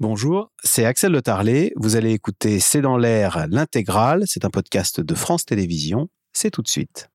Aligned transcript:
Bonjour, 0.00 0.50
c'est 0.64 0.84
Axel 0.84 1.12
Le 1.12 1.22
Tarlet. 1.22 1.72
Vous 1.76 1.94
allez 1.94 2.10
écouter 2.10 2.58
C'est 2.58 2.80
dans 2.80 2.96
l'air 2.96 3.46
l'intégrale. 3.48 4.24
C'est 4.26 4.44
un 4.44 4.50
podcast 4.50 5.00
de 5.00 5.14
France 5.14 5.44
Télévisions. 5.44 6.08
C'est 6.32 6.50
tout 6.50 6.62
de 6.62 6.68
suite. 6.68 7.10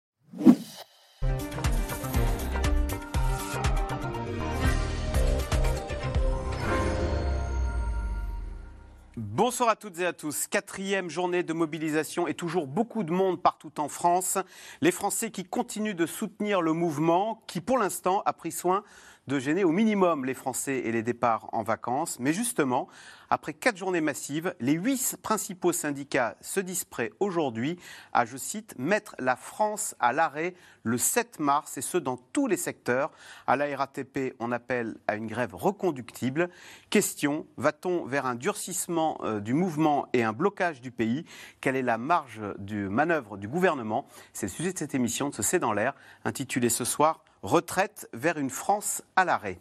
Bonsoir 9.18 9.70
à 9.70 9.75
toutes 9.75 10.00
et 10.00 10.05
à 10.05 10.14
tous. 10.14 10.48
Quatrième 10.48 11.09
journée 11.09 11.43
de 11.43 11.52
mobilisation 11.52 12.27
et 12.27 12.34
toujours 12.34 12.66
beaucoup 12.66 13.04
de 13.04 13.11
monde 13.11 13.41
partout 13.41 13.77
en 13.77 13.89
France. 13.89 14.38
Les 14.80 14.91
Français 14.91 15.32
qui 15.32 15.43
continuent 15.43 15.96
de 15.96 16.05
soutenir 16.05 16.61
le 16.61 16.71
mouvement 16.71 17.43
qui, 17.46 17.59
pour 17.59 17.77
l'instant, 17.77 18.23
a 18.25 18.32
pris 18.32 18.52
soin 18.54 18.84
de 19.27 19.39
gêner 19.39 19.63
au 19.63 19.71
minimum 19.71 20.25
les 20.25 20.33
Français 20.33 20.79
et 20.79 20.91
les 20.91 21.04
départs 21.04 21.49
en 21.54 21.63
vacances. 21.63 22.19
Mais 22.19 22.33
justement, 22.33 22.87
après 23.29 23.54
quatre 23.54 23.77
journées 23.77 24.01
massives, 24.01 24.55
les 24.60 24.73
huit 24.73 25.18
principaux 25.21 25.71
syndicats 25.71 26.36
se 26.41 26.60
disent 26.60 26.83
prêts 26.83 27.11
aujourd'hui 27.19 27.77
à, 28.11 28.25
je 28.25 28.37
cite, 28.37 28.75
mettre 28.79 29.15
la 29.19 29.36
France 29.36 29.96
à 30.00 30.13
l'arrêt 30.13 30.55
le 30.83 30.97
7 30.97 31.39
mars, 31.39 31.77
et 31.77 31.82
ce 31.82 31.97
dans 31.97 32.17
tous 32.17 32.47
les 32.47 32.58
secteurs. 32.58 33.11
À 33.45 33.55
la 33.55 33.77
RATP, 33.77 34.36
on 34.39 34.52
appelle 34.52 34.95
à 35.08 35.16
une 35.16 35.27
grève 35.27 35.53
reconductible. 35.53 36.49
Question, 36.89 37.45
va-t-on 37.58 38.05
vers 38.05 38.25
un 38.25 38.36
durcissement 38.36 39.19
euh, 39.23 39.39
du 39.39 39.53
mouvement 39.53 40.08
et 40.13 40.23
un 40.23 40.33
blocage 40.33 40.81
du 40.81 40.89
pays? 40.89 41.25
Quelle 41.61 41.75
est 41.75 41.83
la 41.83 41.99
marge 41.99 42.41
de 42.58 42.88
manœuvre 42.88 43.38
du 43.38 43.47
gouvernement? 43.47 44.08
C'est 44.33 44.47
le 44.47 44.52
sujet 44.52 44.73
de 44.73 44.77
cette 44.80 44.95
émission 44.95 45.30
de 45.30 45.36
ce 45.36 45.44
C'est 45.44 45.59
dans 45.59 45.73
l'air, 45.73 45.94
intitulée 46.25 46.69
ce 46.69 46.86
soir 46.86 47.23
retraite 47.44 48.09
vers 48.14 48.38
une 48.38 48.50
France 48.50 49.02
à 49.16 49.25
l'arrêt. 49.25 49.59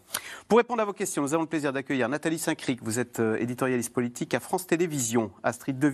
Pour 0.48 0.58
répondre 0.58 0.82
à 0.82 0.84
vos 0.84 0.92
questions, 0.92 1.22
nous 1.22 1.34
avons 1.34 1.44
le 1.44 1.48
plaisir 1.48 1.72
d'accueillir 1.72 2.08
Nathalie 2.08 2.38
Saint-Cric. 2.38 2.80
Vous 2.82 2.98
êtes 2.98 3.20
euh, 3.20 3.36
éditorialiste 3.36 3.92
politique 3.92 4.34
à 4.34 4.40
France 4.40 4.66
Télévisions. 4.66 5.30
Astrid 5.42 5.78
De 5.78 5.92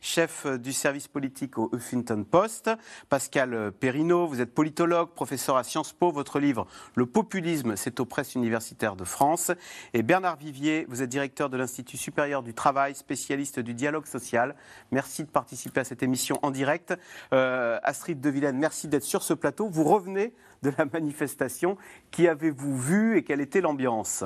chef 0.00 0.46
euh, 0.46 0.58
du 0.58 0.72
service 0.72 1.08
politique 1.08 1.58
au 1.58 1.70
Huffington 1.74 2.24
Post. 2.24 2.70
Pascal 3.08 3.54
euh, 3.54 3.70
Perrineau, 3.70 4.26
vous 4.26 4.40
êtes 4.40 4.54
politologue, 4.54 5.10
professeur 5.10 5.56
à 5.56 5.64
Sciences 5.64 5.92
Po. 5.92 6.10
Votre 6.10 6.40
livre 6.40 6.66
Le 6.94 7.06
populisme, 7.06 7.76
c'est 7.76 8.00
aux 8.00 8.06
presses 8.06 8.34
universitaires 8.34 8.96
de 8.96 9.04
France. 9.04 9.50
Et 9.92 10.02
Bernard 10.02 10.36
Vivier, 10.36 10.86
vous 10.88 11.02
êtes 11.02 11.08
directeur 11.08 11.50
de 11.50 11.56
l'Institut 11.56 11.96
supérieur 11.96 12.42
du 12.42 12.54
travail, 12.54 12.94
spécialiste 12.94 13.60
du 13.60 13.74
dialogue 13.74 14.06
social. 14.06 14.54
Merci 14.90 15.24
de 15.24 15.30
participer 15.30 15.80
à 15.80 15.84
cette 15.84 16.02
émission 16.02 16.38
en 16.42 16.50
direct. 16.50 16.94
Astrid 17.30 18.20
De 18.20 18.30
merci 18.52 18.88
d'être 18.88 19.04
sur 19.04 19.22
ce 19.22 19.34
plateau. 19.34 19.68
Vous 19.68 19.84
revenez 19.84 20.32
de 20.62 20.72
la 20.76 20.84
manifestation. 20.84 21.76
Qui 22.10 22.28
avez-vous 22.28 22.76
vu 22.76 23.18
et 23.18 23.24
quelle 23.24 23.40
était 23.40 23.60
l'ambiance? 23.60 24.24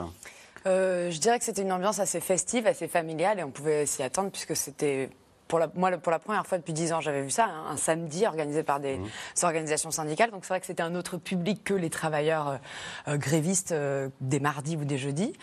Euh, 0.67 1.11
Je 1.11 1.19
dirais 1.19 1.39
que 1.39 1.45
c'était 1.45 1.63
une 1.63 1.73
ambiance 1.73 1.99
assez 1.99 2.21
festive, 2.21 2.67
assez 2.67 2.89
familiale 2.89 3.39
et 3.39 3.45
on 3.45 3.51
pouvait 3.51 3.87
s'y 3.87 4.03
attendre 4.03 4.31
puisque 4.31 4.57
c'était 4.57 5.11
pour 5.47 5.59
la, 5.59 5.69
moi, 5.75 5.91
pour 5.99 6.11
la 6.11 6.19
première 6.19 6.47
fois 6.47 6.57
depuis 6.57 6.73
dix 6.73 6.95
ans, 6.95 7.03
j'avais 7.03 7.21
vu 7.21 7.31
ça, 7.31 7.45
hein, 7.45 7.67
un 7.69 7.77
samedi 7.77 8.27
organisé 8.27 8.63
par 8.63 8.81
des 8.81 8.97
mmh. 8.97 9.09
organisations 9.43 9.91
syndicales. 9.91 10.31
Donc 10.31 10.47
c'est 10.47 10.49
vrai 10.55 10.61
que 10.61 10.67
c'était 10.67 10.83
un 10.83 10.95
autre 10.95 11.19
public 11.19 11.63
que 11.63 11.75
les 11.75 11.91
travailleurs 11.91 12.49
euh, 12.49 12.57
euh, 13.09 13.17
grévistes 13.19 13.75
des 14.23 14.41
mardis 14.41 14.77
ou 14.77 14.87
des 14.87 14.97
jeudis. 14.97 15.35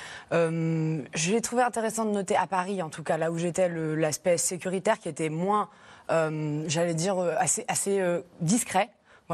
J'ai 1.14 1.42
trouvé 1.42 1.62
intéressant 1.62 2.06
de 2.06 2.12
noter 2.12 2.36
à 2.36 2.47
Paris, 2.47 2.81
en 2.81 2.89
tout 2.89 3.03
cas 3.03 3.17
là 3.17 3.31
où 3.31 3.38
j'étais, 3.38 3.69
l'aspect 3.69 4.38
sécuritaire 4.38 4.97
qui 4.97 5.08
était 5.08 5.30
moins, 5.30 5.69
j'allais 6.09 6.95
dire, 6.95 7.19
assez, 7.38 7.64
assez 7.67 8.02
discret. 8.42 8.89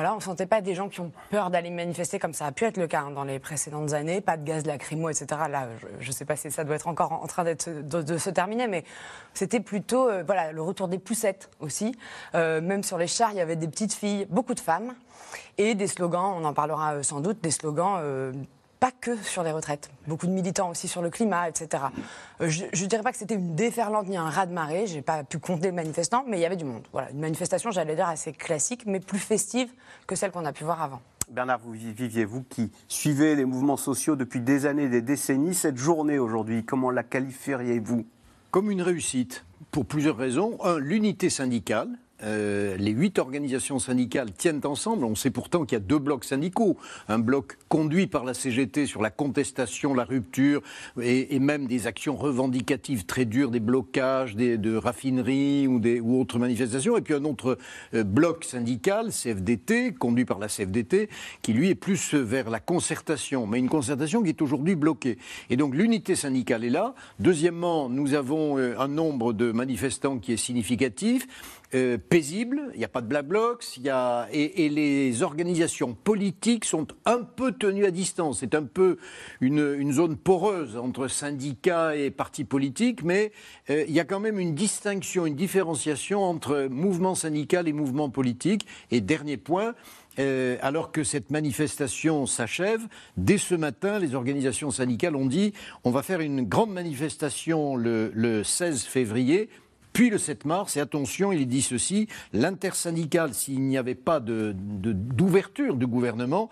On 0.05 0.15
ne 0.15 0.21
sentait 0.21 0.45
pas 0.45 0.61
des 0.61 0.75
gens 0.75 0.89
qui 0.89 1.01
ont 1.01 1.11
peur 1.29 1.49
d'aller 1.49 1.69
manifester 1.69 2.19
comme 2.19 2.33
ça 2.33 2.45
a 2.45 2.51
pu 2.51 2.65
être 2.65 2.77
le 2.77 2.87
cas 2.87 3.01
hein, 3.01 3.11
dans 3.11 3.23
les 3.23 3.39
précédentes 3.39 3.93
années. 3.93 4.21
Pas 4.21 4.37
de 4.37 4.43
gaz 4.43 4.65
lacrymo, 4.65 5.09
etc. 5.09 5.25
Là, 5.49 5.67
je 5.99 6.07
ne 6.07 6.11
sais 6.11 6.25
pas 6.25 6.35
si 6.35 6.51
ça 6.51 6.63
doit 6.63 6.75
être 6.75 6.87
encore 6.87 7.11
en 7.13 7.27
train 7.27 7.43
de, 7.43 8.17
se 8.17 8.29
terminer, 8.29 8.67
mais 8.67 8.83
c'était 9.33 9.59
plutôt 9.59 10.09
euh, 10.09 10.23
le 10.51 10.61
retour 10.61 10.87
des 10.87 10.99
poussettes 10.99 11.49
aussi. 11.59 11.97
Euh, 12.35 12.61
même 12.61 12.83
sur 12.83 12.97
les 12.97 13.07
chars, 13.07 13.31
il 13.31 13.37
y 13.37 13.41
avait 13.41 13.55
des 13.55 13.67
petites 13.67 13.93
filles, 13.93 14.27
beaucoup 14.29 14.53
de 14.53 14.59
femmes 14.59 14.93
et 15.57 15.75
des 15.75 15.87
slogans. 15.87 16.35
On 16.37 16.45
en 16.45 16.53
parlera 16.53 16.95
euh, 16.95 17.03
sans 17.03 17.19
doute, 17.19 17.41
des 17.41 17.51
slogans 17.51 17.99
pas 18.79 18.91
que 18.91 19.15
sur 19.17 19.43
les 19.43 19.51
retraites, 19.51 19.89
beaucoup 20.07 20.27
de 20.27 20.31
militants 20.31 20.69
aussi 20.69 20.87
sur 20.87 21.01
le 21.01 21.09
climat, 21.09 21.49
etc. 21.49 21.85
Euh, 22.41 22.49
je 22.49 22.65
ne 22.65 22.87
dirais 22.87 23.03
pas 23.03 23.11
que 23.11 23.17
c'était 23.17 23.35
une 23.35 23.55
déferlante 23.55 24.07
ni 24.07 24.17
un 24.17 24.29
raz-de-marée, 24.29 24.87
j'ai 24.87 25.01
pas 25.01 25.23
pu 25.23 25.39
compter 25.39 25.67
les 25.67 25.71
manifestants, 25.71 26.23
mais 26.27 26.37
il 26.37 26.41
y 26.41 26.45
avait 26.45 26.55
du 26.55 26.65
monde. 26.65 26.83
Voilà, 26.91 27.09
une 27.11 27.19
manifestation, 27.19 27.71
j'allais 27.71 27.95
dire, 27.95 28.07
assez 28.07 28.33
classique, 28.33 28.83
mais 28.85 28.99
plus 28.99 29.19
festive 29.19 29.69
que 30.05 30.15
celle 30.15 30.31
qu'on 30.31 30.45
a 30.45 30.53
pu 30.53 30.63
voir 30.63 30.81
avant. 30.81 31.01
Bernard, 31.29 31.59
vous 31.59 31.73
viviez, 31.73 32.23
vous 32.23 32.43
qui 32.43 32.71
suivez 32.87 33.35
les 33.35 33.45
mouvements 33.45 33.77
sociaux 33.77 34.15
depuis 34.15 34.39
des 34.39 34.65
années, 34.65 34.87
des 34.87 35.01
décennies, 35.01 35.53
cette 35.53 35.77
journée 35.77 36.19
aujourd'hui, 36.19 36.63
comment 36.63 36.89
la 36.89 37.03
qualifieriez-vous? 37.03 38.05
Comme 38.49 38.71
une 38.71 38.81
réussite, 38.81 39.43
pour 39.71 39.85
plusieurs 39.85 40.17
raisons. 40.17 40.57
Un, 40.63 40.79
l'unité 40.79 41.29
syndicale, 41.29 41.89
euh, 42.23 42.75
les 42.77 42.91
huit 42.91 43.19
organisations 43.19 43.79
syndicales 43.79 44.31
tiennent 44.31 44.61
ensemble. 44.63 45.05
On 45.05 45.15
sait 45.15 45.29
pourtant 45.29 45.65
qu'il 45.65 45.77
y 45.77 45.81
a 45.81 45.83
deux 45.83 45.99
blocs 45.99 46.23
syndicaux. 46.23 46.77
Un 47.07 47.19
bloc 47.19 47.57
conduit 47.69 48.07
par 48.07 48.23
la 48.23 48.33
CGT 48.33 48.85
sur 48.85 49.01
la 49.01 49.09
contestation, 49.09 49.93
la 49.93 50.03
rupture 50.03 50.61
et, 51.01 51.37
même 51.39 51.67
des 51.67 51.87
actions 51.87 52.15
revendicatives 52.15 53.05
très 53.05 53.25
dures, 53.25 53.51
des 53.51 53.59
blocages 53.59 54.35
de 54.35 54.75
raffineries 54.75 55.67
ou, 55.67 55.79
des, 55.79 56.01
autres 56.01 56.39
manifestations. 56.39 56.97
Et 56.97 57.01
puis 57.01 57.13
un 57.13 57.23
autre 57.23 57.57
euh, 57.93 58.03
bloc 58.03 58.43
syndical, 58.43 59.11
CFDT, 59.11 59.93
conduit 59.93 60.25
par 60.25 60.39
la 60.39 60.47
CFDT, 60.47 61.09
qui 61.41 61.53
lui 61.53 61.69
est 61.69 61.75
plus 61.75 62.15
vers 62.15 62.49
la 62.49 62.59
concertation, 62.59 63.45
mais 63.45 63.59
une 63.59 63.69
concertation 63.69 64.23
qui 64.23 64.29
est 64.29 64.41
aujourd'hui 64.41 64.75
bloquée. 64.75 65.17
Et 65.49 65.57
donc 65.57 65.75
l'unité 65.75 66.15
syndicale 66.15 66.63
est 66.63 66.69
là. 66.69 66.95
Deuxièmement, 67.19 67.89
nous 67.89 68.13
avons 68.13 68.57
euh, 68.57 68.75
un 68.79 68.87
nombre 68.87 69.33
de 69.33 69.51
manifestants 69.51 70.17
qui 70.17 70.33
est 70.33 70.37
significatif. 70.37 71.27
Euh, 71.73 71.97
paisible, 71.97 72.71
il 72.75 72.79
n'y 72.79 72.85
a 72.85 72.87
pas 72.87 73.01
de 73.01 73.07
black 73.07 73.27
blocs, 73.27 73.77
y 73.77 73.89
a, 73.89 74.29
et, 74.31 74.69
les 74.69 75.21
organisations 75.21 75.93
politiques 75.93 76.63
sont 76.63 76.87
un 77.03 77.23
peu 77.23 77.51
tenues 77.51 77.85
à 77.85 77.91
distance. 77.91 78.39
C'est 78.39 78.55
un 78.55 78.63
peu 78.63 78.97
une, 79.41 79.91
zone 79.91 80.15
poreuse 80.15 80.77
entre 80.77 81.09
syndicats 81.09 81.93
et 81.93 82.09
partis 82.09 82.45
politiques, 82.45 83.03
mais 83.03 83.33
euh, 83.69 83.83
il 83.85 83.93
y 83.93 83.99
a 83.99 84.05
quand 84.05 84.21
même 84.21 84.39
une 84.39 84.55
distinction, 84.55 85.25
une 85.25 85.35
différenciation 85.35 86.23
entre 86.23 86.69
mouvement 86.71 87.15
syndical 87.15 87.67
et 87.67 87.73
mouvement 87.73 88.09
politique. 88.09 88.65
Et 88.89 89.01
dernier 89.01 89.35
point, 89.35 89.75
euh, 90.19 90.55
alors 90.61 90.93
que 90.93 91.03
cette 91.03 91.31
manifestation 91.31 92.25
s'achève, 92.25 92.87
dès 93.17 93.37
ce 93.37 93.55
matin, 93.55 93.99
les 93.99 94.15
organisations 94.15 94.71
syndicales 94.71 95.17
ont 95.17 95.25
dit 95.25 95.51
on 95.83 95.91
va 95.91 96.01
faire 96.01 96.21
une 96.21 96.43
grande 96.43 96.71
manifestation 96.71 97.75
le, 97.75 98.09
le 98.13 98.45
16 98.45 98.83
février 98.83 99.49
puis 99.97 100.11
le 100.11 100.19
7 100.19 100.45
mars. 100.45 100.77
Et 100.77 100.79
attention, 100.79 101.31
il 101.31 101.47
dit 101.47 101.63
ceci, 101.63 102.07
l'intersyndicale, 102.31 103.33
s'il 103.33 103.61
n'y 103.61 103.79
avait 103.79 103.95
pas 103.95 104.19
d'ouverture 104.19 105.73
de, 105.73 105.79
du 105.79 105.87
gouvernement, 105.87 106.51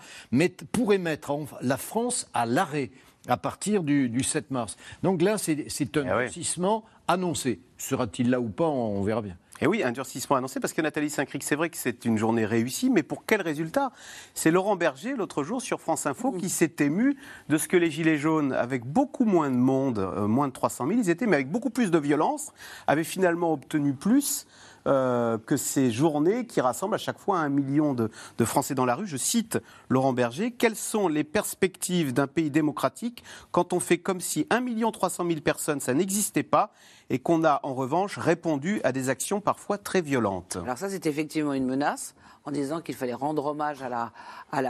pourrait 0.72 0.98
mettre 0.98 1.32
la 1.62 1.78
France 1.78 2.28
à 2.34 2.48
l'arrêt 2.48 2.90
à 3.28 3.38
partir 3.38 3.84
du, 3.84 4.24
7 4.24 4.50
mars. 4.50 4.78
Donc 5.04 5.22
là, 5.22 5.38
c'est 5.38 5.98
un 5.98 6.08
ah 6.08 6.82
annoncé. 7.08 7.60
Sera-t-il 7.78 8.32
là 8.32 8.40
ou 8.40 8.50
pas 8.50 8.68
On 8.68 9.04
verra 9.04 9.22
bien. 9.22 9.38
Et 9.62 9.68
oui, 9.68 9.84
un 9.84 9.92
durcissement 9.92 10.36
annoncé, 10.36 10.60
parce 10.60 10.74
que 10.74 10.82
Nathalie 10.82 11.10
Saint-Cric, 11.10 11.42
c'est 11.42 11.56
vrai 11.56 11.70
que 11.70 11.78
c'est 11.78 12.04
une 12.04 12.18
journée 12.18 12.46
réussie, 12.46 12.90
mais 12.90 13.04
pour 13.04 13.26
quel 13.26 13.42
résultat? 13.42 13.92
C'est 14.34 14.52
Laurent 14.52 14.76
Berger, 14.76 15.16
l'autre 15.16 15.44
jour, 15.44 15.62
sur 15.62 15.80
France 15.80 16.06
Info, 16.06 16.34
qui 16.34 16.50
s'est 16.50 16.76
ému 16.80 17.16
de 17.48 17.58
ce 17.58 17.70
que 17.70 17.78
les 17.78 17.90
Gilets 17.90 18.18
jaunes, 18.18 18.52
avec 18.52 18.84
beaucoup 18.84 19.24
moins 19.24 19.50
de 19.50 19.56
monde, 19.56 20.00
euh, 20.00 20.28
moins 20.28 20.50
de 20.50 20.54
300 20.54 20.88
000, 20.88 21.00
ils 21.00 21.10
étaient, 21.10 21.26
mais 21.26 21.38
avec 21.38 21.50
beaucoup 21.50 21.70
plus 21.70 21.90
de 21.90 21.98
violence, 21.98 22.52
avaient 22.86 23.06
finalement 23.06 23.54
obtenu 23.54 23.94
plus 23.94 24.46
euh, 24.88 25.38
que 25.38 25.58
ces 25.58 25.92
journées 25.92 26.46
qui 26.46 26.62
rassemblent 26.62 26.96
à 26.96 27.00
chaque 27.00 27.20
fois 27.20 27.40
un 27.40 27.50
million 27.50 27.94
de, 27.94 28.10
Français 28.44 28.76
dans 28.76 28.86
la 28.86 28.96
rue. 28.96 29.08
Je 29.08 29.18
cite 29.18 29.60
Laurent 29.90 30.14
Berger. 30.14 30.52
Quelles 30.52 30.76
sont 30.76 31.08
les 31.08 31.24
perspectives 31.24 32.14
d'un 32.14 32.28
pays 32.28 32.52
démocratique 32.52 33.24
quand 33.52 33.74
on 33.74 33.80
fait 33.80 33.98
comme 33.98 34.22
si 34.22 34.46
1 34.50 34.92
300 34.92 35.26
000 35.28 35.42
personnes, 35.42 35.80
ça 35.80 35.94
n'existait 35.94 36.44
pas 36.44 36.72
et 37.10 37.20
qu'on 37.20 37.44
a 37.44 37.60
en 37.64 37.74
revanche 37.74 38.18
répondu 38.18 38.82
à 38.84 38.92
des 38.92 39.10
actions 39.10 39.42
parfois 39.42 39.78
très 39.78 40.02
violentes? 40.02 40.58
Alors 40.64 40.78
ça, 40.78 40.90
c'est 40.90 41.06
effectivement 41.06 41.54
une 41.54 41.66
menace 41.66 42.16
en 42.46 42.52
disant 42.52 42.82
qu'il 42.82 42.96
fallait 42.96 43.14
rendre 43.14 43.46
hommage 43.46 43.84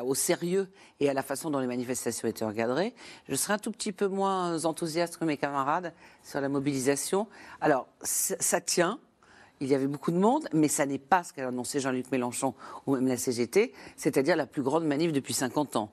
au 0.06 0.16
sérieux 0.16 0.70
et 1.00 1.10
à 1.10 1.14
la 1.14 1.22
façon 1.22 1.50
dont 1.50 1.60
les 1.60 1.68
manifestations 1.68 2.28
étaient 2.28 2.46
encadrées. 2.46 2.96
Je 3.28 3.36
serais 3.36 3.54
un 3.54 3.58
tout 3.58 3.72
petit 3.72 3.92
peu 3.92 4.08
moins 4.08 4.66
enthousiaste 4.66 5.18
que 5.18 5.26
mes 5.26 5.38
camarades 5.38 5.94
sur 6.24 6.40
la 6.40 6.50
mobilisation. 6.50 7.28
Alors, 7.60 7.88
ça 8.02 8.62
tient, 8.62 9.00
il 9.62 9.68
y 9.68 9.75
avait 9.75 9.88
beaucoup 9.88 10.12
de 10.12 10.18
monde, 10.18 10.48
mais 10.54 10.68
ça 10.68 10.86
n'est 10.86 11.00
pas 11.00 11.24
ce 11.24 11.34
qu'a 11.34 11.48
annoncé 11.48 11.80
Jean-Luc 11.80 12.12
Mélenchon 12.12 12.54
ou 12.86 12.96
même 12.96 13.07
la 13.07 13.18
CGT, 13.18 13.74
c'est-à-dire 13.96 14.36
la 14.36 14.46
plus 14.46 14.62
grande 14.62 14.86
manif 14.86 15.12
depuis 15.12 15.34
50 15.34 15.75
ans. 15.75 15.92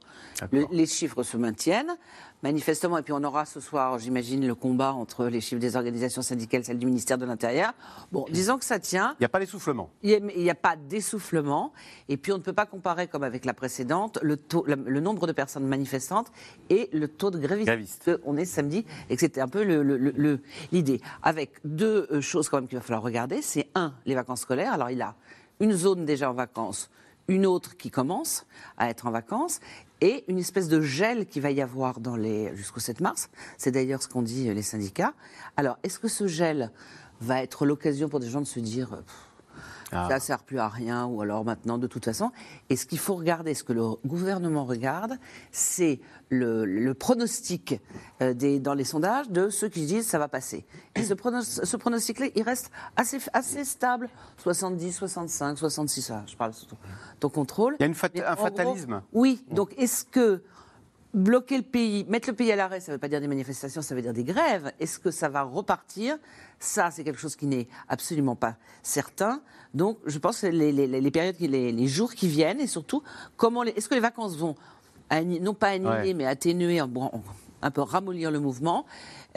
les 0.50 0.87
chiffres 0.87 1.23
se 1.23 1.37
maintiennent. 1.37 1.97
Manifestement, 2.43 2.99
et 2.99 3.03
puis 3.03 3.12
on 3.12 3.23
aura 3.23 3.44
ce 3.44 3.61
soir, 3.61 3.99
j'imagine, 3.99 4.47
le 4.47 4.55
combat 4.55 4.93
entre 4.93 5.27
les 5.27 5.41
chiffres 5.41 5.61
des 5.61 5.77
organisations 5.77 6.23
syndicales, 6.23 6.65
celles 6.65 6.79
du 6.79 6.87
ministère 6.87 7.19
de 7.19 7.25
l'Intérieur. 7.25 7.73
Bon, 8.11 8.27
disons 8.31 8.59
que 8.59 8.65
ça 8.65 8.79
tient. 8.79 9.15
Il 9.19 9.23
n'y 9.23 9.27
a 9.27 9.29
pas 9.29 9.39
d'essoufflement. 9.39 9.91
Il 10.03 10.23
n'y 10.25 10.50
a, 10.50 10.55
pas 10.55 10.77
d'essoufflement. 10.77 11.73
Et 12.09 12.17
puis 12.17 12.33
on 12.33 12.39
ne 12.39 12.43
peut 12.43 12.53
pas 12.53 12.67
comparer, 12.67 13.06
comme 13.06 13.23
avec 13.23 13.44
la 13.44 13.55
précédente, 13.55 14.19
le, 14.23 14.37
taux, 14.37 14.65
le, 14.67 15.00
nombre 15.00 15.27
de 15.27 15.33
personnes 15.33 15.67
manifestantes 15.67 16.33
et 16.69 16.89
le 16.93 17.09
taux 17.09 17.31
de 17.31 17.39
grévistes. 17.39 18.11
On 18.25 18.37
est 18.37 18.44
samedi 18.44 18.85
et 19.09 19.15
que 19.15 19.21
c'était 19.21 19.41
un 19.41 19.49
peu 19.49 19.62
l'idée. 20.73 21.00
Avec 21.23 21.53
deux 21.65 22.09
euh, 22.11 22.21
choses 22.21 22.49
quand 22.49 22.59
même 22.59 22.69
qu'il 22.69 22.79
va 22.79 22.83
falloir 22.83 23.03
regarder. 23.03 23.43
C'est 23.43 23.69
un, 23.75 23.94
les 24.05 24.15
vacances 24.15 24.41
scolaires. 24.41 24.73
Alors 24.73 24.91
il 24.91 25.00
a 25.00 25.15
une 25.61 25.73
zone 25.73 26.05
déjà 26.05 26.31
en 26.31 26.35
vacances 26.35 26.91
une 27.29 27.47
autre 27.47 27.77
qui 27.77 27.91
commence 27.91 28.47
à 28.77 28.91
être 28.91 29.07
en 29.07 29.11
vacances, 29.11 29.61
et 30.01 30.25
une 30.27 30.39
espèce 30.39 30.69
de 30.69 30.81
gel 30.81 31.27
qui 31.27 31.39
va 31.39 31.53
y 31.53 31.61
avoir 31.61 32.01
dans 32.01 32.17
les 32.17 32.55
jusqu'au 32.57 32.81
7 32.81 33.01
mars. 33.01 33.31
C'est 33.57 33.71
d'ailleurs 33.71 34.03
ce 34.03 34.09
qu'ont 34.09 34.23
dit 34.23 34.53
les 34.53 34.63
syndicats. 34.63 35.15
Alors, 35.57 35.79
est-ce 35.85 36.01
que 36.01 36.09
ce 36.09 36.27
gel 36.27 36.73
va 37.21 37.41
être 37.43 37.67
l'occasion 37.67 38.09
pour 38.09 38.19
des 38.19 38.29
gens 38.29 38.41
de 38.41 38.47
se 38.47 38.59
dire 38.59 39.03
ah. 39.93 40.09
ça 40.09 40.15
ne 40.17 40.21
sert 40.21 40.43
plus 40.43 40.59
à 40.59 40.69
rien, 40.69 41.06
ou 41.06 41.21
alors 41.21 41.44
maintenant, 41.44 41.79
de 41.79 41.87
toute 41.87 42.05
façon. 42.05 42.31
Et 42.71 42.77
ce 42.77 42.87
qu'il 42.87 42.99
faut 42.99 43.15
regarder, 43.15 43.55
ce 43.55 43.62
que 43.62 43.73
le 43.73 43.83
gouvernement 44.06 44.65
regarde, 44.65 45.19
c'est 45.50 46.00
le, 46.31 46.93
pronostic 46.94 47.81
euh, 48.21 48.35
des, 48.35 48.59
dans 48.59 48.75
les 48.75 48.85
sondages 48.85 49.29
de 49.31 49.50
ceux 49.50 49.69
qui 49.69 49.85
disent 49.87 50.06
ça 50.06 50.19
va 50.19 50.29
passer. 50.29 50.65
Et 50.94 51.03
ce, 51.03 51.15
ce 51.15 51.77
pronostic-là, 51.77 52.27
il 52.35 52.43
reste 52.43 52.71
assez, 52.97 53.19
assez 53.33 53.65
stable, 53.65 54.09
70, 54.39 54.93
65, 54.93 55.59
66, 55.59 56.12
je 56.27 56.37
parle 56.37 56.55
sous 56.55 56.67
ton, 57.21 57.29
contrôle. 57.29 57.77
Il 57.81 57.87
y 57.87 58.21
a 58.21 58.33
un 58.33 58.37
fatalisme. 58.37 59.03
oui, 59.12 59.44
donc 59.50 59.75
est-ce 59.79 60.05
que 60.05 60.43
bloquer 61.15 61.59
le 61.59 61.62
pays, 61.62 62.05
mettre 62.09 62.29
le 62.29 62.35
pays 62.35 62.50
à 62.53 62.56
l'arrêt, 62.56 62.81
ça 62.81 62.93
ne 62.93 62.97
veut 62.97 63.00
pas 63.00 63.09
dire 63.09 63.21
des 63.21 63.29
manifestations, 63.29 63.83
ça 63.83 63.94
veut 63.94 64.03
dire 64.03 64.12
des 64.12 64.25
grèves. 64.25 64.73
Est-ce 64.81 64.99
que 64.99 65.11
ça 65.11 65.29
va 65.29 65.43
repartir? 65.43 66.17
Ça, 66.59 66.91
c'est 66.91 67.05
quelque 67.05 67.21
chose 67.21 67.37
qui 67.37 67.47
n'est 67.47 67.69
absolument 67.89 68.37
pas 68.37 68.56
certain. 68.83 69.43
Donc, 69.75 69.99
je 70.07 70.19
pense 70.19 70.41
que 70.41 70.47
les, 70.47 71.11
périodes, 71.11 71.37
les, 71.41 71.87
jours 71.87 72.15
qui 72.15 72.29
viennent, 72.29 72.61
et 72.61 72.67
surtout, 72.67 73.03
comment 73.37 73.63
est-ce 73.63 73.89
que 73.89 73.95
les 73.95 74.01
vacances 74.01 74.37
vont 74.37 74.55
non 75.41 75.55
pas 75.55 75.69
annihiler, 75.69 76.15
mais 76.15 76.27
atténuer, 76.27 76.79
un 76.79 77.71
peu 77.71 77.81
ramollir 77.81 78.31
le 78.31 78.41
mouvement 78.41 78.87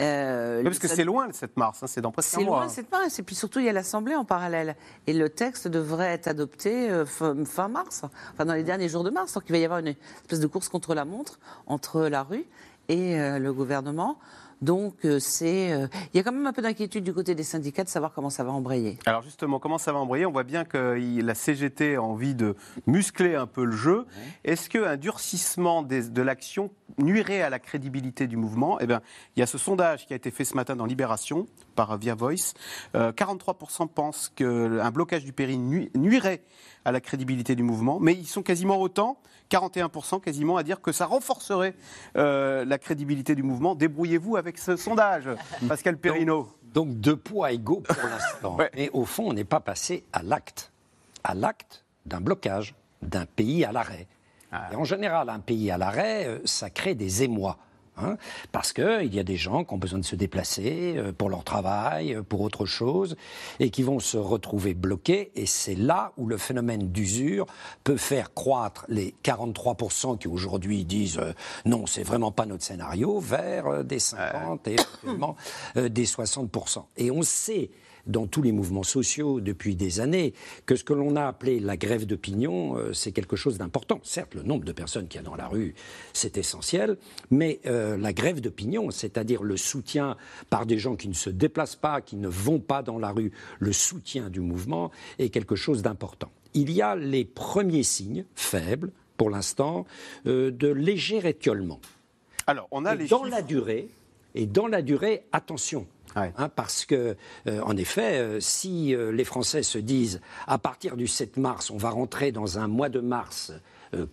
euh, 0.00 0.62
parce 0.62 0.78
que 0.78 0.88
c'est 0.88 1.04
loin 1.04 1.26
le 1.26 1.32
7 1.32 1.56
mars, 1.56 1.82
hein, 1.82 1.86
c'est 1.86 2.00
dans 2.00 2.12
presque 2.12 2.34
un 2.34 2.42
mois. 2.42 2.66
C'est 2.68 2.82
loin 2.82 2.84
le 2.84 2.88
7 2.88 2.92
mars, 2.92 3.18
et 3.18 3.22
puis 3.22 3.34
surtout 3.34 3.60
il 3.60 3.64
y 3.64 3.68
a 3.68 3.72
l'Assemblée 3.72 4.14
en 4.14 4.24
parallèle. 4.24 4.76
Et 5.06 5.12
le 5.12 5.30
texte 5.30 5.68
devrait 5.68 6.12
être 6.12 6.28
adopté 6.28 6.90
euh, 6.90 7.06
fin, 7.06 7.68
mars, 7.68 8.02
enfin 8.32 8.44
dans 8.44 8.54
les 8.54 8.62
derniers 8.62 8.88
jours 8.88 9.04
de 9.04 9.10
mars. 9.10 9.32
Donc 9.32 9.44
il 9.48 9.52
va 9.52 9.58
y 9.58 9.64
avoir 9.64 9.80
une 9.80 9.94
espèce 10.22 10.40
de 10.40 10.46
course 10.46 10.68
contre 10.68 10.94
la 10.94 11.04
montre 11.04 11.38
entre 11.66 12.02
la 12.02 12.22
rue 12.22 12.44
et 12.88 13.18
euh, 13.18 13.38
le 13.38 13.52
gouvernement. 13.52 14.18
Donc, 14.62 15.04
euh, 15.04 15.18
c'est, 15.18 15.72
euh, 15.72 15.86
il 16.12 16.16
y 16.16 16.20
a 16.20 16.22
quand 16.22 16.32
même 16.32 16.46
un 16.46 16.52
peu 16.52 16.62
d'inquiétude 16.62 17.04
du 17.04 17.12
côté 17.12 17.34
des 17.34 17.42
syndicats 17.42 17.84
de 17.84 17.88
savoir 17.88 18.12
comment 18.12 18.30
ça 18.30 18.42
va 18.42 18.52
embrayer. 18.52 18.98
Alors 19.06 19.22
justement, 19.22 19.58
comment 19.58 19.78
ça 19.78 19.92
va 19.92 19.98
embrayer? 19.98 20.24
On 20.26 20.32
voit 20.32 20.44
bien 20.44 20.64
que 20.64 20.98
la 21.22 21.34
CGT 21.34 21.96
a 21.96 22.02
envie 22.02 22.34
de 22.34 22.56
muscler 22.86 23.34
un 23.34 23.46
peu 23.46 23.64
le 23.64 23.72
jeu. 23.72 24.06
Est-ce 24.44 24.70
qu'un 24.70 24.96
durcissement 24.96 25.82
de 25.82 26.22
l'action 26.22 26.70
nuirait 26.98 27.42
à 27.42 27.50
la 27.50 27.58
crédibilité 27.58 28.26
du 28.26 28.36
mouvement? 28.36 28.80
Eh 28.80 28.86
bien, 28.86 29.02
il 29.36 29.40
y 29.40 29.42
a 29.42 29.46
ce 29.46 29.58
sondage 29.58 30.06
qui 30.06 30.12
a 30.12 30.16
été 30.16 30.30
fait 30.30 30.44
ce 30.44 30.54
matin 30.54 30.76
dans 30.76 30.86
Libération 30.86 31.46
par 31.74 31.96
Via 31.98 32.14
Voice. 32.14 32.54
43% 32.94 33.88
pensent 33.88 34.32
qu'un 34.34 34.90
blocage 34.90 35.24
du 35.24 35.32
péri 35.32 35.58
nuirait 35.58 36.42
à 36.84 36.92
la 36.92 37.00
crédibilité 37.00 37.54
du 37.54 37.62
mouvement, 37.62 37.98
mais 38.00 38.14
ils 38.14 38.26
sont 38.26 38.42
quasiment 38.42 38.80
autant, 38.80 39.18
41% 39.50 40.20
quasiment, 40.20 40.56
à 40.56 40.62
dire 40.62 40.80
que 40.80 40.92
ça 40.92 41.06
renforcerait 41.06 41.74
euh, 42.16 42.64
la 42.64 42.78
crédibilité 42.78 43.34
du 43.34 43.42
mouvement. 43.42 43.74
Débrouillez-vous 43.74 44.36
avec 44.36 44.58
ce 44.58 44.76
sondage, 44.76 45.28
Pascal 45.68 45.96
Perrineau. 45.96 46.48
Donc, 46.74 46.94
deux 46.94 47.16
poids 47.16 47.52
égaux 47.52 47.80
pour 47.80 48.08
l'instant. 48.08 48.56
Mais 48.74 48.90
au 48.92 49.04
fond, 49.04 49.30
on 49.30 49.32
n'est 49.32 49.44
pas 49.44 49.60
passé 49.60 50.04
à 50.12 50.22
l'acte, 50.22 50.72
à 51.24 51.34
l'acte 51.34 51.84
d'un 52.04 52.20
blocage, 52.20 52.74
d'un 53.02 53.26
pays 53.26 53.64
à 53.64 53.72
l'arrêt. 53.72 54.06
Ah. 54.52 54.68
Et 54.72 54.76
en 54.76 54.84
général, 54.84 55.28
un 55.28 55.40
pays 55.40 55.70
à 55.70 55.78
l'arrêt, 55.78 56.26
euh, 56.26 56.38
ça 56.44 56.70
crée 56.70 56.94
des 56.94 57.22
émois. 57.22 57.58
Hein, 57.98 58.18
parce 58.52 58.74
qu'il 58.74 59.14
y 59.14 59.18
a 59.18 59.22
des 59.22 59.36
gens 59.36 59.64
qui 59.64 59.72
ont 59.72 59.78
besoin 59.78 59.98
de 59.98 60.04
se 60.04 60.16
déplacer 60.16 60.94
euh, 60.96 61.12
pour 61.12 61.30
leur 61.30 61.44
travail, 61.44 62.14
euh, 62.14 62.22
pour 62.22 62.42
autre 62.42 62.66
chose, 62.66 63.16
et 63.58 63.70
qui 63.70 63.82
vont 63.82 64.00
se 64.00 64.18
retrouver 64.18 64.74
bloqués. 64.74 65.32
Et 65.34 65.46
c'est 65.46 65.74
là 65.74 66.12
où 66.18 66.26
le 66.26 66.36
phénomène 66.36 66.92
d'usure 66.92 67.46
peut 67.84 67.96
faire 67.96 68.34
croître 68.34 68.84
les 68.88 69.14
43% 69.24 70.18
qui 70.18 70.28
aujourd'hui 70.28 70.84
disent 70.84 71.18
euh, 71.18 71.32
non, 71.64 71.86
c'est 71.86 72.02
vraiment 72.02 72.32
pas 72.32 72.44
notre 72.44 72.64
scénario, 72.64 73.18
vers 73.18 73.82
des 73.82 73.98
50 73.98 74.68
et 74.68 74.72
éventuellement 74.74 75.36
des 75.74 76.04
60%. 76.04 76.84
Et 76.98 77.10
on 77.10 77.22
sait 77.22 77.70
dans 78.06 78.26
tous 78.26 78.42
les 78.42 78.52
mouvements 78.52 78.82
sociaux 78.82 79.40
depuis 79.40 79.76
des 79.76 80.00
années, 80.00 80.34
que 80.64 80.76
ce 80.76 80.84
que 80.84 80.92
l'on 80.92 81.16
a 81.16 81.26
appelé 81.26 81.60
la 81.60 81.76
grève 81.76 82.06
d'opinion, 82.06 82.76
euh, 82.76 82.92
c'est 82.92 83.12
quelque 83.12 83.36
chose 83.36 83.58
d'important. 83.58 84.00
Certes, 84.02 84.34
le 84.34 84.42
nombre 84.42 84.64
de 84.64 84.72
personnes 84.72 85.08
qu'il 85.08 85.20
y 85.20 85.24
a 85.24 85.26
dans 85.26 85.36
la 85.36 85.48
rue, 85.48 85.74
c'est 86.12 86.38
essentiel, 86.38 86.96
mais 87.30 87.60
euh, 87.66 87.96
la 87.96 88.12
grève 88.12 88.40
d'opinion, 88.40 88.90
c'est-à-dire 88.90 89.42
le 89.42 89.56
soutien 89.56 90.16
par 90.50 90.66
des 90.66 90.78
gens 90.78 90.96
qui 90.96 91.08
ne 91.08 91.14
se 91.14 91.30
déplacent 91.30 91.76
pas, 91.76 92.00
qui 92.00 92.16
ne 92.16 92.28
vont 92.28 92.60
pas 92.60 92.82
dans 92.82 92.98
la 92.98 93.10
rue, 93.10 93.32
le 93.58 93.72
soutien 93.72 94.30
du 94.30 94.40
mouvement 94.40 94.90
est 95.18 95.30
quelque 95.30 95.56
chose 95.56 95.82
d'important. 95.82 96.30
Il 96.54 96.72
y 96.72 96.82
a 96.82 96.96
les 96.96 97.24
premiers 97.24 97.82
signes, 97.82 98.24
faibles 98.34 98.92
pour 99.16 99.30
l'instant, 99.30 99.86
euh, 100.26 100.50
de 100.50 100.68
léger 100.68 101.26
étiolement. 101.26 101.80
Alors, 102.46 102.68
on 102.70 102.84
a 102.84 102.94
et 102.94 103.06
dans 103.06 103.24
la 103.24 103.42
durée, 103.42 103.88
et 104.34 104.46
dans 104.46 104.66
la 104.66 104.82
durée, 104.82 105.24
attention, 105.32 105.86
Hein, 106.16 106.48
parce 106.48 106.86
que, 106.86 107.16
euh, 107.46 107.60
en 107.62 107.76
effet, 107.76 108.18
euh, 108.18 108.40
si 108.40 108.94
euh, 108.94 109.12
les 109.12 109.24
Français 109.24 109.62
se 109.62 109.76
disent 109.76 110.20
à 110.46 110.56
partir 110.56 110.96
du 110.96 111.06
7 111.06 111.36
mars, 111.36 111.70
on 111.70 111.76
va 111.76 111.90
rentrer 111.90 112.32
dans 112.32 112.58
un 112.58 112.68
mois 112.68 112.88
de 112.88 113.00
mars 113.00 113.52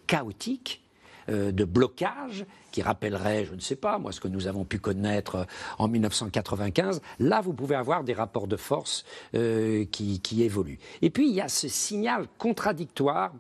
chaotique, 0.08 0.82
de 1.28 1.66
blocage 1.66 2.46
qui 2.72 2.82
rappellerait, 2.82 3.46
je 3.46 3.56
ne 3.56 3.60
sais 3.60 3.76
pas, 3.76 3.98
moi, 3.98 4.12
ce 4.12 4.22
que 4.22 4.28
nous 4.28 4.48
avons 4.48 4.66
pu 4.66 4.78
connaître 4.78 5.48
en 5.78 5.88
1995, 5.88 7.02
là, 7.20 7.42
vous 7.42 7.54
pouvez 7.54 7.76
avoir 7.76 8.04
des 8.04 8.14
rapports 8.14 8.48
de 8.48 8.56
force 8.56 9.04
qui, 9.34 10.20
qui, 10.22 10.44
évoluent. 10.44 10.80
Et 11.02 11.10
puis, 11.10 11.28
il 11.28 11.34
y 11.34 11.42
a 11.42 11.48
ce 11.50 11.68
signal 11.68 12.28
contradictoire, 12.38 13.34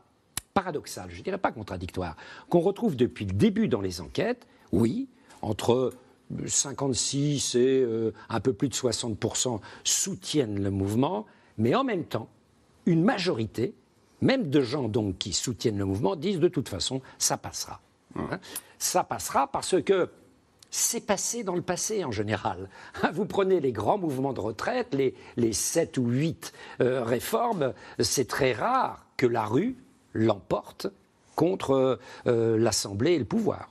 paradoxal, 0.53 1.09
je 1.11 1.19
ne 1.19 1.23
dirais 1.23 1.37
pas 1.37 1.51
contradictoire, 1.51 2.17
qu'on 2.49 2.61
retrouve 2.61 2.95
depuis 2.95 3.25
le 3.25 3.33
début 3.33 3.67
dans 3.67 3.81
les 3.81 4.01
enquêtes, 4.01 4.47
oui, 4.71 5.07
entre 5.41 5.93
56 6.45 7.55
et 7.55 7.81
euh, 7.81 8.13
un 8.29 8.39
peu 8.39 8.53
plus 8.53 8.69
de 8.69 8.73
60% 8.73 9.59
soutiennent 9.83 10.61
le 10.61 10.71
mouvement, 10.71 11.25
mais 11.57 11.75
en 11.75 11.83
même 11.83 12.05
temps, 12.05 12.29
une 12.85 13.03
majorité, 13.03 13.73
même 14.21 14.49
de 14.49 14.61
gens 14.61 14.87
donc 14.87 15.17
qui 15.17 15.33
soutiennent 15.33 15.77
le 15.77 15.85
mouvement, 15.85 16.15
disent 16.15 16.39
de 16.39 16.47
toute 16.47 16.69
façon, 16.69 17.01
ça 17.17 17.37
passera. 17.37 17.81
Hein. 18.15 18.39
ça 18.77 19.03
passera 19.03 19.47
parce 19.47 19.81
que 19.81 20.07
c'est 20.69 21.05
passé 21.05 21.43
dans 21.43 21.55
le 21.55 21.61
passé 21.61 22.03
en 22.03 22.11
général. 22.11 22.69
Vous 23.13 23.25
prenez 23.25 23.59
les 23.59 23.71
grands 23.71 23.97
mouvements 23.97 24.33
de 24.33 24.39
retraite, 24.39 24.93
les, 24.93 25.13
les 25.37 25.53
7 25.53 25.97
ou 25.97 26.07
8 26.07 26.53
euh, 26.81 27.03
réformes, 27.03 27.73
c'est 27.99 28.27
très 28.27 28.53
rare 28.53 29.05
que 29.17 29.27
la 29.27 29.45
rue 29.45 29.77
l'emporte 30.13 30.87
contre 31.35 31.99
euh, 32.27 32.57
l'Assemblée 32.57 33.13
et 33.13 33.19
le 33.19 33.25
pouvoir. 33.25 33.69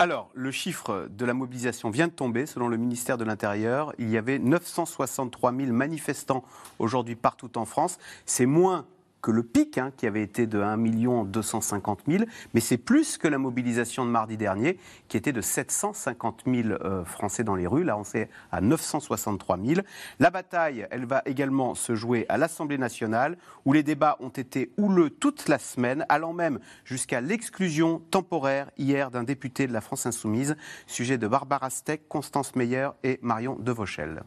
Alors, 0.00 0.30
le 0.32 0.52
chiffre 0.52 1.08
de 1.10 1.24
la 1.24 1.34
mobilisation 1.34 1.90
vient 1.90 2.06
de 2.06 2.12
tomber. 2.12 2.46
Selon 2.46 2.68
le 2.68 2.76
ministère 2.76 3.18
de 3.18 3.24
l'Intérieur, 3.24 3.92
il 3.98 4.08
y 4.08 4.16
avait 4.16 4.38
963 4.38 5.52
000 5.52 5.72
manifestants 5.72 6.44
aujourd'hui 6.78 7.16
partout 7.16 7.58
en 7.58 7.64
France. 7.64 7.98
C'est 8.24 8.46
moins 8.46 8.86
que 9.20 9.30
le 9.30 9.42
pic, 9.42 9.78
hein, 9.78 9.92
qui 9.96 10.06
avait 10.06 10.22
été 10.22 10.46
de 10.46 10.60
1 10.60 10.78
250 11.24 12.00
000, 12.06 12.24
mais 12.54 12.60
c'est 12.60 12.78
plus 12.78 13.18
que 13.18 13.28
la 13.28 13.38
mobilisation 13.38 14.04
de 14.04 14.10
mardi 14.10 14.36
dernier, 14.36 14.78
qui 15.08 15.16
était 15.16 15.32
de 15.32 15.40
750 15.40 16.44
000 16.46 16.68
euh, 16.68 17.04
Français 17.04 17.44
dans 17.44 17.56
les 17.56 17.66
rues. 17.66 17.84
Là, 17.84 17.98
on 17.98 18.04
est 18.14 18.28
à 18.52 18.60
963 18.60 19.58
000. 19.64 19.80
La 20.20 20.30
bataille, 20.30 20.86
elle 20.90 21.06
va 21.06 21.22
également 21.26 21.74
se 21.74 21.94
jouer 21.94 22.26
à 22.28 22.38
l'Assemblée 22.38 22.78
nationale, 22.78 23.36
où 23.64 23.72
les 23.72 23.82
débats 23.82 24.16
ont 24.20 24.28
été 24.28 24.72
houleux 24.76 25.10
toute 25.10 25.48
la 25.48 25.58
semaine, 25.58 26.04
allant 26.08 26.32
même 26.32 26.60
jusqu'à 26.84 27.20
l'exclusion 27.20 28.00
temporaire 28.10 28.70
hier 28.78 29.10
d'un 29.10 29.24
député 29.24 29.66
de 29.66 29.72
la 29.72 29.80
France 29.80 30.06
insoumise, 30.06 30.56
sujet 30.86 31.18
de 31.18 31.26
Barbara 31.26 31.70
Steck, 31.70 32.08
Constance 32.08 32.54
Meyer 32.54 32.90
et 33.02 33.18
Marion 33.22 33.56
Devauchel. 33.58 34.22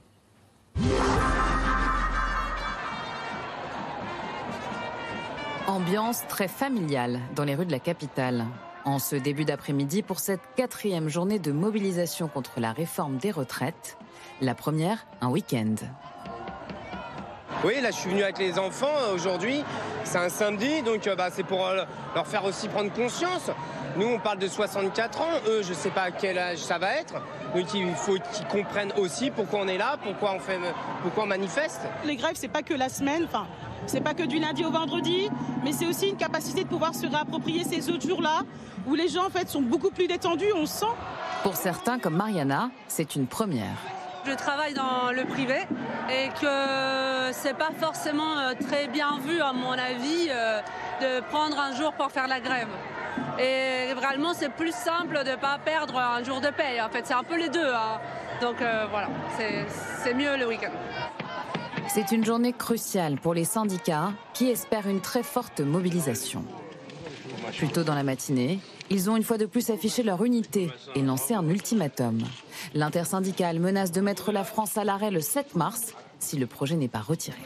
Ambiance 5.72 6.28
très 6.28 6.50
familiale 6.50 7.22
dans 7.34 7.46
les 7.46 7.56
rues 7.56 7.66
de 7.66 7.72
la 7.72 7.80
capitale. 7.80 8.46
En 8.84 9.00
ce 9.00 9.16
début 9.16 9.46
d'après-midi 9.46 10.02
pour 10.02 10.20
cette 10.20 10.42
quatrième 10.58 11.08
journée 11.08 11.40
de 11.40 11.54
mobilisation 11.54 12.28
contre 12.28 12.60
la 12.60 12.74
réforme 12.74 13.16
des 13.16 13.32
retraites. 13.32 13.98
La 14.42 14.54
première, 14.54 15.08
un 15.22 15.30
week-end. 15.30 15.76
Oui, 17.64 17.80
là 17.80 17.92
je 17.92 17.96
suis 17.96 18.10
venu 18.10 18.22
avec 18.22 18.38
les 18.38 18.60
enfants 18.60 18.92
euh, 19.00 19.16
aujourd'hui. 19.16 19.64
C'est 20.04 20.18
un 20.18 20.28
samedi, 20.28 20.82
donc 20.82 21.08
euh, 21.08 21.16
bah, 21.16 21.30
c'est 21.32 21.44
pour 21.44 21.66
euh, 21.66 21.86
leur 22.16 22.28
faire 22.28 22.44
aussi 22.44 22.68
prendre 22.68 22.92
conscience 22.92 23.50
Nous, 23.96 24.08
on 24.08 24.20
parle 24.20 24.40
de 24.40 24.50
64 24.50 25.22
ans. 25.22 25.40
Eux, 25.48 25.64
je 25.64 25.70
ne 25.70 25.76
sais 25.76 25.92
pas 25.92 26.02
à 26.02 26.12
quel 26.12 26.38
âge 26.38 26.58
ça 26.58 26.80
va 26.80 26.96
être. 26.96 27.14
Donc, 27.56 27.74
il 27.74 27.94
faut 27.96 28.18
qu'ils 28.34 28.48
comprennent 28.48 28.92
aussi 28.98 29.32
pourquoi 29.32 29.62
on 29.62 29.68
est 29.70 29.78
là, 29.78 29.96
pourquoi 30.04 30.34
on, 30.34 30.40
fait, 30.40 30.60
pourquoi 31.02 31.24
on 31.24 31.28
manifeste. 31.28 31.82
Les 32.04 32.18
grèves, 32.18 32.36
c'est 32.36 32.50
pas 32.50 32.62
que 32.62 32.74
la 32.74 32.90
semaine. 32.90 33.24
Enfin, 33.24 33.48
c'est 33.86 34.02
pas 34.02 34.14
que 34.14 34.24
du 34.24 34.40
lundi 34.40 34.64
au 34.66 34.72
vendredi, 34.72 35.30
mais 35.64 35.72
c'est 35.72 35.86
aussi 35.86 36.10
une 36.10 36.18
capacité 36.18 36.64
de 36.64 36.70
pouvoir 36.70 36.96
se 36.96 37.08
réapproprier 37.08 37.64
ces 37.64 37.90
autres 37.90 38.08
jours-là, 38.08 38.42
où 38.88 38.96
les 38.96 39.08
gens 39.08 39.28
en 39.28 39.30
fait 39.30 39.50
sont 39.50 39.62
beaucoup 39.62 39.92
plus 39.92 40.08
détendus, 40.08 40.52
on 40.56 40.66
sent. 40.66 40.86
Pour 41.44 41.56
certains, 41.56 42.00
comme 42.00 42.16
Mariana, 42.16 42.70
c'est 42.88 43.16
une 43.16 43.28
première. 43.28 43.78
Je 44.26 44.34
travaille 44.34 44.74
dans 44.74 45.12
le 45.12 45.26
privé 45.26 45.66
et 46.10 46.30
que 46.40 47.32
c'est 47.32 47.58
pas 47.58 47.72
forcément 47.80 48.38
euh, 48.38 48.54
très 48.68 48.88
bien 48.88 49.18
vu, 49.26 49.42
à 49.42 49.52
mon 49.52 49.72
avis, 49.72 50.28
euh, 50.30 50.60
de 51.02 51.22
prendre 51.22 51.60
un 51.60 51.74
jour 51.74 51.94
pour 51.94 52.12
faire 52.12 52.28
la 52.28 52.40
grève. 52.40 52.68
Et 53.40 53.94
vraiment, 53.96 54.34
c'est 54.34 54.52
plus 54.52 54.74
simple 54.74 55.24
de 55.26 55.32
ne 55.32 55.36
pas 55.36 55.58
perdre 55.64 55.98
un 55.98 56.24
jour 56.24 56.40
de 56.40 56.50
paye. 56.50 56.80
En 56.82 56.90
fait, 56.90 57.06
c'est 57.06 57.16
un 57.16 57.24
peu 57.24 57.38
les 57.38 57.50
deux. 57.50 57.74
Hein. 57.74 58.00
Donc 58.42 58.62
euh, 58.62 58.86
voilà, 58.92 59.08
c'est 60.04 60.14
mieux 60.14 60.38
le 60.38 60.48
week-end. 60.48 60.72
C'est 61.94 62.14
une 62.14 62.24
journée 62.24 62.54
cruciale 62.54 63.18
pour 63.18 63.34
les 63.34 63.44
syndicats 63.44 64.14
qui 64.34 64.46
espèrent 64.50 64.88
une 64.88 65.02
très 65.02 65.24
forte 65.24 65.60
mobilisation. 65.60 66.46
Plus 67.58 67.68
tôt 67.68 67.84
dans 67.84 67.96
la 67.96 68.04
matinée, 68.04 68.60
ils 68.90 69.10
ont 69.10 69.18
une 69.18 69.24
fois 69.24 69.38
de 69.38 69.46
plus 69.46 69.70
affiché 69.72 70.02
leur 70.02 70.24
unité 70.24 70.72
et 70.96 71.02
lancé 71.02 71.34
un 71.34 71.46
ultimatum. 71.50 72.20
L'intersyndicale 72.74 73.60
menace 73.60 73.92
de 73.92 74.00
mettre 74.00 74.32
la 74.32 74.46
France 74.46 74.78
à 74.78 74.86
l'arrêt 74.86 75.12
le 75.12 75.20
7 75.20 75.56
mars 75.56 75.94
si 76.20 76.38
le 76.38 76.48
projet 76.48 76.78
n'est 76.78 76.88
pas 76.88 77.02
retiré. 77.02 77.38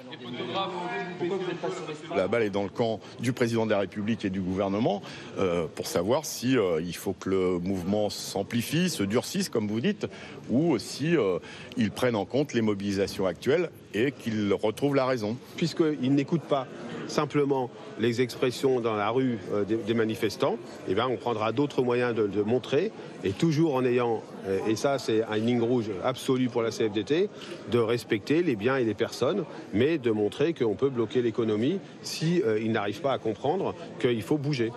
La 2.15 2.27
balle 2.27 2.43
est 2.43 2.49
dans 2.49 2.63
le 2.63 2.69
camp 2.69 2.99
du 3.19 3.33
président 3.33 3.65
de 3.65 3.71
la 3.71 3.79
République 3.79 4.25
et 4.25 4.29
du 4.29 4.41
gouvernement 4.41 5.01
euh, 5.37 5.65
pour 5.73 5.87
savoir 5.87 6.25
si 6.25 6.57
euh, 6.57 6.81
il 6.81 6.95
faut 6.95 7.13
que 7.13 7.29
le 7.29 7.59
mouvement 7.59 8.09
s'amplifie, 8.09 8.89
se 8.89 9.03
durcisse, 9.03 9.49
comme 9.49 9.67
vous 9.67 9.81
dites, 9.81 10.07
ou 10.49 10.77
si 10.77 11.15
euh, 11.15 11.39
ils 11.77 11.91
prennent 11.91 12.15
en 12.15 12.25
compte 12.25 12.53
les 12.53 12.61
mobilisations 12.61 13.25
actuelles 13.25 13.69
et 13.93 14.11
qu'ils 14.11 14.53
retrouvent 14.53 14.95
la 14.95 15.05
raison. 15.05 15.37
Puisqu'ils 15.55 16.13
n'écoutent 16.13 16.41
pas 16.41 16.67
simplement 17.07 17.69
les 17.99 18.21
expressions 18.21 18.79
dans 18.79 18.95
la 18.95 19.09
rue 19.09 19.39
euh, 19.53 19.63
des, 19.63 19.93
manifestants, 19.93 20.57
eh 20.87 20.93
bien, 20.93 21.07
on 21.07 21.17
prendra 21.17 21.51
d'autres 21.51 21.81
moyens 21.81 22.15
de, 22.15 22.41
montrer, 22.41 22.91
et 23.23 23.31
toujours 23.31 23.75
en 23.75 23.85
ayant, 23.85 24.21
euh, 24.47 24.59
et 24.67 24.75
ça 24.75 24.99
c'est 24.99 25.23
un 25.23 25.37
ligne 25.37 25.61
rouge 25.61 25.89
absolue 26.03 26.49
pour 26.49 26.61
la 26.61 26.71
CFDT, 26.71 27.29
de 27.71 27.79
respecter 27.79 28.43
les 28.43 28.55
biens 28.55 28.77
et 28.77 28.83
les 28.83 28.93
personnes, 28.93 29.45
mais 29.73 29.97
de 29.97 30.11
montrer 30.11 30.53
qu'on 30.53 30.75
peut 30.75 30.89
bloquer 30.89 31.21
l'économie 31.21 31.79
s'ils 32.01 32.37
si, 32.37 32.43
euh, 32.43 32.67
n'arrivent 32.67 33.01
pas 33.01 33.13
à 33.13 33.17
comprendre 33.17 33.73
qu'il 33.99 34.21
faut 34.21 34.37
bouger. 34.37 34.71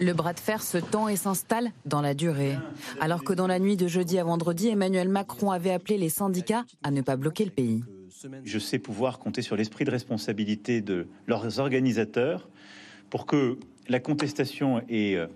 Le 0.00 0.14
bras 0.14 0.32
de 0.32 0.40
fer 0.40 0.62
se 0.62 0.78
tend 0.78 1.08
et 1.08 1.16
s'installe 1.16 1.70
dans 1.86 2.00
la 2.00 2.14
durée. 2.14 2.56
Alors 3.00 3.22
que 3.22 3.32
dans 3.32 3.46
la 3.46 3.58
nuit 3.58 3.76
de 3.76 3.86
jeudi 3.86 4.18
à 4.18 4.24
vendredi, 4.24 4.68
Emmanuel 4.68 5.08
Macron 5.08 5.50
avait 5.50 5.72
appelé 5.72 5.96
les 5.96 6.08
syndicats 6.08 6.64
à 6.82 6.90
ne 6.90 7.02
pas 7.02 7.16
bloquer 7.16 7.44
le 7.44 7.50
pays. 7.50 7.82
Je 8.44 8.58
sais 8.58 8.78
pouvoir 8.78 9.18
compter 9.18 9.42
sur 9.42 9.56
l'esprit 9.56 9.84
de 9.84 9.90
responsabilité 9.90 10.80
de 10.80 11.08
leurs 11.26 11.58
organisateurs 11.58 12.48
pour 13.10 13.26
que 13.26 13.58
la 13.88 14.00
contestation 14.00 14.82
et 14.88 15.16
euh, 15.16 15.26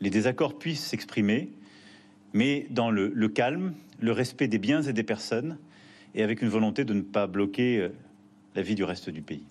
les 0.00 0.10
désaccords 0.10 0.58
puissent 0.58 0.84
s'exprimer, 0.84 1.50
mais 2.32 2.66
dans 2.70 2.90
le, 2.90 3.28
calme, 3.28 3.74
le 4.00 4.12
respect 4.12 4.48
des 4.48 4.58
biens 4.58 4.82
et 4.82 4.92
des 4.92 5.02
personnes, 5.02 5.58
et 6.14 6.22
avec 6.22 6.42
une 6.42 6.48
volonté 6.48 6.84
de 6.84 6.94
ne 6.94 7.02
pas 7.02 7.26
bloquer 7.26 7.78
euh, 7.78 7.88
la 8.54 8.62
vie 8.62 8.74
du 8.74 8.84
reste 8.84 9.10
du 9.10 9.22
pays. 9.22 9.46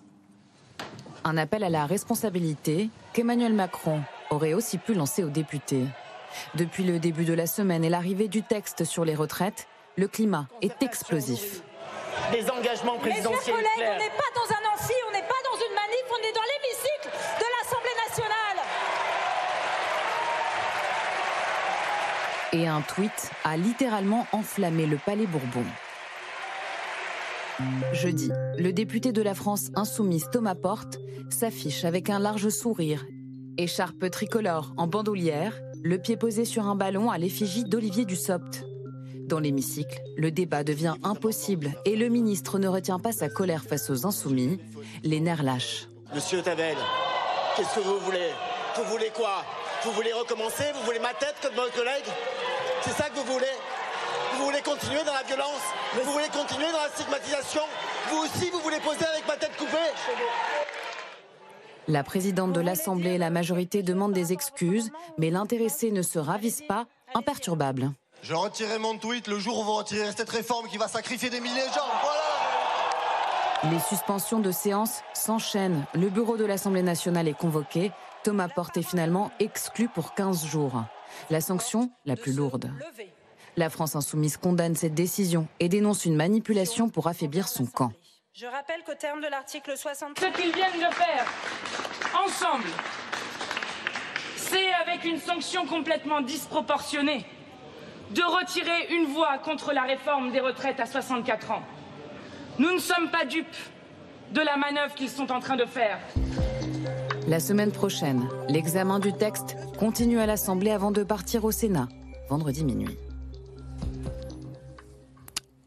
Un 1.24 1.36
appel 1.36 1.64
à 1.64 1.70
la 1.70 1.86
responsabilité 1.86 2.90
qu'Emmanuel 3.12 3.54
Macron 3.54 4.00
aurait 4.30 4.54
aussi 4.54 4.78
pu 4.78 4.94
lancer 4.94 5.24
aux 5.24 5.30
députés. 5.30 5.84
Depuis 6.54 6.84
le 6.84 6.98
début 6.98 7.24
de 7.24 7.32
la 7.32 7.46
semaine 7.46 7.84
et 7.84 7.90
l'arrivée 7.90 8.28
du 8.28 8.42
texte 8.42 8.84
sur 8.84 9.04
les 9.04 9.14
retraites, 9.14 9.66
le 9.96 10.08
climat 10.08 10.48
est 10.62 10.82
explosif 10.82 11.62
des 12.32 12.50
engagements 12.50 12.98
présidentiels. 12.98 13.32
Mes 13.32 13.44
chers 13.44 13.54
collègues, 13.54 13.92
on 13.94 13.98
n'est 13.98 14.16
pas 14.16 14.30
dans 14.34 14.48
un 14.50 14.74
amphi, 14.74 14.94
on 15.08 15.12
n'est 15.12 15.22
pas 15.22 15.42
dans 15.44 15.56
une 15.56 15.74
manif, 15.74 16.04
on 16.10 16.22
est 16.22 16.32
dans 16.32 16.46
l'hémicycle 16.50 17.10
de 17.40 17.46
l'Assemblée 17.58 17.96
nationale. 18.08 18.58
Et 22.52 22.68
un 22.68 22.80
tweet 22.82 23.30
a 23.44 23.56
littéralement 23.56 24.26
enflammé 24.32 24.86
le 24.86 24.96
Palais 24.96 25.26
Bourbon. 25.26 25.64
Jeudi, 27.92 28.30
le 28.58 28.72
député 28.72 29.12
de 29.12 29.22
la 29.22 29.34
France 29.34 29.70
insoumise 29.76 30.28
Thomas 30.32 30.56
Porte 30.56 30.98
s'affiche 31.30 31.84
avec 31.84 32.10
un 32.10 32.18
large 32.18 32.48
sourire, 32.48 33.06
écharpe 33.58 34.10
tricolore 34.10 34.72
en 34.76 34.86
bandoulière, 34.86 35.60
le 35.82 35.98
pied 35.98 36.16
posé 36.16 36.44
sur 36.44 36.66
un 36.66 36.74
ballon 36.74 37.10
à 37.10 37.18
l'effigie 37.18 37.64
d'Olivier 37.64 38.04
Dussopt. 38.04 38.64
Dans 39.26 39.40
l'hémicycle, 39.40 40.02
le 40.16 40.30
débat 40.30 40.64
devient 40.64 40.94
impossible 41.02 41.72
et 41.86 41.96
le 41.96 42.08
ministre 42.08 42.58
ne 42.58 42.68
retient 42.68 42.98
pas 42.98 43.12
sa 43.12 43.28
colère 43.28 43.64
face 43.64 43.88
aux 43.88 44.06
insoumis. 44.06 44.58
Les 45.02 45.20
nerfs 45.20 45.42
lâchent. 45.42 45.88
Monsieur 46.14 46.42
Tavel, 46.42 46.76
qu'est-ce 47.56 47.74
que 47.74 47.80
vous 47.80 47.98
voulez? 48.00 48.30
Vous 48.76 48.84
voulez 48.84 49.10
quoi? 49.14 49.44
Vous 49.84 49.92
voulez 49.92 50.12
recommencer? 50.12 50.64
Vous 50.74 50.84
voulez 50.84 50.98
ma 50.98 51.14
tête 51.14 51.36
comme 51.42 51.54
votre 51.54 51.74
collègue? 51.74 52.04
C'est 52.82 52.90
ça 52.92 53.08
que 53.08 53.16
vous 53.16 53.32
voulez? 53.32 53.46
Vous 54.36 54.44
voulez 54.44 54.60
continuer 54.60 55.02
dans 55.06 55.14
la 55.14 55.22
violence? 55.22 55.64
Vous 55.94 56.12
voulez 56.12 56.28
continuer 56.28 56.70
dans 56.70 56.82
la 56.82 56.90
stigmatisation? 56.94 57.62
Vous 58.10 58.18
aussi, 58.18 58.50
vous 58.50 58.58
voulez 58.58 58.80
poser 58.80 59.06
avec 59.06 59.26
ma 59.26 59.36
tête 59.36 59.56
coupée? 59.56 59.90
La 61.88 62.02
présidente 62.02 62.52
de 62.52 62.60
l'Assemblée 62.60 63.14
et 63.14 63.18
la 63.18 63.30
majorité 63.30 63.82
demandent 63.82 64.12
des 64.12 64.32
excuses, 64.32 64.90
mais 65.18 65.30
l'intéressé 65.30 65.90
ne 65.90 66.02
se 66.02 66.18
ravise 66.18 66.62
pas, 66.68 66.86
imperturbable. 67.14 67.90
Je 68.26 68.32
retirerai 68.32 68.78
mon 68.78 68.96
tweet 68.96 69.28
le 69.28 69.38
jour 69.38 69.58
où 69.58 69.64
vous 69.64 69.74
retirerez 69.74 70.12
cette 70.16 70.30
réforme 70.30 70.66
qui 70.66 70.78
va 70.78 70.88
sacrifier 70.88 71.28
des 71.28 71.40
milliers 71.40 71.68
de 71.68 71.74
gens. 71.74 71.84
Voilà 72.00 73.70
Les 73.70 73.78
suspensions 73.80 74.40
de 74.40 74.50
séance 74.50 75.02
s'enchaînent. 75.12 75.84
Le 75.92 76.08
bureau 76.08 76.38
de 76.38 76.46
l'Assemblée 76.46 76.80
nationale 76.80 77.28
est 77.28 77.36
convoqué. 77.36 77.92
Thomas 78.22 78.48
Porte 78.48 78.78
est 78.78 78.82
finalement 78.82 79.30
exclu 79.40 79.88
pour 79.88 80.14
15 80.14 80.46
jours. 80.46 80.84
La 81.28 81.42
sanction 81.42 81.90
la 82.06 82.16
plus 82.16 82.32
lourde. 82.32 82.70
La 83.58 83.68
France 83.68 83.94
insoumise 83.94 84.38
condamne 84.38 84.74
cette 84.74 84.94
décision 84.94 85.46
et 85.60 85.68
dénonce 85.68 86.06
une 86.06 86.16
manipulation 86.16 86.88
pour 86.88 87.08
affaiblir 87.08 87.46
son 87.46 87.66
camp. 87.66 87.92
Je 88.32 88.46
rappelle 88.46 88.84
qu'au 88.86 88.94
terme 88.94 89.20
de 89.20 89.28
l'article 89.28 89.76
60... 89.76 90.18
Ce 90.18 90.40
qu'ils 90.40 90.54
viennent 90.54 90.72
de 90.72 90.94
faire, 90.94 91.26
ensemble, 92.26 92.70
c'est 94.36 94.72
avec 94.72 95.04
une 95.04 95.20
sanction 95.20 95.66
complètement 95.66 96.22
disproportionnée 96.22 97.26
de 98.14 98.22
retirer 98.22 98.94
une 98.94 99.06
voix 99.12 99.38
contre 99.38 99.72
la 99.72 99.82
réforme 99.82 100.30
des 100.30 100.40
retraites 100.40 100.78
à 100.78 100.86
64 100.86 101.50
ans. 101.50 101.62
Nous 102.58 102.70
ne 102.72 102.78
sommes 102.78 103.10
pas 103.10 103.24
dupes 103.24 103.46
de 104.32 104.40
la 104.40 104.56
manœuvre 104.56 104.94
qu'ils 104.94 105.08
sont 105.08 105.32
en 105.32 105.40
train 105.40 105.56
de 105.56 105.64
faire. 105.64 105.98
La 107.26 107.40
semaine 107.40 107.72
prochaine, 107.72 108.28
l'examen 108.48 109.00
du 109.00 109.12
texte 109.12 109.56
continue 109.78 110.20
à 110.20 110.26
l'Assemblée 110.26 110.70
avant 110.70 110.92
de 110.92 111.02
partir 111.02 111.44
au 111.44 111.50
Sénat, 111.50 111.88
vendredi 112.28 112.64
minuit. 112.64 112.96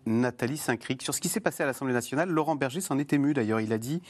Nathalie 0.05 0.55
Saint-Cric. 0.55 1.01
Sur 1.01 1.13
ce 1.13 1.19
qui 1.19 1.27
s'est 1.27 1.41
passé 1.41 1.63
à 1.63 1.65
l'Assemblée 1.65 1.93
nationale, 1.93 2.29
Laurent 2.29 2.55
Berger 2.55 2.79
s'en 2.79 2.97
est 2.97 3.11
ému 3.11 3.33
d'ailleurs. 3.33 3.59
Il 3.59 3.73
a 3.73 3.77
dit 3.77 4.01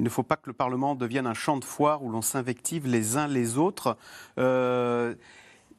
il 0.00 0.04
ne 0.04 0.08
faut 0.08 0.24
pas 0.24 0.34
que 0.34 0.48
le 0.48 0.52
Parlement 0.52 0.96
devienne 0.96 1.28
un 1.28 1.34
champ 1.34 1.56
de 1.56 1.64
foire 1.64 2.02
où 2.02 2.10
l'on 2.10 2.22
s'invective 2.22 2.88
les 2.88 3.16
uns 3.16 3.28
les 3.28 3.56
autres. 3.56 3.96
Euh, 4.38 5.14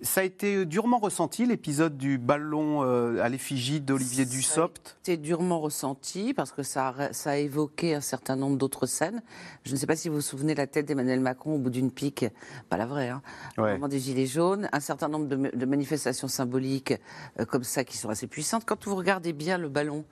ça 0.06 0.22
a 0.22 0.24
été 0.24 0.66
durement 0.66 1.00
ressenti, 1.00 1.46
l'épisode 1.46 1.98
du 1.98 2.18
ballon 2.18 2.84
euh, 2.84 3.22
à 3.22 3.30
l'effigie 3.30 3.82
d'Olivier 3.82 4.26
Dussopt? 4.26 4.98
C'était 5.02 5.18
durement 5.18 5.60
ressenti 5.60 6.34
parce 6.34 6.52
que 6.52 6.64
ça 6.64 6.90
a, 6.90 7.14
ça 7.14 7.32
a 7.32 7.38
évoqué 7.38 7.96
un 7.96 8.02
certain 8.02 8.36
nombre 8.36 8.58
d'autres 8.58 8.86
scènes. 8.86 9.24
Je 9.64 9.72
ne 9.72 9.78
sais 9.78 9.88
pas 9.88 9.96
si 9.96 10.08
vous 10.08 10.16
vous 10.16 10.22
souvenez 10.22 10.54
la 10.54 10.68
tête 10.68 10.86
d'Emmanuel 10.86 11.20
Macron 11.20 11.56
au 11.56 11.58
bout 11.58 11.72
d'une 11.72 11.92
pique, 11.92 12.26
pas 12.70 12.78
la 12.78 12.86
vraie, 12.86 13.10
hein, 13.10 13.22
au 13.58 13.64
moment 13.64 13.88
des 13.88 14.00
Gilets 14.00 14.28
jaunes, 14.28 14.70
un 14.72 14.80
certain 14.80 15.10
nombre 15.10 15.28
de, 15.28 15.66
manifestations 15.66 16.28
symboliques 16.28 16.94
euh, 17.40 17.46
comme 17.46 17.64
ça 17.64 17.84
qui 17.84 17.98
sont 17.98 18.10
assez 18.10 18.28
puissantes. 18.28 18.64
Quand 18.66 18.86
vous 18.86 18.96
regardez 18.96 19.34
bien 19.34 19.58
le 19.58 19.70
ballon, 19.70 20.06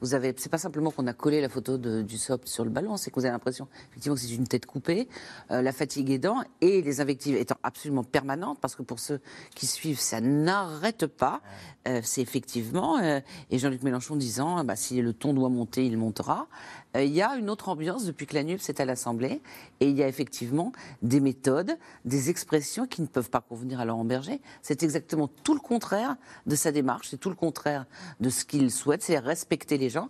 vous 0.00 0.14
avez, 0.14 0.34
c'est 0.36 0.50
pas 0.50 0.58
simplement 0.58 0.90
qu'on 0.90 1.06
a 1.06 1.12
collé 1.12 1.40
la 1.40 1.48
photo 1.48 1.78
du 1.78 2.18
SOP 2.18 2.46
sur 2.46 2.64
le 2.64 2.70
ballon, 2.70 2.96
c'est 2.96 3.10
que 3.10 3.16
vous 3.16 3.24
avez 3.24 3.32
l'impression 3.32 3.68
effectivement 3.90 4.14
que 4.14 4.20
c'est 4.20 4.34
une 4.34 4.46
tête 4.46 4.66
coupée, 4.66 5.08
euh, 5.50 5.62
la 5.62 5.72
fatigue 5.72 6.10
aidant 6.10 6.42
et 6.60 6.82
les 6.82 7.00
invectives 7.00 7.36
étant 7.36 7.56
absolument 7.62 8.04
permanentes 8.04 8.58
parce 8.60 8.74
que 8.74 8.82
pour 8.82 8.98
ceux 8.98 9.20
qui 9.54 9.66
suivent, 9.66 10.00
ça 10.00 10.20
n'arrête 10.20 11.06
pas. 11.06 11.40
Euh, 11.88 12.00
c'est 12.02 12.20
effectivement 12.20 12.98
euh, 12.98 13.20
et 13.50 13.58
Jean-Luc 13.58 13.82
Mélenchon 13.82 14.16
disant 14.16 14.62
bah, 14.64 14.76
si 14.76 15.00
le 15.00 15.12
ton 15.12 15.32
doit 15.34 15.48
monter, 15.48 15.84
il 15.84 15.96
montera. 15.96 16.48
Euh, 16.96 17.04
il 17.04 17.12
y 17.12 17.22
a 17.22 17.36
une 17.36 17.50
autre 17.50 17.68
ambiance 17.68 18.04
depuis 18.04 18.26
que 18.26 18.34
la 18.34 18.42
NUP 18.42 18.60
est 18.68 18.80
à 18.80 18.84
l'Assemblée 18.84 19.40
et 19.80 19.88
il 19.88 19.96
y 19.96 20.02
a 20.02 20.08
effectivement 20.08 20.72
des 21.02 21.20
méthodes, 21.20 21.76
des 22.04 22.30
expressions 22.30 22.86
qui 22.86 23.02
ne 23.02 23.06
peuvent 23.06 23.30
pas 23.30 23.40
convenir 23.40 23.80
à 23.80 23.84
Laurent 23.84 24.04
Berger. 24.04 24.40
C'est 24.62 24.82
exactement 24.82 25.28
tout 25.28 25.54
le 25.54 25.60
contraire 25.60 26.16
de 26.46 26.56
sa 26.56 26.72
démarche, 26.72 27.08
c'est 27.10 27.18
tout 27.18 27.30
le 27.30 27.36
contraire 27.36 27.86
de 28.20 28.28
ce 28.28 28.44
qu'il 28.44 28.70
souhaite, 28.70 29.02
c'est 29.02 29.18
respecter 29.18 29.78
les 29.78 29.90
gens 29.90 30.08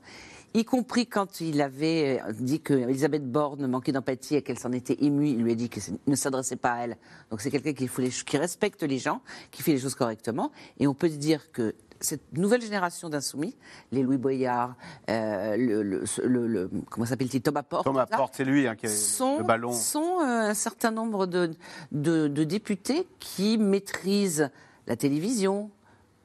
y 0.55 0.65
compris 0.65 1.07
quand 1.07 1.41
il 1.41 1.61
avait 1.61 2.21
dit 2.39 2.61
que 2.61 2.75
Elisabeth 2.75 3.31
Borne 3.31 3.67
manquait 3.67 3.93
d'empathie 3.93 4.37
et 4.37 4.43
qu'elle 4.43 4.59
s'en 4.59 4.73
était 4.73 4.97
émue, 5.05 5.29
il 5.29 5.43
lui 5.43 5.53
a 5.53 5.55
dit 5.55 5.69
qu'il 5.69 5.83
ne 6.07 6.17
s'adressait 6.17 6.57
pas 6.57 6.73
à 6.73 6.85
elle. 6.85 6.97
Donc 7.31 7.41
c'est 7.41 7.51
quelqu'un 7.51 7.73
qui, 7.73 7.89
qui 7.89 8.37
respecte 8.37 8.83
les 8.83 8.99
gens. 8.99 9.21
qui 9.51 9.63
fait 9.63 9.73
les 9.73 9.79
choses 9.79 9.95
correctement. 9.95 10.51
Et 10.79 10.87
on 10.87 10.95
peut 10.95 11.09
dire 11.09 11.53
que 11.53 11.75
cette 12.01 12.37
nouvelle 12.37 12.63
génération 12.63 13.09
d'insoumis, 13.09 13.55
les 13.93 14.03
Louis 14.03 14.17
Boyard, 14.17 14.75
euh, 15.11 15.57
le, 15.57 15.83
le- 15.83 16.05
le- 16.25 16.47
le- 16.47 16.71
comment 16.89 17.07
s'appelle-t-il, 17.07 17.43
Thomas 17.43 17.63
Porte, 17.63 17.85
Thomas 17.85 18.07
Porte, 18.07 18.35
c'est 18.37 18.45
lui 18.45 18.67
hein, 18.67 18.75
qui 18.75 18.87
a 18.87 18.89
sont, 18.89 19.39
le 19.39 19.45
ballon. 19.45 19.73
sont 19.73 20.21
euh, 20.21 20.49
un 20.51 20.55
certain 20.55 20.91
nombre 20.91 21.27
de, 21.27 21.51
de- 21.93 22.29
de 22.29 22.45
députés 22.45 23.07
qui 23.19 23.59
maîtrisent 23.59 24.51
la 24.87 24.97
télévision, 24.97 25.71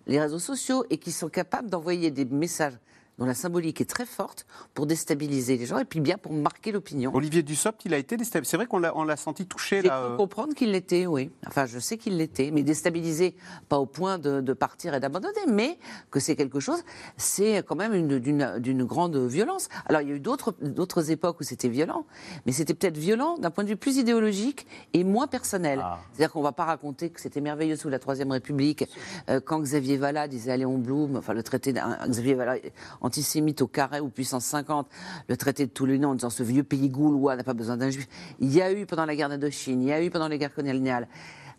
les 0.08 0.20
réseaux 0.20 0.40
sociaux 0.40 0.86
et 0.90 0.98
qui 0.98 1.12
sont 1.12 1.30
capables 1.30 1.70
d'envoyer 1.70 2.10
des 2.12 2.26
messages 2.26 2.78
dont 3.18 3.26
la 3.26 3.34
symbolique 3.34 3.82
est 3.82 3.90
très 3.90 4.06
forte 4.06 4.46
pour 4.74 4.86
déstabiliser 4.86 5.58
les 5.58 5.66
gens 5.66 5.78
et 5.78 5.86
puis 5.86 6.00
bien 6.00 6.18
pour 6.18 6.34
marquer 6.34 6.72
l'opinion. 6.72 7.12
Olivier 7.14 7.44
Dussopt, 7.44 7.86
il 7.86 7.94
a 7.94 7.98
été 7.98 8.18
déstabilisé. 8.18 8.52
C'est 8.52 8.58
vrai 8.58 8.66
qu'on 8.68 8.80
l'a, 8.80 9.16
senti 9.18 9.46
touché 9.46 9.82
J'ai 9.82 9.88
là. 9.88 10.02
cru 10.04 10.14
euh. 10.14 10.18
comprendre 10.18 10.54
qu'il 10.54 10.72
l'était, 10.72 11.06
oui. 11.06 11.32
Enfin, 11.48 11.66
je 11.66 11.80
sais 11.80 11.98
qu'il 11.98 12.18
l'était, 12.18 12.52
mais 12.52 12.64
déstabilisé, 12.64 13.36
pas 13.70 13.78
au 13.80 13.86
point 13.86 14.18
de, 14.18 14.42
de 14.42 14.54
partir 14.54 14.94
et 14.94 15.00
d'abandonner, 15.00 15.34
mais 15.48 15.78
que 16.12 16.20
c'est 16.20 16.36
quelque 16.36 16.60
chose, 16.60 16.84
c'est 17.18 17.64
quand 17.66 17.76
même 17.76 17.94
une- 17.94 18.20
d'une 18.20 18.84
grande 18.84 19.16
violence. 19.18 19.70
Alors, 19.86 20.02
il 20.02 20.10
y 20.10 20.12
a 20.12 20.16
eu 20.16 20.20
d'autres 20.20 21.12
époques 21.12 21.40
où 21.40 21.44
c'était 21.44 21.70
violent, 21.70 22.06
mais 22.46 22.52
c'était 22.52 22.74
peut-être 22.74 22.98
violent 22.98 23.38
d'un 23.38 23.52
point 23.52 23.64
de 23.64 23.70
vue 23.70 23.78
plus 23.78 23.98
idéologique 23.98 24.68
et 24.94 25.04
moins 25.04 25.28
personnel. 25.28 25.84
C'est-à-dire 26.12 26.32
qu'on 26.32 26.40
ne 26.40 26.46
va 26.46 26.52
pas 26.52 26.66
raconter 26.66 27.10
que 27.10 27.22
c'était 27.22 27.42
merveilleux 27.42 27.76
sous 27.78 27.90
la 27.90 28.00
Troisième 28.00 28.32
République, 28.32 28.86
euh, 29.30 29.40
quand 29.40 29.60
Xavier 29.60 29.98
Vallat 29.98 30.28
disait 30.28 30.58
«Léon 30.58 30.78
Blum», 30.78 31.16
enfin 31.18 31.34
le 31.34 31.44
traité 31.44 31.72
d'un 31.74 31.98
Xavier 32.08 32.34
Vallat 32.34 32.58
antisémite 33.06 33.62
au 33.62 33.68
carré 33.68 34.00
ou 34.00 34.10
puissance 34.10 34.46
50, 34.46 34.88
le 35.28 35.38
traité 35.38 35.66
de 35.66 35.72
Toulon 35.72 36.10
en 36.10 36.16
disant 36.16 36.30
ce 36.30 36.44
vieux 36.44 36.64
pays 36.64 36.90
gaulois 36.90 37.36
n'a 37.36 37.44
pas 37.44 37.54
besoin 37.54 37.78
d'un 37.78 37.90
juif. 37.90 38.08
Il 38.40 38.54
y 38.54 38.62
a 38.62 38.72
eu 38.72 38.86
pendant 38.86 39.06
la 39.06 39.16
guerre 39.16 39.30
d'Indochine, 39.30 39.82
il 39.82 39.88
y 39.88 39.92
a 39.94 40.04
eu 40.04 40.10
pendant 40.10 40.28
les 40.28 40.38
guerres 40.38 40.54
coloniales, 40.54 41.08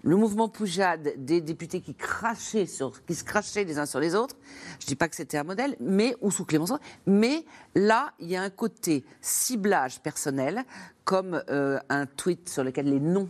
le 0.02 0.16
mouvement 0.16 0.48
Poujade, 0.48 1.14
des 1.18 1.40
députés 1.40 1.80
qui 1.80 1.94
crachaient 1.94 2.66
sur, 2.66 3.04
qui 3.04 3.14
se 3.14 3.24
crachaient 3.24 3.64
les 3.64 3.78
uns 3.78 3.86
sur 3.86 3.98
les 3.98 4.14
autres. 4.14 4.36
Je 4.80 4.86
dis 4.86 4.96
pas 4.96 5.08
que 5.08 5.16
c'était 5.16 5.38
un 5.38 5.44
modèle, 5.44 5.76
mais 5.80 6.14
ou 6.20 6.30
sous 6.30 6.44
Clémenceau, 6.44 6.78
mais 7.06 7.44
là 7.74 8.12
il 8.20 8.28
y 8.28 8.36
a 8.36 8.42
un 8.42 8.50
côté 8.50 9.04
ciblage 9.20 10.00
personnel, 10.00 10.64
comme 11.04 11.42
euh, 11.50 11.78
un 11.88 12.06
tweet 12.06 12.48
sur 12.48 12.64
lequel 12.64 12.86
les 12.86 13.00
noms 13.00 13.28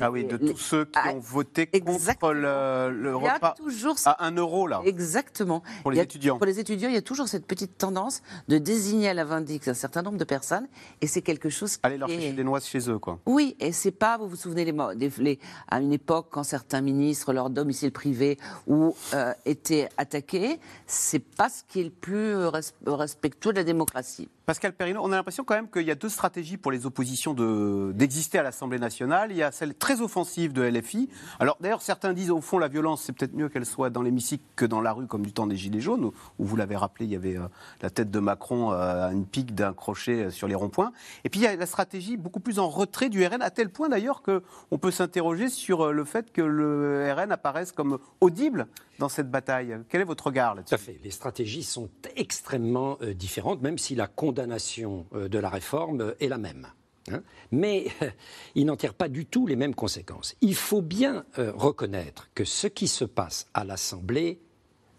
Ah 0.00 0.10
oui, 0.10 0.24
de 0.24 0.36
tous 0.36 0.56
ceux 0.56 0.84
qui 0.84 0.98
ont 1.12 1.18
voté 1.18 1.66
contre 1.66 2.32
le, 2.32 2.90
le 2.92 3.16
Il 3.18 3.24
y 3.24 3.28
a 3.28 3.34
repas 3.34 3.54
toujours 3.56 3.96
à 4.04 4.24
1 4.26 4.32
euro 4.36 4.66
là. 4.66 4.80
Exactement. 4.84 5.62
Pour 5.82 5.90
les 5.90 5.98
a- 5.98 6.02
étudiants. 6.04 6.36
Pour 6.38 6.46
les 6.46 6.58
étudiants, 6.60 6.88
il 6.88 6.94
y 6.94 6.98
a 6.98 7.02
toujours 7.02 7.26
cette 7.28 7.46
petite 7.46 7.76
tendance 7.78 8.22
de 8.48 8.58
désigner 8.58 9.08
à 9.08 9.14
la 9.14 9.24
vindicte 9.24 9.68
un 9.68 9.74
certain 9.74 10.02
nombre 10.02 10.18
de 10.18 10.24
personnes, 10.24 10.68
et 11.00 11.06
c'est 11.06 11.22
quelque 11.22 11.48
chose 11.48 11.76
qui 11.76 11.80
Aller 11.84 11.98
leur 11.98 12.08
chercher 12.08 12.32
des 12.32 12.44
noises 12.44 12.64
chez 12.66 12.88
eux 12.90 12.98
quoi. 12.98 13.18
oui, 13.26 13.56
et 13.60 13.72
c'est 13.72 13.90
pas, 13.90 14.18
vous 14.18 14.28
vous 14.28 14.36
souvenez, 14.36 14.64
les, 14.64 15.10
les- 15.18 15.38
à 15.68 15.80
une 15.80 15.92
époque, 15.92 16.28
quand 16.30 16.44
certains 16.44 16.80
ministres, 16.80 17.32
leur 17.32 17.50
domicile 17.50 17.90
privé, 17.92 18.38
ou 18.66 18.94
euh, 19.14 19.32
étaient 19.46 19.88
attaqués, 19.96 20.60
c'est 20.86 21.18
pas 21.18 21.48
ce 21.48 21.62
qui 21.68 21.80
est 21.80 21.84
le 21.84 21.90
plus 21.90 22.36
euh, 22.36 22.50
res- 22.50 22.72
respectueux 22.86 23.52
de 23.52 23.58
la 23.58 23.64
démocratie. 23.64 24.28
Pascal 24.44 24.72
Perrino, 24.72 25.00
on 25.04 25.12
a 25.12 25.16
l'impression 25.16 25.44
quand 25.44 25.54
même 25.54 25.70
qu'il 25.70 25.82
y 25.82 25.90
a 25.92 25.94
deux 25.94 26.08
stratégies 26.08 26.56
pour 26.56 26.72
les 26.72 26.84
oppositions 26.84 27.32
de- 27.32 27.92
d'exister 27.94 28.38
à 28.38 28.42
l'Assemblée 28.42 28.80
nationale. 28.80 29.30
Il 29.30 29.36
y 29.36 29.42
a 29.42 29.52
celle 29.52 29.72
très 29.74 30.00
offensive 30.00 30.52
de 30.52 30.62
LFI. 30.62 31.08
Alors 31.38 31.56
d'ailleurs, 31.60 31.80
certains 31.80 32.12
disent 32.12 32.32
au 32.32 32.40
fond 32.40 32.58
la 32.58 32.66
violence, 32.66 33.02
c'est 33.02 33.12
peut-être 33.12 33.34
mieux 33.34 33.48
qu'elle 33.48 33.64
soit 33.64 33.88
dans 33.90 34.02
l'hémicycle 34.02 34.42
que 34.56 34.66
dans 34.66 34.80
la 34.80 34.92
rue, 34.92 35.06
comme 35.06 35.24
du 35.24 35.32
temps 35.32 35.46
des 35.46 35.56
Gilets 35.56 35.80
jaunes, 35.80 36.06
où, 36.06 36.12
vous 36.40 36.56
l'avez 36.56 36.74
rappelé, 36.74 37.04
il 37.04 37.12
y 37.12 37.16
avait 37.16 37.36
euh, 37.36 37.46
la 37.82 37.90
tête 37.90 38.10
de 38.10 38.18
Macron 38.18 38.72
euh, 38.72 39.08
à 39.08 39.12
une 39.12 39.26
pique 39.26 39.54
d'un 39.54 39.72
crochet 39.72 40.24
euh, 40.24 40.30
sur 40.30 40.48
les 40.48 40.56
ronds-points. 40.56 40.92
Et 41.22 41.28
puis 41.28 41.38
il 41.38 41.44
y 41.44 41.46
a 41.46 41.54
la 41.54 41.66
stratégie 41.66 42.16
beaucoup 42.16 42.40
plus 42.40 42.58
en 42.58 42.68
retrait 42.68 43.10
du 43.10 43.24
RN, 43.24 43.42
à 43.42 43.50
tel 43.50 43.70
point 43.70 43.88
d'ailleurs 43.88 44.22
qu'on 44.22 44.78
peut 44.78 44.90
s'interroger 44.90 45.50
sur 45.50 45.92
le 45.92 46.04
fait 46.04 46.32
que 46.32 46.42
le 46.42 47.12
RN 47.16 47.30
apparaisse 47.30 47.70
comme 47.70 47.98
audible 48.20 48.66
dans 48.98 49.08
cette 49.08 49.30
bataille. 49.30 49.78
Quel 49.88 50.00
est 50.00 50.04
votre 50.04 50.26
regard 50.26 50.54
là-dessus? 50.56 50.76
Les 51.02 51.10
stratégies 51.10 51.62
sont 51.62 51.88
extrêmement 52.16 52.98
différentes, 53.14 53.62
même 53.62 53.78
si 53.78 53.94
la 53.94 54.06
condamnation 54.06 54.32
euh, 55.14 55.28
de 55.28 55.38
la 55.38 55.48
réforme 55.48 56.00
euh, 56.00 56.14
est 56.20 56.28
la 56.28 56.38
même. 56.38 56.68
hein. 57.10 57.22
Mais 57.50 57.86
euh, 58.02 58.10
il 58.54 58.66
n'en 58.66 58.76
tire 58.76 58.94
pas 58.94 59.08
du 59.08 59.26
tout 59.26 59.46
les 59.46 59.56
mêmes 59.56 59.74
conséquences. 59.74 60.34
Il 60.40 60.54
faut 60.54 60.82
bien 60.82 61.24
euh, 61.38 61.52
reconnaître 61.54 62.28
que 62.34 62.44
ce 62.44 62.66
qui 62.66 62.88
se 62.88 63.04
passe 63.04 63.46
à 63.54 63.64
l'Assemblée 63.64 64.40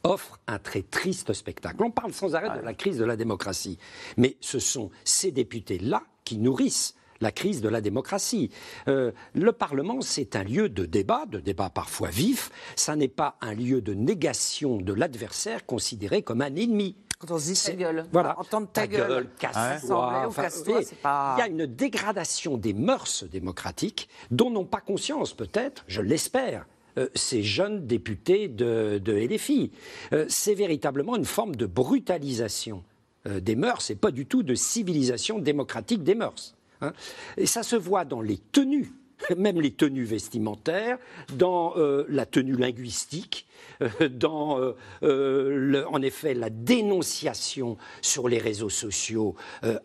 offre 0.04 0.40
un 0.48 0.60
très 0.60 0.82
triste 0.82 1.32
spectacle. 1.34 1.82
On 1.82 1.92
parle 1.92 2.12
sans 2.14 2.36
arrêt 2.36 2.58
de 2.60 2.64
la 2.66 2.74
crise 2.74 2.98
de 2.98 3.06
la 3.06 3.16
démocratie, 3.16 3.78
mais 4.18 4.36
ce 4.42 4.60
sont 4.60 4.92
ces 5.06 5.32
députés-là 5.32 6.04
qui 6.26 6.38
nourrissent 6.38 6.96
la 7.22 7.32
crise 7.32 7.62
de 7.62 7.70
la 7.70 7.80
démocratie. 7.80 8.50
Euh, 8.90 9.14
le 9.34 9.54
Parlement, 9.54 10.02
c'est 10.02 10.36
un 10.36 10.44
lieu 10.44 10.68
de 10.68 10.86
débat, 10.86 11.26
de 11.26 11.40
débat 11.40 11.70
parfois 11.70 12.10
vif. 12.10 12.50
Ça 12.76 12.98
n'est 12.98 13.08
pas 13.08 13.38
un 13.40 13.54
lieu 13.54 13.82
de 13.82 13.94
négation 13.94 14.76
de 14.76 14.92
l'adversaire 14.92 15.66
considéré 15.66 16.22
comme 16.22 16.42
un 16.42 16.54
ennemi. 16.54 16.98
Quand 17.26 17.36
on 17.36 17.40
se 17.40 17.52
dit 17.54 17.62
ta 17.66 17.74
gueule, 17.74 18.06
Voilà. 18.12 18.38
entendre 18.40 18.68
ta, 18.72 18.86
gueule, 18.88 19.30
casse-toi. 19.40 20.24
Enfin, 20.28 20.50
c'est 20.50 20.96
pas. 20.98 21.36
Il 21.38 21.40
y 21.40 21.44
a 21.44 21.48
une 21.48 21.66
dégradation 21.66 22.58
des 22.58 22.74
mœurs 22.74 23.24
démocratiques 23.32 24.10
dont 24.32 24.50
n'ont 24.50 24.66
pas 24.66 24.82
conscience, 24.82 25.34
peut-être, 25.34 25.86
je 25.88 26.02
l'espère, 26.02 26.66
euh, 26.98 27.08
ces 27.16 27.42
jeunes 27.42 27.88
députés 27.88 28.48
de, 28.50 29.00
de 29.04 29.14
LFI. 29.14 29.72
Euh, 30.12 30.26
c'est 30.28 30.54
véritablement 30.54 31.16
une 31.16 31.26
forme 31.26 31.56
de 31.56 31.66
brutalisation 31.66 32.84
euh, 33.28 33.40
des 33.40 33.56
mœurs 33.56 33.90
et 33.90 33.96
pas 33.96 34.12
du 34.12 34.26
tout 34.26 34.44
de 34.44 34.54
civilisation 34.56 35.40
démocratique 35.40 36.04
des 36.04 36.16
mœurs. 36.16 36.56
hein. 36.82 36.92
Et 37.38 37.46
ça 37.46 37.64
se 37.64 37.76
voit 37.78 38.04
dans 38.06 38.22
les 38.22 38.38
tenues 38.38 38.92
même 39.38 39.62
les 39.62 39.72
tenues 39.72 40.04
vestimentaires, 40.04 40.98
dans 41.34 41.74
euh, 41.78 42.06
la 42.10 42.26
tenue 42.26 42.56
linguistique, 42.56 43.48
euh, 43.82 44.10
dans, 44.10 44.60
euh, 45.04 45.86
en 45.90 46.02
effet, 46.02 46.34
la 46.34 46.50
dénonciation 46.50 47.78
sur 48.02 48.28
les 48.28 48.38
réseaux 48.38 48.70
sociaux 48.70 49.36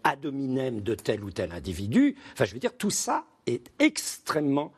ad 0.05 0.27
hominem 0.27 0.81
de 0.81 0.94
tel 0.94 1.24
ou 1.24 1.31
tel 1.31 1.53
individu. 1.53 2.16
Enfin, 2.33 2.44
je 2.44 2.55
veux 2.55 2.61
dire, 2.61 2.77
tout 2.77 2.90
ça 2.90 3.24
est 3.46 3.70
extrêmement 3.79 4.72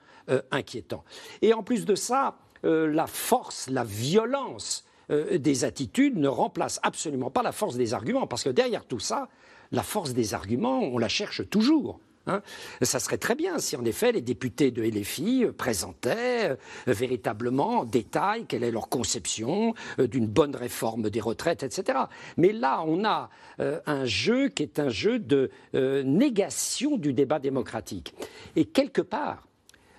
inquiétant. 0.51 1.05
Et 1.43 1.53
en 1.55 1.63
plus 1.63 1.85
de 1.85 1.95
ça, 1.95 2.39
la 2.63 3.07
force, 3.07 3.69
la 3.69 3.85
violence 3.85 4.85
des 5.09 5.65
attitudes 5.65 6.17
ne 6.17 6.29
remplace 6.29 6.79
absolument 6.83 7.31
pas 7.31 7.43
la 7.43 7.53
force 7.53 7.77
des 7.77 7.95
arguments, 7.95 8.27
parce 8.29 8.45
que 8.45 8.51
derrière 8.51 8.85
tout 8.85 9.01
ça, 9.01 9.29
la 9.73 9.83
force 9.83 10.13
des 10.13 10.35
arguments, 10.35 10.81
on 10.81 10.99
la 10.99 11.09
cherche 11.09 11.49
toujours. 11.49 12.01
Hein. 12.27 12.43
Ça 12.83 13.01
serait 13.01 13.19
très 13.19 13.35
bien 13.35 13.59
si, 13.59 13.77
en 13.77 13.85
effet, 13.85 14.13
les 14.13 14.21
députés 14.21 14.71
de 14.71 14.83
LFI 14.83 15.45
euh, 15.45 15.53
présentaient 15.53 16.51
euh, 16.51 16.57
véritablement 16.87 17.81
en 17.81 17.85
détail 17.85 18.47
quelle 18.47 18.65
est 18.65 18.71
leur 18.71 18.89
conception 18.89 19.75
euh, 19.99 20.07
d'une 20.07 20.27
bonne 20.27 20.57
réforme 20.57 21.11
des 21.11 21.21
retraites, 21.21 21.63
etc. 21.63 21.99
Mais 22.37 22.53
là, 22.53 22.83
on 22.87 23.05
a 23.05 23.31
un 23.59 24.05
jeu 24.07 24.49
qui 24.49 24.63
est 24.63 24.79
un 24.79 24.89
jeu 24.89 25.19
de 25.19 25.51
négation 25.75 26.97
du 26.97 27.13
débat 27.13 27.39
démocratique. 27.39 28.15
Et 28.57 28.65
quelque 28.65 29.03
part, 29.03 29.47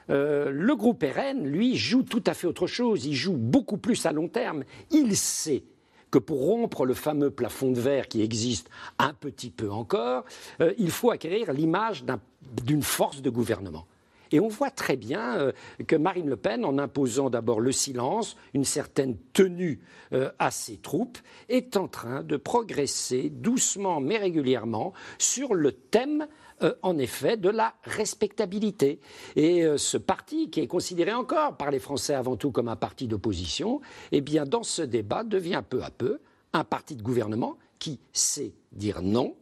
le 0.10 0.74
groupe 0.74 1.04
RN, 1.04 1.46
lui, 1.46 1.78
joue 1.78 2.02
tout 2.02 2.24
à 2.26 2.34
fait 2.34 2.48
autre 2.48 2.66
chose. 2.66 3.06
Il 3.06 3.14
joue 3.14 3.38
beaucoup 3.38 3.78
plus 3.78 4.06
à 4.06 4.12
long 4.12 4.28
terme. 4.28 4.64
Il 4.90 5.16
sait 5.16 5.64
que 6.12 6.20
pour 6.20 6.40
rompre 6.42 6.86
le 6.86 6.94
fameux 6.94 7.32
plafond 7.32 7.72
de 7.72 7.80
verre 7.80 8.08
qui 8.08 8.22
existe 8.22 8.70
un 9.00 9.14
petit 9.14 9.50
peu 9.50 9.72
encore, 9.72 10.26
euh, 10.60 10.74
il 10.78 10.92
faut 10.92 11.10
acquérir 11.10 11.54
l'image 11.54 12.04
d'un- 12.04 12.20
d'une 12.64 12.84
force 12.84 13.22
de 13.22 13.30
gouvernement. 13.30 13.86
Et 14.32 14.40
on 14.40 14.48
voit 14.48 14.72
très 14.72 14.96
bien 14.96 15.38
euh, 15.38 15.52
que 15.88 15.96
Marine 15.96 16.30
Le 16.30 16.38
Pen, 16.38 16.64
en 16.66 16.78
imposant 16.78 17.30
d'abord 17.30 17.60
le 17.60 17.72
silence, 17.72 18.36
une 18.54 18.64
certaine 18.64 19.18
tenue 19.34 19.82
euh, 20.14 20.32
à 20.40 20.52
ses 20.52 20.78
troupes, 20.78 21.18
est 21.50 21.78
en 21.78 21.88
train 21.88 22.24
de 22.24 22.38
progresser 22.38 23.30
doucement 23.30 24.00
mais 24.00 24.18
régulièrement 24.18 24.94
sur 25.18 25.54
le 25.54 25.72
thème 25.72 26.28
euh, 26.64 26.76
en 26.84 26.98
effet, 26.98 27.38
de 27.38 27.50
la 27.50 27.74
respectabilité. 27.84 29.00
Et 29.36 29.66
ce 29.78 29.98
parti, 29.98 30.52
qui 30.52 30.60
est 30.60 30.68
considéré 30.68 31.12
encore 31.12 31.58
par 31.58 31.72
les 31.72 31.80
Français 31.80 32.14
avant 32.14 32.36
tout 32.36 32.52
comme 32.52 32.68
un 32.68 32.76
parti 32.76 33.08
d'opposition, 33.08 33.82
eh 34.12 34.22
dans 34.22 34.64
ce 34.64 34.84
débat, 34.84 35.24
devient 35.24 35.64
peu 35.68 35.82
à 35.84 35.90
peu 35.90 36.20
un 36.54 36.64
parti 36.64 36.96
de 36.96 37.02
gouvernement 37.02 37.58
qui 37.80 38.00
sait 38.14 38.54
dire 38.72 39.02
non, 39.02 39.36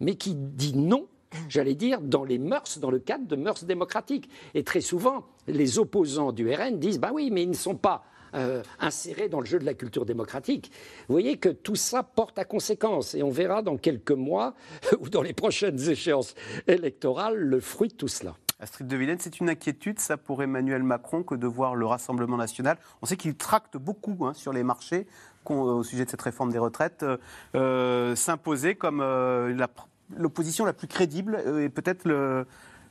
mais 0.00 0.16
qui 0.16 0.34
dit 0.34 0.76
non, 0.76 1.06
j'allais 1.48 1.74
dire, 1.74 2.00
dans 2.00 2.24
les 2.24 2.38
mœurs, 2.38 2.78
dans 2.78 2.90
le 2.90 2.98
cadre 2.98 3.26
de 3.26 3.36
mœurs 3.36 3.64
démocratiques. 3.64 4.28
Et 4.54 4.64
très 4.64 4.80
souvent, 4.80 5.26
les 5.46 5.78
opposants 5.78 6.32
du 6.32 6.52
RN 6.52 6.78
disent, 6.78 6.98
bah 6.98 7.10
oui, 7.12 7.30
mais 7.30 7.42
ils 7.42 7.50
ne 7.50 7.54
sont 7.54 7.76
pas 7.76 8.04
euh, 8.34 8.62
insérés 8.78 9.28
dans 9.28 9.40
le 9.40 9.46
jeu 9.46 9.58
de 9.58 9.64
la 9.64 9.74
culture 9.74 10.04
démocratique. 10.04 10.70
Vous 11.08 11.14
voyez 11.14 11.36
que 11.38 11.48
tout 11.48 11.76
ça 11.76 12.02
porte 12.02 12.38
à 12.38 12.44
conséquence, 12.44 13.14
et 13.14 13.22
on 13.22 13.30
verra 13.30 13.62
dans 13.62 13.76
quelques 13.76 14.10
mois, 14.12 14.54
ou 15.00 15.08
dans 15.08 15.22
les 15.22 15.32
prochaines 15.32 15.80
échéances 15.88 16.34
électorales, 16.66 17.36
le 17.36 17.60
fruit 17.60 17.88
de 17.88 17.94
tout 17.94 18.08
cela. 18.08 18.34
Astrid 18.60 18.88
de 18.88 18.96
Villene, 18.96 19.18
c'est 19.20 19.38
une 19.38 19.48
inquiétude, 19.48 20.00
ça, 20.00 20.16
pour 20.16 20.42
Emmanuel 20.42 20.82
Macron, 20.82 21.22
que 21.22 21.36
de 21.36 21.46
voir 21.46 21.76
le 21.76 21.86
Rassemblement 21.86 22.36
national. 22.36 22.76
On 23.02 23.06
sait 23.06 23.16
qu'il 23.16 23.36
tracte 23.36 23.76
beaucoup 23.76 24.26
hein, 24.26 24.34
sur 24.34 24.52
les 24.52 24.64
marchés 24.64 25.06
qu'on- 25.44 25.62
au 25.62 25.82
sujet 25.84 26.04
de 26.04 26.10
cette 26.10 26.22
réforme 26.22 26.50
des 26.50 26.58
retraites, 26.58 27.04
euh, 27.04 27.16
euh, 27.54 28.16
s'imposer 28.16 28.74
comme 28.74 29.00
euh, 29.00 29.54
la 29.54 29.68
l'opposition 30.16 30.64
la 30.64 30.72
plus 30.72 30.88
crédible 30.88 31.36
euh, 31.46 31.64
et 31.64 31.68
peut-être 31.68 32.06
euh, 32.06 32.44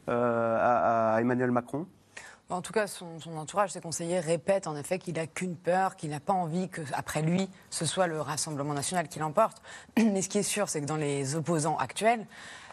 à, 0.08 1.18
Emmanuel 1.20 1.52
Macron? 1.52 1.86
En 2.50 2.62
tout 2.62 2.72
cas, 2.72 2.88
son, 2.88 3.18
entourage, 3.36 3.72
ses 3.72 3.82
conseillers 3.82 4.22
répètent 4.22 4.68
en 4.68 4.76
effet 4.78 5.00
qu'il 5.00 5.16
n'a 5.16 5.28
qu'une 5.28 5.58
peur, 5.58 5.98
qu'il 5.98 6.12
n'a 6.12 6.22
pas 6.22 6.32
envie 6.32 6.70
que, 6.70 6.82
après 6.94 7.22
lui, 7.22 7.50
ce 7.70 7.86
soit 7.86 8.08
le 8.08 8.22
Rassemblement 8.22 8.74
national 8.74 9.10
qui 9.10 9.20
l'emporte. 9.20 9.62
Mais 9.98 10.22
ce 10.22 10.30
qui 10.30 10.38
est 10.38 10.44
sûr, 10.44 10.70
c'est 10.70 10.80
que 10.80 10.86
dans 10.86 10.96
les 10.96 11.36
opposants 11.36 11.78
actuels, 11.78 12.26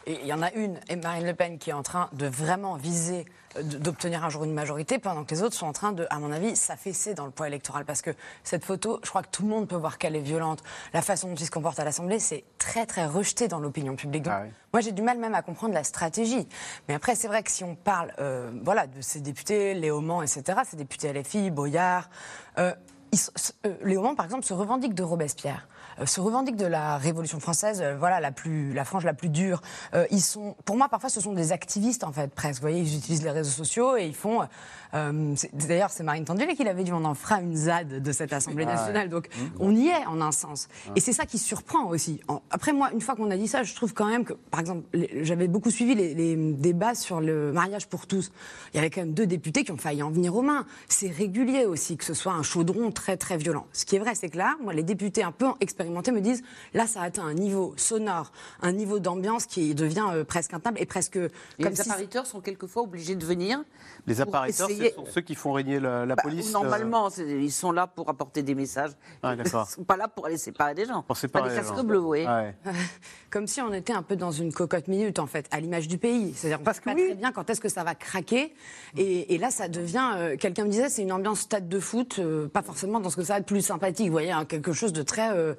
il 0.07 0.27
y 0.27 0.33
en 0.33 0.43
a 0.43 0.53
une, 0.53 0.79
et 0.89 0.97
Marine 0.97 1.27
Le 1.27 1.35
Pen, 1.35 1.59
qui 1.59 1.71
est 1.71 1.75
en 1.75 1.83
train 1.83 2.09
de 2.13 2.27
vraiment 2.27 2.77
viser 2.77 3.25
d'obtenir 3.63 4.25
un 4.25 4.31
jour 4.31 4.45
une 4.45 4.53
majorité, 4.53 4.99
pendant 4.99 5.25
que 5.25 5.35
les 5.35 5.43
autres 5.43 5.55
sont 5.55 5.67
en 5.67 5.73
train 5.73 5.93
de, 5.93 6.07
à 6.11 6.19
mon 6.19 6.33
avis, 6.33 6.57
s'affaisser 6.57 7.15
dans 7.15 7.25
le 7.25 7.31
poids 7.31 7.47
électoral. 7.47 7.85
Parce 7.85 8.03
que 8.03 8.11
cette 8.43 8.65
photo, 8.65 9.01
je 9.03 9.09
crois 9.09 9.23
que 9.23 9.29
tout 9.31 9.43
le 9.43 9.49
monde 9.49 9.69
peut 9.69 9.77
voir 9.77 9.99
qu'elle 9.99 10.17
est 10.17 10.21
violente. 10.21 10.63
La 10.93 11.03
façon 11.03 11.29
dont 11.29 11.35
il 11.35 11.47
se 11.47 11.51
comporte 11.51 11.79
à 11.79 11.85
l'Assemblée, 11.85 12.19
c'est 12.19 12.45
très, 12.59 12.87
très 12.87 13.07
rejeté 13.07 13.49
dans 13.49 13.61
l'opinion 13.61 13.97
publique. 13.97 14.25
Donc, 14.25 14.35
moi, 14.73 14.81
j'ai 14.81 14.93
du 14.93 15.03
mal 15.03 15.19
même 15.19 15.35
à 15.35 15.43
comprendre 15.43 15.75
la 15.75 15.85
stratégie. 15.85 16.49
Mais 16.89 16.95
après, 16.95 17.15
c'est 17.15 17.29
vrai 17.29 17.43
que 17.43 17.51
si 17.51 17.65
on 17.65 17.75
parle 17.75 18.13
euh, 18.19 18.51
voilà, 18.65 18.87
de 18.87 19.01
ces 19.01 19.21
députés, 19.21 19.75
Léaumont, 19.75 20.23
etc., 20.23 20.61
ces 20.69 20.77
députés 20.77 21.13
LFI, 21.13 21.51
Boyard, 21.51 22.11
euh, 22.59 22.73
ils 23.13 23.19
euh, 23.67 24.15
par 24.15 24.25
exemple, 24.25 24.45
se 24.45 24.55
revendique 24.55 24.95
de 24.95 25.03
Robespierre, 25.03 25.69
se 26.05 26.21
revendique 26.21 26.57
de 26.57 26.67
la 26.67 26.99
Révolution 26.99 27.41
française, 27.41 27.81
euh, 27.83 27.97
voilà, 27.97 28.21
la, 28.21 28.33
plus, 28.33 28.73
la 28.73 28.85
frange 28.85 29.05
la 29.05 29.15
plus 29.15 29.29
dure. 29.29 29.61
Euh, 29.95 30.07
ils 30.11 30.21
sont, 30.21 30.57
pour 30.65 30.77
moi, 30.77 30.89
parfois, 30.89 31.11
ce 31.11 31.21
sont 31.21 31.33
des 31.33 31.53
activistes, 31.53 32.05
en 32.05 32.13
fait, 32.13 32.33
presque. 32.33 32.61
Vous 32.61 32.69
voyez, 32.69 32.81
ils 32.81 32.97
utilisent 32.97 33.23
les 33.23 33.31
réseaux 33.31 33.51
sociaux 33.51 33.97
et 33.97 34.07
ils 34.07 34.15
font. 34.15 34.47
Euh, 34.95 35.33
c'est- 35.37 35.55
D'ailleurs, 35.55 35.91
c'est 35.91 36.03
Marine 36.03 36.25
Tondelier 36.25 36.55
qui 36.55 36.65
l'avait 36.65 36.85
dit 36.85 36.93
on 36.93 37.05
en 37.05 37.15
fera 37.15 37.41
une 37.41 37.57
ZAD 37.57 38.03
de 38.03 38.13
cette 38.13 38.33
Assemblée 38.33 38.65
Ah 38.67 38.71
ouais. 38.71 38.77
nationale. 38.77 39.09
Donc, 39.09 39.29
Mmh. 39.29 39.43
on 39.61 39.75
y 39.75 39.89
est, 39.89 40.07
en 40.07 40.21
un 40.21 40.33
sens. 40.33 40.69
Ouais. 40.87 40.93
Et 40.97 41.01
c'est 41.01 41.13
ça 41.13 41.27
qui 41.27 41.39
surprend 41.39 41.87
aussi. 41.89 42.21
Après, 42.51 42.73
moi, 42.73 42.91
une 42.93 43.01
fois 43.01 43.15
qu'on 43.17 43.31
a 43.31 43.37
dit 43.37 43.49
ça, 43.49 43.63
je 43.63 43.75
trouve 43.75 43.93
quand 43.95 44.07
même 44.07 44.25
que, 44.25 44.33
par 44.51 44.61
exemple, 44.61 44.85
j'avais 45.23 45.49
beaucoup 45.49 45.71
suivi 45.71 45.95
les, 45.95 46.15
les 46.15 46.37
débats 46.37 46.95
sur 46.95 47.21
le 47.21 47.53
mariage 47.53 47.87
pour 47.89 48.07
tous. 48.07 48.31
Il 48.73 48.77
y 48.77 48.81
avait 48.81 48.91
quand 48.91 49.01
même 49.01 49.15
deux 49.15 49.27
députés 49.27 49.65
qui 49.65 49.73
ont 49.73 49.77
failli 49.77 50.03
en 50.03 50.11
venir 50.11 50.35
aux 50.37 50.43
mains. 50.43 50.67
C'est 50.89 51.09
régulier 51.11 51.65
aussi 51.67 51.97
que 51.97 52.05
ce 52.05 52.15
soit 52.15 52.33
un 52.33 52.43
chaudron 52.43 52.91
très, 52.93 53.17
très 53.17 53.37
violent. 53.37 53.67
Ce 53.73 53.85
qui 53.85 53.97
est 53.97 53.99
vrai, 53.99 54.15
c'est 54.15 54.29
que 54.29 54.39
là, 54.39 54.57
moi, 54.63 54.73
les 54.73 54.83
députés 54.83 55.23
un 55.23 55.33
peu 55.33 55.47
expérimentés 55.61 56.13
me 56.13 56.21
disent, 56.21 56.43
là, 56.75 56.87
ça 56.87 57.03
atteint 57.03 57.25
un 57.25 57.35
niveau 57.35 57.75
sonore, 57.77 58.33
un 58.63 58.73
niveau 58.73 58.99
d'ambiance 58.99 59.47
qui 59.47 59.75
devient 59.75 60.07
euh, 60.13 60.25
presque 60.25 60.55
intenable 60.55 60.79
et 60.81 60.87
presque 60.87 61.17
Et 61.17 61.63
comme 61.63 61.71
les 61.73 61.77
si 61.77 61.83
appariteurs 61.91 62.27
sont 62.27 62.41
quelquefois 62.41 62.83
obligés 62.83 63.17
de 63.17 63.25
venir. 63.25 63.63
Les 64.07 64.21
appariteurs, 64.21 64.69
essayer- 64.71 64.84
ce 64.91 64.95
sont 64.97 65.05
ceux 65.07 65.21
qui 65.21 65.35
font 65.35 65.53
régner 65.53 65.81
la, 65.81 66.07
la 66.07 66.15
Bah, 66.15 66.23
police. 66.23 66.49
euh, 66.49 66.53
Normalement, 66.53 67.11
c'est- 67.11 67.27
ils 67.27 67.53
sont 67.53 67.73
là 67.73 67.87
pour 67.87 68.09
apporter 68.09 68.43
des 68.43 68.55
messages. 68.55 68.91
Ah. 69.23 69.35
Ils 69.35 69.43
ne 69.43 69.45
sont 69.49 69.85
pas 69.87 69.97
là 69.97 70.09
pour 70.09 70.27
aller 70.27 70.37
séparer 70.37 70.75
des 70.75 70.85
gens. 70.85 70.95
Pour 71.03 71.05
pas 71.05 71.15
séparer 71.15 71.49
des 71.51 71.55
les 71.57 71.61
casques 71.63 71.75
gens. 71.77 71.85
bleus, 71.85 71.99
vous 71.99 72.07
voyez. 72.07 72.27
Ouais. 72.27 72.55
Comme 73.31 73.47
si 73.47 73.61
on 73.61 73.73
était 73.73 73.93
un 73.93 74.03
peu 74.03 74.17
dans 74.17 74.31
une 74.31 74.53
cocotte 74.53 74.89
minute, 74.89 75.19
en 75.19 75.27
fait, 75.27 75.47
à 75.51 75.61
l'image 75.61 75.89
du 75.89 75.99
pays. 75.99 76.33
C'est-à-dire, 76.35 76.59
on 76.65 76.69
ne 76.69 76.75
sait 76.75 76.81
pas 76.81 76.95
très 76.95 77.15
bien 77.15 77.33
quand 77.33 77.49
est-ce 77.51 77.61
que 77.61 77.69
ça 77.69 77.85
va 77.85 77.95
craquer. 77.95 78.55
Et, 78.97 79.35
et 79.35 79.39
là, 79.39 79.51
ça 79.51 79.69
devient. 79.69 80.13
euh, 80.17 80.37
Quelqu'un 80.37 80.65
me 80.65 80.71
disait, 80.71 80.89
c'est 80.89 81.03
une 81.03 81.13
ambiance 81.13 81.41
stade 81.41 81.69
de 81.69 81.81
foot, 81.81 82.17
euh, 82.19 82.49
pas 82.49 82.63
forcément 82.63 83.01
dans 83.01 83.11
ce 83.11 83.17
que 83.17 83.23
ça 83.23 83.35
va 83.35 83.39
être 83.41 83.47
plus 83.47 83.61
sympathique. 83.63 84.07
Vous 84.07 84.13
voyez, 84.13 84.33
hein, 84.33 84.45
quelque 84.45 84.73
chose 84.73 84.93
de 84.93 85.03
très. 85.03 85.33
euh, 85.33 85.55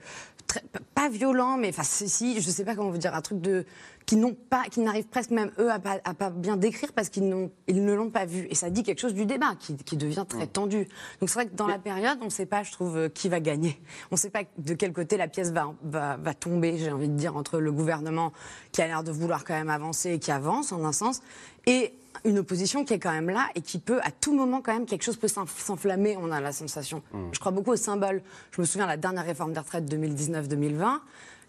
très- 0.48 0.64
pas 0.94 1.10
violent, 1.10 1.58
mais 1.58 1.70
enfin, 1.70 1.84
si, 1.84 2.08
si, 2.08 2.40
je 2.42 2.48
ne 2.48 2.54
sais 2.54 2.64
pas 2.64 2.76
comment 2.76 2.90
vous 2.92 2.98
dire, 2.98 3.14
un 3.16 3.22
truc 3.22 3.42
de. 3.42 3.66
Qui 4.06 4.18
n'ont 4.18 4.36
pas, 4.36 4.64
qui 4.70 4.82
n'arrivent 4.82 5.08
presque 5.08 5.32
même 5.32 5.52
eux 5.58 5.72
à 5.72 5.80
pas, 5.80 5.98
à 6.04 6.14
pas 6.14 6.30
bien 6.30 6.58
décrire 6.58 6.94
parce 6.94 7.10
qu'ils 7.10 7.28
n'ont, 7.28 7.50
ils 7.68 7.84
ne 7.84 7.94
l'ont 7.94 8.12
pas 8.12 8.26
vu. 8.26 8.46
Et 8.52 8.56
ça 8.56 8.70
dit 8.70 8.84
quelque 8.84 9.00
chose 9.00 9.16
du 9.16 9.26
débat 9.26 9.56
qui, 9.60 9.76
qui 9.78 9.98
devient 9.98 10.26
très 10.30 10.46
tendu. 10.48 10.88
Donc 11.20 11.30
c'est 11.30 11.34
vrai 11.40 11.48
que 11.48 11.56
dans 11.56 11.66
la 11.68 11.80
période, 11.80 12.20
on 12.22 12.26
ne 12.26 12.30
sait 12.30 12.46
pas, 12.46 12.62
je 12.62 12.72
trouve, 12.72 12.98
euh, 12.98 13.10
qui 13.10 13.30
va 13.30 13.40
gagner. 13.40 13.82
On 14.12 14.16
ne 14.16 14.20
sait 14.20 14.30
pas 14.30 14.44
de 14.58 14.74
quel 14.76 14.94
côté 14.94 15.18
la 15.18 15.28
pièce 15.28 15.52
va, 15.52 15.74
va, 15.84 16.18
va 16.18 16.34
tomber, 16.36 16.78
j'ai 16.78 16.92
envie 16.92 17.10
de 17.10 17.16
dire, 17.16 17.36
entre 17.36 17.60
le 17.60 17.72
gouvernement 17.72 18.32
qui 18.72 18.82
a 18.84 18.88
l'air 18.88 19.04
de 19.04 19.12
vouloir 19.12 19.44
quand 19.44 19.56
même 19.56 19.70
avancer 19.72 20.12
et 20.12 20.20
qui 20.20 20.32
avance 20.32 20.72
en 20.72 20.86
un 20.86 20.94
sens, 20.94 21.22
et 21.66 21.94
une 22.24 22.38
opposition 22.40 22.86
qui 22.86 22.94
est 22.94 23.00
quand 23.00 23.12
même 23.12 23.30
là 23.30 23.48
et 23.56 23.62
qui 23.62 23.80
peut, 23.80 24.00
à 24.04 24.12
tout 24.12 24.34
moment, 24.36 24.62
quand 24.62 24.74
même, 24.74 24.86
quelque 24.86 25.04
chose 25.04 25.18
peut 25.18 25.28
s'enf- 25.28 25.48
s'enflammer, 25.60 26.16
on 26.18 26.32
a 26.32 26.40
la 26.40 26.52
sensation. 26.52 27.02
Je 27.32 27.40
crois 27.40 27.52
beaucoup 27.52 27.72
au 27.72 27.76
symbole. 27.76 28.22
Je 28.52 28.62
me 28.62 28.66
souviens 28.66 28.86
de 28.86 28.92
la 28.92 28.98
dernière 28.98 29.26
réforme 29.26 29.52
des 29.52 29.60
retraites 29.60 29.86
2019-2020. 29.92 31.00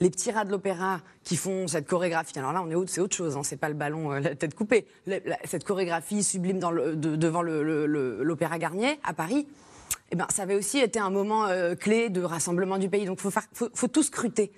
Les 0.01 0.11
petits 0.11 0.31
rats 0.31 0.45
de 0.45 0.51
l'opéra 0.51 1.01
qui 1.25 1.37
font 1.37 1.67
cette 1.69 1.87
chorégraphie. 1.87 2.39
Alors 2.39 2.53
là, 2.53 2.63
on 2.63 2.71
est 2.71 2.75
autre, 2.75 2.91
c'est 2.91 3.01
autre 3.01 3.17
chose. 3.17 3.37
Hein, 3.37 3.43
c'est 3.43 3.57
pas 3.57 3.69
le 3.69 3.75
ballon, 3.75 4.13
euh, 4.13 4.21
la 4.21 4.35
tête 4.35 4.55
coupée. 4.55 4.87
Cette 5.45 5.65
chorégraphie 5.65 6.23
sublime 6.23 6.59
devant 6.59 7.43
l'opéra 7.43 8.59
Garnier 8.59 8.99
à 9.03 9.15
Paris. 9.15 9.47
Eh 10.13 10.17
ben, 10.17 10.27
ça 10.31 10.43
avait 10.43 10.55
aussi 10.55 10.79
été 10.79 11.01
un 11.01 11.11
moment 11.11 11.47
euh, 11.47 11.75
clé 11.75 12.11
de 12.11 12.23
rassemblement 12.23 12.79
du 12.79 12.89
pays. 12.89 13.07
Donc, 13.07 13.21
faut, 13.21 13.31
faut 13.53 13.89
tout 13.89 14.03
scruter. 14.03 14.53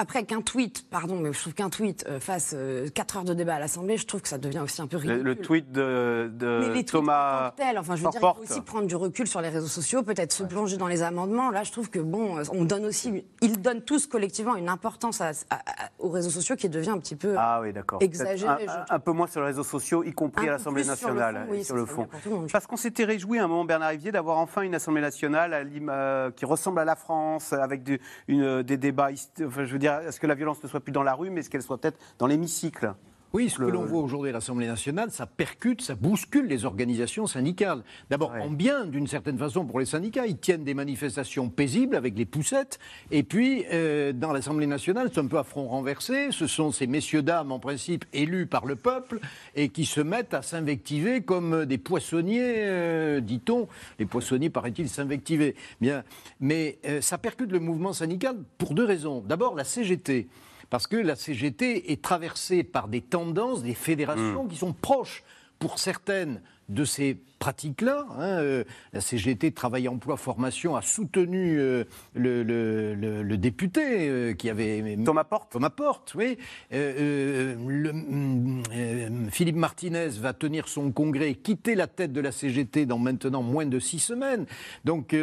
Après 0.00 0.24
qu'un 0.24 0.40
tweet, 0.40 0.86
pardon, 0.88 1.16
mais 1.20 1.30
je 1.30 1.38
trouve 1.38 1.52
qu'un 1.52 1.68
tweet 1.68 2.06
euh, 2.08 2.20
fasse 2.20 2.56
4 2.94 3.18
heures 3.18 3.24
de 3.24 3.34
débat 3.34 3.56
à 3.56 3.58
l'Assemblée, 3.58 3.98
je 3.98 4.06
trouve 4.06 4.22
que 4.22 4.28
ça 4.28 4.38
devient 4.38 4.60
aussi 4.60 4.80
un 4.80 4.86
peu 4.86 4.96
Le, 4.96 5.02
ridicule. 5.02 5.22
le 5.26 5.36
tweet 5.36 5.72
de, 5.72 6.30
de 6.32 6.46
Mais 6.60 6.66
les 6.68 6.72
tweets 6.72 6.92
Thomas 6.92 7.52
tel. 7.54 7.78
Enfin, 7.78 7.96
je 7.96 8.02
veux 8.04 8.08
dire, 8.10 8.18
il 8.22 8.26
faut 8.36 8.42
aussi 8.54 8.60
prendre 8.62 8.86
du 8.86 8.96
recul 8.96 9.26
sur 9.26 9.42
les 9.42 9.50
réseaux 9.50 9.66
sociaux, 9.66 10.02
peut-être 10.02 10.32
se 10.32 10.42
plonger 10.42 10.78
dans 10.78 10.86
les 10.86 11.02
amendements. 11.02 11.50
Là, 11.50 11.64
je 11.64 11.72
trouve 11.72 11.90
que 11.90 11.98
bon, 11.98 12.38
euh, 12.38 12.44
on 12.54 12.64
donne 12.64 12.86
aussi, 12.86 13.24
ils 13.42 13.60
donnent 13.60 13.82
tous 13.82 14.06
collectivement 14.06 14.56
une 14.56 14.70
importance 14.70 15.20
à- 15.20 15.32
à- 15.50 15.56
à- 15.56 15.90
aux 15.98 16.08
réseaux 16.08 16.30
sociaux 16.30 16.56
qui 16.56 16.70
devient 16.70 16.88
un 16.90 16.98
petit 16.98 17.16
peu 17.16 17.34
Ah 17.36 17.60
oui, 17.60 17.74
d'accord. 17.74 17.98
exagérée. 18.02 18.66
Un, 18.88 18.98
peu 19.00 19.12
moins 19.12 19.26
sur 19.26 19.40
les 19.40 19.48
réseaux 19.48 19.64
sociaux, 19.64 20.02
y 20.02 20.12
compris 20.12 20.48
à 20.48 20.52
l'Assemblée 20.52 20.82
plus 20.82 20.96
sur 20.96 21.08
le 21.08 21.14
nationale. 21.16 21.44
fond, 21.44 21.52
oui, 21.52 21.58
et 21.58 21.64
sur 21.64 21.76
le 21.76 21.84
fond. 21.84 22.08
Parce 22.50 22.66
qu'on 22.66 22.76
s'était 22.78 23.04
réjoui 23.04 23.38
à 23.38 23.44
un 23.44 23.48
moment, 23.48 23.66
Bernard 23.66 23.90
Rivier, 23.90 24.12
d'avoir 24.12 24.38
enfin 24.38 24.62
une 24.62 24.74
Assemblée 24.74 25.02
nationale 25.02 25.52
à 25.52 25.60
euh, 25.92 26.30
qui 26.30 26.46
ressemble 26.46 26.78
à 26.80 26.86
la 26.86 26.96
France, 26.96 27.52
avec 27.52 27.82
du- 27.82 28.00
une- 28.28 28.62
des 28.62 28.78
débats. 28.78 29.10
Enfin, 29.44 29.64
je 29.66 29.72
veux 29.72 29.78
dire, 29.78 29.89
est-ce 29.98 30.20
que 30.20 30.26
la 30.26 30.34
violence 30.34 30.62
ne 30.62 30.68
soit 30.68 30.80
plus 30.80 30.92
dans 30.92 31.02
la 31.02 31.14
rue, 31.14 31.30
mais 31.30 31.40
est-ce 31.40 31.50
qu'elle 31.50 31.62
soit 31.62 31.78
peut-être 31.78 31.98
dans 32.18 32.26
l'hémicycle? 32.26 32.94
Oui, 33.32 33.48
ce 33.48 33.58
que 33.58 33.62
l'on 33.62 33.84
voit 33.84 34.02
aujourd'hui 34.02 34.30
à 34.30 34.32
l'Assemblée 34.32 34.66
nationale, 34.66 35.12
ça 35.12 35.24
percute, 35.24 35.82
ça 35.82 35.94
bouscule 35.94 36.46
les 36.46 36.64
organisations 36.64 37.28
syndicales. 37.28 37.84
D'abord, 38.10 38.32
en 38.32 38.50
bien, 38.50 38.86
d'une 38.86 39.06
certaine 39.06 39.38
façon, 39.38 39.64
pour 39.64 39.78
les 39.78 39.86
syndicats, 39.86 40.26
ils 40.26 40.36
tiennent 40.36 40.64
des 40.64 40.74
manifestations 40.74 41.48
paisibles 41.48 41.94
avec 41.94 42.18
les 42.18 42.24
poussettes. 42.24 42.80
Et 43.12 43.22
puis, 43.22 43.66
euh, 43.72 44.12
dans 44.12 44.32
l'Assemblée 44.32 44.66
nationale, 44.66 45.10
c'est 45.14 45.20
un 45.20 45.28
peu 45.28 45.38
à 45.38 45.44
front 45.44 45.68
renversé. 45.68 46.32
Ce 46.32 46.48
sont 46.48 46.72
ces 46.72 46.88
messieurs-dames, 46.88 47.52
en 47.52 47.60
principe, 47.60 48.04
élus 48.12 48.46
par 48.46 48.66
le 48.66 48.74
peuple, 48.74 49.20
et 49.54 49.68
qui 49.68 49.84
se 49.84 50.00
mettent 50.00 50.34
à 50.34 50.42
s'invectiver 50.42 51.20
comme 51.20 51.66
des 51.66 51.78
poissonniers, 51.78 52.54
euh, 52.56 53.20
dit-on. 53.20 53.68
Les 54.00 54.06
poissonniers, 54.06 54.50
paraît-il, 54.50 54.88
s'invectiver. 54.88 55.54
Bien, 55.80 56.02
mais 56.40 56.80
euh, 56.84 57.00
ça 57.00 57.16
percute 57.16 57.52
le 57.52 57.60
mouvement 57.60 57.92
syndical 57.92 58.38
pour 58.58 58.74
deux 58.74 58.84
raisons. 58.84 59.22
D'abord, 59.24 59.54
la 59.54 59.62
CGT. 59.62 60.26
Parce 60.70 60.86
que 60.86 60.96
la 60.96 61.16
CGT 61.16 61.92
est 61.92 62.00
traversée 62.02 62.62
par 62.62 62.88
des 62.88 63.00
tendances, 63.00 63.62
des 63.62 63.74
fédérations 63.74 64.46
qui 64.46 64.56
sont 64.56 64.72
proches, 64.72 65.24
pour 65.58 65.78
certaines, 65.78 66.40
de 66.68 66.84
ces 66.84 67.18
pratiques-là. 67.40 68.06
hein. 68.16 68.20
Euh, 68.22 68.64
la 68.92 69.00
CGT 69.00 69.50
Travail, 69.50 69.88
Emploi, 69.88 70.16
Formation 70.16 70.76
a 70.76 70.82
soutenu 70.82 71.58
euh, 71.58 71.82
le, 72.14 72.44
le- 72.44 72.94
le- 72.94 73.22
le 73.24 73.36
député 73.36 73.80
euh, 74.08 74.32
qui 74.34 74.48
avait... 74.48 74.96
Thomas 75.04 75.24
Porte 75.24 75.50
Thomas 75.50 75.70
Porte, 75.70 76.14
oui. 76.14 76.38
Philippe 79.30 79.56
Martinez 79.56 80.08
va 80.20 80.32
tenir 80.32 80.68
son 80.68 80.92
congrès, 80.92 81.34
quitter 81.34 81.74
la 81.74 81.86
tête 81.86 82.12
de 82.12 82.20
la 82.20 82.32
CGT 82.32 82.86
dans 82.86 82.98
maintenant 82.98 83.42
moins 83.42 83.66
de 83.66 83.78
six 83.78 83.98
semaines. 83.98 84.46
Donc 84.84 85.14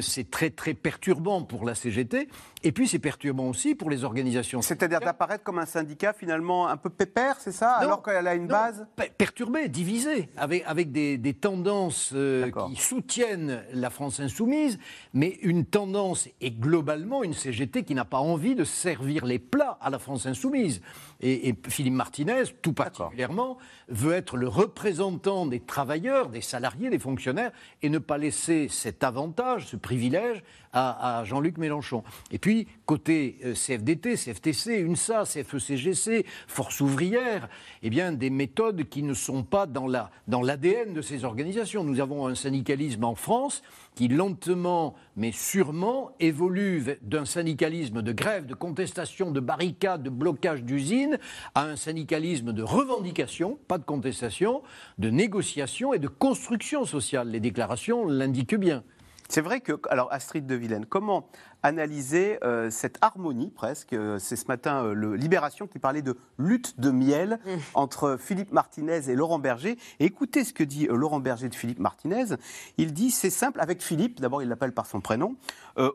c'est 0.00 0.30
très 0.30 0.50
très 0.50 0.74
perturbant 0.74 1.42
pour 1.42 1.64
la 1.64 1.74
CGT. 1.74 2.28
Et 2.62 2.72
puis 2.72 2.88
c'est 2.88 2.98
perturbant 2.98 3.48
aussi 3.48 3.74
pour 3.74 3.90
les 3.90 4.04
organisations. 4.04 4.62
C'est-à-dire 4.62 5.00
d'apparaître 5.00 5.44
comme 5.44 5.58
un 5.58 5.66
syndicat 5.66 6.14
finalement 6.14 6.68
un 6.68 6.76
peu 6.78 6.88
pépère, 6.88 7.36
c'est 7.40 7.52
ça 7.52 7.76
Non, 7.80 7.86
Alors 7.86 8.02
qu'elle 8.02 8.26
a 8.26 8.34
une 8.34 8.42
non, 8.42 8.48
base 8.48 8.86
per- 8.96 9.10
perturbé, 9.18 9.68
divisé, 9.68 10.30
avec, 10.36 10.62
avec 10.66 10.90
des, 10.92 11.18
des 11.18 11.34
tendances 11.34 11.63
euh, 11.66 12.50
qui 12.68 12.76
soutiennent 12.76 13.62
la 13.72 13.90
France 13.90 14.20
insoumise, 14.20 14.78
mais 15.12 15.38
une 15.42 15.64
tendance 15.64 16.28
et 16.40 16.50
globalement 16.50 17.22
une 17.22 17.34
CGT 17.34 17.84
qui 17.84 17.94
n'a 17.94 18.04
pas 18.04 18.18
envie 18.18 18.54
de 18.54 18.64
servir 18.64 19.24
les 19.24 19.38
plats 19.38 19.78
à 19.80 19.90
la 19.90 19.98
France 19.98 20.26
insoumise. 20.26 20.80
Et, 21.26 21.48
et 21.48 21.54
Philippe 21.68 21.94
Martinez, 21.94 22.42
tout 22.60 22.74
particulièrement, 22.74 23.56
veut 23.88 24.12
être 24.12 24.36
le 24.36 24.46
représentant 24.46 25.46
des 25.46 25.58
travailleurs, 25.58 26.28
des 26.28 26.42
salariés, 26.42 26.90
des 26.90 26.98
fonctionnaires, 26.98 27.50
et 27.80 27.88
ne 27.88 27.96
pas 27.98 28.18
laisser 28.18 28.68
cet 28.68 29.02
avantage, 29.02 29.66
ce 29.66 29.76
privilège 29.76 30.42
à, 30.74 31.20
à 31.20 31.24
Jean-Luc 31.24 31.56
Mélenchon. 31.56 32.04
Et 32.30 32.38
puis, 32.38 32.68
côté 32.84 33.38
euh, 33.44 33.54
CFDT, 33.54 34.16
CFTC, 34.16 34.80
UNSA, 34.82 35.24
CFECGC, 35.24 36.26
Force 36.46 36.80
ouvrière, 36.82 37.48
eh 37.82 37.88
bien, 37.88 38.12
des 38.12 38.28
méthodes 38.28 38.84
qui 38.88 39.02
ne 39.02 39.14
sont 39.14 39.44
pas 39.44 39.64
dans 39.66 39.86
la- 39.86 40.10
dans 40.28 40.42
l'ADN 40.42 40.92
de 40.92 41.00
ces 41.00 41.24
organisations. 41.24 41.84
Nous 41.84 42.00
avons 42.00 42.26
un 42.26 42.34
syndicalisme 42.34 43.04
en 43.04 43.14
France 43.14 43.62
qui, 43.94 44.08
lentement 44.08 44.94
mais 45.16 45.32
sûrement, 45.32 46.10
évolue 46.20 46.98
d'un 47.02 47.24
syndicalisme 47.24 48.02
de 48.02 48.12
grève, 48.12 48.46
de 48.46 48.54
contestation, 48.54 49.30
de 49.30 49.40
barricade, 49.40 50.02
de 50.02 50.10
blocage 50.10 50.64
d'usines, 50.64 51.18
à 51.54 51.64
un 51.64 51.76
syndicalisme 51.76 52.52
de 52.52 52.62
revendication, 52.62 53.58
pas 53.68 53.78
de 53.78 53.84
contestation, 53.84 54.62
de 54.98 55.10
négociation 55.10 55.94
et 55.94 55.98
de 55.98 56.08
construction 56.08 56.84
sociale. 56.84 57.28
Les 57.28 57.40
déclarations 57.40 58.06
l'indiquent 58.06 58.56
bien. 58.56 58.82
C'est 59.28 59.40
vrai 59.40 59.60
que, 59.60 59.72
alors 59.88 60.12
Astrid 60.12 60.46
de 60.46 60.54
Vilaine, 60.54 60.84
comment 60.84 61.28
analyser 61.64 62.38
euh, 62.44 62.70
cette 62.70 62.98
harmonie 63.00 63.50
presque. 63.50 63.94
Euh, 63.94 64.18
C'est 64.20 64.36
ce 64.36 64.46
matin 64.46 64.84
euh, 64.84 64.92
le 64.94 65.16
Libération 65.16 65.66
qui 65.66 65.78
parlait 65.78 66.02
de 66.02 66.16
lutte 66.38 66.78
de 66.78 66.90
miel 66.90 67.40
Mmh. 67.46 67.50
entre 67.74 68.16
Philippe 68.20 68.52
Martinez 68.52 69.08
et 69.10 69.14
Laurent 69.14 69.38
Berger. 69.38 69.76
Et 69.98 70.04
écoutez 70.04 70.44
ce 70.44 70.52
que 70.52 70.62
dit 70.62 70.86
euh, 70.88 70.94
Laurent 70.96 71.20
Berger 71.20 71.48
de 71.48 71.54
Philippe 71.54 71.78
Martinez. 71.80 72.36
Il 72.78 72.92
dit 72.92 73.10
c'est 73.10 73.30
simple 73.30 73.60
avec 73.60 73.82
Philippe. 73.82 74.20
D'abord, 74.20 74.42
il 74.42 74.48
l'appelle 74.48 74.72
par 74.72 74.86
son 74.86 75.00
prénom. 75.00 75.36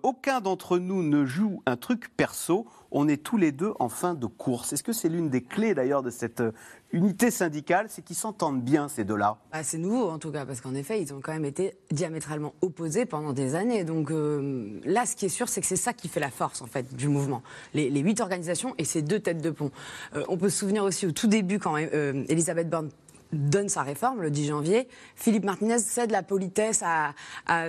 Aucun 0.03 0.41
d'entre 0.41 0.77
nous 0.77 1.03
ne 1.03 1.25
joue 1.25 1.63
un 1.65 1.77
truc 1.77 2.09
perso. 2.17 2.67
On 2.91 3.07
est 3.07 3.23
tous 3.23 3.37
les 3.37 3.53
deux 3.53 3.71
en 3.79 3.87
fin 3.87 4.13
de 4.13 4.25
course. 4.25 4.73
Est-ce 4.73 4.83
que 4.83 4.91
c'est 4.91 5.07
l'une 5.07 5.29
des 5.29 5.41
clés 5.41 5.73
d'ailleurs 5.73 6.03
de 6.03 6.09
cette 6.09 6.43
unité 6.91 7.31
syndicale? 7.31 7.85
C'est 7.87 8.01
qu'ils 8.01 8.17
s'entendent 8.17 8.61
bien 8.61 8.89
ces 8.89 9.05
deux-là. 9.05 9.37
Bah, 9.53 9.63
c'est 9.63 9.77
nouveau 9.77 10.09
en 10.09 10.19
tout 10.19 10.31
cas, 10.33 10.45
parce 10.45 10.59
qu'en 10.59 10.75
effet, 10.75 11.01
ils 11.01 11.13
ont 11.13 11.21
quand 11.21 11.31
même 11.31 11.45
été 11.45 11.77
diamétralement 11.91 12.53
opposés 12.61 13.05
pendant 13.05 13.31
des 13.31 13.55
années. 13.55 13.85
Donc 13.85 14.09
là, 14.11 15.05
ce 15.05 15.15
qui 15.15 15.25
est 15.27 15.29
sûr, 15.29 15.47
c'est 15.47 15.58
que 15.59 15.67
c'est 15.67 15.75
ça 15.75 15.93
qui 15.93 16.07
fait 16.07 16.19
la 16.19 16.31
force 16.31 16.61
en 16.61 16.67
fait 16.67 16.95
du 16.95 17.07
mouvement. 17.07 17.41
Les, 17.73 17.89
les 17.89 17.99
huit 18.01 18.19
organisations 18.21 18.73
et 18.77 18.85
ces 18.85 19.01
deux 19.01 19.19
têtes 19.19 19.41
de 19.41 19.49
pont. 19.49 19.71
Euh, 20.15 20.23
on 20.27 20.37
peut 20.37 20.49
se 20.49 20.59
souvenir 20.59 20.83
aussi 20.83 21.05
au 21.05 21.11
tout 21.11 21.27
début, 21.27 21.59
quand 21.59 21.75
euh, 21.77 22.23
Elisabeth 22.29 22.69
Borne 22.69 22.89
donne 23.31 23.69
sa 23.69 23.83
réforme 23.83 24.21
le 24.21 24.31
10 24.31 24.47
janvier, 24.47 24.87
Philippe 25.15 25.43
Martinez 25.43 25.77
cède 25.79 26.09
la 26.11 26.23
politesse 26.23 26.81
à, 26.83 27.13
à, 27.45 27.67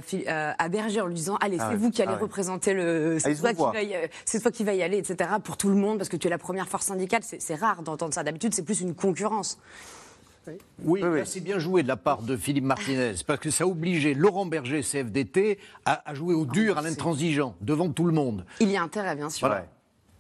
à 0.58 0.68
Berger 0.68 1.02
en 1.02 1.06
lui 1.06 1.14
disant 1.14 1.36
Allez, 1.40 1.58
Ah 1.60 1.66
c'est 1.66 1.74
ouais, 1.74 1.76
vous 1.76 1.90
qui 1.90 2.00
allez 2.02 2.12
ah 2.12 2.16
ouais. 2.16 2.22
représenter 2.22 2.72
le. 2.72 3.16
Ah, 3.16 3.20
C'est 3.20 3.54
toi, 3.54 3.72
euh, 3.74 4.06
c'est 4.24 4.40
toi 4.40 4.50
qui 4.50 4.64
va 4.64 4.72
y 4.74 4.82
aller, 4.82 4.98
etc. 4.98 5.30
Pour 5.44 5.56
tout 5.56 5.68
le 5.68 5.74
monde, 5.74 5.98
parce 5.98 6.08
que 6.08 6.16
tu 6.16 6.26
es 6.28 6.30
la 6.30 6.38
première 6.38 6.68
force 6.68 6.86
syndicale. 6.86 7.22
C'est 7.24 7.42
c'est 7.42 7.56
rare 7.56 7.82
d'entendre 7.82 8.14
ça. 8.14 8.22
D'habitude, 8.22 8.54
c'est 8.54 8.62
plus 8.62 8.80
une 8.80 8.94
concurrence. 8.94 9.58
Oui, 10.84 11.02
c'est 11.24 11.40
bien 11.40 11.58
joué 11.58 11.82
de 11.82 11.88
la 11.88 11.96
part 11.96 12.22
de 12.22 12.36
Philippe 12.36 12.64
Martinez, 12.64 13.14
parce 13.26 13.40
que 13.40 13.50
ça 13.50 13.66
obligeait 13.66 14.14
Laurent 14.14 14.46
Berger, 14.46 14.82
CFDT, 14.82 15.58
à, 15.84 16.08
à 16.08 16.14
jouer 16.14 16.34
au 16.34 16.46
dur, 16.46 16.78
à 16.78 16.82
l'intransigeant, 16.82 17.54
devant 17.60 17.90
tout 17.90 18.04
le 18.04 18.12
monde. 18.12 18.44
Il 18.60 18.70
y 18.70 18.76
a 18.76 18.82
intérêt, 18.82 19.16
bien 19.16 19.30
sûr. 19.30 19.46
Voilà. 19.46 19.66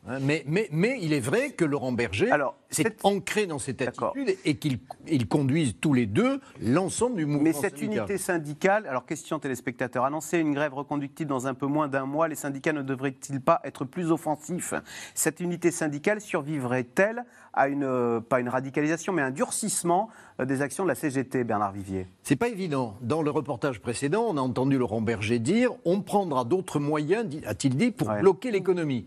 Hein, 0.08 0.18
Mais, 0.22 0.44
mais, 0.46 0.68
mais 0.72 0.98
il 1.02 1.12
est 1.12 1.20
vrai 1.20 1.50
que 1.50 1.64
Laurent 1.64 1.92
Berger 1.92 2.30
s'est 2.70 2.96
ancré 3.02 3.46
dans 3.46 3.58
cette 3.58 3.82
attitude 3.82 4.34
et 4.44 4.56
qu'ils 4.56 4.78
ils 5.06 5.28
conduisent 5.28 5.74
tous 5.80 5.92
les 5.92 6.06
deux 6.06 6.40
l'ensemble 6.62 7.16
du 7.16 7.26
mouvement 7.26 7.42
Mais 7.42 7.52
cette 7.52 7.78
syndical. 7.78 7.98
unité 7.98 8.18
syndicale, 8.18 8.86
alors 8.86 9.04
question 9.04 9.38
téléspectateurs, 9.38 10.04
annoncer 10.04 10.38
une 10.38 10.54
grève 10.54 10.72
reconductible 10.72 11.28
dans 11.28 11.46
un 11.46 11.54
peu 11.54 11.66
moins 11.66 11.88
d'un 11.88 12.06
mois, 12.06 12.28
les 12.28 12.34
syndicats 12.34 12.72
ne 12.72 12.82
devraient-ils 12.82 13.40
pas 13.40 13.60
être 13.64 13.84
plus 13.84 14.10
offensifs? 14.10 14.72
Cette 15.14 15.40
unité 15.40 15.70
syndicale 15.70 16.20
survivrait-elle 16.20 17.24
à 17.52 17.68
une, 17.68 17.84
euh, 17.84 18.20
pas 18.20 18.40
une 18.40 18.48
radicalisation, 18.48 19.12
mais 19.12 19.22
un 19.22 19.30
durcissement 19.30 20.08
euh, 20.40 20.44
des 20.46 20.62
actions 20.62 20.84
de 20.84 20.88
la 20.88 20.94
CGT, 20.94 21.44
Bernard 21.44 21.72
Vivier? 21.72 22.06
C'est 22.22 22.36
pas 22.36 22.48
évident. 22.48 22.96
Dans 23.02 23.22
le 23.22 23.30
reportage 23.30 23.80
précédent, 23.80 24.24
on 24.28 24.36
a 24.36 24.40
entendu 24.40 24.78
Laurent 24.78 25.02
Berger 25.02 25.40
dire 25.40 25.72
on 25.84 26.00
prendra 26.00 26.44
d'autres 26.44 26.78
moyens, 26.78 27.26
a-t-il 27.44 27.76
dit, 27.76 27.90
pour 27.90 28.08
bloquer 28.12 28.50
l'économie. 28.50 29.06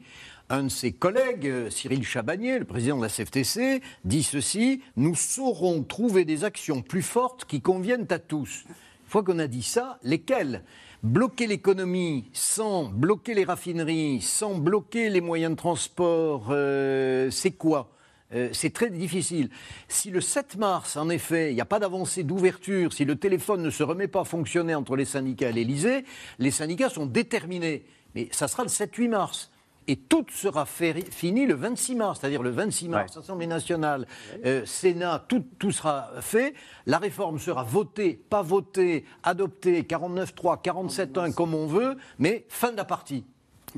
Un 0.53 0.65
de 0.65 0.69
ses 0.69 0.91
collègues, 0.91 1.47
euh, 1.47 1.71
Cyril 1.71 2.03
Chabagnier, 2.03 2.59
le 2.59 2.65
président 2.65 2.97
de 2.97 3.01
la 3.01 3.09
CFTC, 3.09 3.81
dit 4.05 4.21
ceci 4.21 4.83
nous 4.95 5.15
saurons 5.15 5.81
trouver 5.81 6.25
des 6.25 6.43
actions 6.43 6.83
plus 6.83 7.01
fortes 7.01 7.45
qui 7.45 7.59
conviennent 7.59 8.05
à 8.11 8.19
tous. 8.19 8.65
Une 8.67 9.09
fois 9.09 9.23
qu'on 9.23 9.39
a 9.39 9.47
dit 9.47 9.63
ça, 9.63 9.97
lesquelles? 10.03 10.63
Bloquer 11.01 11.47
l'économie 11.47 12.29
sans 12.33 12.83
bloquer 12.83 13.33
les 13.33 13.45
raffineries, 13.45 14.21
sans 14.21 14.53
bloquer 14.53 15.09
les 15.09 15.21
moyens 15.21 15.53
de 15.53 15.57
transport, 15.57 16.49
euh, 16.51 17.31
c'est 17.31 17.53
quoi? 17.53 17.89
Euh, 18.35 18.49
c'est 18.51 18.73
très 18.73 18.91
difficile. 18.91 19.49
Si 19.87 20.11
le 20.11 20.21
7 20.21 20.57
mars, 20.57 20.97
en 20.97 21.09
effet, 21.09 21.51
il 21.51 21.55
n'y 21.55 21.61
a 21.61 21.65
pas 21.65 21.79
d'avancée 21.79 22.21
d'ouverture, 22.21 22.93
si 22.93 23.05
le 23.05 23.15
téléphone 23.15 23.63
ne 23.63 23.71
se 23.71 23.81
remet 23.81 24.07
pas 24.07 24.21
à 24.21 24.25
fonctionner 24.25 24.75
entre 24.75 24.95
les 24.97 25.05
syndicats 25.05 25.49
et 25.49 25.53
l'Élysée, 25.53 26.05
les 26.37 26.51
syndicats 26.51 26.89
sont 26.89 27.07
déterminés. 27.07 27.87
Mais 28.13 28.29
ça 28.31 28.47
sera 28.47 28.61
le 28.61 28.69
7-8 28.69 29.09
mars. 29.09 29.49
Et 29.87 29.95
tout 29.97 30.25
sera 30.29 30.65
fait- 30.65 31.11
fini 31.11 31.45
le 31.45 31.53
26 31.55 31.95
mars, 31.95 32.19
c'est-à-dire 32.19 32.41
le 32.43 32.49
26 32.51 32.87
mars, 32.89 33.17
Assemblée 33.17 33.47
nationale, 33.47 34.07
euh, 34.45 34.65
Sénat, 34.65 35.25
tout, 35.27 35.43
tout 35.59 35.71
sera 35.71 36.09
fait. 36.21 36.53
La 36.85 36.97
réforme 36.99 37.39
sera 37.39 37.63
votée, 37.63 38.13
pas 38.29 38.41
votée, 38.41 39.05
adoptée, 39.23 39.83
49-3, 39.83 40.57
47-1, 40.63 41.31
comme 41.33 41.53
on 41.53 41.67
veut, 41.67 41.97
mais 42.19 42.45
fin 42.49 42.71
de 42.71 42.77
la 42.77 42.85
partie. 42.85 43.25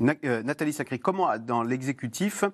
Euh, 0.00 0.42
Nathalie 0.42 0.72
Sacré, 0.72 0.98
comment 0.98 1.36
dans 1.38 1.62
l'exécutif 1.62 2.44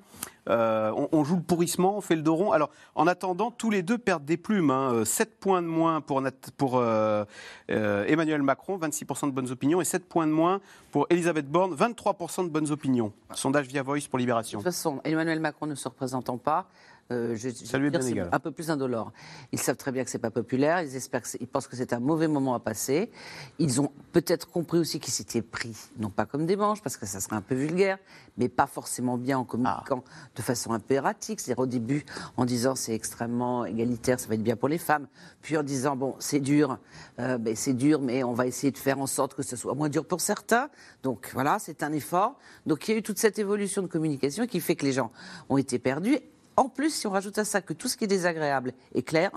euh, 0.49 0.93
on, 1.13 1.23
joue 1.23 1.37
le 1.37 1.43
pourrissement, 1.43 1.97
on 1.97 2.01
fait 2.01 2.17
le 2.17 2.23
dos 2.23 2.35
rond? 2.35 2.53
Alors, 2.53 2.71
en 2.95 3.07
attendant, 3.07 3.51
tous 3.51 3.71
les 3.71 3.83
deux 3.83 3.99
perdent 3.99 4.25
des 4.25 4.37
plumes. 4.37 4.71
Hein. 4.71 5.05
7 5.05 5.39
points 5.39 5.63
de 5.63 5.69
moins 5.69 6.01
pour, 6.01 6.23
pour 6.57 6.79
euh, 6.79 7.25
euh, 7.71 8.05
Emmanuel 8.07 8.43
Macron, 8.43 8.77
26% 8.77 9.27
de 9.27 9.31
bonnes 9.31 9.51
opinions, 9.51 9.81
et 9.81 9.85
7 9.85 10.09
points 10.09 10.27
de 10.27 10.33
moins 10.33 10.61
pour 10.91 11.07
Elisabeth 11.11 11.49
Borne, 11.49 11.75
23% 11.75 12.45
de 12.45 12.51
bonnes 12.51 12.71
opinions. 12.71 13.13
Sondage 13.35 13.67
via 13.69 13.83
Voice 13.83 14.09
pour 14.11 14.19
Libération. 14.19 14.59
De 14.59 14.65
toute 14.65 14.73
façon, 14.73 15.01
Emmanuel 15.05 15.39
Macron 15.39 15.67
ne 15.67 15.75
se 15.75 15.89
représentant 15.89 16.39
pas, 16.39 16.67
euh, 17.11 17.35
je, 17.37 17.51
Ça 17.51 17.79
lui 17.79 17.89
est 17.89 17.99
dire, 17.99 18.29
un 18.33 18.39
peu 18.39 18.51
plus 18.51 18.71
indolore. 18.71 19.13
Ils 19.53 19.59
savent 19.59 19.77
très 19.77 19.93
bien 19.93 20.05
que 20.05 20.11
c'est 20.11 20.19
pas 20.19 20.31
populaire. 20.31 20.83
Ils 20.83 20.97
espèrent, 20.97 21.23
ils 21.41 21.47
pensent 21.47 21.67
que 21.67 21.77
c'est 21.77 21.93
un 21.93 22.01
mauvais 22.01 22.29
moment 22.29 22.55
à 22.55 22.61
passer. 22.61 23.11
Ils 23.59 23.81
ont 23.81 23.91
peut-être 24.13 24.49
compris 24.51 24.79
aussi 24.79 25.01
qu'ils 25.01 25.13
s'étaient 25.13 25.43
pris, 25.43 25.77
non 25.99 26.11
pas 26.11 26.27
comme 26.27 26.47
des 26.47 26.57
manches, 26.57 26.83
parce 26.83 26.97
que 26.97 27.07
ça 27.07 27.21
serait 27.21 27.37
un 27.37 27.43
peu 27.43 27.55
vulgaire, 27.55 27.99
mais 28.37 28.49
pas 28.49 28.67
forcément 28.67 29.19
bien 29.19 29.39
en 29.39 29.45
communiquant 29.45 30.05
de 30.35 30.43
façon 30.43 30.73
un 30.73 30.81
peu 30.81 30.95
erratique. 30.95 31.41
C'est-à-dire 31.41 31.63
au 31.63 31.67
début 31.67 32.05
en 32.37 32.45
disant 32.45 32.75
c'est 32.75 32.95
extrêmement 32.95 33.65
égalitaire, 33.65 34.21
ça 34.21 34.29
va 34.29 34.35
être 34.35 34.43
bien 34.43 34.57
pour 34.57 34.69
les 34.69 34.79
femmes, 34.79 35.07
puis 35.43 35.57
en 35.57 35.63
disant 35.63 35.97
bon 35.97 36.15
c'est 36.19 36.41
dur, 36.41 36.79
euh, 37.19 37.39
ben, 37.39 37.57
c'est 37.57 37.75
dur, 37.75 38.01
mais 38.01 38.23
on 38.23 38.33
va 38.33 38.47
essayer 38.47 38.71
de 38.71 38.79
faire 38.79 38.99
en 39.01 39.07
sorte 39.07 39.35
que 39.35 39.43
ce 39.43 39.57
soit 39.57 39.75
moins 39.75 39.89
dur 39.89 40.05
pour 40.07 40.21
certains. 40.21 40.71
Donc 41.03 41.31
voilà, 41.35 41.59
c'est 41.59 41.83
un 41.83 41.93
effort. 41.93 42.39
Donc 42.67 42.89
il 42.89 42.93
y 42.93 42.95
a 42.95 42.99
eu 42.99 43.03
toute 43.03 43.19
cette 43.19 43.39
évolution 43.39 43.83
de 43.83 43.87
communication 43.87 44.47
qui 44.47 44.61
fait 44.61 44.77
que 44.77 44.87
les 44.87 44.93
gens 44.93 45.11
ont 45.49 45.59
été 45.59 45.79
perdus. 45.79 46.19
En 46.57 46.69
plus, 46.69 46.95
si 46.95 47.07
on 47.07 47.11
rajoute 47.11 47.39
à 47.39 47.45
ça 47.45 47.61
que 47.63 47.73
tout 47.73 47.89
ce 47.89 47.97
qui 47.97 48.05
est 48.05 48.09
désagréable 48.09 48.75
est 48.95 49.03
clair, 49.03 49.31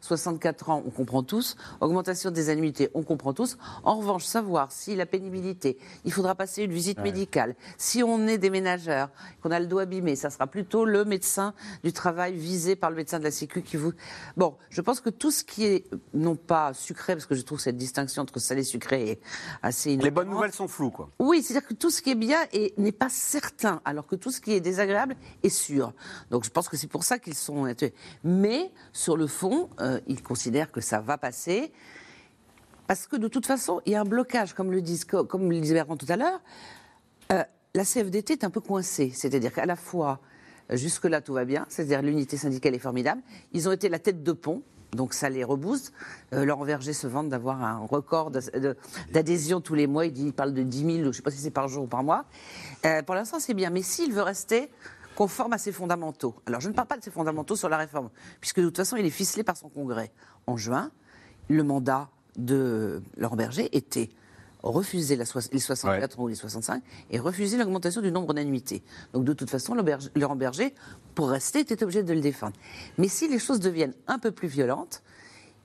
64 0.00 0.70
ans, 0.70 0.82
on 0.86 0.90
comprend 0.90 1.22
tous. 1.22 1.56
Augmentation 1.80 2.30
des 2.30 2.48
annuités, 2.50 2.90
on 2.94 3.02
comprend 3.02 3.32
tous. 3.32 3.58
En 3.84 3.96
revanche, 3.96 4.24
savoir 4.24 4.72
si 4.72 4.96
la 4.96 5.06
pénibilité, 5.06 5.78
il 6.04 6.12
faudra 6.12 6.34
passer 6.34 6.62
une 6.62 6.72
visite 6.72 6.98
Ouais. 6.98 7.04
médicale. 7.04 7.54
Si 7.78 8.02
on 8.02 8.26
est 8.26 8.38
des 8.38 8.50
ménageurs, 8.50 9.10
qu'on 9.42 9.50
a 9.50 9.60
le 9.60 9.66
dos 9.66 9.78
abîmé, 9.78 10.16
ça 10.16 10.30
sera 10.30 10.46
plutôt 10.46 10.84
le 10.84 11.04
médecin 11.04 11.54
du 11.84 11.92
travail 11.92 12.34
visé 12.36 12.76
par 12.76 12.90
le 12.90 12.96
médecin 12.96 13.18
de 13.18 13.24
la 13.24 13.30
Sécu 13.30 13.62
qui 13.62 13.76
vous. 13.76 13.92
Bon, 14.36 14.56
je 14.70 14.80
pense 14.80 15.00
que 15.00 15.10
tout 15.10 15.30
ce 15.30 15.44
qui 15.44 15.64
est, 15.64 15.84
non 16.14 16.36
pas 16.36 16.72
sucré, 16.74 17.14
parce 17.14 17.26
que 17.26 17.34
je 17.34 17.42
trouve 17.42 17.60
cette 17.60 17.76
distinction 17.76 18.22
entre 18.22 18.38
salé 18.38 18.62
et 18.62 18.64
sucré 18.64 19.10
est 19.10 19.20
assez 19.62 19.96
Les 19.96 20.10
bonnes 20.10 20.28
nouvelles 20.30 20.52
sont 20.52 20.68
floues, 20.68 20.90
quoi. 20.90 21.10
oui, 21.18 21.42
c'est-à-dire 21.42 21.68
que 21.68 21.74
tout 21.74 21.90
ce 21.90 22.02
qui 22.02 22.10
est 22.10 22.14
bien 22.14 22.38
est- 22.52 22.76
n'est 22.78 22.92
pas 22.92 23.08
certain, 23.08 23.80
alors 23.84 24.06
que 24.06 24.16
tout 24.16 24.30
ce 24.30 24.40
qui 24.40 24.52
est 24.52 24.60
désagréable 24.60 25.16
est 25.42 25.48
sûr. 25.48 25.92
Donc 26.30 26.44
je 26.44 26.50
pense 26.50 26.68
que 26.68 26.76
c'est 26.76 26.86
pour 26.88 27.04
ça 27.04 27.18
qu'ils 27.18 27.34
sont. 27.34 27.66
Mais 28.24 28.70
sur 28.92 29.16
le 29.16 29.26
fond, 29.26 29.68
euh, 29.80 29.89
ils 30.06 30.22
considèrent 30.22 30.72
que 30.72 30.80
ça 30.80 31.00
va 31.00 31.18
passer. 31.18 31.72
Parce 32.86 33.06
que 33.06 33.16
de 33.16 33.28
toute 33.28 33.46
façon, 33.46 33.80
il 33.86 33.92
y 33.92 33.94
a 33.94 34.00
un 34.00 34.04
blocage, 34.04 34.52
comme 34.52 34.72
le, 34.72 34.82
disent, 34.82 35.04
comme 35.04 35.50
le 35.50 35.60
disait 35.60 35.84
tout 35.98 36.06
à 36.08 36.16
l'heure. 36.16 36.40
Euh, 37.32 37.44
la 37.74 37.84
CFDT 37.84 38.32
est 38.32 38.44
un 38.44 38.50
peu 38.50 38.60
coincée. 38.60 39.12
C'est-à-dire 39.14 39.52
qu'à 39.52 39.66
la 39.66 39.76
fois, 39.76 40.20
euh, 40.70 40.76
jusque-là, 40.76 41.20
tout 41.20 41.34
va 41.34 41.44
bien, 41.44 41.66
c'est-à-dire 41.68 42.02
l'unité 42.02 42.36
syndicale 42.36 42.74
est 42.74 42.80
formidable. 42.80 43.22
Ils 43.52 43.68
ont 43.68 43.72
été 43.72 43.88
la 43.88 43.98
tête 43.98 44.22
de 44.22 44.32
pont. 44.32 44.62
Donc 44.92 45.14
ça 45.14 45.28
les 45.28 45.44
rebooste. 45.44 45.92
Euh, 46.32 46.44
Laurent 46.44 46.64
Verger 46.64 46.92
se 46.92 47.06
vante 47.06 47.28
d'avoir 47.28 47.62
un 47.62 47.78
record 47.78 48.32
d'adhésion 49.12 49.60
tous 49.60 49.74
les 49.74 49.86
mois. 49.86 50.06
Il 50.06 50.32
parle 50.32 50.52
de 50.52 50.62
10 50.64 50.78
000, 50.78 50.90
je 50.98 51.02
ne 51.04 51.12
sais 51.12 51.22
pas 51.22 51.30
si 51.30 51.38
c'est 51.38 51.52
par 51.52 51.68
jour 51.68 51.84
ou 51.84 51.86
par 51.86 52.02
mois. 52.02 52.24
Euh, 52.84 53.02
pour 53.02 53.14
l'instant, 53.14 53.38
c'est 53.38 53.54
bien. 53.54 53.70
Mais 53.70 53.82
s'il 53.82 54.12
veut 54.12 54.22
rester 54.22 54.68
conforme 55.20 55.52
à 55.52 55.58
ses 55.58 55.70
fondamentaux. 55.70 56.34
Alors 56.46 56.62
je 56.62 56.68
ne 56.70 56.72
parle 56.72 56.88
pas 56.88 56.96
de 56.96 57.04
ses 57.04 57.10
fondamentaux 57.10 57.54
sur 57.54 57.68
la 57.68 57.76
réforme, 57.76 58.08
puisque 58.40 58.58
de 58.58 58.64
toute 58.64 58.78
façon, 58.78 58.96
il 58.96 59.04
est 59.04 59.10
ficelé 59.10 59.44
par 59.44 59.54
son 59.54 59.68
congrès. 59.68 60.12
En 60.46 60.56
juin, 60.56 60.90
le 61.50 61.62
mandat 61.62 62.08
de 62.36 63.02
Laurent 63.18 63.36
Berger 63.36 63.68
était 63.76 64.08
refuser 64.62 65.16
la 65.16 65.24
les 65.52 65.58
64 65.58 66.18
ou 66.20 66.28
les 66.28 66.34
65 66.34 66.82
et 67.10 67.18
refuser 67.18 67.58
l'augmentation 67.58 68.00
du 68.00 68.10
nombre 68.10 68.32
d'annuités. 68.32 68.82
Donc 69.12 69.24
de 69.24 69.34
toute 69.34 69.50
façon, 69.50 69.76
Laurent 70.14 70.36
Berger, 70.36 70.74
pour 71.14 71.28
rester, 71.28 71.58
était 71.58 71.82
obligé 71.82 72.02
de 72.02 72.14
le 72.14 72.22
défendre. 72.22 72.56
Mais 72.96 73.08
si 73.08 73.28
les 73.28 73.38
choses 73.38 73.60
deviennent 73.60 73.94
un 74.06 74.18
peu 74.18 74.30
plus 74.30 74.48
violentes, 74.48 75.02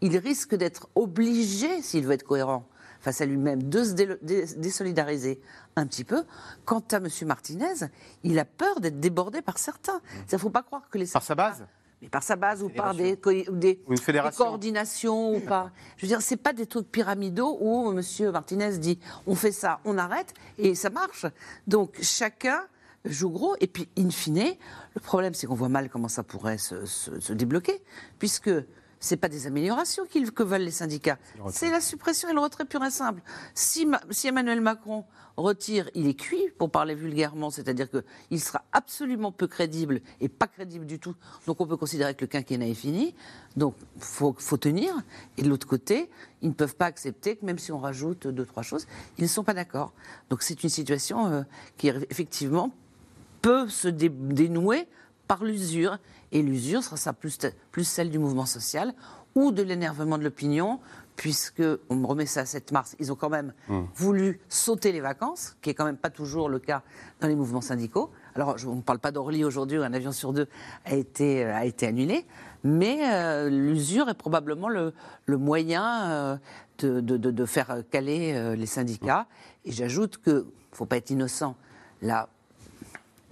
il 0.01 0.17
risque 0.17 0.55
d'être 0.55 0.89
obligé, 0.95 1.81
s'il 1.81 2.05
veut 2.05 2.11
être 2.11 2.23
cohérent 2.23 2.67
face 3.05 3.21
à 3.21 3.25
lui-même, 3.27 3.61
de 3.61 3.83
se 3.83 3.91
dé- 3.93 4.17
dé- 4.23 4.45
désolidariser 4.57 5.39
un 5.75 5.85
petit 5.85 6.03
peu. 6.03 6.23
Quant 6.65 6.83
à 6.91 6.95
M. 6.97 7.07
Martinez, 7.27 7.85
il 8.23 8.39
a 8.39 8.45
peur 8.45 8.79
d'être 8.79 8.99
débordé 8.99 9.43
par 9.43 9.59
certains. 9.59 10.01
Il 10.15 10.33
ne 10.33 10.37
faut 10.39 10.49
pas 10.49 10.63
croire 10.63 10.89
que 10.89 10.97
les... 10.97 11.05
Par 11.05 11.21
sa 11.23 11.35
base 11.35 11.63
mais 12.01 12.09
par 12.09 12.23
sa 12.23 12.35
base 12.35 12.61
ou 12.61 12.67
par 12.69 12.93
des, 12.93 13.13
ou 13.47 13.55
des, 13.55 13.79
Ou 13.87 13.93
une 13.93 13.97
des 13.97 14.19
coordinations 14.35 15.33
ou 15.33 15.39
pas. 15.39 15.71
Je 15.95 16.01
veux 16.05 16.07
dire, 16.09 16.21
c'est 16.21 16.35
pas 16.35 16.51
des 16.51 16.65
trucs 16.65 16.91
pyramidaux 16.91 17.57
où 17.61 17.89
M. 17.97 18.01
Martinez 18.33 18.77
dit 18.79 18.99
on 19.27 19.33
fait 19.35 19.53
ça, 19.53 19.79
on 19.85 19.97
arrête 19.97 20.33
et 20.57 20.75
ça 20.75 20.89
marche. 20.89 21.25
Donc 21.67 21.97
chacun 22.01 22.61
joue 23.05 23.29
gros 23.29 23.55
et 23.61 23.67
puis 23.67 23.87
in 23.97 24.09
fine, 24.09 24.55
le 24.95 24.99
problème 24.99 25.33
c'est 25.35 25.47
qu'on 25.47 25.55
voit 25.55 25.69
mal 25.69 25.89
comment 25.89 26.09
ça 26.09 26.21
pourrait 26.23 26.57
se, 26.57 26.85
se- 26.85 27.19
se 27.21 27.31
débloquer 27.33 27.81
puisque 28.19 28.49
c'est 29.05 29.17
pas 29.17 29.29
des 29.29 29.45
améliorations 29.45 30.03
que 30.05 30.43
veulent 30.43 30.61
les 30.63 30.71
syndicats, 30.71 31.17
c'est 31.51 31.69
la 31.69 31.79
suppression 31.81 32.27
et 32.29 32.33
le 32.33 32.39
retrait 32.39 32.65
pur 32.65 32.83
et 32.83 32.89
simple. 32.89 33.21
Si, 33.53 33.85
Ma- 33.85 34.01
si 34.09 34.27
Emmanuel 34.27 34.61
Macron 34.61 35.05
retire, 35.37 35.89
il 35.93 36.07
est 36.07 36.13
cuit, 36.15 36.43
pour 36.57 36.71
parler 36.71 36.95
vulgairement, 36.95 37.51
c'est-à-dire 37.51 37.87
qu'il 37.91 38.39
sera 38.41 38.63
absolument 38.71 39.31
peu 39.31 39.47
crédible 39.47 40.01
et 40.21 40.29
pas 40.29 40.47
crédible 40.47 40.85
du 40.85 40.97
tout. 40.97 41.13
Donc 41.45 41.61
on 41.61 41.67
peut 41.67 41.77
considérer 41.77 42.15
que 42.15 42.21
le 42.21 42.27
quinquennat 42.27 42.67
est 42.67 42.73
fini. 42.73 43.13
Donc 43.57 43.75
faut, 43.99 44.33
faut 44.39 44.57
tenir. 44.57 44.95
Et 45.37 45.43
de 45.43 45.49
l'autre 45.49 45.67
côté, 45.67 46.09
ils 46.41 46.49
ne 46.49 46.53
peuvent 46.53 46.75
pas 46.77 46.85
accepter 46.85 47.35
que 47.35 47.45
même 47.45 47.59
si 47.59 47.71
on 47.71 47.79
rajoute 47.79 48.27
deux, 48.27 48.45
trois 48.45 48.63
choses, 48.63 48.87
ils 49.17 49.23
ne 49.25 49.29
sont 49.29 49.43
pas 49.43 49.53
d'accord. 49.53 49.93
Donc 50.29 50.41
c'est 50.41 50.63
une 50.63 50.69
situation 50.69 51.27
euh, 51.27 51.41
qui 51.77 51.89
effectivement 51.89 52.71
peut 53.41 53.67
se 53.67 53.87
dé- 53.89 54.09
dénouer 54.09 54.87
par 55.27 55.43
l'usure. 55.43 55.97
Et 56.31 56.41
l'usure 56.41 56.83
sera 56.83 56.97
ça 56.97 57.13
plus, 57.13 57.37
plus 57.71 57.83
celle 57.83 58.09
du 58.09 58.19
mouvement 58.19 58.45
social 58.45 58.93
ou 59.35 59.51
de 59.51 59.61
l'énervement 59.63 60.17
de 60.17 60.23
l'opinion, 60.23 60.79
puisque, 61.17 61.61
on 61.89 61.95
me 61.95 62.05
remet 62.07 62.25
ça 62.25 62.41
à 62.41 62.45
7 62.45 62.71
mars, 62.71 62.95
ils 62.99 63.11
ont 63.11 63.15
quand 63.15 63.29
même 63.29 63.53
voulu 63.95 64.39
sauter 64.49 64.91
les 64.93 65.01
vacances, 65.01 65.55
qui 65.61 65.69
est 65.69 65.73
quand 65.73 65.83
même 65.85 65.97
pas 65.97 66.09
toujours 66.09 66.47
le 66.49 66.59
cas 66.59 66.83
dans 67.19 67.27
les 67.27 67.35
mouvements 67.35 67.59
syndicaux. 67.61 68.11
Alors, 68.35 68.55
on 68.65 68.75
ne 68.75 68.81
parle 68.81 68.99
pas 68.99 69.11
d'Orly 69.11 69.43
aujourd'hui, 69.43 69.77
où 69.77 69.81
un 69.83 69.93
avion 69.93 70.11
sur 70.13 70.31
deux 70.33 70.47
a 70.85 70.93
été, 70.95 71.43
euh, 71.45 71.53
a 71.55 71.65
été 71.65 71.85
annulé, 71.87 72.25
mais 72.63 72.99
euh, 73.13 73.49
l'usure 73.49 74.07
est 74.09 74.13
probablement 74.13 74.69
le, 74.69 74.93
le 75.25 75.37
moyen 75.37 76.09
euh, 76.11 76.37
de, 76.79 76.99
de- 77.01 77.17
de- 77.17 77.31
de 77.31 77.45
faire 77.45 77.83
caler 77.91 78.33
euh, 78.35 78.55
les 78.55 78.65
syndicats. 78.65 79.27
Et 79.65 79.71
j'ajoute 79.73 80.17
que, 80.17 80.31
ne 80.31 80.43
faut 80.77 80.85
pas 80.85 80.97
être 80.97 81.09
innocent, 81.09 81.55
là, 82.01 82.29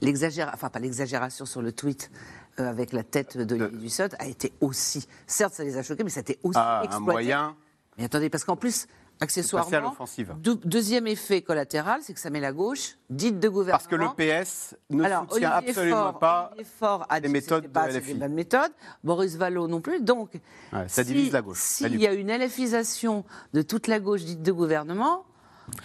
l'exagération, 0.01 0.53
enfin 0.53 0.69
pas 0.69 0.79
l'exagération 0.79 1.45
sur 1.45 1.62
le 1.62 1.71
tweet 1.71 2.12
euh, 2.59 2.69
avec 2.69 2.93
la 2.93 3.03
tête 3.03 3.37
d'Olivier 3.37 3.77
Dussopt 3.77 4.15
a 4.19 4.27
été 4.27 4.53
aussi, 4.61 5.07
certes 5.27 5.53
ça 5.53 5.63
les 5.63 5.77
a 5.77 5.83
choqués, 5.83 6.03
mais 6.03 6.09
ça 6.09 6.19
a 6.19 6.21
été 6.21 6.39
aussi 6.43 6.57
Ah, 6.59 6.79
un 6.79 6.83
exploité. 6.83 7.11
moyen 7.11 7.55
Mais 7.97 8.05
attendez, 8.05 8.29
parce 8.29 8.43
qu'en 8.43 8.55
plus, 8.55 8.87
accessoirement, 9.21 9.95
deux- 10.37 10.55
deuxième 10.55 11.07
effet 11.07 11.41
collatéral, 11.41 12.01
c'est 12.03 12.13
que 12.13 12.19
ça 12.19 12.29
met 12.29 12.39
la 12.39 12.51
gauche, 12.51 12.97
dite 13.09 13.39
de 13.39 13.47
gouvernement. 13.47 13.77
Parce 13.77 13.87
que 13.87 13.95
le 13.95 14.07
PS 14.15 14.75
ne 14.89 15.03
Alors, 15.03 15.21
soutient 15.31 15.51
Olivier 15.57 15.69
absolument 15.69 16.11
Faure- 16.11 16.19
pas 16.19 16.51
Faure 16.79 17.05
a 17.09 17.19
les 17.19 17.29
méthodes 17.29 17.67
pas- 17.67 17.87
de 17.87 17.93
LFI. 17.97 18.13
des 18.13 18.19
bonnes 18.19 18.33
méthodes. 18.33 18.71
Boris 19.03 19.35
Vallaud 19.35 19.67
non 19.67 19.81
plus. 19.81 20.01
Donc, 20.01 20.33
Ouais, 20.73 20.87
ça 20.87 21.03
si- 21.03 21.13
divise 21.13 21.31
la 21.31 21.41
gauche. 21.41 21.59
S'il 21.59 21.95
y 21.99 22.07
a 22.07 22.13
une 22.13 22.29
LFisation 22.31 23.23
de 23.53 23.61
toute 23.61 23.87
la 23.87 23.99
gauche 23.99 24.23
dite 24.23 24.41
de 24.41 24.51
gouvernement, 24.51 25.25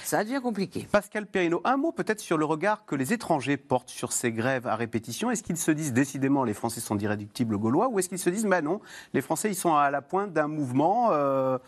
ça 0.03 0.25
devient 0.25 0.41
compliqué. 0.43 0.87
Pascal 0.91 1.27
Perrineau, 1.27 1.61
un 1.65 1.77
mot 1.77 1.93
peut-être 1.93 2.21
sur 2.21 2.39
le 2.39 2.45
regard 2.45 2.85
que 2.85 2.95
les 2.95 3.13
étrangers 3.13 3.57
portent 3.57 3.91
sur 3.91 4.13
ces 4.13 4.33
grèves 4.33 4.67
à 4.67 4.77
répétition. 4.77 5.31
Est-ce 5.31 5.43
qu'ils 5.43 5.57
se 5.57 5.71
disent 5.71 5.93
décidément 5.93 6.45
les 6.45 6.55
Français 6.55 6.81
sont 6.81 6.95
d'irréductibles 6.95 7.59
gaulois 7.59 7.89
ou 7.89 7.99
est-ce 7.99 8.09
qu'ils 8.09 8.19
se 8.19 8.31
disent 8.31 8.47
bah 8.47 8.63
non, 8.63 8.81
les 9.15 9.21
Français 9.21 9.51
ils 9.51 9.55
sont 9.55 9.75
à 9.75 9.91
la 9.91 10.03
pointe 10.03 10.33
d'un 10.33 10.49
mouvement 10.49 11.09
euh, 11.13 11.59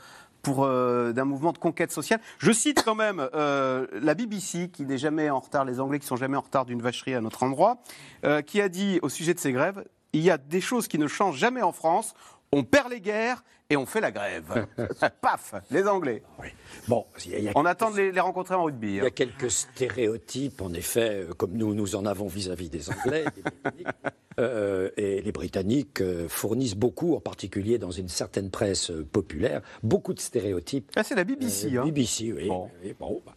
pour 0.43 0.65
euh, 0.65 1.13
d'un 1.13 1.25
mouvement 1.25 1.53
de 1.53 1.59
conquête 1.59 1.93
sociale? 1.93 2.21
Je 2.39 2.53
cite 2.53 2.83
quand 2.85 2.95
même 2.95 3.29
euh, 3.35 3.87
la 3.93 4.15
BBC 4.15 4.71
qui 4.71 4.85
n'est 4.85 4.99
jamais 4.99 5.31
en 5.31 5.41
retard, 5.41 5.65
les 5.65 5.81
Anglais 5.81 5.99
qui 5.99 6.07
sont 6.07 6.17
jamais 6.17 6.37
en 6.37 6.43
retard 6.43 6.65
d'une 6.65 6.83
vacherie 6.83 7.15
à 7.15 7.21
notre 7.21 7.43
endroit, 7.43 7.83
qui 8.47 8.61
a 8.61 8.69
dit 8.69 8.99
au 9.03 9.09
sujet 9.09 9.35
de 9.35 9.41
ces 9.41 9.53
grèves 9.53 9.85
il 10.13 10.23
y 10.23 10.31
a 10.31 10.39
des 10.39 10.61
choses 10.61 10.89
qui 10.89 10.99
ne 10.99 11.07
changent 11.07 11.39
jamais 11.39 11.63
en 11.63 11.73
France. 11.73 12.15
On 12.53 12.65
perd 12.65 12.91
les 12.91 13.01
guerres 13.01 13.45
et 13.69 13.77
on 13.77 13.87
fait 13.87 14.01
la 14.01 14.11
grève. 14.11 14.67
Paf, 15.21 15.55
les 15.71 15.87
Anglais. 15.87 16.25
Bon, 16.89 17.07
il 17.25 17.31
y 17.31 17.35
a- 17.37 17.39
il 17.39 17.45
y 17.45 17.49
a 17.49 17.53
On 17.55 17.65
attend 17.65 17.93
de 17.93 17.97
les, 17.97 18.11
les 18.11 18.19
rencontrer 18.21 18.57
en 18.57 18.65
rugby. 18.65 18.89
Il 18.89 18.95
y 18.97 19.01
hein. 19.01 19.05
a 19.05 19.11
quelques 19.11 19.53
stéréotypes, 19.53 20.61
en 20.61 20.73
effet, 20.73 21.27
euh, 21.29 21.35
comme 21.35 21.53
nous, 21.53 21.75
nous 21.75 21.95
en 21.95 22.05
avons 22.07 22.27
vis-à-vis 22.27 22.69
des 22.69 22.91
Anglais 22.91 23.25
des. 23.37 23.85
Euh, 24.39 24.89
et 24.97 25.21
les 25.21 25.33
Britanniques 25.33 26.01
euh, 26.01 26.27
fournissent 26.27 26.77
beaucoup, 26.77 27.15
en 27.15 27.21
particulier 27.21 27.77
dans 27.79 27.91
une 27.91 28.09
certaine 28.09 28.49
presse 28.49 28.91
populaire, 29.13 29.61
beaucoup 29.83 30.15
de 30.15 30.21
stéréotypes. 30.21 30.91
Ah, 30.97 31.03
c'est 31.03 31.17
la 31.17 31.25
BBC. 31.25 31.75
Euh, 31.77 31.81
hein. 31.83 31.85
BBC, 31.85 32.33
oui. 32.33 32.49
oui, 32.83 32.95
bon, 32.99 33.21
bah, 33.27 33.35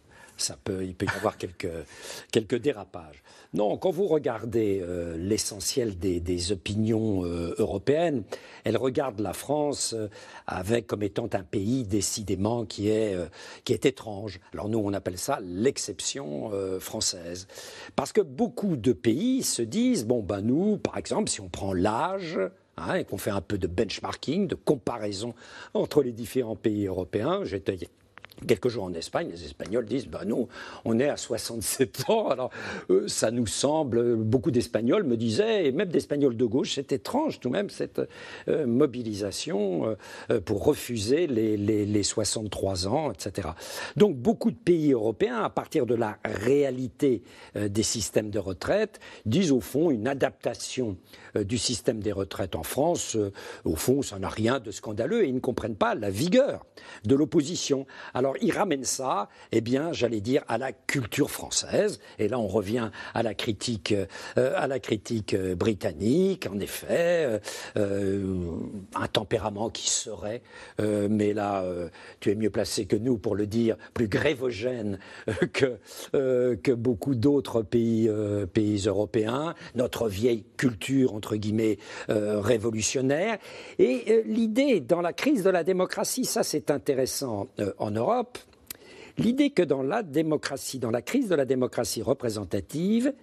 il 0.80 0.94
peut 0.94 1.06
y 1.06 1.16
avoir 1.16 1.36
quelques, 1.36 2.54
dérapages. 2.56 3.22
Non, 3.52 3.76
quand 3.76 3.90
vous 3.90 4.06
regardez 4.06 4.80
euh, 4.82 5.16
l'essentiel 5.16 5.98
des, 5.98 6.52
opinions 6.52 7.24
euh, 7.24 7.54
européennes, 7.58 8.24
elles 8.64 8.76
regardent 8.76 9.20
la 9.20 9.32
France 9.32 9.94
euh, 9.96 10.08
avec 10.46 10.86
comme 10.86 11.02
étant 11.02 11.28
un 11.32 11.42
pays 11.42 11.84
décidément 11.84 12.64
qui 12.64 12.88
est, 12.88 13.16
étrange. 13.68 14.40
Alors 14.52 14.68
nous, 14.68 14.78
on 14.78 14.92
appelle 14.92 15.18
ça 15.18 15.38
l'exception 15.42 16.50
française. 16.80 17.46
Parce 17.96 18.12
que 18.12 18.20
beaucoup 18.20 18.76
de 18.76 18.92
pays 18.92 19.42
se 19.42 19.62
disent, 19.62 20.06
bon, 20.06 20.22
ben 20.22 20.40
nous, 20.40 20.76
par 20.78 20.96
exemple, 20.96 21.28
si 21.28 21.40
on 21.40 21.48
prend 21.48 21.72
l'âge, 21.72 22.38
hein, 22.76 22.94
et 22.94 23.04
qu'on 23.04 23.18
fait 23.18 23.30
un 23.30 23.40
peu 23.40 23.58
de 23.58 23.66
benchmarking, 23.66 24.46
de 24.46 24.54
comparaison 24.54 25.34
entre 25.74 26.02
les 26.02 26.12
différents 26.12 26.56
pays 26.56 26.86
européens, 26.86 27.44
j'étais 27.44 27.78
quelques 28.46 28.68
jours 28.68 28.84
en 28.84 28.92
Espagne, 28.94 29.28
les 29.30 29.44
Espagnols 29.44 29.86
disent 29.86 30.06
ben 30.06 30.24
nous, 30.26 30.48
on 30.84 30.98
est 30.98 31.08
à 31.08 31.16
67 31.16 32.04
ans. 32.08 32.28
Alors, 32.28 32.50
euh, 32.90 33.08
ça 33.08 33.30
nous 33.30 33.46
semble, 33.46 34.16
beaucoup 34.16 34.50
d'Espagnols 34.50 35.04
me 35.04 35.16
disaient, 35.16 35.66
et 35.66 35.72
même 35.72 35.88
d'Espagnols 35.88 36.36
de 36.36 36.44
gauche, 36.44 36.74
c'est 36.74 36.92
étrange 36.92 37.40
tout 37.40 37.48
de 37.48 37.54
même 37.54 37.70
cette 37.70 38.00
euh, 38.48 38.66
mobilisation 38.66 39.86
euh, 39.88 39.94
euh, 40.30 40.40
pour 40.40 40.64
refuser 40.64 41.26
les, 41.26 41.56
les- 41.56 41.86
les 41.86 42.02
63 42.02 42.88
ans, 42.88 43.12
etc. 43.12 43.48
Donc, 43.96 44.16
beaucoup 44.16 44.50
de 44.50 44.56
pays 44.56 44.92
européens, 44.92 45.42
à 45.42 45.50
partir 45.50 45.86
de 45.86 45.94
la 45.94 46.18
réalité 46.24 47.22
euh, 47.56 47.68
des 47.68 47.82
systèmes 47.82 48.30
de 48.30 48.38
retraite, 48.38 49.00
disent 49.26 49.52
au 49.52 49.60
fond 49.60 49.90
une 49.90 50.08
adaptation 50.08 50.96
euh, 51.23 51.23
du 51.42 51.58
système 51.58 52.00
des 52.00 52.12
retraites 52.12 52.54
en 52.54 52.62
France. 52.62 53.16
euh, 53.16 53.32
au 53.64 53.76
fond, 53.76 54.02
ça 54.02 54.18
n'a 54.18 54.28
rien 54.28 54.60
de 54.60 54.70
scandaleux 54.70 55.24
et 55.24 55.28
ils 55.28 55.34
ne 55.34 55.40
comprennent 55.40 55.76
pas 55.76 55.94
la 55.94 56.10
vigueur 56.10 56.64
de 57.04 57.14
l'opposition. 57.14 57.86
Alors, 58.12 58.34
ils 58.40 58.52
ramènent 58.52 58.84
ça, 58.84 59.28
eh 59.52 59.60
bien, 59.60 59.92
j'allais 59.92 60.20
dire, 60.20 60.42
à 60.48 60.58
la 60.58 60.72
culture 60.72 61.30
française. 61.30 61.98
Et 62.18 62.28
là, 62.28 62.38
on 62.38 62.46
revient 62.46 62.90
à 63.14 63.22
la 63.22 63.34
critique, 63.34 63.94
euh, 64.38 64.52
à 64.56 64.66
la 64.66 64.78
critique 64.78 65.34
euh, 65.34 65.54
britannique. 65.54 66.46
En 66.52 66.60
effet, 66.60 67.24
euh, 67.26 67.38
euh, 67.76 68.46
un 68.94 69.08
tempérament 69.08 69.70
qui 69.70 69.90
serait, 69.90 70.42
euh, 70.80 71.08
mais 71.10 71.32
là, 71.32 71.62
euh, 71.62 71.88
tu 72.20 72.30
es 72.30 72.34
mieux 72.34 72.50
placé 72.50 72.86
que 72.86 72.96
nous 72.96 73.18
pour 73.18 73.34
le 73.34 73.46
dire, 73.46 73.76
plus 73.94 74.08
grévogène 74.08 74.98
euh, 75.28 75.32
que, 75.52 75.78
euh, 76.14 76.56
que 76.56 76.72
beaucoup 76.72 77.14
d'autres 77.14 77.62
pays, 77.62 78.08
euh, 78.08 78.46
pays 78.46 78.84
européens. 78.86 79.54
Notre 79.74 80.08
vieille 80.08 80.44
culture, 80.56 81.14
entre 81.24 81.36
guillemets, 81.36 81.78
euh, 82.10 82.40
révolutionnaire. 82.40 83.38
Et 83.78 84.04
euh, 84.08 84.22
l'idée, 84.26 84.80
dans 84.80 85.00
la 85.00 85.12
crise 85.14 85.42
de 85.42 85.50
la 85.50 85.64
démocratie, 85.64 86.26
ça 86.26 86.42
c'est 86.42 86.70
intéressant 86.70 87.48
euh, 87.60 87.72
en 87.78 87.90
Europe, 87.90 88.38
l'idée 89.16 89.50
que 89.50 89.62
dans 89.62 89.82
la 89.82 90.02
démocratie, 90.02 90.78
dans 90.78 90.90
la 90.90 91.00
crise 91.00 91.28
de 91.28 91.34
la 91.34 91.46
démocratie 91.46 92.02
représentative, 92.02 93.14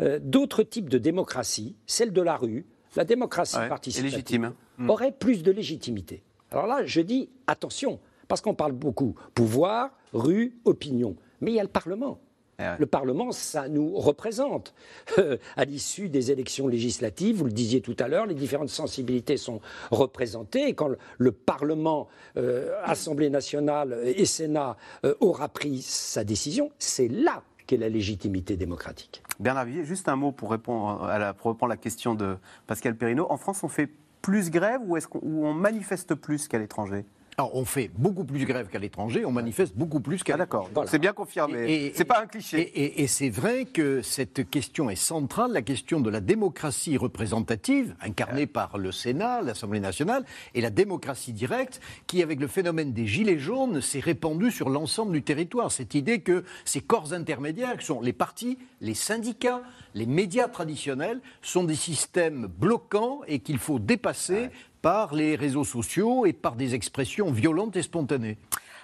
euh, 0.00 0.18
d'autres 0.20 0.64
types 0.64 0.88
de 0.90 0.98
démocratie, 0.98 1.76
celle 1.86 2.12
de 2.12 2.20
la 2.20 2.36
rue, 2.36 2.66
la 2.96 3.04
démocratie 3.04 3.56
Ouais, 3.58 3.68
participative. 3.68 4.52
Mm. 4.78 4.90
aurait 4.90 5.12
plus 5.12 5.42
de 5.42 5.52
légitimité. 5.52 6.22
Alors 6.50 6.66
là, 6.66 6.84
je 6.84 7.00
dis 7.00 7.30
attention, 7.46 8.00
parce 8.28 8.40
qu'on 8.40 8.54
parle 8.54 8.72
beaucoup 8.72 9.14
pouvoir, 9.34 9.90
rue, 10.12 10.58
opinion, 10.64 11.16
mais 11.40 11.52
il 11.52 11.54
y 11.54 11.60
a 11.60 11.62
le 11.62 11.68
Parlement. 11.68 12.18
Le 12.58 12.86
Parlement, 12.86 13.32
ça 13.32 13.68
nous 13.68 13.96
représente. 13.96 14.74
Euh, 15.18 15.36
à 15.56 15.64
l'issue 15.64 16.08
des 16.08 16.30
élections 16.30 16.68
législatives, 16.68 17.36
vous 17.36 17.44
le 17.44 17.52
disiez 17.52 17.80
tout 17.80 17.96
à 17.98 18.08
l'heure, 18.08 18.26
les 18.26 18.34
différentes 18.34 18.70
sensibilités 18.70 19.36
sont 19.36 19.60
représentées. 19.90 20.68
Et 20.68 20.74
quand 20.74 20.88
le, 20.88 20.98
le 21.18 21.32
Parlement, 21.32 22.08
euh, 22.36 22.72
Assemblée 22.84 23.30
nationale 23.30 23.98
et 24.04 24.24
Sénat 24.24 24.76
euh, 25.04 25.14
aura 25.20 25.48
pris 25.48 25.82
sa 25.82 26.24
décision, 26.24 26.70
c'est 26.78 27.08
là 27.08 27.42
qu'est 27.66 27.76
la 27.76 27.88
légitimité 27.88 28.56
démocratique. 28.56 29.22
Bernard 29.40 29.66
Villiers, 29.66 29.84
juste 29.84 30.08
un 30.08 30.16
mot 30.16 30.32
pour 30.32 30.50
répondre 30.50 31.04
à 31.04 31.18
la, 31.18 31.34
pour 31.34 31.50
répondre 31.50 31.72
à 31.72 31.74
la 31.74 31.80
question 31.80 32.14
de 32.14 32.36
Pascal 32.66 32.96
Perrineau. 32.96 33.26
En 33.28 33.36
France, 33.36 33.64
on 33.64 33.68
fait 33.68 33.90
plus 34.22 34.50
grève 34.50 34.80
ou 34.84 34.96
est-ce 34.96 35.08
qu'on 35.08 35.20
ou 35.22 35.46
on 35.46 35.52
manifeste 35.52 36.14
plus 36.14 36.48
qu'à 36.48 36.58
l'étranger? 36.58 37.04
Alors, 37.38 37.54
on 37.54 37.66
fait 37.66 37.90
beaucoup 37.94 38.24
plus 38.24 38.46
grève 38.46 38.68
qu'à 38.68 38.78
l'étranger, 38.78 39.26
on 39.26 39.30
manifeste 39.30 39.76
beaucoup 39.76 40.00
plus 40.00 40.22
qu'à 40.22 40.38
l'étranger. 40.38 40.70
d'accord. 40.72 40.88
C'est 40.88 40.98
bien 40.98 41.12
confirmé. 41.12 41.92
C'est 41.94 42.06
pas 42.06 42.22
un 42.22 42.26
cliché. 42.26 42.60
Et, 42.62 42.84
et- 42.84 43.02
et 43.02 43.06
c'est 43.06 43.28
vrai 43.28 43.66
que 43.66 44.00
cette 44.00 44.48
question 44.48 44.88
est 44.88 44.96
centrale, 44.96 45.52
la 45.52 45.60
question 45.60 46.00
de 46.00 46.08
la 46.08 46.20
démocratie 46.20 46.96
représentative, 46.96 47.94
incarnée 48.00 48.46
par 48.46 48.78
le 48.78 48.90
Sénat, 48.90 49.42
l'Assemblée 49.42 49.80
nationale, 49.80 50.24
et 50.54 50.62
la 50.62 50.70
démocratie 50.70 51.34
directe, 51.34 51.82
qui, 52.06 52.22
avec 52.22 52.40
le 52.40 52.46
phénomène 52.46 52.94
des 52.94 53.06
Gilets 53.06 53.38
jaunes, 53.38 53.82
s'est 53.82 54.00
répandue 54.00 54.50
sur 54.50 54.70
l'ensemble 54.70 55.12
du 55.12 55.22
territoire. 55.22 55.70
Cette 55.70 55.94
idée 55.94 56.20
que 56.20 56.42
ces 56.64 56.80
corps 56.80 57.12
intermédiaires, 57.12 57.76
qui 57.76 57.84
sont 57.84 58.00
les 58.00 58.14
partis, 58.14 58.56
les 58.80 58.94
syndicats, 58.94 59.60
les 59.92 60.06
médias 60.06 60.48
traditionnels, 60.48 61.20
sont 61.42 61.64
des 61.64 61.74
systèmes 61.74 62.46
bloquants 62.46 63.20
et 63.26 63.40
qu'il 63.40 63.58
faut 63.58 63.78
dépasser 63.78 64.48
par 64.86 65.16
les 65.16 65.34
réseaux 65.34 65.64
sociaux 65.64 66.26
et 66.26 66.32
par 66.32 66.54
des 66.54 66.76
expressions 66.76 67.32
violentes 67.32 67.74
et 67.74 67.82
spontanées. 67.82 68.38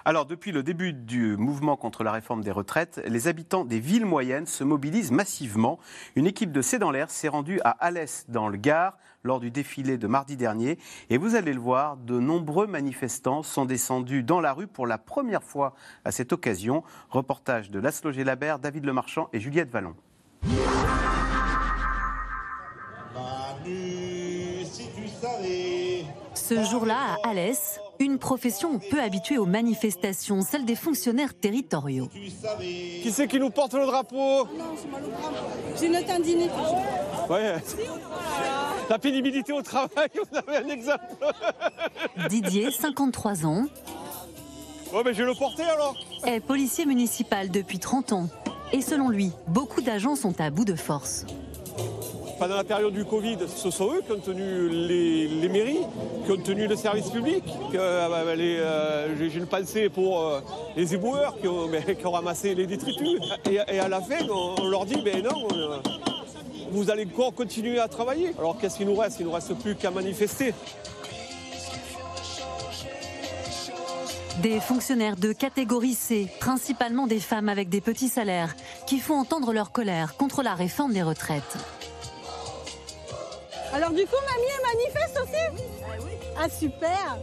Alors, 0.05 0.27
depuis 0.27 0.51
le 0.51 0.65
début 0.65 0.93
du 0.93 1.37
mouvement 1.37 1.77
contre 1.77 2.03
la 2.03 2.11
réforme 2.11 2.43
des 2.43 2.51
retraites, 2.51 3.01
les 3.07 3.29
habitants 3.29 3.65
des 3.65 3.79
villes 3.79 4.05
moyennes 4.05 4.47
se 4.47 4.65
mobilisent 4.65 5.13
massivement. 5.13 5.79
Une 6.17 6.27
équipe 6.27 6.51
de 6.51 6.61
C'est 6.61 6.81
dans 6.81 6.91
l'air 6.91 7.09
s'est 7.09 7.29
rendue 7.29 7.61
à 7.63 7.71
Alès, 7.71 8.25
dans 8.29 8.49
le 8.49 8.57
Gard, 8.57 8.99
lors 9.23 9.39
du 9.39 9.53
défilé 9.53 9.97
de 9.97 10.09
mardi 10.09 10.37
dernier. 10.37 10.77
Et 11.09 11.19
vous 11.19 11.37
allez 11.37 11.53
le 11.53 11.61
voir, 11.61 11.97
de 11.97 12.19
nombreux 12.19 12.67
manifestants 12.67 13.45
sont 13.45 13.65
descendus 13.65 14.25
dans 14.25 14.41
la 14.41 14.55
rue 14.55 14.67
pour 14.67 14.89
la 14.89 14.99
première 14.99 15.45
fois 15.45 15.73
à 16.05 16.11
cette 16.11 16.33
occasion. 16.33 16.83
Reportage 17.11 17.71
de 17.71 17.79
Laszlo 17.79 18.11
Labert, 18.11 18.59
David 18.59 18.87
Lemarchand 18.87 19.29
et 19.33 19.39
Juliette 19.39 19.71
Vallon. 19.71 19.95
Ce 26.55 26.71
jour-là, 26.71 27.17
à 27.25 27.31
Alès, 27.31 27.81
une 27.99 28.19
profession 28.19 28.79
peu 28.79 29.01
habituée 29.01 29.39
aux 29.39 29.47
manifestations, 29.47 30.43
celle 30.43 30.67
des 30.67 30.75
fonctionnaires 30.75 31.33
territoriaux. 31.33 32.11
Qui 32.13 33.11
c'est 33.11 33.27
qui 33.27 33.41
nous 33.41 33.49
porte 33.49 33.73
le 33.73 33.87
drapeau 33.87 34.47
J'ai 35.81 35.87
une 35.87 36.05
tendinite. 36.05 36.51
Ouais. 37.31 37.55
La 38.91 38.99
pénibilité 38.99 39.55
au 39.55 39.63
travail, 39.63 40.11
vous 40.15 40.37
avez 40.37 40.59
un 40.59 40.69
exemple. 40.69 41.05
Didier, 42.29 42.71
53 42.71 43.47
ans. 43.47 43.65
Ouais, 44.93 45.01
mais 45.07 45.15
je 45.15 45.23
vais 45.23 45.31
le 45.31 45.35
porter 45.35 45.63
alors. 45.63 45.97
Est 46.27 46.41
policier 46.41 46.85
municipal 46.85 47.51
depuis 47.51 47.79
30 47.79 48.13
ans. 48.13 48.29
Et 48.73 48.83
selon 48.83 49.09
lui, 49.09 49.33
beaucoup 49.49 49.81
d'agents 49.81 50.17
sont 50.17 50.39
à 50.39 50.51
bout 50.51 50.67
de 50.67 50.75
force 50.75 51.25
pendant 52.43 52.57
la 52.57 52.65
période 52.65 52.93
du 52.93 53.05
Covid, 53.05 53.37
ce 53.47 53.71
sont 53.71 53.93
eux 53.93 54.03
qui 54.05 54.11
ont 54.11 54.19
tenu 54.19 54.69
les, 54.69 55.49
mairies, 55.49 55.87
qui 56.25 56.33
ont 56.33 56.37
tenu 56.37 56.67
le 56.67 56.75
service 56.75 57.09
public. 57.09 57.45
Euh, 57.73 58.09
euh, 58.11 59.15
j'ai 59.17 59.39
une 59.39 59.47
pensée 59.47 59.89
pour 59.89 60.21
euh, 60.21 60.41
les 60.77 60.93
éboueurs 60.93 61.37
qui 61.41 61.47
ont, 61.47 61.71
ramassé 62.13 62.57
les 62.57 62.67
détritus. 62.67 63.21
Et, 63.49 63.61
à 63.61 63.87
la 63.89 64.01
fin, 64.01 64.27
on, 64.29 64.67
leur 64.67 64.87
dit, 64.87 65.01
ben 65.05 65.23
non, 65.23 65.47
vous 66.73 66.91
allez 66.91 67.07
encore 67.07 67.33
continuer 67.33 67.79
à 67.79 67.87
travailler. 67.87 68.33
Alors 68.37 68.59
qu'est-ce 68.59 68.79
qu'il 68.79 68.89
nous 68.89 68.97
reste? 68.97 69.21
Il 69.21 69.23
ne 69.23 69.29
nous 69.29 69.35
reste 69.35 69.55
plus 69.61 69.77
qu'à 69.77 69.93
manifester. 69.93 70.53
Des 74.43 74.59
fonctionnaires 74.59 75.15
de 75.15 75.33
catégorie 75.33 75.95
C, 75.95 76.27
principalement 76.41 77.07
des 77.07 77.21
femmes 77.21 77.49
avec 77.49 77.69
des 77.69 77.81
petits 77.81 78.09
salaires, 78.09 78.57
qui 78.89 78.99
font 78.99 79.15
entendre 79.15 79.53
leur 79.53 79.71
colère 79.71 80.17
contre 80.17 80.43
la 80.43 80.55
réforme 80.57 80.93
des 80.93 81.05
retraites. 81.05 81.82
Alors 83.73 83.91
du 83.91 84.05
coup, 84.07 84.17
mamie, 84.29 84.49
elle 84.57 84.79
manifeste 84.79 85.21
aussi 85.23 85.65
Ah 86.39 86.49
super 86.49 87.19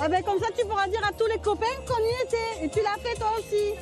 ah 0.00 0.08
ben 0.08 0.22
comme 0.24 0.40
ça, 0.40 0.46
tu 0.58 0.66
pourras 0.66 0.88
dire 0.88 1.00
à 1.06 1.12
tous 1.12 1.26
les 1.26 1.38
copains 1.38 1.66
qu'on 1.86 2.02
y 2.02 2.26
était. 2.26 2.64
Et 2.64 2.68
tu 2.68 2.80
l'as 2.80 3.00
fait 3.00 3.14
toi 3.16 3.30
aussi. 3.38 3.74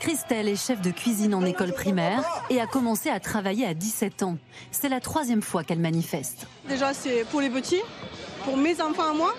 Christelle 0.00 0.48
est 0.48 0.56
chef 0.56 0.80
de 0.80 0.90
cuisine 0.90 1.34
en 1.34 1.44
école 1.44 1.72
primaire 1.72 2.24
et 2.48 2.60
a 2.60 2.66
commencé 2.66 3.08
à 3.08 3.20
travailler 3.20 3.66
à 3.66 3.74
17 3.74 4.24
ans. 4.24 4.36
C'est 4.72 4.88
la 4.88 4.98
troisième 5.00 5.42
fois 5.42 5.62
qu'elle 5.62 5.78
manifeste. 5.78 6.46
Déjà, 6.66 6.92
c'est 6.92 7.24
pour 7.24 7.40
les 7.40 7.50
petits, 7.50 7.82
pour 8.44 8.56
mes 8.56 8.80
enfants 8.80 9.10
à 9.10 9.14
moi, 9.14 9.34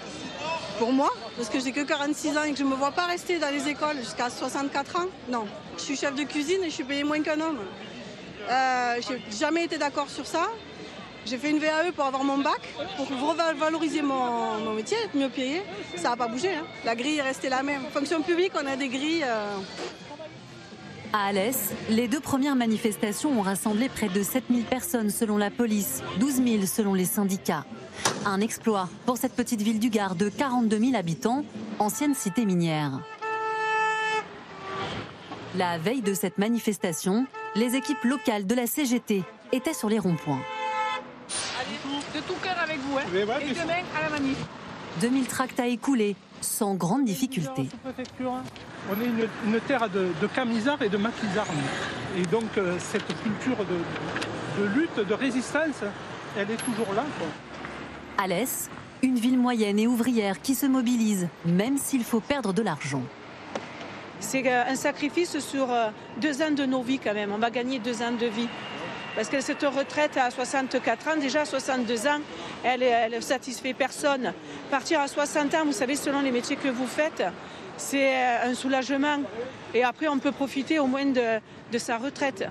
pour 0.80 0.94
moi, 0.94 1.10
parce 1.36 1.50
que 1.50 1.60
j'ai 1.60 1.74
que 1.74 1.82
46 1.84 2.38
ans 2.38 2.44
et 2.44 2.52
que 2.52 2.58
je 2.58 2.64
ne 2.64 2.70
me 2.70 2.76
vois 2.76 2.92
pas 2.92 3.08
rester 3.08 3.38
dans 3.38 3.50
les 3.50 3.68
écoles 3.68 3.98
jusqu'à 3.98 4.30
64 4.30 4.96
ans. 4.98 5.08
Non, 5.30 5.46
je 5.78 5.82
suis 5.82 5.98
chef 5.98 6.16
de 6.16 6.24
cuisine 6.24 6.64
et 6.64 6.70
je 6.70 6.76
suis 6.76 6.84
payée 6.84 7.04
moins 7.04 7.22
qu'un 7.22 7.42
homme. 7.42 7.60
Euh, 8.50 8.96
j'ai 9.08 9.38
jamais 9.38 9.66
été 9.66 9.78
d'accord 9.78 10.10
sur 10.10 10.26
ça. 10.26 10.48
J'ai 11.26 11.38
fait 11.38 11.52
une 11.52 11.60
VAE 11.60 11.92
pour 11.96 12.06
avoir 12.06 12.24
mon 12.24 12.40
bac, 12.40 12.62
pour 12.98 13.08
revaloriser 13.08 14.02
mon, 14.02 14.74
métier, 14.74 14.98
être 15.06 15.16
mieux 15.16 15.30
payé. 15.30 15.62
Ça 15.96 16.10
n'a 16.10 16.18
pas 16.18 16.28
bougé. 16.28 16.50
Hein. 16.50 16.66
La 16.84 16.96
grille 16.96 17.18
est 17.18 17.22
restée 17.22 17.50
la 17.50 17.64
même. 17.64 17.82
Fonction 17.94 18.22
publique, 18.22 18.54
on 18.56 18.66
a 18.66 18.76
des 18.76 18.88
grilles. 18.88 19.24
Euh. 19.24 19.58
À 21.14 21.26
Alès, 21.28 21.74
les 21.90 22.08
deux 22.08 22.20
premières 22.20 22.56
manifestations 22.56 23.38
ont 23.38 23.42
rassemblé 23.42 23.90
près 23.90 24.08
de 24.08 24.24
7000 24.24 24.64
personnes 24.64 25.10
selon 25.10 25.38
la 25.38 25.52
police, 25.52 26.02
12 26.20 26.36
000 26.36 26.66
selon 26.66 26.94
les 26.94 27.06
syndicats. 27.06 27.66
Un 28.26 28.40
exploit 28.40 28.90
pour 29.06 29.18
cette 29.18 29.34
petite 29.34 29.62
ville 29.62 29.80
du 29.80 29.90
Gard 29.90 30.16
de 30.16 30.30
42 30.30 30.80
000 30.80 30.96
habitants, 30.96 31.44
ancienne 31.80 32.16
cité 32.16 32.46
minière. 32.46 33.02
La 35.56 35.78
veille 35.78 36.02
de 36.02 36.14
cette 36.14 36.38
manifestation, 36.38 37.28
les 37.56 37.76
équipes 37.76 38.04
locales 38.06 38.48
de 38.48 38.56
la 38.56 38.66
CGT 38.66 39.24
étaient 39.52 39.74
sur 39.74 39.90
les 39.90 40.00
ronds-points 40.00 40.40
de 42.16 42.20
tout 42.22 42.36
cœur 42.42 42.58
avec 42.62 42.80
vous. 42.80 42.98
Hein. 42.98 43.40
Et 43.42 43.54
demain 43.54 43.84
à 43.98 44.04
la 44.04 44.10
manif. 44.10 44.38
2000 45.00 45.26
tracts 45.28 45.60
à 45.60 45.68
écouler, 45.68 46.16
sans 46.42 46.76
grande 46.76 47.06
difficulté. 47.06 47.68
Hein. 47.86 48.44
On 48.90 49.02
est 49.02 49.06
une, 49.46 49.60
terre 49.62 49.90
de, 49.90 50.08
de, 50.22 50.28
camisards 50.28 50.82
et 50.82 50.90
de 50.90 50.98
maquisards. 50.98 51.48
Et 52.18 52.24
donc 52.24 52.58
euh, 52.58 52.76
cette 52.80 53.08
culture 53.22 53.58
de, 53.66 54.66
lutte, 54.66 55.08
de 55.08 55.14
résistance, 55.14 55.84
elle 56.38 56.52
est 56.52 56.64
toujours 56.64 56.94
là. 56.94 57.06
Alès, 58.18 58.70
une 59.02 59.16
ville 59.16 59.38
moyenne 59.38 59.80
et 59.80 59.88
ouvrière 59.88 60.42
qui 60.42 60.56
se 60.56 60.66
mobilise, 60.66 61.30
même 61.46 61.78
s'il 61.78 62.04
faut 62.04 62.20
perdre 62.20 62.54
de 62.54 62.62
l'argent. 62.62 63.04
C'est 64.20 64.46
euh, 64.46 64.64
un 64.68 64.76
sacrifice 64.76 65.40
sur 65.40 65.72
euh, 65.72 65.90
deux 66.22 66.42
ans 66.42 66.52
de 66.52 66.66
nos 66.66 66.84
vies 66.84 67.00
quand 67.00 67.14
même. 67.14 67.32
On 67.32 67.40
va 67.40 67.50
gagner 67.50 67.80
deux 67.80 68.02
ans 68.02 68.12
de 68.12 68.28
vie. 68.28 68.48
Parce 69.16 69.28
que 69.30 69.42
cette 69.42 69.64
retraite 69.64 70.18
à 70.18 70.32
64 70.32 71.08
ans, 71.10 71.18
déjà 71.20 71.42
à 71.42 71.46
62 71.46 72.08
ans, 72.08 72.20
elle 72.64 73.12
ne 73.14 73.20
satisfait 73.20 73.74
personne. 73.74 74.34
Partir 74.70 75.02
à 75.02 75.08
60 75.08 75.54
ans, 75.56 75.66
vous 75.66 75.74
savez, 75.74 75.96
selon 75.96 76.22
les 76.22 76.32
métiers 76.32 76.56
que 76.56 76.70
vous 76.70 76.88
faites, 76.88 77.24
c'est 77.78 78.16
euh, 78.16 78.52
un 78.52 78.54
soulagement. 78.54 79.18
Et 79.74 79.84
après, 79.84 80.08
on 80.08 80.20
peut 80.20 80.32
profiter 80.32 80.80
au 80.80 80.88
moins 80.88 81.06
de, 81.06 81.40
de 81.72 81.78
sa 81.78 81.98
retraite. 81.98 82.48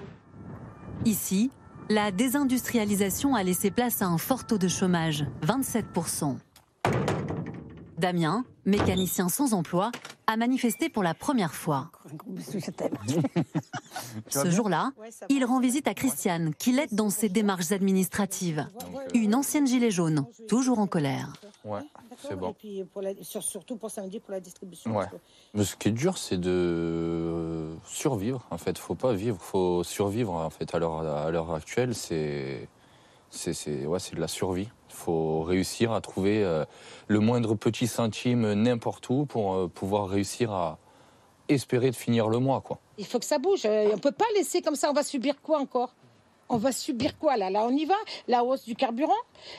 Ici, 1.05 1.51
la 1.89 2.11
désindustrialisation 2.11 3.35
a 3.35 3.43
laissé 3.43 3.71
place 3.71 4.03
à 4.03 4.07
un 4.07 4.19
fort 4.19 4.47
taux 4.47 4.59
de 4.59 4.69
chômage, 4.69 5.25
27%. 5.47 6.37
Damien, 7.99 8.45
mécanicien 8.65 9.29
sans 9.29 9.55
emploi, 9.55 9.91
a 10.31 10.37
manifesté 10.37 10.89
pour 10.89 11.03
la 11.03 11.15
première 11.15 11.55
fois. 11.55 11.91
Ce 14.29 14.51
jour-là, 14.51 14.93
il 15.29 15.45
rend 15.45 15.61
visite 15.61 15.89
à 15.89 15.95
Christiane, 15.95 16.55
qui 16.55 16.73
l'aide 16.73 16.93
dans 16.93 17.11
ses 17.11 17.29
démarches 17.29 17.73
administratives. 17.73 18.67
Une 19.15 19.35
ancienne 19.35 19.67
gilet 19.67 19.91
jaune, 19.91 20.25
toujours 20.49 20.79
en 20.79 20.87
colère. 20.87 21.33
Ouais, 21.65 21.81
c'est 22.17 22.37
bon. 22.37 22.55
surtout 23.23 23.77
pour 23.77 23.91
samedi, 23.91 24.21
pour 24.21 24.33
la 24.33 24.41
distribution. 24.41 24.97
Ouais. 24.97 25.07
Mais 25.55 25.65
ce 25.65 25.77
qui 25.77 25.89
est 25.89 25.93
dur, 25.93 26.17
c'est 26.17 26.39
de 26.39 27.69
survivre. 27.85 28.47
En 28.51 28.59
fait, 28.59 28.79
faut 28.79 28.95
pas 28.95 29.13
vivre, 29.13 29.39
faut 29.41 29.85
survivre. 29.85 30.33
En 30.33 30.51
fait, 30.51 30.75
à 30.75 30.79
l'heure 30.79 31.55
actuelle, 31.55 31.95
c'est 31.95 32.69
c'est 33.31 33.87
ouais, 33.87 33.99
de 34.13 34.21
la 34.21 34.29
survie. 34.29 34.69
Il 34.89 34.95
faut 34.95 35.43
réussir 35.43 35.93
à 35.93 36.01
trouver 36.01 36.45
euh, 36.45 36.65
le 37.07 37.21
moindre 37.21 37.55
petit 37.55 37.87
centime 37.87 38.53
n'importe 38.55 39.09
où 39.09 39.25
pour 39.25 39.55
euh, 39.55 39.69
pouvoir 39.69 40.09
réussir 40.09 40.53
à 40.53 40.79
espérer 41.49 41.91
de 41.91 41.97
finir 41.97 42.29
le 42.29 42.39
mois. 42.39 42.61
Quoi. 42.61 42.79
Il 42.99 43.07
faut 43.07 43.19
que 43.19 43.25
ça 43.25 43.39
bouge. 43.39 43.63
Euh, 43.65 43.89
on 43.93 43.97
ne 43.97 44.01
peut 44.01 44.13
pas 44.13 44.27
laisser 44.37 44.63
comme 44.63 44.75
ça. 44.75 44.91
On 44.91 44.93
va 44.93 45.05
subir 45.05 45.41
quoi 45.43 45.59
encore? 45.59 45.95
On 46.53 46.57
va 46.57 46.73
subir 46.73 47.17
quoi 47.17 47.37
là? 47.37 47.49
Là, 47.49 47.65
on 47.65 47.71
y 47.71 47.85
va? 47.85 47.95
La 48.27 48.43
hausse 48.43 48.65
du 48.65 48.75
carburant, 48.75 49.13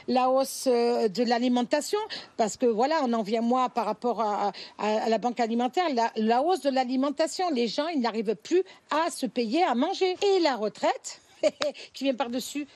la 0.09 0.29
hausse 0.29 0.67
de 0.67 1.23
l'alimentation, 1.23 1.99
parce 2.35 2.57
que 2.57 2.65
voilà, 2.65 2.99
on 3.05 3.13
en 3.13 3.23
vient 3.23 3.39
moi 3.39 3.69
par 3.69 3.85
rapport 3.85 4.19
à, 4.19 4.51
la 4.77 5.17
banque 5.17 5.39
alimentaire, 5.39 5.85
la, 5.93 6.11
la 6.17 6.41
hausse 6.41 6.59
de 6.59 6.69
l'alimentation. 6.69 7.49
Les 7.49 7.69
gens, 7.69 7.87
ils 7.87 8.01
n'arrivent 8.01 8.35
plus 8.35 8.61
à 8.89 9.09
se 9.09 9.25
payer 9.25 9.63
à 9.63 9.73
manger. 9.73 10.17
Et 10.21 10.41
la 10.41 10.57
retraite, 10.57 11.20
qui 11.93 12.05
vient 12.05 12.15
par-dessus. 12.15 12.67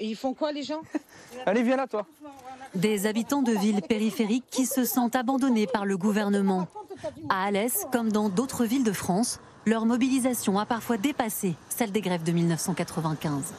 Ils 0.00 0.16
font 0.16 0.34
quoi, 0.34 0.52
les 0.52 0.62
gens? 0.62 0.82
Allez, 1.46 1.62
viens 1.62 1.76
là, 1.76 1.86
toi. 1.86 2.06
Des 2.74 3.06
habitants 3.06 3.42
de 3.42 3.52
villes 3.52 3.82
périphériques 3.82 4.44
qui 4.50 4.66
se 4.66 4.84
sentent 4.84 5.16
abandonnés 5.16 5.66
par 5.66 5.86
le 5.86 5.96
gouvernement. 5.96 6.68
À 7.28 7.44
Alès, 7.44 7.86
comme 7.92 8.12
dans 8.12 8.28
d'autres 8.28 8.64
villes 8.64 8.84
de 8.84 8.92
France, 8.92 9.40
leur 9.66 9.86
mobilisation 9.86 10.58
a 10.58 10.66
parfois 10.66 10.96
dépassé 10.96 11.54
celle 11.68 11.92
des 11.92 12.00
grèves 12.00 12.22
de 12.22 12.32
1995. 12.32 13.54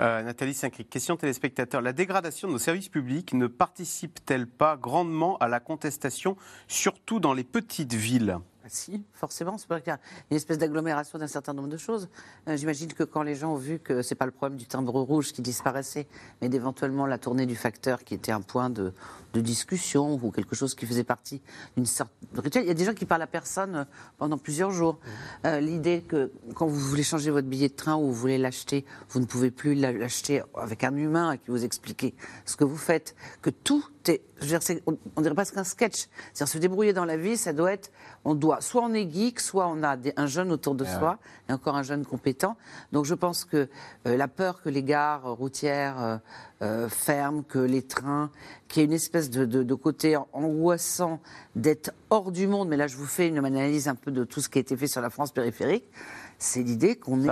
Euh, 0.00 0.22
Nathalie 0.22 0.54
Saint-Cric, 0.54 0.88
question 0.88 1.16
téléspectateur. 1.16 1.82
La 1.82 1.92
dégradation 1.92 2.46
de 2.46 2.52
nos 2.52 2.58
services 2.58 2.88
publics 2.88 3.32
ne 3.32 3.48
participe-t-elle 3.48 4.46
pas 4.46 4.76
grandement 4.76 5.36
à 5.38 5.48
la 5.48 5.58
contestation, 5.58 6.36
surtout 6.68 7.18
dans 7.18 7.34
les 7.34 7.42
petites 7.42 7.94
villes? 7.94 8.38
Si, 8.68 9.02
forcément. 9.12 9.58
C'est 9.58 9.66
qu'il 9.68 9.88
y 9.88 9.90
a 9.90 10.00
une 10.30 10.36
espèce 10.36 10.58
d'agglomération 10.58 11.18
d'un 11.18 11.26
certain 11.26 11.52
nombre 11.52 11.68
de 11.68 11.76
choses. 11.76 12.08
Euh, 12.48 12.56
j'imagine 12.56 12.92
que 12.92 13.04
quand 13.04 13.22
les 13.22 13.34
gens 13.34 13.52
ont 13.52 13.56
vu 13.56 13.78
que 13.78 14.02
ce 14.02 14.12
n'est 14.12 14.18
pas 14.18 14.26
le 14.26 14.32
problème 14.32 14.58
du 14.58 14.66
timbre 14.66 15.00
rouge 15.00 15.32
qui 15.32 15.42
disparaissait, 15.42 16.06
mais 16.40 16.48
d'éventuellement 16.48 17.06
la 17.06 17.18
tournée 17.18 17.46
du 17.46 17.56
facteur 17.56 18.04
qui 18.04 18.14
était 18.14 18.32
un 18.32 18.40
point 18.40 18.70
de, 18.70 18.92
de 19.38 19.44
discussion 19.46 20.14
ou 20.22 20.30
quelque 20.30 20.54
chose 20.56 20.74
qui 20.74 20.84
faisait 20.86 21.04
partie 21.04 21.40
d'une 21.76 21.86
sorte 21.86 22.10
de 22.34 22.40
rituel. 22.40 22.64
Il 22.64 22.68
y 22.68 22.70
a 22.70 22.74
des 22.74 22.84
gens 22.84 22.94
qui 22.94 23.04
parlent 23.06 23.22
à 23.22 23.26
personne 23.26 23.74
euh, 23.76 23.84
pendant 24.18 24.38
plusieurs 24.38 24.70
jours. 24.72 24.98
Euh, 25.44 25.60
L'idée 25.60 26.02
que 26.02 26.32
quand 26.54 26.66
vous 26.66 26.78
voulez 26.80 27.02
changer 27.04 27.30
votre 27.30 27.46
billet 27.48 27.68
de 27.68 27.74
train 27.74 27.96
ou 27.96 28.06
vous 28.08 28.14
voulez 28.14 28.38
l'acheter, 28.38 28.84
vous 29.10 29.20
ne 29.20 29.26
pouvez 29.26 29.50
plus 29.50 29.74
l'a- 29.74 29.92
l'acheter 29.92 30.42
avec 30.56 30.82
un 30.84 30.94
humain 30.96 31.36
qui 31.36 31.50
vous 31.50 31.64
explique 31.64 32.14
ce 32.44 32.56
que 32.56 32.64
vous 32.64 32.76
faites, 32.76 33.14
que 33.42 33.50
tout 33.50 33.84
est, 34.06 34.22
je 34.38 34.42
veux 34.42 34.48
dire, 34.48 34.62
c'est- 34.62 34.82
on, 34.86 34.96
on 35.16 35.20
dirait 35.20 35.34
presque 35.34 35.56
un 35.56 35.64
sketch. 35.64 36.06
C'est-à-dire 36.32 36.48
se 36.48 36.58
débrouiller 36.58 36.92
dans 36.92 37.04
la 37.04 37.16
vie, 37.16 37.36
ça 37.36 37.52
doit 37.52 37.72
être, 37.72 37.90
on 38.24 38.34
doit, 38.34 38.60
soit 38.60 38.82
on 38.82 38.92
est 38.94 39.08
geek, 39.10 39.38
soit 39.40 39.68
on 39.68 39.82
a 39.82 39.96
des- 39.96 40.12
un 40.16 40.26
jeune 40.26 40.50
autour 40.50 40.74
de 40.74 40.84
Ah 40.84 40.98
soi, 40.98 41.18
et 41.48 41.52
encore 41.52 41.76
un 41.76 41.82
jeune 41.82 42.04
compétent. 42.06 42.56
Donc 42.92 43.04
je 43.04 43.14
pense 43.14 43.44
que 43.44 43.68
euh, 44.06 44.16
la 44.16 44.28
peur 44.28 44.62
que 44.62 44.68
les 44.70 44.82
gares 44.82 45.24
routières 45.36 46.20
euh, 46.62 46.88
ferment, 46.88 47.42
que 47.42 47.58
les 47.58 47.82
trains, 47.82 48.30
qu'il 48.66 48.80
y 48.80 48.82
ait 48.82 48.86
une 48.86 48.92
espèce 48.92 49.27
de, 49.30 49.44
de- 49.44 49.62
de 49.62 49.74
côté 49.74 50.16
angoissant 50.32 51.20
d'être 51.56 51.92
hors 52.10 52.32
du 52.32 52.46
monde, 52.46 52.68
mais 52.68 52.76
là 52.76 52.86
je 52.86 52.96
vous 52.96 53.06
fais 53.06 53.28
une 53.28 53.38
analyse 53.44 53.88
un 53.88 53.94
peu 53.94 54.10
de 54.10 54.24
tout 54.24 54.40
ce 54.40 54.48
qui 54.48 54.58
a 54.58 54.60
été 54.60 54.76
fait 54.76 54.86
sur 54.86 55.00
la 55.00 55.10
France 55.10 55.32
périphérique, 55.32 55.84
c'est 56.38 56.62
l'idée 56.62 56.96
qu'on 56.96 57.22
est 57.22 57.26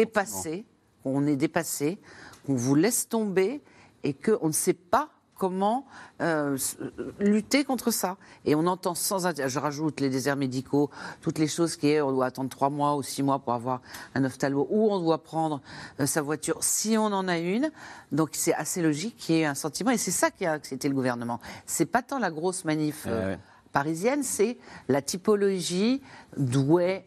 dépassé, 0.00 0.64
qu'on 1.02 1.26
est 1.26 1.36
dépassé, 1.36 1.98
qu'on 2.46 2.54
vous 2.56 2.74
laisse 2.74 3.08
tomber 3.08 3.60
et 4.04 4.14
qu'on 4.14 4.48
ne 4.48 4.52
sait 4.52 4.74
pas 4.74 5.10
comment 5.42 5.84
euh, 6.20 6.54
s- 6.54 6.76
lutter 7.18 7.64
contre 7.64 7.90
ça. 7.90 8.16
Et 8.44 8.54
on 8.54 8.64
entend 8.68 8.94
sans 8.94 9.18
je 9.48 9.58
rajoute 9.58 9.98
les 10.00 10.08
déserts 10.08 10.36
médicaux, 10.36 10.88
toutes 11.20 11.40
les 11.40 11.48
choses 11.48 11.74
qui 11.74 11.88
est, 11.88 12.00
on 12.00 12.12
doit 12.12 12.26
attendre 12.26 12.48
trois 12.48 12.70
mois 12.70 12.94
ou 12.94 13.02
six 13.02 13.24
mois 13.24 13.40
pour 13.40 13.52
avoir 13.54 13.80
un 14.14 14.24
ophtalmo, 14.24 14.68
ou 14.70 14.92
on 14.92 15.00
doit 15.00 15.24
prendre 15.24 15.60
euh, 15.98 16.06
sa 16.06 16.22
voiture 16.22 16.58
si 16.60 16.96
on 16.96 17.06
en 17.06 17.26
a 17.26 17.38
une. 17.38 17.72
Donc 18.12 18.30
c'est 18.34 18.54
assez 18.54 18.82
logique 18.82 19.16
qu'il 19.16 19.34
y 19.34 19.40
ait 19.40 19.44
un 19.46 19.56
sentiment, 19.56 19.90
et 19.90 19.98
c'est 19.98 20.12
ça 20.12 20.30
qui 20.30 20.46
a 20.46 20.54
excité 20.54 20.88
le 20.88 20.94
gouvernement. 20.94 21.40
C'est 21.66 21.86
pas 21.86 22.02
tant 22.02 22.20
la 22.20 22.30
grosse 22.30 22.64
manif 22.64 23.06
euh, 23.08 23.32
Ouais, 23.32 23.38
parisienne, 23.72 24.22
c'est 24.22 24.58
la 24.88 25.02
typologie 25.02 26.02
d'Ouai, 26.36 27.04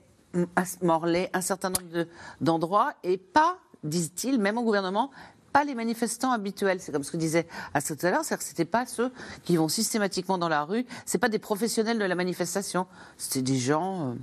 Morlaix, 0.82 1.30
un 1.34 1.40
certain 1.42 1.70
nombre 1.70 1.90
de- 1.94 2.08
d'endroits, 2.42 2.92
et 3.04 3.16
pas, 3.18 3.60
disent-ils, 3.84 4.40
même 4.40 4.58
au 4.58 4.64
gouvernement, 4.64 5.10
pas 5.56 5.64
les 5.64 5.74
manifestants 5.74 6.34
habituels. 6.34 6.82
C'est 6.82 6.91
comme 6.91 7.06
ce 7.06 7.12
que 7.12 7.16
disait 7.16 7.47
à 7.74 7.82
tout 7.82 7.95
à 8.01 8.12
l'heure, 8.12 8.26
c'est-à-dire 8.26 8.39
que 8.39 8.43
c'était 8.43 8.66
pas 8.66 8.86
ceux 8.86 9.10
qui 9.45 9.56
vont 9.56 9.70
systématiquement 9.70 10.38
dans 10.38 10.49
la 10.49 10.66
rue, 10.66 10.86
c'est 11.06 11.18
pas 11.18 11.30
des 11.30 11.39
professionnels 11.39 11.97
de 11.97 12.03
la 12.03 12.14
manifestation, 12.16 12.88
c'était 13.18 13.41
des 13.41 13.58
gens 13.58 14.12
euh, 14.12 14.16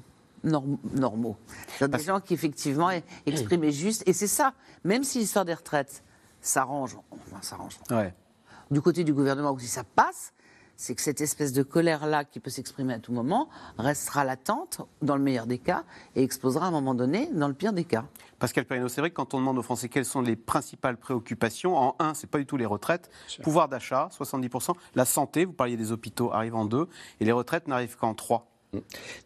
norm- 0.44 0.76
normaux. 0.92 1.38
Des 1.80 1.98
gens 2.04 2.20
qui 2.20 2.34
effectivement 2.34 2.90
e- 2.90 3.00
exprimaient 3.24 3.72
juste, 3.72 4.02
et 4.06 4.12
c'est 4.12 4.26
ça, 4.26 4.52
même 4.84 5.04
si 5.04 5.20
l'histoire 5.20 5.46
des 5.46 5.54
retraites 5.54 6.04
s'arrange, 6.42 6.98
enfin 7.10 7.40
s'arrange, 7.40 7.78
Ouais. 7.90 8.12
du 8.70 8.82
côté 8.82 9.02
du 9.02 9.14
gouvernement, 9.14 9.56
si 9.58 9.68
ça 9.68 9.84
passe, 9.84 10.34
c'est 10.82 10.96
que 10.96 11.00
cette 11.00 11.20
espèce 11.20 11.52
de 11.52 11.62
colère-là, 11.62 12.24
qui 12.24 12.40
peut 12.40 12.50
s'exprimer 12.50 12.94
à 12.94 12.98
tout 12.98 13.12
moment, 13.12 13.48
restera 13.78 14.24
latente, 14.24 14.80
dans 15.00 15.14
le 15.14 15.22
meilleur 15.22 15.46
des 15.46 15.58
cas, 15.58 15.84
et 16.16 16.24
explosera 16.24 16.64
à 16.66 16.68
un 16.70 16.72
moment 16.72 16.94
donné, 16.94 17.28
dans 17.32 17.46
le 17.46 17.54
pire 17.54 17.72
des 17.72 17.84
cas. 17.84 18.04
Pascal 18.40 18.64
Perrineau, 18.64 18.88
c'est 18.88 19.00
vrai 19.00 19.10
que 19.10 19.14
quand 19.14 19.32
on 19.32 19.38
demande 19.38 19.58
aux 19.58 19.62
Français 19.62 19.88
quelles 19.88 20.04
sont 20.04 20.22
les 20.22 20.34
principales 20.34 20.96
préoccupations, 20.96 21.76
en 21.76 21.94
un, 22.00 22.14
c'est 22.14 22.26
pas 22.26 22.38
du 22.38 22.46
tout 22.46 22.56
les 22.56 22.66
retraites, 22.66 23.10
pouvoir 23.44 23.68
d'achat, 23.68 24.08
70%, 24.10 24.74
la 24.96 25.04
santé, 25.04 25.44
vous 25.44 25.52
parliez 25.52 25.76
des 25.76 25.92
hôpitaux, 25.92 26.32
arrive 26.32 26.56
en 26.56 26.64
deux, 26.64 26.88
et 27.20 27.24
les 27.24 27.32
retraites 27.32 27.68
n'arrivent 27.68 27.96
qu'en 27.96 28.14
trois. 28.14 28.51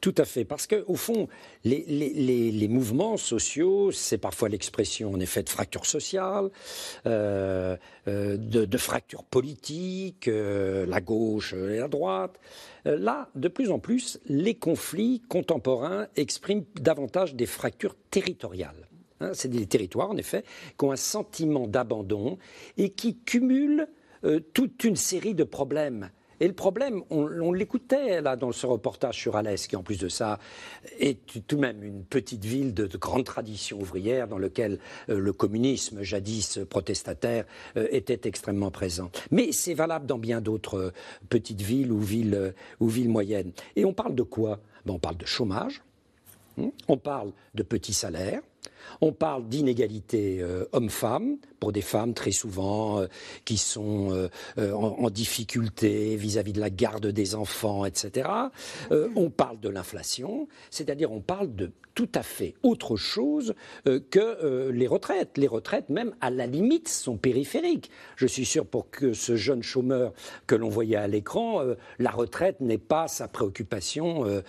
Tout 0.00 0.14
à 0.18 0.24
fait, 0.24 0.44
parce 0.44 0.66
que 0.66 0.82
au 0.88 0.96
fond, 0.96 1.28
les, 1.64 2.66
mouvements 2.68 3.16
sociaux, 3.16 3.92
c'est 3.92 4.18
parfois 4.18 4.48
l'expression 4.48 5.12
en 5.12 5.20
effet 5.20 5.44
de 5.44 5.48
fracture 5.48 5.86
sociale, 5.86 6.50
euh, 7.06 7.76
euh, 8.08 8.36
de, 8.36 8.64
de 8.64 8.78
fracture 8.78 9.22
politique, 9.22 10.26
euh, 10.26 10.84
la 10.86 11.00
gauche 11.00 11.52
et 11.54 11.76
la 11.76 11.86
droite. 11.86 12.40
Là, 12.84 13.28
de 13.36 13.46
plus 13.46 13.70
en 13.70 13.78
plus, 13.78 14.18
les 14.26 14.56
conflits 14.56 15.22
contemporains 15.28 16.08
expriment 16.16 16.64
davantage 16.80 17.36
des 17.36 17.46
fractures 17.46 17.94
territoriales. 18.10 18.88
Hein, 19.20 19.30
c'est 19.32 19.48
des 19.48 19.66
territoires, 19.66 20.10
en 20.10 20.16
effet, 20.16 20.44
qui 20.76 20.84
ont 20.84 20.92
un 20.92 20.96
sentiment 20.96 21.68
d'abandon 21.68 22.36
et 22.78 22.90
qui 22.90 23.16
cumulent 23.18 23.88
toute 24.54 24.82
une 24.82 24.96
série 24.96 25.34
de 25.34 25.44
problèmes. 25.44 26.10
Et 26.40 26.46
le 26.46 26.52
problème, 26.52 27.02
on, 27.10 27.52
l'écoutait 27.52 28.20
là 28.20 28.36
dans 28.36 28.52
ce 28.52 28.66
reportage 28.66 29.18
sur 29.18 29.36
Alès, 29.36 29.66
qui 29.66 29.76
en 29.76 29.82
plus 29.82 29.98
de 29.98 30.08
ça 30.08 30.38
est 30.98 31.18
tout 31.46 31.56
de 31.56 31.60
même 31.60 31.82
une 31.82 32.04
petite 32.04 32.44
ville 32.44 32.74
de, 32.74 32.86
de 32.86 32.96
grande 32.98 33.24
tradition 33.24 33.80
ouvrière 33.80 34.28
dans 34.28 34.38
lequel 34.38 34.78
euh, 35.08 35.18
le 35.18 35.32
communisme, 35.32 36.02
jadis 36.02 36.60
protestataire, 36.68 37.44
euh, 37.76 37.88
était 37.90 38.28
extrêmement 38.28 38.70
présent. 38.70 39.10
Mais 39.30 39.52
c'est 39.52 39.74
valable 39.74 40.06
dans 40.06 40.18
bien 40.18 40.40
d'autres 40.40 40.78
euh, 40.78 40.92
petites 41.28 41.62
villes 41.62 41.92
ou 41.92 42.00
villes, 42.00 42.54
ou 42.80 42.88
villes 42.88 43.08
moyennes. 43.08 43.52
Et 43.76 43.84
on 43.84 43.92
parle 43.92 44.14
de 44.14 44.22
quoi? 44.22 44.60
Ben, 44.84 44.94
On 44.94 44.98
parle 44.98 45.16
de 45.16 45.26
chômage, 45.26 45.82
Hmm 46.56 46.70
On 46.88 46.96
parle 46.96 47.32
de 47.54 47.62
petits 47.62 47.92
salaires. 47.92 48.40
On 49.00 49.12
parle 49.12 49.48
d'inégalité 49.48 50.38
euh, 50.40 50.64
homme-femme 50.72 51.38
pour 51.60 51.72
des 51.72 51.82
femmes 51.82 52.14
très 52.14 52.32
souvent 52.32 53.00
euh, 53.00 53.06
qui 53.44 53.56
sont 53.56 54.12
euh, 54.12 54.28
euh, 54.58 54.72
en, 54.72 55.10
difficulté 55.10 56.16
vis-à-vis 56.16 56.52
de 56.52 56.60
la 56.60 56.70
garde 56.70 57.06
des 57.06 57.34
enfants, 57.34 57.84
etc. 57.84 58.28
On 58.90 59.30
parle 59.30 59.60
de 59.60 59.68
l'inflation, 59.68 60.48
c'est-à-dire 60.70 61.12
on 61.12 61.20
parle 61.20 61.54
de 61.54 61.70
tout 61.94 62.08
à 62.14 62.22
fait 62.22 62.54
autre 62.62 62.96
chose 62.96 63.54
que 63.84 64.70
les 64.70 64.86
retraites. 64.86 65.38
Les 65.38 65.46
retraites, 65.46 65.88
même 65.88 66.14
à 66.20 66.28
la 66.28 66.46
limite, 66.46 66.88
sont 66.88 67.16
périphériques. 67.16 67.90
Je 68.16 68.26
suis 68.26 68.44
sûr 68.44 68.66
pour 68.66 68.88
ce 69.12 69.36
jeune 69.36 69.62
chômeur 69.62 70.12
que 70.46 70.54
l'on 70.54 70.68
voyait 70.68 70.96
à 70.96 71.06
l'écran, 71.06 71.62
la 71.98 72.10
retraite 72.10 72.60
n'est 72.60 72.76
pas 72.76 73.08
sa 73.08 73.28
préoccupation 73.28 74.42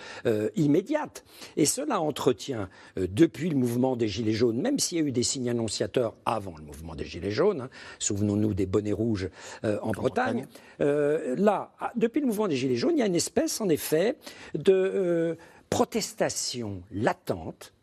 immédiate. 0.57 1.23
Et 1.55 1.65
cela 1.65 2.01
entretient, 2.01 2.67
depuis 2.97 3.49
le 3.49 3.55
mouvement 3.55 3.95
des 3.95 4.09
Gilets 4.09 4.26
jaunes, 4.33 4.61
même 4.61 4.79
s'il 4.79 4.97
y 4.97 5.01
a 5.01 5.03
eu 5.03 5.11
des 5.11 5.23
signes 5.23 5.49
annonciateurs 5.49 6.15
avant 6.25 6.55
le 6.57 6.63
mouvement 6.63 6.95
des 6.95 7.05
Gilets 7.05 7.31
jaunes, 7.31 7.61
hein, 7.61 7.69
souvenons-nous 7.99 8.53
des 8.53 8.65
bonnets 8.65 8.91
rouges 8.91 9.29
euh, 9.63 9.79
en 9.81 9.91
Bretagne, 9.91 10.47
euh, 10.81 11.35
là, 11.37 11.71
ah, 11.79 11.91
depuis 11.95 12.21
le 12.21 12.27
mouvement 12.27 12.47
des 12.47 12.55
Gilets 12.55 12.75
jaunes, 12.75 12.95
il 12.95 12.99
y 12.99 13.03
a 13.03 13.07
une 13.07 13.15
espèce, 13.15 13.61
en 13.61 13.69
effet, 13.69 14.17
de 14.53 14.73
euh, 14.73 15.35
protestation 15.69 16.81
latente 16.91 17.73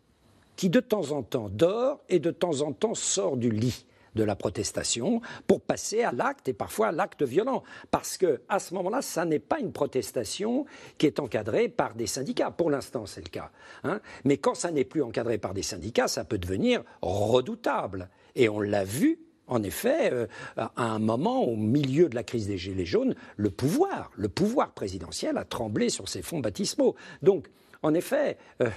qui 0.57 0.71
de 0.71 0.81
temps 0.81 1.11
en 1.11 1.23
temps 1.23 1.49
dort 1.51 2.01
et 2.09 2.21
de 2.21 2.31
temps 2.31 2.61
en 2.61 2.73
temps 2.73 2.95
sort 2.95 3.37
du 3.37 3.51
lit 3.51 3.87
de 4.15 4.25
la 4.25 4.37
protestation 4.37 5.21
pour 5.47 5.61
passer 5.61 6.03
à 6.03 6.13
l'acte 6.13 6.49
et 6.49 6.53
parfois 6.53 6.89
à 6.89 6.93
l'acte 6.93 7.23
violent. 7.23 7.63
Parce 7.91 8.17
que 8.17 8.41
à 8.49 8.59
ce 8.59 8.75
moment-là, 8.75 9.03
ça 9.03 9.25
n'est 9.25 9.39
pas 9.39 9.61
une 9.61 9.73
protestation 9.73 10.67
qui 10.99 11.07
est 11.07 11.21
encadrée 11.21 11.69
par 11.69 11.95
des 11.95 12.07
syndicats. 12.07 12.51
Pour 12.51 12.71
l'instant, 12.71 13.07
c'est 13.07 13.25
le 13.25 13.31
cas. 13.31 13.51
hein. 13.85 14.01
Mais 14.25 14.39
quand 14.39 14.55
ça 14.55 14.71
n'est 14.71 14.85
plus 14.85 15.03
encadré 15.03 15.39
par 15.39 15.55
des 15.55 15.63
syndicats, 15.63 16.09
ça 16.09 16.25
peut 16.25 16.39
devenir 16.39 16.83
redoutable. 17.03 18.09
Et 18.35 18.49
on 18.49 18.61
l'a 18.61 18.85
vu. 18.85 19.21
En 19.47 19.63
effet, 19.63 20.11
euh, 20.11 20.27
à 20.57 20.71
un 20.77 20.99
moment, 20.99 21.45
au 21.45 21.55
milieu 21.55 22.09
de 22.09 22.15
la 22.15 22.23
crise 22.23 22.47
des 22.47 22.57
Gilets 22.57 22.87
jaunes, 22.87 23.15
le 23.37 23.51
pouvoir, 23.51 24.11
le 24.17 24.31
pouvoir 24.31 24.73
présidentiel 24.73 25.37
a 25.37 25.45
tremblé 25.45 25.91
sur 25.91 26.09
ses 26.09 26.23
fonds 26.23 26.41
baptismaux. 26.41 26.95
Donc, 27.21 27.49
en 27.85 27.93
effet, 27.93 28.39
euh, 28.63 28.71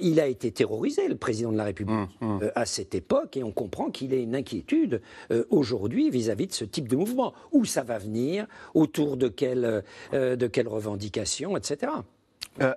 il 0.00 0.20
a 0.20 0.28
été 0.28 0.52
terrorisé, 0.52 1.08
le 1.08 1.16
président 1.16 1.50
de 1.50 1.56
la 1.56 1.64
République, 1.64 2.08
euh, 2.22 2.50
à 2.54 2.66
cette 2.66 2.94
époque, 2.94 3.36
et 3.36 3.42
on 3.42 3.50
comprend 3.50 3.90
qu'il 3.90 4.14
ait 4.14 4.22
une 4.22 4.36
inquiétude 4.36 5.02
euh, 5.32 5.44
aujourd'hui 5.50 6.08
vis-à-vis 6.08 6.46
de 6.46 6.52
ce 6.52 6.64
type 6.64 6.88
de 6.88 6.94
mouvement. 6.94 7.34
Où 7.50 7.64
ça 7.64 7.82
va 7.82 7.98
venir 7.98 8.46
Autour 8.74 9.16
de 9.16 9.26
quelles 9.26 9.82
de 10.12 10.68
revendications, 10.68 11.56
etc. 11.56 11.92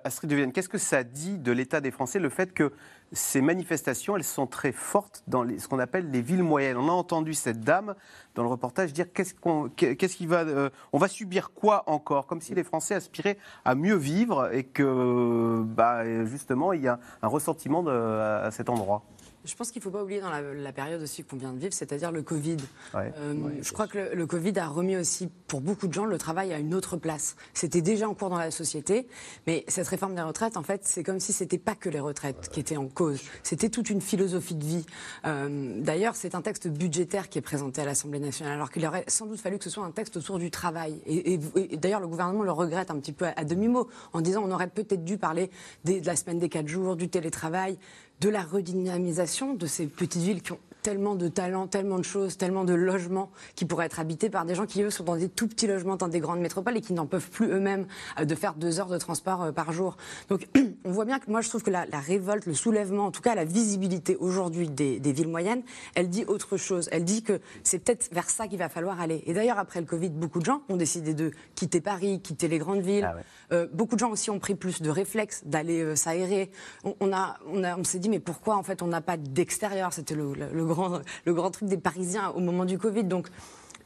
Astrid 0.04 0.30
de 0.30 0.36
Vienne, 0.36 0.52
qu'est-ce 0.52 0.68
que 0.68 0.78
ça 0.78 1.04
dit 1.04 1.38
de 1.38 1.52
l'état 1.52 1.80
des 1.80 1.90
Français, 1.92 2.18
le 2.18 2.28
fait 2.28 2.52
que 2.52 2.72
ces 3.12 3.42
manifestations, 3.42 4.16
elles 4.16 4.24
sont 4.24 4.46
très 4.46 4.72
fortes 4.72 5.22
dans 5.26 5.46
ce 5.58 5.68
qu'on 5.68 5.78
appelle 5.78 6.10
les 6.10 6.22
villes 6.22 6.42
moyennes 6.42 6.76
On 6.76 6.88
a 6.88 6.92
entendu 6.92 7.34
cette 7.34 7.60
dame 7.60 7.94
dans 8.34 8.42
le 8.42 8.48
reportage 8.48 8.92
dire 8.92 9.12
qu'est-ce 9.12 9.34
qu'on, 9.34 9.68
qu'est-ce 9.68 10.24
va, 10.26 10.42
euh, 10.42 10.70
on 10.92 10.98
va 10.98 11.08
subir 11.08 11.50
quoi 11.52 11.84
encore? 11.86 12.26
Comme 12.26 12.40
si 12.40 12.54
les 12.54 12.64
Français 12.64 12.94
aspiraient 12.94 13.38
à 13.64 13.74
mieux 13.74 13.96
vivre 13.96 14.52
et 14.52 14.64
que, 14.64 15.62
bah, 15.64 16.24
justement, 16.24 16.72
il 16.72 16.82
y 16.82 16.88
a 16.88 16.98
un 17.22 17.28
ressentiment 17.28 17.84
à 17.86 18.50
cet 18.50 18.68
endroit. 18.68 19.02
Je 19.44 19.54
pense 19.56 19.70
qu'il 19.72 19.80
ne 19.80 19.84
faut 19.84 19.90
pas 19.90 20.02
oublier 20.02 20.20
dans 20.20 20.30
la, 20.30 20.40
la 20.54 20.72
période 20.72 21.02
aussi 21.02 21.24
qu'on 21.24 21.36
vient 21.36 21.52
de 21.52 21.58
vivre, 21.58 21.72
c'est-à-dire 21.72 22.12
le 22.12 22.22
Covid. 22.22 22.56
Ouais. 22.94 23.12
Euh, 23.18 23.34
je 23.60 23.72
crois 23.72 23.88
que 23.88 23.98
le, 23.98 24.14
le 24.14 24.26
Covid 24.26 24.56
a 24.58 24.68
remis 24.68 24.96
aussi, 24.96 25.28
pour 25.48 25.60
beaucoup 25.60 25.88
de 25.88 25.92
gens, 25.92 26.04
le 26.04 26.16
travail 26.18 26.52
à 26.52 26.58
une 26.58 26.74
autre 26.74 26.96
place. 26.96 27.34
C'était 27.52 27.80
déjà 27.82 28.08
en 28.08 28.14
cours 28.14 28.30
dans 28.30 28.38
la 28.38 28.50
société, 28.52 29.08
mais 29.46 29.64
cette 29.68 29.88
réforme 29.88 30.14
des 30.14 30.22
retraites, 30.22 30.56
en 30.56 30.62
fait, 30.62 30.82
c'est 30.84 31.02
comme 31.02 31.18
si 31.20 31.32
c'était 31.32 31.58
pas 31.58 31.74
que 31.74 31.88
les 31.88 31.98
retraites 32.00 32.48
qui 32.50 32.60
étaient 32.60 32.76
en 32.76 32.86
cause. 32.88 33.20
C'était 33.42 33.68
toute 33.68 33.90
une 33.90 34.00
philosophie 34.00 34.54
de 34.54 34.64
vie. 34.64 34.86
Euh, 35.26 35.80
D'ailleurs, 35.82 36.14
c'est 36.14 36.34
un 36.34 36.42
texte 36.42 36.68
budgétaire 36.68 37.28
qui 37.28 37.38
est 37.38 37.42
présenté 37.42 37.80
à 37.80 37.84
l'Assemblée 37.84 38.20
nationale, 38.20 38.54
alors 38.54 38.70
qu'il 38.70 38.86
aurait 38.86 39.04
sans 39.08 39.26
doute 39.26 39.40
fallu 39.40 39.58
que 39.58 39.64
ce 39.64 39.70
soit 39.70 39.84
un 39.84 39.90
texte 39.90 40.16
autour 40.16 40.38
du 40.38 40.50
travail. 40.50 41.00
Et, 41.06 41.34
et- 41.34 41.40
et 41.72 41.76
d'ailleurs, 41.76 42.00
le 42.00 42.06
gouvernement 42.08 42.42
le 42.42 42.52
regrette 42.52 42.90
un 42.90 42.98
petit 43.00 43.12
peu 43.12 43.24
à, 43.26 43.32
à 43.36 43.44
demi-mot, 43.44 43.88
en 44.12 44.20
disant 44.20 44.42
on 44.44 44.50
aurait 44.52 44.68
peut-être 44.68 45.04
dû 45.04 45.18
parler 45.18 45.50
des- 45.84 46.00
de 46.00 46.06
la 46.06 46.14
semaine 46.16 46.38
des 46.38 46.48
quatre 46.48 46.68
jours, 46.68 46.94
du 46.96 47.08
télétravail 47.08 47.78
de 48.22 48.28
la 48.28 48.42
redynamisation 48.42 49.54
de 49.54 49.66
ces 49.66 49.86
petites 49.86 50.22
villes 50.22 50.42
qui 50.42 50.52
ont 50.52 50.60
tellement 50.82 51.14
de 51.14 51.28
talents, 51.28 51.66
tellement 51.66 51.98
de 51.98 52.02
choses, 52.04 52.36
tellement 52.36 52.64
de 52.64 52.74
logements 52.74 53.30
qui 53.54 53.64
pourraient 53.64 53.86
être 53.86 54.00
habités 54.00 54.28
par 54.30 54.44
des 54.44 54.54
gens 54.54 54.66
qui, 54.66 54.82
eux, 54.82 54.90
sont 54.90 55.04
dans 55.04 55.16
des 55.16 55.28
tout 55.28 55.46
petits 55.48 55.66
logements 55.66 55.96
dans 55.96 56.08
des 56.08 56.20
grandes 56.20 56.40
métropoles 56.40 56.76
et 56.76 56.80
qui 56.80 56.92
n'en 56.92 57.06
peuvent 57.06 57.30
plus 57.30 57.46
eux-mêmes 57.48 57.86
euh, 58.18 58.24
de 58.24 58.34
faire 58.34 58.54
deux 58.54 58.80
heures 58.80 58.88
de 58.88 58.98
transport 58.98 59.42
euh, 59.42 59.52
par 59.52 59.72
jour. 59.72 59.96
Donc, 60.28 60.48
on 60.84 60.90
voit 60.90 61.04
bien 61.04 61.18
que 61.18 61.30
moi, 61.30 61.40
je 61.40 61.48
trouve 61.48 61.62
que 61.62 61.70
la, 61.70 61.86
la 61.86 62.00
révolte, 62.00 62.46
le 62.46 62.54
soulèvement, 62.54 63.06
en 63.06 63.10
tout 63.10 63.22
cas 63.22 63.34
la 63.34 63.44
visibilité 63.44 64.16
aujourd'hui 64.16 64.68
des, 64.68 64.98
des 65.00 65.12
villes 65.12 65.28
moyennes, 65.28 65.62
elle 65.94 66.08
dit 66.08 66.24
autre 66.26 66.56
chose. 66.56 66.88
Elle 66.92 67.04
dit 67.04 67.22
que 67.22 67.40
c'est 67.62 67.78
peut-être 67.78 68.08
vers 68.12 68.28
ça 68.30 68.48
qu'il 68.48 68.58
va 68.58 68.68
falloir 68.68 69.00
aller. 69.00 69.22
Et 69.26 69.32
d'ailleurs, 69.34 69.58
après 69.58 69.80
le 69.80 69.86
Covid, 69.86 70.10
beaucoup 70.10 70.40
de 70.40 70.44
gens 70.44 70.62
ont 70.68 70.76
décidé 70.76 71.14
de 71.14 71.30
quitter 71.54 71.80
Paris, 71.80 72.20
quitter 72.20 72.48
les 72.48 72.58
grandes 72.58 72.80
villes. 72.82 73.04
Euh, 73.52 73.66
beaucoup 73.72 73.94
de 73.94 74.00
gens 74.00 74.10
aussi 74.10 74.30
ont 74.30 74.38
pris 74.38 74.54
plus 74.54 74.82
de 74.82 74.90
réflexes 74.90 75.42
d'aller 75.44 75.80
euh, 75.82 75.94
s'aérer. 75.96 76.50
On, 76.84 76.94
on 77.00 77.12
a, 77.12 77.36
on, 77.46 77.62
a- 77.64 77.76
on 77.78 77.84
s'est 77.84 77.98
dit, 77.98 78.08
mais 78.08 78.18
pourquoi 78.20 78.56
en 78.56 78.62
fait 78.62 78.82
on 78.82 78.86
n'a 78.88 79.00
pas 79.00 79.16
d'extérieur? 79.16 79.92
C'était 79.92 80.14
le, 80.14 80.32
le- 80.34 80.52
le 80.52 80.71
grand, 80.74 81.00
le 81.24 81.34
grand 81.34 81.50
truc 81.50 81.68
des 81.68 81.76
Parisiens 81.78 82.30
au 82.30 82.40
moment 82.40 82.64
du 82.64 82.78
Covid. 82.78 83.04
Donc, 83.04 83.28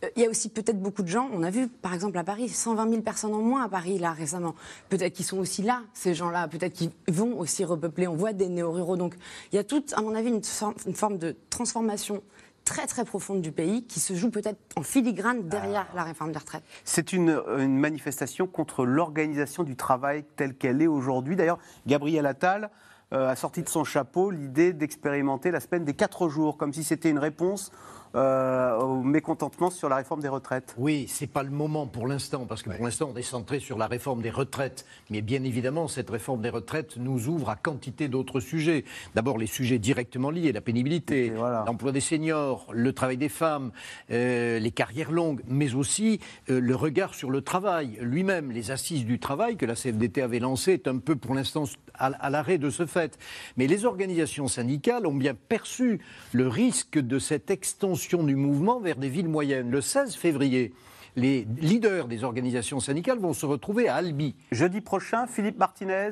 euh, 0.04 0.08
il 0.16 0.22
y 0.22 0.26
a 0.26 0.28
aussi 0.28 0.48
peut-être 0.50 0.78
beaucoup 0.80 1.02
de 1.02 1.08
gens, 1.08 1.28
on 1.32 1.42
a 1.42 1.50
vu 1.50 1.68
par 1.68 1.94
exemple 1.94 2.18
à 2.18 2.24
Paris, 2.24 2.48
120 2.48 2.90
000 2.90 3.02
personnes 3.02 3.34
en 3.34 3.40
moins 3.40 3.64
à 3.64 3.68
Paris 3.68 3.98
là 3.98 4.12
récemment. 4.12 4.54
Peut-être 4.90 5.14
qu'ils 5.14 5.24
sont 5.24 5.38
aussi 5.38 5.62
là, 5.62 5.82
ces 5.94 6.14
gens-là, 6.14 6.48
peut-être 6.48 6.74
qu'ils 6.74 6.90
vont 7.08 7.38
aussi 7.38 7.64
repeupler. 7.64 8.06
On 8.06 8.14
voit 8.14 8.32
des 8.34 8.48
néo-ruraux. 8.48 8.96
Donc 8.96 9.14
il 9.52 9.56
y 9.56 9.58
a 9.58 9.64
toute, 9.64 9.94
à 9.94 10.02
mon 10.02 10.14
avis, 10.14 10.28
une, 10.28 10.42
for- 10.44 10.74
une 10.86 10.94
forme 10.94 11.16
de 11.18 11.34
transformation 11.48 12.22
très 12.66 12.86
très 12.88 13.04
profonde 13.04 13.40
du 13.42 13.52
pays 13.52 13.84
qui 13.84 14.00
se 14.00 14.12
joue 14.14 14.28
peut-être 14.28 14.58
en 14.76 14.82
filigrane 14.82 15.48
derrière 15.48 15.86
la 15.94 16.02
réforme 16.02 16.32
des 16.32 16.38
retraites. 16.38 16.64
C'est 16.84 17.12
une, 17.12 17.40
une 17.58 17.78
manifestation 17.78 18.46
contre 18.48 18.84
l'organisation 18.84 19.62
du 19.62 19.76
travail 19.76 20.24
telle 20.34 20.54
qu'elle 20.54 20.82
est 20.82 20.88
aujourd'hui. 20.88 21.36
D'ailleurs, 21.36 21.58
Gabriel 21.86 22.26
Attal 22.26 22.64
euh, 22.64 22.68
a 23.12 23.36
sorti 23.36 23.62
de 23.62 23.68
son 23.68 23.84
chapeau 23.84 24.30
l'idée 24.30 24.72
d'expérimenter 24.72 25.50
la 25.50 25.60
semaine 25.60 25.84
des 25.84 25.94
quatre 25.94 26.28
jours, 26.28 26.56
comme 26.56 26.72
si 26.72 26.82
c'était 26.82 27.10
une 27.10 27.18
réponse 27.18 27.70
euh, 28.16 28.74
au 28.78 29.02
mécontentement 29.02 29.68
sur 29.68 29.90
la 29.90 29.96
réforme 29.96 30.22
des 30.22 30.28
retraites. 30.28 30.74
Oui, 30.78 31.04
c'est 31.06 31.26
pas 31.26 31.42
le 31.42 31.50
moment 31.50 31.86
pour 31.86 32.06
l'instant, 32.06 32.46
parce 32.46 32.62
que 32.62 32.70
pour 32.70 32.82
l'instant, 32.82 33.10
on 33.12 33.16
est 33.18 33.22
centré 33.22 33.60
sur 33.60 33.76
la 33.76 33.86
réforme 33.86 34.22
des 34.22 34.30
retraites. 34.30 34.86
Mais 35.10 35.20
bien 35.20 35.44
évidemment, 35.44 35.86
cette 35.86 36.08
réforme 36.08 36.40
des 36.40 36.48
retraites 36.48 36.96
nous 36.96 37.28
ouvre 37.28 37.50
à 37.50 37.56
quantité 37.56 38.08
d'autres 38.08 38.40
sujets. 38.40 38.84
D'abord, 39.14 39.36
les 39.36 39.46
sujets 39.46 39.78
directement 39.78 40.30
liés, 40.30 40.52
la 40.52 40.62
pénibilité, 40.62 41.30
l'emploi 41.66 41.92
des 41.92 42.00
seniors, 42.00 42.66
le 42.72 42.94
travail 42.94 43.18
des 43.18 43.28
femmes, 43.28 43.70
euh, 44.10 44.58
les 44.60 44.70
carrières 44.70 45.12
longues, 45.12 45.42
mais 45.46 45.74
aussi 45.74 46.20
euh, 46.48 46.58
le 46.58 46.74
regard 46.74 47.14
sur 47.14 47.30
le 47.30 47.42
travail 47.42 47.98
lui-même. 48.00 48.50
Les 48.50 48.70
assises 48.70 49.04
du 49.04 49.18
travail 49.18 49.58
que 49.58 49.66
la 49.66 49.74
CFDT 49.74 50.22
avait 50.22 50.38
lancées 50.38 50.72
est 50.72 50.88
un 50.88 50.98
peu 50.98 51.16
pour 51.16 51.34
l'instant 51.34 51.64
à, 51.98 52.06
à 52.06 52.30
l'arrêt 52.30 52.56
de 52.56 52.70
ce 52.70 52.86
fait. 52.86 53.18
Mais 53.58 53.66
les 53.66 53.84
organisations 53.84 54.48
syndicales 54.48 55.06
ont 55.06 55.14
bien 55.14 55.34
perçu 55.34 56.00
le 56.32 56.48
risque 56.48 56.98
de 56.98 57.18
cette 57.18 57.50
extension 57.50 58.05
du 58.14 58.36
mouvement 58.36 58.78
vers 58.80 58.96
des 58.96 59.08
villes 59.08 59.28
moyennes. 59.28 59.70
Le 59.70 59.80
16 59.80 60.14
février, 60.14 60.72
les 61.16 61.46
leaders 61.58 62.06
des 62.06 62.24
organisations 62.24 62.78
syndicales 62.78 63.18
vont 63.18 63.32
se 63.32 63.46
retrouver 63.46 63.88
à 63.88 63.96
Albi. 63.96 64.34
Jeudi 64.52 64.80
prochain, 64.80 65.26
Philippe 65.26 65.58
Martinez 65.58 66.10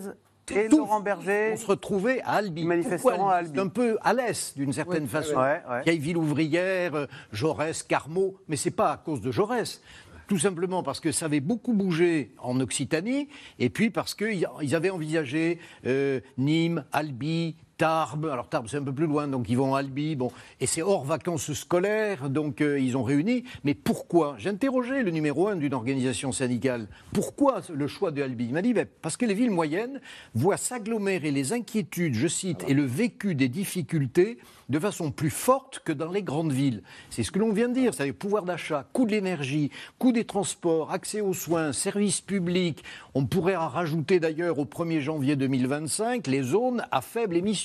et 0.55 0.69
Laurent 0.69 1.01
Berger 1.01 1.51
vont 1.51 1.57
se 1.57 1.67
retrouver 1.67 2.21
à 2.23 2.33
Albi. 2.33 2.65
manifesteront 2.65 3.29
à 3.29 3.37
Albi 3.37 3.61
un 3.61 3.69
peu 3.69 3.97
à 4.03 4.13
l'est, 4.13 4.57
d'une 4.59 4.73
certaine 4.73 5.05
Ouais, 5.05 5.09
façon. 5.09 5.37
ouais, 5.37 5.63
ouais. 5.71 5.83
Vieille 5.85 5.99
ville 6.01 6.17
ouvrière, 6.19 6.95
euh, 6.95 7.07
Jaurès, 7.33 7.83
Carmot, 7.83 8.37
mais 8.49 8.57
c'est 8.57 8.71
pas 8.73 8.93
à 8.93 8.97
cause 8.97 9.21
de 9.21 9.31
Jaurès. 9.31 9.81
Tout 10.27 10.39
simplement 10.39 10.83
parce 10.83 11.01
que 11.01 11.13
ça 11.13 11.27
avait 11.27 11.41
beaucoup 11.41 11.75
bougé 11.75 12.33
en 12.39 12.59
Occitanie, 12.61 13.29
et 13.59 13.69
puis 13.71 13.91
parce 13.91 14.15
qu'ils 14.15 14.47
ils 14.63 14.75
avaient 14.75 14.89
envisagé 14.91 15.59
euh, 15.87 16.21
Nîmes, 16.39 16.85
Albi, 16.93 17.57
Tarbes. 17.77 18.27
Alors 18.27 18.49
Tarbes, 18.49 18.67
c'est 18.69 18.77
un 18.77 18.83
peu 18.83 18.93
plus 18.93 19.07
loin, 19.07 19.29
donc 19.29 19.49
ils 19.49 19.57
vont 19.57 19.75
à 19.75 19.81
Albi. 19.81 20.17
Bon, 20.17 20.31
et 20.61 20.67
c'est 20.67 20.83
hors 20.83 21.05
vacances 21.05 21.53
scolaires, 21.53 22.31
donc 22.31 22.61
euh, 22.61 22.79
ils 22.79 22.97
ont 22.97 23.03
réuni. 23.03 23.45
Mais 23.65 23.75
pourquoi? 23.75 24.37
J'ai 24.39 24.51
interrogé 24.51 25.03
le 25.03 25.11
numéro 25.11 25.49
un 25.49 25.57
d'une 25.57 25.75
organisation 25.75 26.33
syndicale. 26.33 26.87
Pourquoi 27.13 27.61
le 27.73 27.87
choix 27.87 28.11
de 28.11 28.23
Albi? 28.23 28.47
Il 28.47 28.53
m'a 28.53 28.63
dit 28.63 28.75
ben, 28.75 28.87
parce 29.03 29.17
que 29.17 29.27
les 29.27 29.35
villes 29.35 29.51
moyennes 29.51 30.01
voient 30.35 30.57
s'agglomérer 30.57 31.31
les 31.31 31.53
inquiétudes, 31.53 32.15
je 32.15 32.29
cite, 32.29 32.65
et 32.69 32.75
le 32.75 32.85
vécu 32.85 33.35
des 33.35 33.49
difficultés 33.49 34.39
de 34.69 34.79
façon 34.79 35.11
plus 35.11 35.31
forte 35.31 35.81
que 35.85 35.93
dans 35.93 36.11
les 36.11 36.23
grandes 36.23 36.53
villes. 36.53 36.83
C'est 37.11 37.23
ce 37.23 37.31
que 37.31 37.39
l'on 37.39 37.53
vient 37.53 37.69
de 37.69 37.75
dire, 37.75 37.95
c'est-à-dire 37.95 38.15
pouvoir 38.15 38.45
d'achat, 38.45 38.89
coût 38.93 39.05
de 39.05 39.11
l'énergie, 39.11 39.71
coût 39.99 40.13
des 40.13 40.25
transports, 40.25 40.91
accès 40.91 41.21
aux 41.21 41.35
soins, 41.35 41.73
services 41.73 42.21
publics. 42.21 42.83
On 43.15 43.27
pourrait 43.27 43.57
en 43.57 43.69
rajouter 43.69 44.21
d'ailleurs 44.21 44.59
au 44.59 44.65
1er 44.65 45.01
janvier 45.01 45.37
2025 45.37 46.27
les 46.27 46.43
zones 46.43 46.87
à 46.91 47.01
faible 47.01 47.37
émission. 47.37 47.64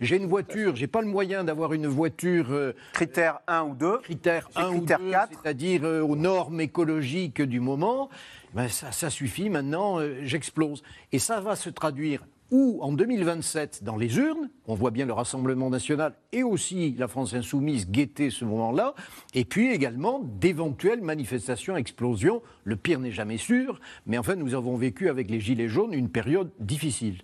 J'ai 0.00 0.16
une 0.16 0.26
voiture, 0.26 0.76
j'ai 0.76 0.86
pas 0.86 1.00
le 1.00 1.08
moyen 1.08 1.44
d'avoir 1.44 1.72
une 1.72 1.86
voiture 1.86 2.46
euh, 2.50 2.72
critère 2.92 3.40
1 3.46 3.62
ou 3.62 3.74
2, 3.74 3.98
critère 3.98 4.48
C'est 4.52 4.60
1 4.60 4.68
ou 4.70 4.78
critère 4.78 4.98
2, 5.00 5.10
4. 5.10 5.28
c'est-à-dire 5.42 5.84
euh, 5.84 6.00
aux 6.02 6.16
normes 6.16 6.60
écologiques 6.60 7.42
du 7.42 7.60
moment. 7.60 8.08
Ben, 8.54 8.68
ça, 8.68 8.92
ça 8.92 9.10
suffit 9.10 9.50
maintenant, 9.50 9.98
euh, 10.00 10.20
j'explose. 10.22 10.82
Et 11.12 11.18
ça 11.18 11.40
va 11.40 11.56
se 11.56 11.70
traduire 11.70 12.24
ou 12.50 12.78
en 12.82 12.92
2027 12.92 13.82
dans 13.82 13.96
les 13.96 14.16
urnes, 14.16 14.48
on 14.68 14.74
voit 14.74 14.90
bien 14.90 15.06
le 15.06 15.12
Rassemblement 15.12 15.70
national 15.70 16.14
et 16.30 16.42
aussi 16.42 16.94
la 16.98 17.08
France 17.08 17.34
insoumise 17.34 17.90
guetter 17.90 18.30
ce 18.30 18.44
moment-là, 18.44 18.94
et 19.34 19.44
puis 19.44 19.72
également 19.72 20.20
d'éventuelles 20.20 21.00
manifestations, 21.00 21.76
explosions. 21.76 22.42
Le 22.62 22.76
pire 22.76 23.00
n'est 23.00 23.10
jamais 23.10 23.38
sûr, 23.38 23.80
mais 24.06 24.18
enfin 24.18 24.36
nous 24.36 24.54
avons 24.54 24.76
vécu 24.76 25.08
avec 25.08 25.30
les 25.30 25.40
Gilets 25.40 25.68
jaunes 25.68 25.94
une 25.94 26.10
période 26.10 26.50
difficile. 26.60 27.22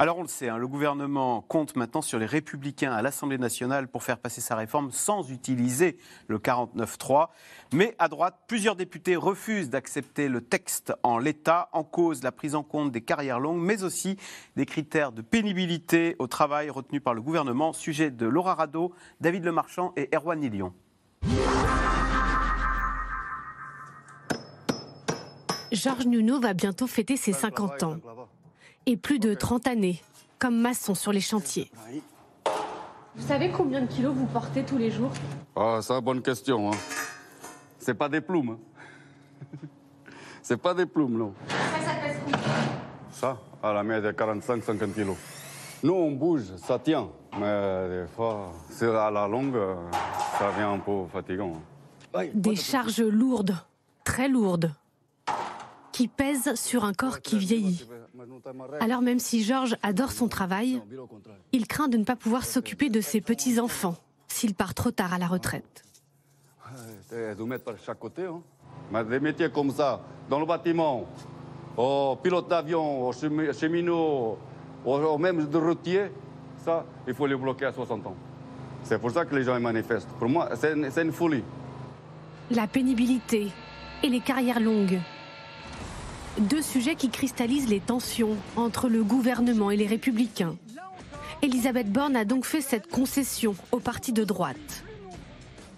Alors 0.00 0.16
on 0.16 0.22
le 0.22 0.28
sait, 0.28 0.48
hein, 0.48 0.56
le 0.56 0.66
gouvernement 0.66 1.42
compte 1.42 1.76
maintenant 1.76 2.00
sur 2.00 2.18
les 2.18 2.24
républicains 2.24 2.90
à 2.90 3.02
l'Assemblée 3.02 3.36
nationale 3.36 3.86
pour 3.86 4.02
faire 4.02 4.16
passer 4.16 4.40
sa 4.40 4.56
réforme 4.56 4.90
sans 4.92 5.30
utiliser 5.30 5.98
le 6.26 6.38
49-3. 6.38 7.28
Mais 7.74 7.96
à 7.98 8.08
droite, 8.08 8.38
plusieurs 8.46 8.76
députés 8.76 9.14
refusent 9.16 9.68
d'accepter 9.68 10.28
le 10.30 10.40
texte 10.40 10.94
en 11.02 11.18
l'état, 11.18 11.68
en 11.72 11.84
cause 11.84 12.22
la 12.22 12.32
prise 12.32 12.54
en 12.54 12.62
compte 12.62 12.90
des 12.92 13.02
carrières 13.02 13.40
longues, 13.40 13.60
mais 13.60 13.82
aussi 13.82 14.16
des 14.56 14.64
critères 14.64 15.12
de 15.12 15.20
pénibilité 15.20 16.16
au 16.18 16.26
travail 16.26 16.70
retenus 16.70 17.02
par 17.02 17.12
le 17.12 17.20
gouvernement. 17.20 17.74
Sujet 17.74 18.10
de 18.10 18.24
Laura 18.24 18.54
Rado, 18.54 18.94
David 19.20 19.44
Lemarchand 19.44 19.92
et 19.98 20.08
Erwan 20.14 20.40
Nilion. 20.40 20.72
Georges 25.72 26.06
Nuno 26.06 26.40
va 26.40 26.54
bientôt 26.54 26.86
fêter 26.86 27.18
ses 27.18 27.34
50 27.34 27.82
ans. 27.82 27.96
Et 28.86 28.96
plus 28.96 29.18
de 29.18 29.34
30 29.34 29.66
années, 29.66 30.02
comme 30.38 30.56
maçon 30.58 30.94
sur 30.94 31.12
les 31.12 31.20
chantiers. 31.20 31.70
Vous 33.14 33.26
savez 33.26 33.50
combien 33.50 33.82
de 33.82 33.86
kilos 33.86 34.14
vous 34.14 34.26
portez 34.26 34.64
tous 34.64 34.78
les 34.78 34.90
jours? 34.90 35.10
Ah, 35.54 35.80
ça, 35.82 36.00
bonne 36.00 36.22
question. 36.22 36.70
Hein. 36.72 36.76
C'est 37.78 37.94
pas 37.94 38.08
des 38.08 38.20
plumes. 38.20 38.50
hein. 38.50 39.58
C'est 40.42 40.56
pas 40.56 40.74
des 40.74 40.86
plumes, 40.86 41.18
non. 41.18 41.34
Ça, 41.48 41.54
ça 41.84 41.94
pèse 42.00 42.16
combien 42.24 42.38
Ça, 43.12 43.38
à 43.62 43.72
la 43.72 43.82
mienne, 43.82 44.02
de 44.02 44.10
45-50 44.12 44.94
kilos. 44.94 45.16
Nous, 45.82 45.92
on 45.92 46.10
bouge, 46.12 46.44
ça 46.56 46.78
tient. 46.78 47.08
Mais 47.38 47.88
des 47.88 48.06
fois, 48.16 48.52
c'est 48.70 48.88
à 48.88 49.10
la 49.10 49.28
longue, 49.28 49.54
euh, 49.54 49.74
ça 50.38 50.50
devient 50.52 50.62
un 50.74 50.78
peu 50.78 51.06
fatigant. 51.12 51.52
hein. 52.14 52.26
Des 52.34 52.56
charges 52.56 53.00
lourdes, 53.02 53.56
très 54.02 54.28
lourdes, 54.28 54.72
qui 55.92 56.08
pèsent 56.08 56.54
sur 56.54 56.84
un 56.84 56.92
corps 56.92 57.20
qui 57.20 57.38
vieillit. 57.38 57.86
Alors 58.80 59.02
même 59.02 59.18
si 59.18 59.42
Georges 59.42 59.76
adore 59.82 60.12
son 60.12 60.28
travail, 60.28 60.80
il 61.52 61.66
craint 61.66 61.88
de 61.88 61.96
ne 61.96 62.04
pas 62.04 62.16
pouvoir 62.16 62.44
s'occuper 62.44 62.88
de 62.90 63.00
ses 63.00 63.20
petits-enfants 63.20 63.96
s'il 64.28 64.54
part 64.54 64.74
trop 64.74 64.90
tard 64.90 65.12
à 65.12 65.18
la 65.18 65.26
retraite. 65.26 65.82
C'est 67.08 67.34
de 67.36 67.42
mettre 67.44 67.64
par 67.64 67.74
chaque 67.84 67.98
côté. 67.98 68.24
Hein. 68.24 68.40
Mais 68.92 69.04
des 69.04 69.20
métiers 69.20 69.50
comme 69.50 69.70
ça, 69.70 70.00
dans 70.28 70.38
le 70.38 70.46
bâtiment, 70.46 71.06
au 71.76 72.16
pilote 72.22 72.48
d'avion, 72.48 73.06
au 73.08 73.12
chemi- 73.12 73.52
cheminot, 73.58 74.38
au, 74.84 75.18
même 75.18 75.46
de 75.48 75.58
routier, 75.58 76.12
ça, 76.64 76.84
il 77.06 77.14
faut 77.14 77.26
les 77.26 77.36
bloquer 77.36 77.66
à 77.66 77.72
60 77.72 78.06
ans. 78.06 78.16
C'est 78.84 78.98
pour 79.00 79.10
ça 79.10 79.24
que 79.24 79.34
les 79.34 79.42
gens 79.44 79.58
manifestent. 79.60 80.08
Pour 80.18 80.28
moi, 80.28 80.50
c'est 80.54 80.72
une, 80.74 80.90
c'est 80.90 81.02
une 81.02 81.12
folie. 81.12 81.42
La 82.50 82.66
pénibilité 82.66 83.48
et 84.02 84.08
les 84.08 84.20
carrières 84.20 84.60
longues. 84.60 85.00
Deux 86.38 86.62
sujets 86.62 86.94
qui 86.94 87.10
cristallisent 87.10 87.68
les 87.68 87.80
tensions 87.80 88.36
entre 88.56 88.88
le 88.88 89.02
gouvernement 89.02 89.70
et 89.70 89.76
les 89.76 89.86
républicains. 89.86 90.56
Elisabeth 91.42 91.90
Borne 91.90 92.16
a 92.16 92.24
donc 92.24 92.44
fait 92.44 92.60
cette 92.60 92.86
concession 92.86 93.54
au 93.72 93.80
parti 93.80 94.12
de 94.12 94.24
droite. 94.24 94.84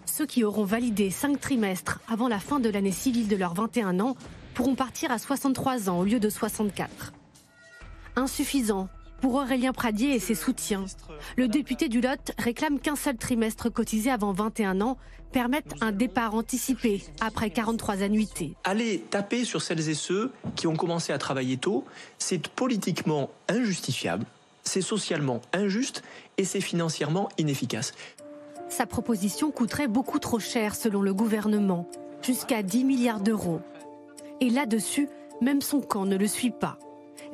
Ceux 0.07 0.27
qui 0.27 0.45
auront 0.45 0.65
validé 0.65 1.11
cinq 1.11 1.41
trimestres 1.41 2.01
avant 2.09 2.29
la 2.29 2.39
fin 2.39 2.61
de 2.61 2.69
l'année 2.69 2.93
civile 2.93 3.29
de 3.29 3.37
leurs 3.37 3.55
21 3.55 3.99
ans 4.01 4.17
pourront 4.55 4.75
partir 4.75 5.11
à 5.11 5.19
63 5.19 5.89
ans 5.89 6.01
au 6.01 6.05
lieu 6.05 6.21
de 6.21 6.29
64. 6.29 7.13
Insuffisant 8.17 8.89
pour 9.23 9.37
Aurélien 9.37 9.73
Pradier 9.73 10.14
et 10.14 10.18
ses 10.18 10.35
soutiens. 10.35 10.85
Le 11.37 11.47
député 11.47 11.89
du 11.89 12.01
Lot 12.01 12.33
réclame 12.39 12.81
qu'un 12.81 12.97
seul 12.97 13.16
trimestre 13.16 13.73
cotisé 13.73 14.11
avant 14.11 14.33
21 14.33 14.81
ans 14.81 14.99
permette 15.31 15.75
un 15.81 15.93
départ 15.93 16.35
anticipé 16.35 17.03
après 17.20 17.51
43 17.51 18.03
annuités. 18.03 18.55
Aller 18.64 18.99
taper 18.99 19.45
sur 19.45 19.62
celles 19.62 19.89
et 19.89 19.95
ceux 19.95 20.33
qui 20.57 20.66
ont 20.66 20.75
commencé 20.75 21.12
à 21.12 21.18
travailler 21.18 21.57
tôt, 21.57 21.85
c'est 22.18 22.49
politiquement 22.49 23.31
injustifiable, 23.49 24.27
c'est 24.64 24.83
socialement 24.83 25.41
injuste 25.53 26.03
et 26.37 26.45
c'est 26.45 26.61
financièrement 26.61 27.29
inefficace. 27.39 27.95
Sa 28.68 28.87
proposition 28.87 29.53
coûterait 29.53 29.89
beaucoup 29.89 30.18
trop 30.18 30.41
cher 30.41 30.75
selon 30.75 31.01
le 31.01 31.14
gouvernement, 31.14 31.89
jusqu'à 32.23 32.64
10 32.64 32.85
milliards 32.85 33.20
d'euros. 33.20 33.61
Et 34.41 34.51
là-dessus, 34.51 35.09
même 35.41 35.62
son 35.62 35.81
camp 35.81 36.07
ne 36.07 36.16
le 36.16 36.27
suit 36.27 36.51
pas. 36.51 36.77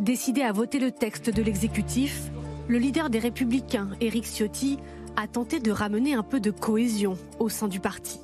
Décidé 0.01 0.42
à 0.42 0.53
voter 0.53 0.78
le 0.78 0.92
texte 0.92 1.28
de 1.28 1.42
l'exécutif, 1.42 2.30
le 2.68 2.78
leader 2.78 3.11
des 3.11 3.18
Républicains, 3.18 3.90
Éric 4.01 4.26
Ciotti, 4.26 4.78
a 5.16 5.26
tenté 5.26 5.59
de 5.59 5.72
ramener 5.72 6.14
un 6.14 6.22
peu 6.22 6.38
de 6.38 6.53
cohésion 6.53 7.18
au 7.40 7.49
sein 7.49 7.66
du 7.66 7.80
parti. 7.80 8.20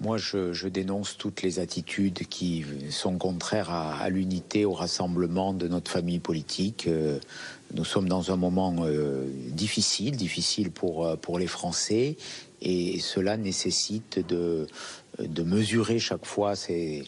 Moi, 0.00 0.18
je, 0.18 0.66
dénonce 0.66 1.16
toutes 1.16 1.42
les 1.42 1.60
attitudes 1.60 2.26
qui 2.26 2.64
sont 2.90 3.16
contraires 3.16 3.70
à, 3.70 3.96
à 3.96 4.08
l'unité, 4.08 4.64
au 4.64 4.72
rassemblement 4.72 5.54
de 5.54 5.68
notre 5.68 5.88
famille 5.88 6.18
politique. 6.18 6.88
Euh, 6.88 7.20
nous 7.74 7.84
sommes 7.84 8.08
dans 8.08 8.32
un 8.32 8.36
moment 8.36 8.74
euh, 8.80 9.28
difficile, 9.50 10.16
difficile 10.16 10.72
pour, 10.72 11.06
euh, 11.06 11.16
pour 11.16 11.38
les 11.38 11.46
Français, 11.46 12.16
et 12.60 12.98
cela 12.98 13.36
nécessite 13.36 14.18
de, 14.26 14.66
de 15.18 15.42
mesurer 15.42 15.98
chaque 15.98 16.26
fois 16.26 16.56
ses, 16.56 17.04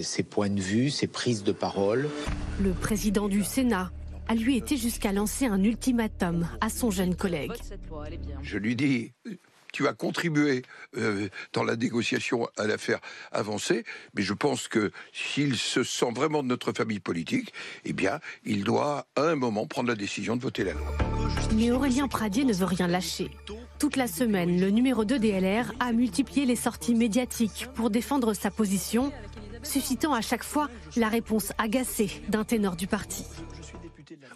ses 0.00 0.22
points 0.22 0.50
de 0.50 0.60
vue, 0.60 0.90
ses 0.90 1.06
prises 1.06 1.44
de 1.44 1.52
parole. 1.52 2.08
Le 2.60 2.72
président 2.72 3.28
du 3.28 3.44
Sénat 3.44 3.90
a 4.28 4.34
lui 4.34 4.56
été 4.56 4.76
jusqu'à 4.76 5.12
lancer 5.12 5.46
un 5.46 5.62
ultimatum 5.64 6.48
à 6.60 6.68
son 6.68 6.90
jeune 6.90 7.16
collègue. 7.16 7.52
Je 8.42 8.58
lui 8.58 8.76
dis, 8.76 9.12
tu 9.72 9.86
as 9.86 9.92
contribué 9.92 10.62
euh, 10.96 11.28
dans 11.52 11.64
la 11.64 11.76
négociation 11.76 12.48
à 12.56 12.66
la 12.66 12.78
faire 12.78 13.00
avancer, 13.32 13.84
mais 14.14 14.22
je 14.22 14.34
pense 14.34 14.68
que 14.68 14.90
s'il 15.12 15.56
se 15.56 15.82
sent 15.82 16.12
vraiment 16.14 16.42
de 16.42 16.48
notre 16.48 16.72
famille 16.72 17.00
politique, 17.00 17.52
eh 17.84 17.92
bien, 17.92 18.20
il 18.44 18.64
doit 18.64 19.06
à 19.16 19.22
un 19.22 19.36
moment 19.36 19.66
prendre 19.66 19.88
la 19.88 19.94
décision 19.94 20.36
de 20.36 20.42
voter 20.42 20.64
la 20.64 20.72
loi. 20.72 20.96
Mais 21.54 21.70
Aurélien 21.70 22.08
Pradier 22.08 22.44
ne 22.44 22.52
veut 22.52 22.66
rien 22.66 22.86
lâcher. 22.86 23.30
Toute 23.78 23.96
la 23.96 24.06
semaine, 24.06 24.60
le 24.60 24.70
numéro 24.70 25.04
2 25.04 25.18
des 25.18 25.40
LR 25.40 25.72
a 25.80 25.92
multiplié 25.92 26.44
les 26.44 26.56
sorties 26.56 26.94
médiatiques 26.94 27.66
pour 27.74 27.90
défendre 27.90 28.34
sa 28.34 28.50
position, 28.50 29.12
suscitant 29.62 30.12
à 30.12 30.20
chaque 30.20 30.44
fois 30.44 30.68
la 30.96 31.08
réponse 31.08 31.52
agacée 31.58 32.10
d'un 32.28 32.44
ténor 32.44 32.76
du 32.76 32.86
parti. 32.86 33.24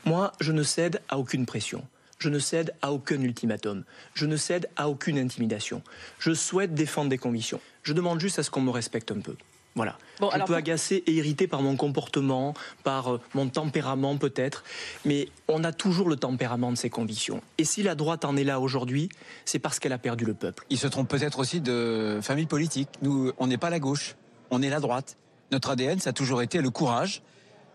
Moi, 0.05 0.33
je 0.41 0.53
ne 0.53 0.63
cède 0.63 1.01
à 1.09 1.19
aucune 1.19 1.47
pression. 1.47 1.87
Je 2.25 2.31
ne 2.31 2.39
cède 2.39 2.73
à 2.81 2.91
aucun 2.91 3.21
ultimatum. 3.21 3.85
Je 4.15 4.25
ne 4.25 4.39
cède 4.39 4.71
à 4.77 4.89
aucune 4.89 5.19
intimidation. 5.19 5.83
Je 6.19 6.33
souhaite 6.33 6.73
défendre 6.73 7.11
des 7.11 7.19
convictions. 7.19 7.61
Je 7.83 7.93
demande 7.93 8.19
juste 8.19 8.39
à 8.39 8.43
ce 8.43 8.51
qu'on 8.51 8.63
me 8.63 8.71
respecte 8.71 9.11
un 9.13 9.21
peu. 9.21 9.37
Voilà. 9.75 9.99
Bon, 10.21 10.31
je 10.31 10.37
alors 10.37 10.47
peux 10.47 10.53
pour- 10.55 10.57
agacer 10.59 11.05
et 11.07 11.13
irriter 11.13 11.47
par 11.47 11.61
mon 11.61 11.77
comportement, 11.77 12.55
par 12.83 13.13
euh, 13.17 13.21
mon 13.35 13.47
tempérament 13.51 14.17
peut-être, 14.17 14.65
mais 15.05 15.29
on 15.49 15.65
a 15.65 15.73
toujours 15.75 16.09
le 16.09 16.17
tempérament 16.17 16.73
de 16.73 16.79
ses 16.79 16.89
convictions. 16.89 17.43
Et 17.59 17.65
si 17.67 17.83
la 17.83 17.95
droite 17.95 18.25
en 18.25 18.39
est 18.39 18.45
là 18.45 18.59
aujourd'hui, 18.59 19.11
c'est 19.45 19.59
parce 19.59 19.79
qu'elle 19.79 19.93
a 19.93 19.99
perdu 19.99 20.25
le 20.25 20.33
peuple. 20.33 20.65
Il 20.71 20.79
se 20.79 20.87
trompe 20.87 21.11
peut-être 21.11 21.39
aussi 21.41 21.61
de 21.61 22.21
famille 22.23 22.47
politique. 22.47 22.89
Nous, 23.03 23.33
on 23.37 23.49
n'est 23.49 23.59
pas 23.59 23.69
la 23.69 23.81
gauche, 23.81 24.17
on 24.51 24.63
est 24.63 24.71
la 24.71 24.81
droite. 24.81 25.19
Notre 25.53 25.69
ADN, 25.69 26.01
ça 26.01 26.09
a 26.11 26.13
toujours 26.15 26.41
été 26.41 26.63
le 26.63 26.71
courage, 26.71 27.21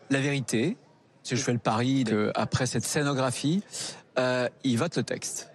la 0.10 0.20
vérité. 0.20 0.76
Si 1.22 1.36
je 1.36 1.44
fais 1.44 1.52
le 1.54 1.60
pari 1.60 2.06
qu'après 2.06 2.66
cette 2.66 2.86
scénographie, 2.86 3.62
euh, 4.20 4.48
il 4.64 4.78
vote 4.78 4.96
le 4.98 5.04
texte. 5.04 5.50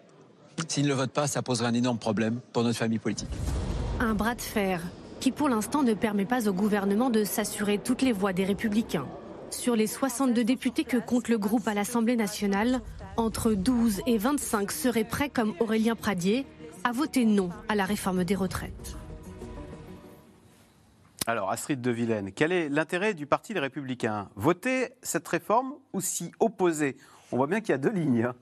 S'il 0.68 0.84
ne 0.84 0.88
le 0.88 0.94
vote 0.94 1.10
pas, 1.10 1.26
ça 1.26 1.42
poserait 1.42 1.68
un 1.68 1.74
énorme 1.74 1.98
problème 1.98 2.40
pour 2.52 2.62
notre 2.62 2.78
famille 2.78 2.98
politique. 2.98 3.28
Un 4.00 4.14
bras 4.14 4.34
de 4.34 4.40
fer 4.40 4.80
qui 5.20 5.30
pour 5.30 5.48
l'instant 5.48 5.82
ne 5.82 5.94
permet 5.94 6.26
pas 6.26 6.48
au 6.48 6.52
gouvernement 6.52 7.08
de 7.10 7.24
s'assurer 7.24 7.78
toutes 7.78 8.02
les 8.02 8.12
voix 8.12 8.32
des 8.32 8.44
républicains. 8.44 9.06
Sur 9.50 9.74
les 9.76 9.86
62 9.86 10.44
députés 10.44 10.84
que 10.84 10.96
compte 10.98 11.28
le 11.28 11.38
groupe 11.38 11.66
à 11.66 11.74
l'Assemblée 11.74 12.16
nationale, 12.16 12.80
entre 13.16 13.54
12 13.54 14.02
et 14.06 14.18
25 14.18 14.70
seraient 14.70 15.04
prêts, 15.04 15.30
comme 15.30 15.54
Aurélien 15.60 15.94
Pradier, 15.94 16.44
à 16.82 16.92
voter 16.92 17.24
non 17.24 17.50
à 17.68 17.74
la 17.74 17.84
réforme 17.84 18.24
des 18.24 18.34
retraites. 18.34 18.96
Alors, 21.26 21.50
Astrid 21.50 21.80
de 21.80 21.90
Vilaine, 21.90 22.32
quel 22.32 22.52
est 22.52 22.68
l'intérêt 22.68 23.14
du 23.14 23.24
Parti 23.24 23.54
des 23.54 23.60
Républicains? 23.60 24.28
Voter 24.36 24.90
cette 25.02 25.26
réforme 25.26 25.72
ou 25.94 26.02
s'y 26.02 26.32
opposer? 26.38 26.96
On 27.32 27.38
voit 27.38 27.46
bien 27.46 27.60
qu'il 27.60 27.70
y 27.70 27.72
a 27.72 27.78
deux 27.78 27.92
lignes. 27.92 28.24
hein. 28.24 28.34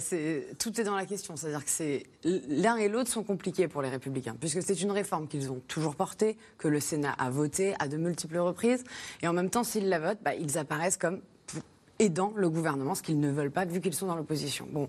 C'est- 0.00 0.56
tout 0.58 0.80
est 0.80 0.84
dans 0.84 0.96
la 0.96 1.06
question, 1.06 1.36
c'est-à-dire 1.36 1.64
que 1.64 1.70
c'est 1.70 2.04
l'un 2.24 2.76
et 2.76 2.88
l'autre 2.88 3.10
sont 3.10 3.22
compliqués 3.22 3.68
pour 3.68 3.82
les 3.82 3.88
républicains, 3.88 4.36
puisque 4.38 4.62
c'est 4.62 4.80
une 4.80 4.90
réforme 4.90 5.28
qu'ils 5.28 5.50
ont 5.50 5.60
toujours 5.68 5.96
portée, 5.96 6.36
que 6.58 6.68
le 6.68 6.80
Sénat 6.80 7.12
a 7.18 7.30
votée 7.30 7.74
à 7.78 7.88
de 7.88 7.96
multiples 7.96 8.38
reprises, 8.38 8.84
et 9.22 9.28
en 9.28 9.32
même 9.32 9.50
temps, 9.50 9.64
s'ils 9.64 9.88
la 9.88 9.98
votent, 9.98 10.22
bah, 10.22 10.34
ils 10.34 10.58
apparaissent 10.58 10.96
comme 10.96 11.20
aidant 12.00 12.32
le 12.34 12.50
gouvernement, 12.50 12.96
ce 12.96 13.02
qu'ils 13.02 13.20
ne 13.20 13.30
veulent 13.30 13.52
pas 13.52 13.64
vu 13.66 13.80
qu'ils 13.80 13.94
sont 13.94 14.08
dans 14.08 14.16
l'opposition. 14.16 14.66
Bon, 14.68 14.88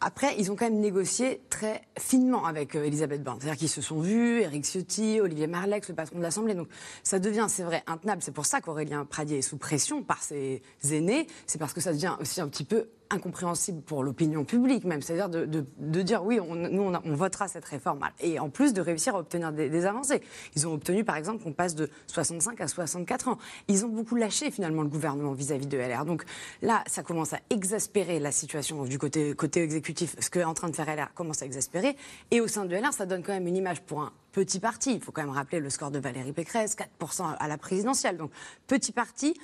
après, 0.00 0.36
ils 0.38 0.52
ont 0.52 0.56
quand 0.56 0.66
même 0.66 0.78
négocié 0.78 1.40
très 1.50 1.82
finement 1.98 2.46
avec 2.46 2.76
euh, 2.76 2.84
Elisabeth 2.84 3.24
Borne. 3.24 3.38
C'est-à-dire 3.40 3.58
qu'ils 3.58 3.68
se 3.68 3.80
sont 3.80 3.98
vus, 3.98 4.40
Éric 4.40 4.64
Ciotti, 4.64 5.20
Olivier 5.20 5.48
Marlex, 5.48 5.88
le 5.88 5.96
patron 5.96 6.18
de 6.18 6.22
l'Assemblée. 6.22 6.54
Donc 6.54 6.68
ça 7.02 7.18
devient, 7.18 7.46
c'est 7.48 7.64
vrai, 7.64 7.82
intenable. 7.88 8.22
C'est 8.22 8.30
pour 8.30 8.46
ça 8.46 8.60
qu'Aurélien 8.60 9.04
Pradier 9.04 9.38
est 9.38 9.42
sous 9.42 9.56
pression 9.56 10.04
par 10.04 10.22
ses 10.22 10.62
aînés. 10.92 11.26
C'est 11.48 11.58
parce 11.58 11.72
que 11.72 11.80
ça 11.80 11.92
devient 11.92 12.14
aussi 12.20 12.40
un 12.40 12.46
petit 12.46 12.64
peu 12.64 12.86
incompréhensible 13.10 13.82
pour 13.82 14.02
l'opinion 14.02 14.44
publique 14.44 14.84
même, 14.84 15.02
c'est-à-dire 15.02 15.28
de, 15.28 16.02
dire 16.02 16.24
oui, 16.24 16.38
nous 16.38 16.82
on, 16.82 17.14
votera 17.14 17.48
cette 17.48 17.64
réforme 17.64 18.00
et 18.20 18.38
en 18.38 18.50
plus 18.50 18.72
de 18.72 18.80
réussir 18.80 19.14
à 19.14 19.20
obtenir 19.20 19.52
des, 19.52 19.86
avancées. 19.86 20.22
Ils 20.56 20.66
ont 20.66 20.74
obtenu 20.74 21.04
par 21.04 21.16
exemple 21.16 21.42
qu'on 21.42 21.52
passe 21.52 21.74
de 21.74 21.88
65 22.06 22.60
à 22.60 22.68
64 22.68 23.28
ans. 23.28 23.38
Ils 23.68 23.84
ont 23.84 23.88
beaucoup 23.88 24.16
lâché 24.16 24.50
finalement 24.50 24.82
le 24.82 24.88
gouvernement 24.88 25.32
vis-à-vis 25.32 25.66
de 25.66 25.78
LR. 25.78 26.04
Donc 26.04 26.24
là, 26.62 26.82
ça 26.86 27.02
commence 27.02 27.32
à 27.32 27.40
exaspérer 27.50 28.18
la 28.18 28.32
situation 28.32 28.84
du 28.84 28.98
côté 28.98 29.34
exécutif. 29.62 30.16
Ce 30.18 30.30
qu'est 30.30 30.44
en 30.44 30.54
train 30.54 30.68
de 30.68 30.76
faire 30.76 30.94
LR 30.94 31.12
commence 31.14 31.42
à 31.42 31.46
exaspérer. 31.46 31.96
Et 32.30 32.40
au 32.40 32.48
sein 32.48 32.64
de 32.64 32.74
LR, 32.74 32.92
ça 32.92 33.06
donne 33.06 33.22
quand 33.22 33.32
même 33.32 33.46
une 33.46 33.56
image 33.56 33.82
pour 33.82 34.00
un 34.02 34.12
petit 34.32 34.58
parti. 34.58 34.94
Il 34.94 35.00
faut 35.00 35.12
quand 35.12 35.22
même 35.22 35.30
rappeler 35.30 35.60
le 35.60 35.70
score 35.70 35.90
de 35.90 35.98
Valérie 35.98 36.32
Pécresse, 36.32 36.76
4% 37.00 37.36
à 37.38 37.48
la 37.48 37.58
présidentielle. 37.58 38.16
Donc 38.16 38.30
petit 38.66 38.92
parti 38.92 39.34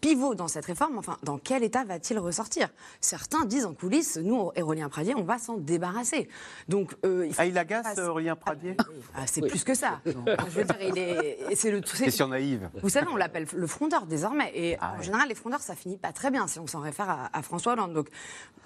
pivot 0.00 0.34
dans 0.34 0.48
cette 0.48 0.64
réforme, 0.66 0.98
enfin, 0.98 1.16
dans 1.22 1.38
quel 1.38 1.62
état 1.64 1.84
va-t-il 1.84 2.18
ressortir? 2.18 2.68
Certains 3.00 3.44
disent 3.44 3.64
en 3.66 3.74
coulisses, 3.74 4.16
nous, 4.16 4.50
Aurélien 4.56 4.88
Pradier, 4.88 5.14
on 5.16 5.22
va 5.24 5.38
s'en 5.38 5.56
débarrasser. 5.56 6.28
Donc, 6.68 6.94
euh, 7.04 7.26
il 7.26 7.34
faut 7.34 7.40
Ah, 7.40 7.46
il 7.46 7.56
agace, 7.58 7.98
Aurélien 7.98 8.36
Pradier? 8.36 8.76
Ah, 9.14 9.26
c'est 9.26 9.40
plus 9.42 9.64
que 9.64 9.74
ça. 9.74 10.00
Je 10.06 10.12
veux 10.50 10.64
dire, 10.64 10.76
il 10.80 10.98
est, 10.98 11.54
c'est 11.54 11.70
le. 11.70 11.80
Question 11.80 12.28
naïve. 12.28 12.70
Vous 12.82 12.88
savez, 12.88 13.06
on 13.12 13.16
l'appelle 13.16 13.46
le 13.52 13.66
frondeur 13.66 14.06
désormais. 14.06 14.50
Et 14.54 14.76
Ah 14.80 14.94
en 14.98 15.02
général, 15.02 15.28
les 15.28 15.34
frondeurs, 15.34 15.60
ça 15.60 15.74
finit 15.74 15.96
pas 15.98 16.12
très 16.12 16.30
bien 16.30 16.46
si 16.46 16.58
on 16.58 16.66
s'en 16.66 16.80
réfère 16.80 17.08
à, 17.10 17.30
à 17.36 17.42
François 17.42 17.72
Hollande. 17.72 17.92
Donc 17.94 18.08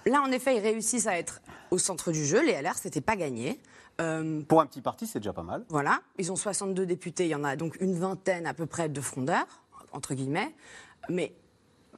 là, 0.07 0.21
en 0.23 0.31
effet, 0.33 0.57
ils 0.57 0.61
réussissent 0.61 1.07
à 1.07 1.19
être 1.19 1.41
au 1.71 1.79
centre 1.79 2.13
du 2.13 2.25
jeu. 2.25 2.43
Les 2.45 2.61
LR, 2.61 2.77
c'était 2.77 3.01
pas 3.01 3.17
gagné. 3.17 3.61
Euh, 4.01 4.41
Pour 4.43 4.61
un 4.61 4.67
petit 4.67 4.81
parti, 4.81 5.07
c'est 5.07 5.19
déjà 5.21 5.33
pas 5.33 5.43
mal. 5.43 5.65
voilà, 5.69 6.01
ils 6.19 6.33
ont 6.33 6.37
62 6.37 6.87
députés, 6.87 7.25
il 7.25 7.29
y 7.31 7.35
en 7.35 7.45
a 7.45 7.57
donc 7.57 7.77
une 7.81 7.95
vingtaine 7.99 8.47
à 8.47 8.55
peu 8.55 8.65
près 8.67 8.89
de 8.89 9.01
frondeurs, 9.03 9.47
entre 9.93 10.15
guillemets. 10.15 10.55
Mais 11.09 11.33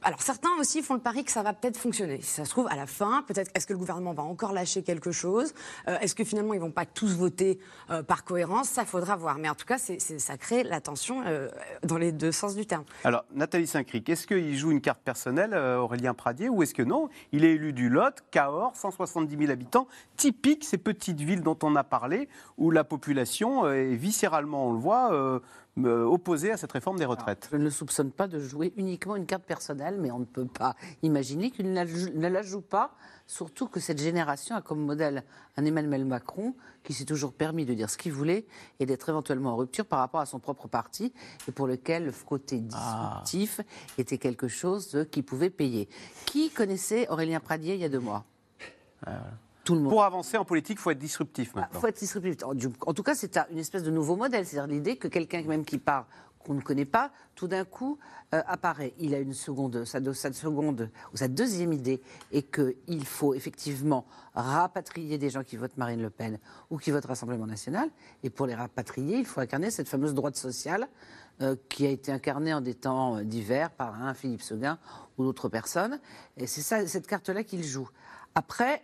alors 0.05 0.21
certains 0.21 0.51
aussi 0.59 0.83
font 0.83 0.93
le 0.93 0.99
pari 0.99 1.23
que 1.23 1.31
ça 1.31 1.41
va 1.41 1.53
peut-être 1.53 1.77
fonctionner. 1.77 2.21
Si 2.21 2.29
ça 2.29 2.45
se 2.45 2.51
trouve, 2.51 2.67
à 2.69 2.75
la 2.75 2.85
fin, 2.85 3.23
peut-être 3.27 3.49
est-ce 3.55 3.65
que 3.65 3.73
le 3.73 3.79
gouvernement 3.79 4.13
va 4.13 4.21
encore 4.21 4.53
lâcher 4.53 4.83
quelque 4.83 5.11
chose? 5.11 5.53
Euh, 5.87 5.97
Est-ce 5.99 6.13
que 6.13 6.23
finalement 6.23 6.53
ils 6.53 6.59
vont 6.59 6.71
pas 6.71 6.85
tous 6.85 7.15
voter 7.15 7.59
euh, 7.89 8.03
par 8.03 8.23
cohérence? 8.23 8.69
Ça, 8.69 8.85
faudra 8.85 9.15
voir. 9.15 9.39
Mais 9.39 9.49
en 9.49 9.55
tout 9.55 9.65
cas, 9.65 9.79
ça 9.79 10.37
crée 10.37 10.63
la 10.63 10.79
tension 10.79 11.23
euh, 11.25 11.49
dans 11.81 11.97
les 11.97 12.11
deux 12.11 12.31
sens 12.31 12.55
du 12.55 12.67
terme. 12.67 12.83
Alors, 13.03 13.25
Nathalie 13.33 13.65
Saint-Cric, 13.65 14.07
est-ce 14.07 14.27
qu'il 14.27 14.55
joue 14.55 14.69
une 14.69 14.81
carte 14.81 15.01
personnelle, 15.01 15.55
Aurélien 15.55 16.13
Pradier, 16.13 16.49
ou 16.49 16.61
est-ce 16.61 16.75
que 16.75 16.83
non? 16.83 17.09
Il 17.31 17.43
est 17.43 17.53
élu 17.53 17.73
du 17.73 17.89
Lot, 17.89 18.23
Cahors, 18.29 18.75
170 18.75 19.35
000 19.35 19.51
habitants, 19.51 19.87
typique 20.17 20.63
ces 20.63 20.77
petites 20.77 21.19
villes 21.19 21.41
dont 21.41 21.57
on 21.63 21.75
a 21.75 21.83
parlé, 21.83 22.29
où 22.57 22.69
la 22.69 22.83
population 22.83 23.67
est 23.67 23.95
viscéralement, 23.95 24.67
on 24.67 24.73
le 24.73 24.79
voit, 24.79 25.41
opposée 25.83 26.51
à 26.51 26.57
cette 26.57 26.71
réforme 26.71 26.97
des 26.97 27.05
retraites. 27.05 27.49
Je 27.51 27.57
ne 27.57 27.63
le 27.63 27.69
soupçonne 27.69 28.11
pas 28.11 28.27
de 28.27 28.39
jouer 28.39 28.73
uniquement 28.77 29.15
une 29.15 29.25
carte 29.25 29.43
personnelle, 29.43 29.97
mais 29.99 30.09
on 30.11 30.19
ne 30.19 30.25
peut 30.25 30.45
pas 30.45 30.75
imaginer 31.03 31.51
qu'il 31.51 31.69
ne 31.71 32.27
la 32.29 32.41
joue- 32.43 32.61
pas, 32.61 32.95
surtout 33.27 33.67
que 33.67 33.79
cette 33.79 33.99
génération 33.99 34.55
a 34.55 34.61
comme 34.61 34.79
modèle 34.79 35.23
un 35.57 35.65
Emmanuel 35.65 36.05
Macron 36.05 36.55
qui 36.83 36.93
s'est 36.93 37.05
toujours 37.05 37.33
permis 37.33 37.65
de 37.65 37.73
dire 37.73 37.89
ce 37.89 37.97
qu'il 37.97 38.13
voulait 38.13 38.45
et 38.79 38.85
d'être 38.85 39.09
éventuellement 39.09 39.51
en 39.53 39.57
rupture 39.57 39.85
par 39.85 39.99
rapport 39.99 40.21
à 40.21 40.25
son 40.25 40.39
propre 40.39 40.67
parti 40.67 41.11
et 41.47 41.51
pour 41.51 41.67
lequel 41.67 42.05
le 42.05 42.11
côté 42.11 42.59
disruptif 42.59 43.59
était 43.97 44.17
quelque 44.17 44.47
chose 44.47 45.05
qui 45.11 45.21
pouvait 45.21 45.49
payer. 45.49 45.89
Qui 46.25 46.49
connaissait 46.51 47.07
Aurélien 47.09 47.39
Pradier 47.41 47.73
il 47.75 47.81
y 47.81 47.85
a 47.85 47.89
deux 47.89 47.99
mois? 47.99 48.23
Tout 49.65 49.73
le 49.75 49.81
monde. 49.81 49.89
Pour 49.89 50.03
avancer 50.03 50.37
en 50.37 50.45
politique, 50.45 50.77
il 50.79 50.81
faut 50.81 50.91
être 50.91 50.99
disruptif 50.99 51.51
Il 51.55 51.59
maintenant. 51.59 51.79
faut 51.81 51.87
être 51.87 51.97
disruptif. 51.99 52.37
En, 52.43 52.93
tout 52.93 53.03
cas, 53.03 53.15
c'est 53.15 53.35
un- 53.35 53.47
une 53.51 53.57
espèce 53.57 53.83
de 53.83 53.91
nouveau 53.91 54.15
modèle. 54.15 54.45
C'est-à-dire 54.45 54.73
l'idée 54.73 54.95
que 54.95 55.07
quelqu'un 55.09 55.41
même 55.43 55.65
qui 55.65 55.79
part, 55.79 56.07
qu'on 56.37 56.53
ne 56.53 56.61
connaît 56.61 56.85
pas, 56.85 57.11
tout 57.33 57.47
d'un 57.47 57.65
coup 57.65 57.97
euh, 58.33 58.41
apparaît. 58.45 58.93
Il 58.99 59.15
a 59.15 59.19
une 59.19 59.33
seconde, 59.33 59.83
sa, 59.83 59.99
seconde 60.31 60.91
ou 61.11 61.17
sa 61.17 61.27
deuxième 61.27 61.73
idée 61.73 62.01
est 62.31 62.43
qu'il 62.43 63.05
faut 63.05 63.33
effectivement 63.33 64.05
rapatrier 64.35 65.17
des 65.17 65.31
gens 65.31 65.43
qui 65.43 65.57
votent 65.57 65.75
Marine 65.77 66.01
Le 66.01 66.11
Pen 66.11 66.37
ou 66.69 66.77
qui 66.77 66.91
votent 66.91 67.05
Rassemblement 67.05 67.47
National. 67.47 67.89
Et 68.23 68.29
pour 68.29 68.45
les 68.45 68.53
rapatrier, 68.53 69.17
il 69.17 69.25
faut 69.25 69.41
incarner 69.41 69.71
cette 69.71 69.89
fameuse 69.89 70.13
droite 70.13 70.35
sociale 70.35 70.87
euh, 71.41 71.55
qui 71.69 71.87
a 71.87 71.89
été 71.89 72.11
incarnée 72.11 72.53
en 72.53 72.61
des 72.61 72.75
temps 72.75 73.17
euh, 73.17 73.23
divers 73.23 73.71
par 73.71 74.01
un 74.03 74.13
Philippe 74.13 74.43
Seguin 74.43 74.77
ou 75.17 75.23
d'autres 75.23 75.49
personnes. 75.49 75.99
Et 76.37 76.45
c'est 76.45 76.61
ça, 76.61 76.85
cette 76.85 77.07
carte-là 77.07 77.43
qu'il 77.43 77.63
joue. 77.63 77.89
Après, 78.35 78.83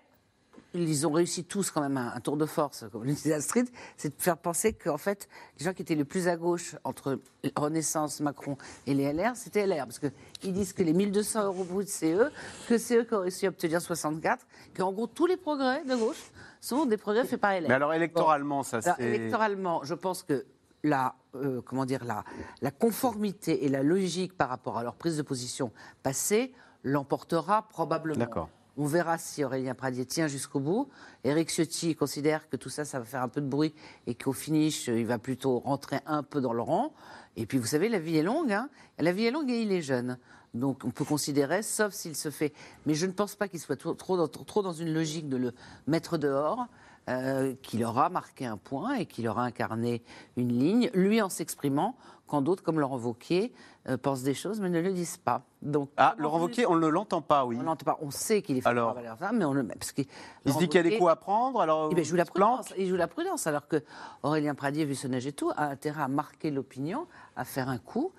ils 0.74 1.06
ont 1.08 1.12
réussi 1.12 1.44
tous 1.44 1.70
quand 1.72 1.82
même 1.82 1.98
un, 1.98 2.14
un 2.16 2.20
tour 2.20 2.38
de 2.38 2.46
force, 2.46 2.86
comme 2.92 3.04
le 3.04 3.12
disait 3.12 3.34
Astrid, 3.34 3.68
c'est 3.98 4.16
de 4.16 4.22
faire 4.22 4.38
penser 4.38 4.74
qu'en 4.74 4.98
fait, 4.98 5.28
les 5.60 5.66
gens 5.66 5.74
qui 5.74 5.82
étaient 5.82 5.96
les 5.96 6.06
plus 6.06 6.28
à 6.28 6.38
gauche 6.38 6.76
entre 6.84 7.20
Renaissance, 7.56 8.20
Macron 8.22 8.58
et 8.88 8.94
les 8.94 9.12
LR, 9.12 9.36
c'était 9.36 9.66
LR. 9.68 9.86
Parce 9.86 10.00
qu'ils 10.00 10.54
disent 10.54 10.74
que 10.74 10.84
les 10.84 10.94
1200 10.94 11.46
euros 11.46 11.64
bruts, 11.64 11.86
c'est 11.88 12.14
eux, 12.14 12.32
que 12.68 12.78
c'est 12.78 12.98
eux 12.98 13.04
qui 13.04 13.14
ont 13.14 13.22
réussi 13.22 13.46
à 13.46 13.50
obtenir 13.50 13.82
64, 13.82 14.46
qu'en 14.76 14.92
gros, 14.94 15.08
tous 15.08 15.26
les 15.26 15.38
progrès 15.38 15.84
de 15.84 15.96
gauche 15.96 16.32
sont 16.62 16.86
des 16.86 16.98
progrès 16.98 17.26
faits 17.26 17.42
par 17.42 17.52
LR. 17.54 17.68
Mais 17.68 17.74
alors 17.76 17.94
électoralement, 17.94 18.64
ça 18.64 18.80
Alors, 18.84 18.96
c'est. 18.98 19.04
électoralement, 19.06 19.84
je 19.84 19.94
pense 19.96 20.24
que 20.24 20.46
la, 20.84 21.16
euh, 21.36 21.62
comment 21.66 21.86
dire, 21.86 22.04
la, 22.06 22.24
la 22.62 22.72
conformité 22.72 23.66
et 23.66 23.70
la 23.70 23.84
logique 23.84 24.36
par 24.38 24.50
rapport 24.50 24.78
à 24.78 24.84
leur 24.84 24.96
prise 24.96 25.18
de 25.18 25.22
position 25.22 25.72
passée 26.02 26.54
l'emportera 26.84 27.68
probablement. 27.70 28.18
D'accord. 28.20 28.50
On 28.78 28.86
verra 28.86 29.18
si 29.18 29.44
Aurélien 29.44 29.74
Pradier 29.76 30.06
tient 30.06 30.28
jusqu'au 30.28 30.60
bout. 30.60 30.88
Éric 31.24 31.50
Ciotti 31.50 31.96
considère 31.96 32.50
que 32.50 32.56
tout 32.56 32.70
ça, 32.70 32.86
ça 32.86 33.00
va 33.00 33.06
faire 33.06 33.22
un 33.22 33.28
peu 33.28 33.42
de 33.42 33.48
bruit 33.48 33.74
et 34.08 34.16
qu'au 34.16 34.34
finish, 34.34 34.88
il 34.88 35.06
va 35.06 35.20
plutôt 35.20 35.60
rentrer 35.60 36.00
un 36.06 36.24
peu 36.24 36.40
dans 36.40 36.54
le 36.54 36.62
rang. 36.62 36.94
Et 37.36 37.46
puis, 37.46 37.58
vous 37.58 37.66
savez, 37.68 37.90
la 37.90 38.00
vie 38.00 38.18
est 38.18 38.24
longue. 38.24 38.52
hein. 38.54 38.70
La 38.98 39.12
vie 39.12 39.26
est 39.26 39.32
longue 39.32 39.50
et 39.50 39.62
il 39.62 39.72
est 39.72 39.82
jeune. 39.82 40.18
Donc, 40.54 40.84
on 40.84 40.90
peut 40.90 41.06
considérer, 41.06 41.64
sauf 41.64 41.94
s'il 41.94 42.16
se 42.16 42.30
fait. 42.30 42.54
Mais 42.86 42.94
je 42.94 43.06
ne 43.06 43.12
pense 43.12 43.36
pas 43.36 43.48
qu'il 43.48 43.60
soit 43.60 43.78
trop 43.78 44.62
dans 44.62 44.74
une 44.74 44.94
logique 44.94 45.28
de 45.30 45.38
le 45.38 45.54
mettre 45.88 46.18
dehors. 46.18 46.68
Euh, 47.10 47.54
qu'il 47.62 47.84
aura 47.84 48.10
marqué 48.10 48.46
un 48.46 48.58
point 48.58 48.96
et 48.96 49.06
qu'il 49.06 49.28
aura 49.28 49.44
incarné 49.44 50.04
une 50.38 50.50
ligne, 50.50 50.90
lui 50.94 51.22
en 51.22 51.30
s'exprimant, 51.30 51.96
quand 52.28 52.42
d'autres, 52.42 52.64
comme 52.64 52.80
Laurent 52.80 52.98
Wauquiez, 52.98 53.52
euh, 53.90 53.98
pensent 53.98 54.24
des 54.24 54.34
choses 54.34 54.62
mais 54.62 54.70
ne 54.70 54.80
le 54.80 54.94
disent 54.94 55.18
pas. 55.18 55.42
Donc, 55.62 55.90
Ah, 55.98 56.16
Laurent 56.18 56.40
Wauquiez, 56.40 56.66
on 56.66 56.76
ne 56.76 56.88
l'entend 56.88 57.22
pas, 57.22 57.46
oui. 57.46 57.58
on 57.60 57.64
l'entend 57.64 57.86
pas. 57.86 57.98
On 58.02 58.12
sait 58.12 58.42
qu'il 58.42 58.58
est 58.58 58.62
fort 58.62 58.72
Alors 58.72 58.96
mais 59.34 59.44
on 59.44 59.54
le 59.54 59.64
met. 59.64 59.76
Parce 59.76 59.92
que 59.92 60.04
Il 60.46 60.54
se 60.54 60.58
dit 60.60 60.70
qu'il 60.70 60.78
y 60.78 60.88
a 60.88 60.90
des 60.90 60.98
coups 60.98 61.12
à 61.12 61.16
prendre, 61.16 61.60
alors. 61.60 61.90
Eh 61.92 61.96
ben, 61.96 62.02
il 62.02 62.08
joue 62.08 62.16
la 62.16 62.26
prudence. 62.26 62.74
Il 62.78 62.88
joue 62.88 62.96
la 62.96 63.08
prudence. 63.08 63.48
Alors 63.48 63.68
que 63.68 63.84
Aurélien 64.24 64.56
Pradier, 64.56 64.86
vu 64.86 64.96
son 64.96 65.12
âge 65.14 65.28
et 65.28 65.34
tout, 65.34 65.52
a 65.58 65.66
intérêt 65.66 66.04
à 66.04 66.08
marquer 66.08 66.52
l'opinion, 66.52 67.08
à 67.36 67.44
faire 67.44 67.68
un 67.68 67.80
coup, 67.80 68.14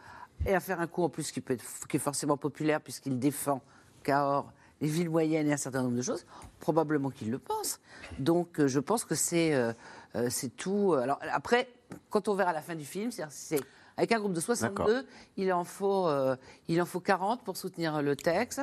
et 0.45 0.55
à 0.55 0.61
faire 0.61 0.80
un 0.80 0.87
coup 0.87 1.03
en 1.05 1.09
plus 1.09 1.30
qui, 1.33 1.41
peut 1.41 1.55
être, 1.55 1.64
qui 1.89 1.97
est 1.97 2.01
forcément 2.01 2.37
populaire 2.37 2.80
puisqu'il 2.80 3.18
défend 3.18 3.62
Cahors, 4.03 4.53
les 4.83 4.89
villes 4.89 5.09
moyennes 5.09 5.49
et 5.49 5.53
un 5.55 5.57
certain 5.57 5.83
nombre 5.83 5.97
de 5.97 6.03
choses. 6.03 6.26
Probablement 6.61 7.09
qu'il 7.11 7.30
le 7.30 7.39
pense. 7.39 7.80
Donc 8.18 8.61
euh, 8.61 8.68
je 8.68 8.80
pense 8.80 9.05
que 9.07 9.14
c'est 9.14 9.55
euh, 9.55 9.72
euh, 10.16 10.28
tout. 10.59 10.93
Alors 10.95 11.18
après, 11.33 11.68
quand 12.11 12.28
on 12.28 12.35
verra 12.35 12.53
la 12.53 12.61
fin 12.61 12.74
du 12.74 12.85
film, 12.85 13.11
c'est 13.11 13.61
avec 13.97 14.12
un 14.12 14.18
groupe 14.18 14.33
de 14.35 14.41
62, 14.41 15.07
il 15.39 15.53
en 15.53 15.64
faut 15.64 16.09
euh, 16.09 16.37
il 16.68 16.83
en 16.83 16.87
faut 16.87 17.01
40 17.01 17.43
pour 17.45 17.57
soutenir 17.57 18.03
le 18.03 18.16
texte. 18.16 18.61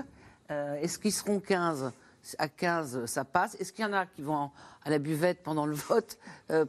Euh, 0.52 0.76
Est-ce 0.76 1.00
qu'ils 1.00 1.14
seront 1.14 1.40
15 1.40 1.92
à 2.38 2.50
15, 2.50 3.06
ça 3.06 3.24
passe. 3.24 3.56
Est-ce 3.56 3.72
qu'il 3.72 3.86
y 3.86 3.88
en 3.88 3.94
a 3.94 4.06
qui 4.06 4.22
vont 4.22 4.52
à 4.84 4.90
la 4.90 5.00
buvette 5.00 5.42
pendant 5.42 5.66
le 5.66 5.74
vote 5.76 6.20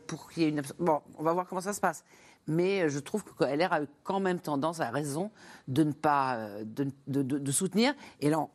pour 0.07 0.31
qu'il 0.31 0.45
y 0.45 0.47
ait 0.47 0.49
une 0.51 0.63
Bon, 0.79 1.01
on 1.19 1.25
va 1.25 1.33
voir 1.33 1.47
comment 1.49 1.61
ça 1.61 1.73
se 1.73 1.81
passe. 1.81 2.05
Mais 2.47 2.89
je 2.89 2.99
trouve 3.01 3.25
que 3.25 3.45
LR 3.45 3.73
a 3.73 3.81
quand 4.05 4.21
même 4.21 4.39
tendance, 4.39 4.79
a 4.81 4.91
raison, 4.91 5.31
de 5.67 5.83
ne 5.83 5.93
pas 5.93 6.39
de, 6.65 6.85
de- 7.09 7.23
de- 7.23 7.39
de 7.39 7.53
soutenir. 7.53 7.95
Et 8.21 8.31
là, 8.31 8.47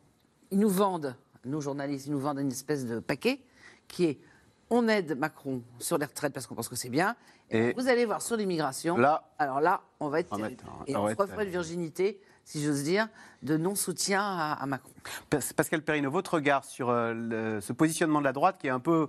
ils 0.50 0.58
nous 0.58 0.68
vendent, 0.68 1.14
nos 1.44 1.60
journalistes, 1.60 2.06
ils 2.06 2.12
nous 2.12 2.20
vendent 2.20 2.38
une 2.40 2.50
espèce 2.52 2.86
de 2.86 2.98
paquet 3.00 3.40
qui 3.88 4.04
est 4.04 4.18
on 4.70 4.88
aide 4.88 5.16
Macron 5.16 5.62
sur 5.78 5.96
les 5.96 6.06
retraites 6.06 6.32
parce 6.32 6.46
qu'on 6.48 6.56
pense 6.56 6.68
que 6.68 6.74
c'est 6.74 6.88
bien. 6.88 7.14
Et, 7.50 7.68
Et 7.68 7.72
vous 7.74 7.86
allez 7.88 8.04
voir 8.04 8.20
sur 8.20 8.36
l'immigration. 8.36 8.96
là- 8.96 9.22
alors 9.38 9.60
là, 9.60 9.82
on 10.00 10.08
va 10.08 10.18
être 10.20 10.32
On 10.32 10.36
va 10.36 10.42
terrible. 10.48 10.62
être- 10.64 10.72
Et 10.88 10.96
on 10.96 11.00
on 11.00 11.02
va 11.04 11.08
se 11.10 11.12
être 11.12 11.20
referait 11.20 11.46
de 11.46 11.50
virginité, 11.50 12.20
si 12.44 12.60
j'ose 12.64 12.82
dire, 12.82 13.08
de 13.44 13.56
non-soutien 13.56 14.20
à, 14.20 14.54
à 14.60 14.66
Macron. 14.66 14.90
Pas- 15.30 15.38
Pascal 15.54 15.82
Perrino, 15.82 16.10
votre 16.10 16.34
regard 16.34 16.64
sur 16.64 16.90
euh, 16.90 17.14
le- 17.14 17.60
ce 17.60 17.72
positionnement 17.72 18.18
de 18.18 18.24
la 18.24 18.32
droite 18.32 18.58
qui 18.58 18.66
est 18.66 18.70
un 18.70 18.80
peu 18.80 19.08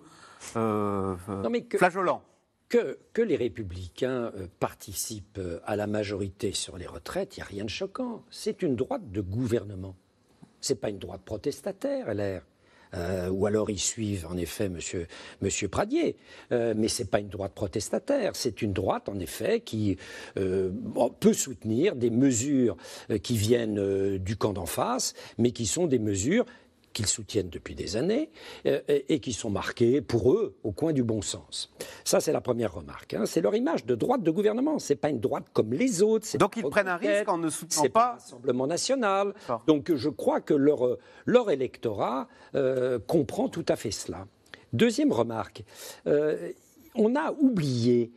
euh, 0.56 1.16
euh, 1.28 1.42
Non, 1.42 1.50
mais 1.50 1.64
que- 1.64 1.80
flageolant. 1.80 2.22
Que, 2.70 3.00
que 3.14 3.22
les 3.24 3.38
républicains 3.38 4.32
euh, 4.36 4.48
participent 4.60 5.40
à 5.66 5.76
la 5.76 5.88
majorité 5.88 6.52
sur 6.52 6.78
les 6.78 6.86
retraites, 6.86 7.38
il 7.38 7.40
n'y 7.40 7.44
a 7.44 7.48
rien 7.48 7.64
de 7.64 7.70
choquant. 7.70 8.24
C'est 8.30 8.62
une 8.62 8.76
droite 8.76 9.10
de 9.10 9.22
gouvernement. 9.22 9.96
C'est 10.62 10.80
pas 10.80 10.89
une 10.89 10.99
droite 10.99 11.22
protestataire, 11.24 12.14
LR. 12.14 12.41
Euh, 12.93 13.30
ou 13.30 13.45
alors 13.45 13.70
ils 13.70 13.80
suivent 13.80 14.26
en 14.28 14.38
effet 14.38 14.70
Monsieur, 14.70 15.68
Pradier, 15.70 16.16
Euh, 16.51 16.74
mais 16.78 16.88
c'est 16.88 17.10
pas 17.10 17.20
une 17.20 17.28
droite 17.28 17.53
protestataire, 17.53 18.36
c'est 18.36 18.62
une 18.62 18.72
droite 18.72 19.10
en 19.10 19.20
effet 19.20 19.60
qui 19.60 19.97
euh, 20.38 20.72
peut 21.20 21.34
soutenir 21.34 21.95
des 21.95 22.10
mesures 22.10 22.78
euh, 23.12 23.18
qui 23.18 23.36
viennent 23.38 24.18
du 24.18 24.38
camp 24.38 24.53
d'en 24.53 24.66
face, 24.66 25.14
mais 25.38 25.51
qui 25.51 25.66
sont 25.66 25.88
des 25.88 25.99
mesures 25.99 26.45
qu'ils 26.98 27.06
soutiennent 27.06 27.50
depuis 27.50 27.76
des 27.76 27.95
années 27.95 28.32
euh, 28.66 28.82
et, 28.88 29.14
et 29.14 29.20
qui 29.20 29.32
sont 29.32 29.52
marquées 29.52 30.02
pour 30.02 30.34
eux 30.34 30.56
au 30.64 30.72
coin 30.72 30.93
du 30.93 31.04
bon 31.04 31.22
sens. 31.22 31.72
Ça, 32.04 32.20
c'est 32.20 32.32
la 32.32 32.41
première 32.41 32.74
remarque. 32.74 33.14
hein. 33.14 33.28
C'est 33.28 33.41
leur 33.41 33.54
image 33.54 33.86
de 33.86 33.93
droite 33.93 34.24
de 34.24 34.32
gouvernement. 34.32 34.80
C'est 34.80 34.95
pas 34.95 35.10
une 35.10 35.20
droite 35.20 35.45
comme 35.54 35.74
les 35.74 36.02
autres. 36.02 36.26
Donc 36.39 36.58
ils 36.58 36.64
prennent 36.64 36.88
un 36.88 36.98
risque 36.98 37.30
en 37.30 37.38
ne 37.38 37.52
soutenant 37.52 37.84
pas. 37.84 37.89
pas 37.89 38.08
le 38.14 38.20
Rassemblement 38.20 38.66
national. 38.66 39.34
Donc 39.68 39.93
je 39.93 40.10
crois 40.10 40.41
que 40.41 40.56
leur, 40.56 40.88
euh, 40.88 40.98
leur 41.28 41.52
électorat 41.52 42.28
euh, 42.56 42.98
comprend 43.06 43.48
tout 43.48 43.66
à 43.68 43.76
fait 43.76 43.91
cela. 43.91 44.26
Deuxième 44.74 45.12
remarque, 45.12 45.64
euh, 46.08 46.50
on 46.95 47.16
a 47.16 47.32
oublié 47.34 48.12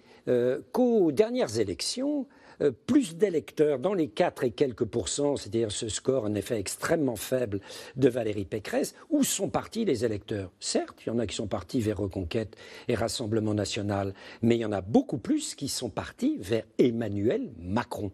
qu'aux 0.73 1.11
dernières 1.13 1.59
élections, 1.59 2.27
euh, 2.63 2.73
plus 2.87 3.17
d'électeurs 3.17 3.79
dans 3.79 3.95
les 3.95 4.09
4 4.09 4.45
et 4.45 4.51
quelques 4.51 4.85
pourcents, 4.85 5.37
c'est-à-dire 5.37 5.73
ce 5.73 5.89
score 5.89 6.25
en 6.25 6.35
effet 6.35 6.59
extrêmement 6.59 7.17
faible 7.17 7.61
de 7.97 8.09
Valérie 8.09 8.45
Pécresse, 8.45 8.95
où 9.09 9.25
sont 9.25 9.49
partis 9.49 9.85
les 9.85 10.05
électeurs? 10.05 10.51
Certes, 10.61 10.99
il 11.05 11.09
y 11.09 11.13
en 11.13 11.19
a 11.19 11.27
qui 11.27 11.37
sont 11.37 11.47
partis 11.47 11.81
vers 11.81 11.99
Reconquête 11.99 12.57
et 12.89 12.95
Rassemblement 12.95 13.55
national, 13.55 14.15
mais 14.43 14.57
il 14.57 14.61
y 14.61 14.65
en 14.65 14.73
a 14.73 14.81
beaucoup 14.81 15.19
plus 15.19 15.55
qui 15.55 15.69
sont 15.69 15.91
partis 15.91 16.37
vers 16.41 16.65
Emmanuel 16.79 17.51
Macron. 17.59 18.11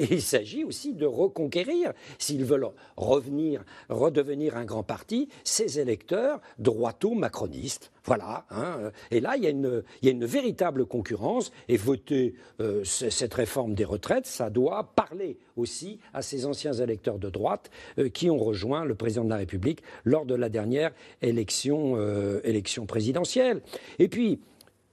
Et 0.00 0.14
il 0.14 0.22
s'agit 0.22 0.64
aussi 0.64 0.94
de 0.94 1.04
reconquérir, 1.04 1.92
s'ils 2.18 2.46
veulent 2.46 2.70
revenir, 2.96 3.62
redevenir 3.90 4.56
un 4.56 4.64
grand 4.64 4.82
parti, 4.82 5.28
ces 5.44 5.78
électeurs 5.78 6.40
droito-macronistes. 6.58 7.92
Voilà. 8.06 8.46
hein. 8.50 8.92
Et 9.10 9.20
là, 9.20 9.36
il 9.36 9.44
y, 9.44 9.46
a 9.46 9.50
une, 9.50 10.24
véritable 10.24 10.86
concurrence. 10.86 11.52
Et 11.68 11.76
voter 11.76 12.34
euh, 12.60 12.82
cette 12.84 13.34
réforme 13.34 13.74
des 13.74 13.84
retraites, 13.84 14.24
ça 14.24 14.48
doit 14.48 14.94
parler 14.96 15.36
aussi 15.56 15.98
à 16.14 16.22
ces 16.22 16.46
anciens 16.46 16.72
électeurs 16.72 17.18
de 17.18 17.28
droite 17.28 17.70
euh, 17.98 18.08
qui 18.08 18.30
ont 18.30 18.38
rejoint 18.38 18.86
le 18.86 18.94
président 18.94 19.24
de 19.24 19.30
la 19.30 19.36
République 19.36 19.82
lors 20.04 20.24
de 20.24 20.34
la 20.34 20.48
dernière 20.48 20.92
élection, 21.20 21.96
euh, 21.96 22.40
élection 22.44 22.86
présidentielle. 22.86 23.60
Et 23.98 24.08
puis, 24.08 24.40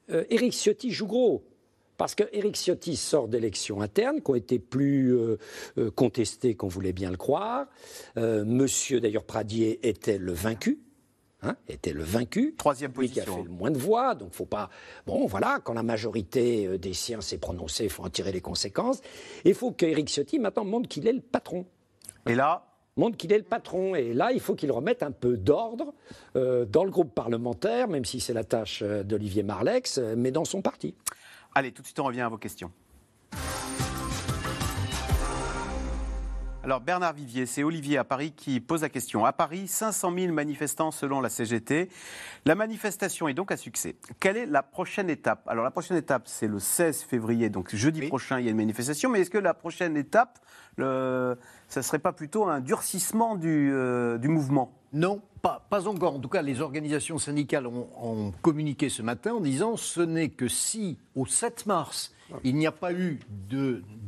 Éric 0.10 0.54
Ciotti 0.54 0.92
joue 0.92 1.08
gros. 1.08 1.44
Parce 1.98 2.14
que 2.14 2.24
Éric 2.32 2.56
Ciotti 2.56 2.96
sort 2.96 3.28
d'élections 3.28 3.82
internes 3.82 4.22
qui 4.22 4.32
ont 4.32 4.36
été 4.36 4.60
plus 4.60 5.16
euh, 5.16 5.38
euh, 5.78 5.92
contestées 5.92 6.56
qu'on 6.56 6.68
voulait 6.68 6.94
bien 6.94 7.10
le 7.10 7.18
croire. 7.18 7.66
Euh, 8.18 8.46
Monsieur, 8.46 9.00
d'ailleurs, 9.02 9.24
Pradier 9.24 9.80
était 9.88 10.20
le 10.20 10.32
vaincu. 10.32 10.80
hein, 11.42 11.56
était 11.68 11.94
le 11.94 12.04
vaincu. 12.04 12.54
Troisième 12.56 12.92
Lui 12.98 13.10
qui 13.10 13.20
a 13.20 13.24
position. 13.24 13.44
fait 13.44 13.50
le 13.50 13.56
moins 13.56 13.72
de 13.72 13.80
voix, 13.80 14.14
donc 14.16 14.34
faut 14.34 14.46
pas. 14.46 14.70
Bon, 15.08 15.26
voilà, 15.26 15.60
quand 15.64 15.74
la 15.74 15.84
majorité 15.84 16.78
des 16.78 16.94
siens 16.94 17.22
s'est 17.22 17.40
prononcée, 17.40 17.86
il 17.86 17.90
faut 17.90 18.04
en 18.04 18.10
tirer 18.10 18.32
les 18.32 18.42
conséquences. 18.42 19.02
Il 19.44 19.56
faut 19.56 19.72
qu'Éric 19.72 20.10
Ciotti 20.10 20.38
maintenant 20.40 20.66
montre 20.66 20.88
qu'il 20.88 21.08
est 21.08 21.14
le 21.14 21.22
patron. 21.22 21.66
Et 22.28 22.36
là, 22.36 22.68
montre 22.96 23.18
qu'il 23.18 23.32
est 23.34 23.38
le 23.38 23.44
patron. 23.44 23.96
Et 23.96 24.14
là, 24.14 24.32
il 24.32 24.40
faut 24.40 24.54
qu'il 24.56 24.72
remette 24.72 25.02
un 25.02 25.12
peu 25.12 25.36
d'ordre 25.38 25.94
euh, 26.36 26.66
dans 26.66 26.84
le 26.84 26.92
groupe 26.92 27.14
parlementaire, 27.16 27.88
même 27.88 28.06
si 28.06 28.20
c'est 28.20 28.34
la 28.34 28.44
tâche 28.44 28.84
d'Olivier 28.84 29.44
Marlex, 29.44 30.00
mais 30.16 30.32
dans 30.32 30.46
son 30.46 30.62
parti. 30.62 30.94
Allez, 31.56 31.72
tout 31.72 31.82
de 31.82 31.88
suite 31.88 32.00
on 32.00 32.06
revient 32.06 32.22
à 32.22 32.30
vos 32.30 32.38
questions. 32.38 32.72
Alors 36.68 36.82
Bernard 36.82 37.14
Vivier, 37.14 37.46
c'est 37.46 37.64
Olivier 37.64 37.98
à 37.98 38.04
Paris 38.04 38.34
qui 38.36 38.60
pose 38.60 38.82
la 38.82 38.90
question. 38.90 39.24
À 39.24 39.32
Paris, 39.32 39.70
500 39.70 40.12
000 40.14 40.34
manifestants 40.34 40.92
selon 40.92 41.22
la 41.22 41.30
CGT. 41.30 41.88
La 42.44 42.56
manifestation 42.56 43.30
est 43.30 43.34
donc 43.34 43.54
à 43.54 43.56
succès. 43.56 43.96
Quelle 44.20 44.36
est 44.36 44.46
la 44.46 44.64
prochaine 44.64 45.10
étape? 45.10 45.48
Alors 45.48 45.64
la 45.64 45.72
prochaine 45.72 45.96
étape, 45.96 46.24
c'est 46.26 46.50
le 46.50 46.60
16 46.60 47.04
février, 47.04 47.50
donc 47.50 47.74
jeudi 47.74 48.06
prochain, 48.08 48.40
il 48.40 48.46
y 48.46 48.48
a 48.50 48.52
une 48.52 48.58
manifestation. 48.58 49.10
Mais 49.10 49.22
est-ce 49.22 49.30
que 49.30 49.38
la 49.38 49.54
prochaine 49.54 49.96
étape, 49.96 50.40
le... 50.76 51.38
ça 51.70 51.80
ne 51.80 51.86
serait 51.86 52.00
pas 52.00 52.12
plutôt 52.12 52.44
un 52.48 52.60
durcissement 52.60 53.38
du, 53.38 53.72
euh, 53.72 54.18
du 54.18 54.28
mouvement? 54.28 54.74
Non, 54.92 55.22
pas, 55.48 55.66
pas 55.70 55.88
encore. 55.88 56.16
En 56.16 56.20
tout 56.20 56.30
cas, 56.30 56.42
les 56.42 56.62
organisations 56.62 57.18
syndicales 57.18 57.68
ont, 57.68 57.88
ont 58.02 58.32
communiqué 58.42 58.90
ce 58.90 59.02
matin 59.02 59.34
en 59.34 59.40
disant 59.40 59.78
ce 59.78 60.02
n'est 60.02 60.30
que 60.30 60.48
si, 60.48 60.98
au 61.16 61.26
7 61.26 61.66
mars, 61.66 62.14
il 62.44 62.56
n'y 62.58 62.68
a 62.68 62.74
pas 62.74 62.92
eu 62.92 63.20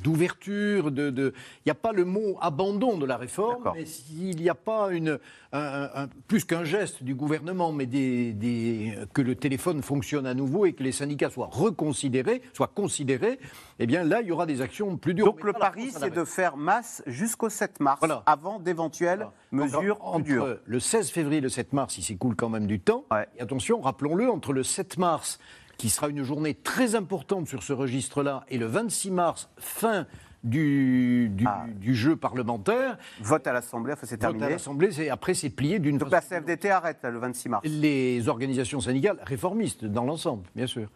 d'ouverture, 0.04 0.92
de, 0.92 1.10
de- 1.10 1.34
il 1.60 1.68
n'y 1.68 1.72
a 1.72 1.76
pas 1.76 1.94
le 1.94 2.04
mot 2.04 2.38
abandon 2.42 2.98
de 2.98 3.06
la 3.06 3.16
réforme, 3.16 3.72
mais 3.76 3.86
s'il 3.86 4.36
n'y 4.38 4.50
a 4.50 4.56
pas 4.56 4.90
une, 4.92 5.20
un- 5.54 5.60
un- 5.60 5.90
un- 6.04 6.08
plus 6.28 6.44
qu'un 6.44 6.66
geste 6.66 7.02
du 7.04 7.16
gouvernement, 7.16 7.72
mais 7.72 7.86
des, 7.86 8.34
des- 8.34 8.94
que 9.14 9.22
le 9.22 9.36
téléphone 9.36 9.82
fonctionne 9.82 10.26
à 10.26 10.34
nouveau 10.34 10.66
et 10.66 10.74
que 10.74 10.84
les 10.84 10.92
syndicats 10.92 11.30
soient 11.30 11.48
reconsidérés, 11.50 12.42
soient 12.54 12.68
considérés, 12.68 13.40
eh 13.80 13.88
bien 13.88 14.04
là, 14.04 14.22
il 14.22 14.28
y 14.28 14.32
aura 14.32 14.46
des 14.46 14.60
actions 14.62 14.98
plus 14.98 15.14
dures. 15.14 15.26
Donc 15.26 15.42
le 15.44 15.54
pari, 15.54 15.90
c'est 15.92 16.14
de 16.14 16.26
faire 16.26 16.58
masse 16.58 17.02
jusqu'au 17.08 17.48
7 17.50 17.80
mars, 17.80 18.02
avant 18.26 18.60
d'éventuelles 18.60 19.28
mesures 19.52 19.98
entre 20.02 20.26
plus 20.26 20.34
dures. 20.34 20.58
le 20.66 20.80
16 20.82 21.10
février 21.10 21.29
février 21.30 21.38
et 21.38 21.42
le 21.42 21.50
7 21.50 21.74
mars, 21.74 21.98
il 21.98 22.04
s'écoule 22.04 22.36
quand 22.36 22.50
même 22.50 22.68
du 22.68 22.80
temps. 22.80 23.06
Et 23.38 23.42
attention, 23.42 23.82
rappelons-le, 23.82 24.30
entre 24.30 24.54
le 24.54 24.64
7 24.64 24.98
mars, 24.98 25.40
qui 25.78 25.90
sera 25.90 26.10
une 26.10 26.24
journée 26.24 26.56
très 26.56 26.96
importante 26.96 27.48
sur 27.48 27.64
ce 27.64 27.74
registre-là, 27.74 28.44
et 28.50 28.58
le 28.58 28.66
26 28.66 29.12
mars, 29.12 29.50
fin 29.58 30.08
du, 30.44 31.30
du, 31.30 31.46
du 31.76 31.96
jeu 31.96 32.16
parlementaire. 32.16 32.98
Vote 33.22 33.46
à 33.46 33.54
l'Assemblée, 33.54 33.94
enfin 33.94 34.06
c'est 34.08 34.16
Vote 34.16 34.24
à 34.24 34.28
terminé. 34.30 34.50
l'Assemblée, 34.50 35.10
après 35.10 35.34
c'est 35.34 35.50
plié 35.50 35.80
d'une 35.80 35.98
Donc 35.98 36.12
la 36.12 36.22
CFDT 36.22 36.70
arrête 36.70 37.00
là, 37.04 37.12
le 37.12 37.20
26 37.20 37.50
mars. 37.50 37.66
Les 37.66 38.28
organisations 38.30 38.80
syndicales 38.80 39.18
réformistes 39.24 39.86
dans 39.86 40.06
l'ensemble, 40.06 40.44
bien 40.56 40.68
sûr. 40.68 40.90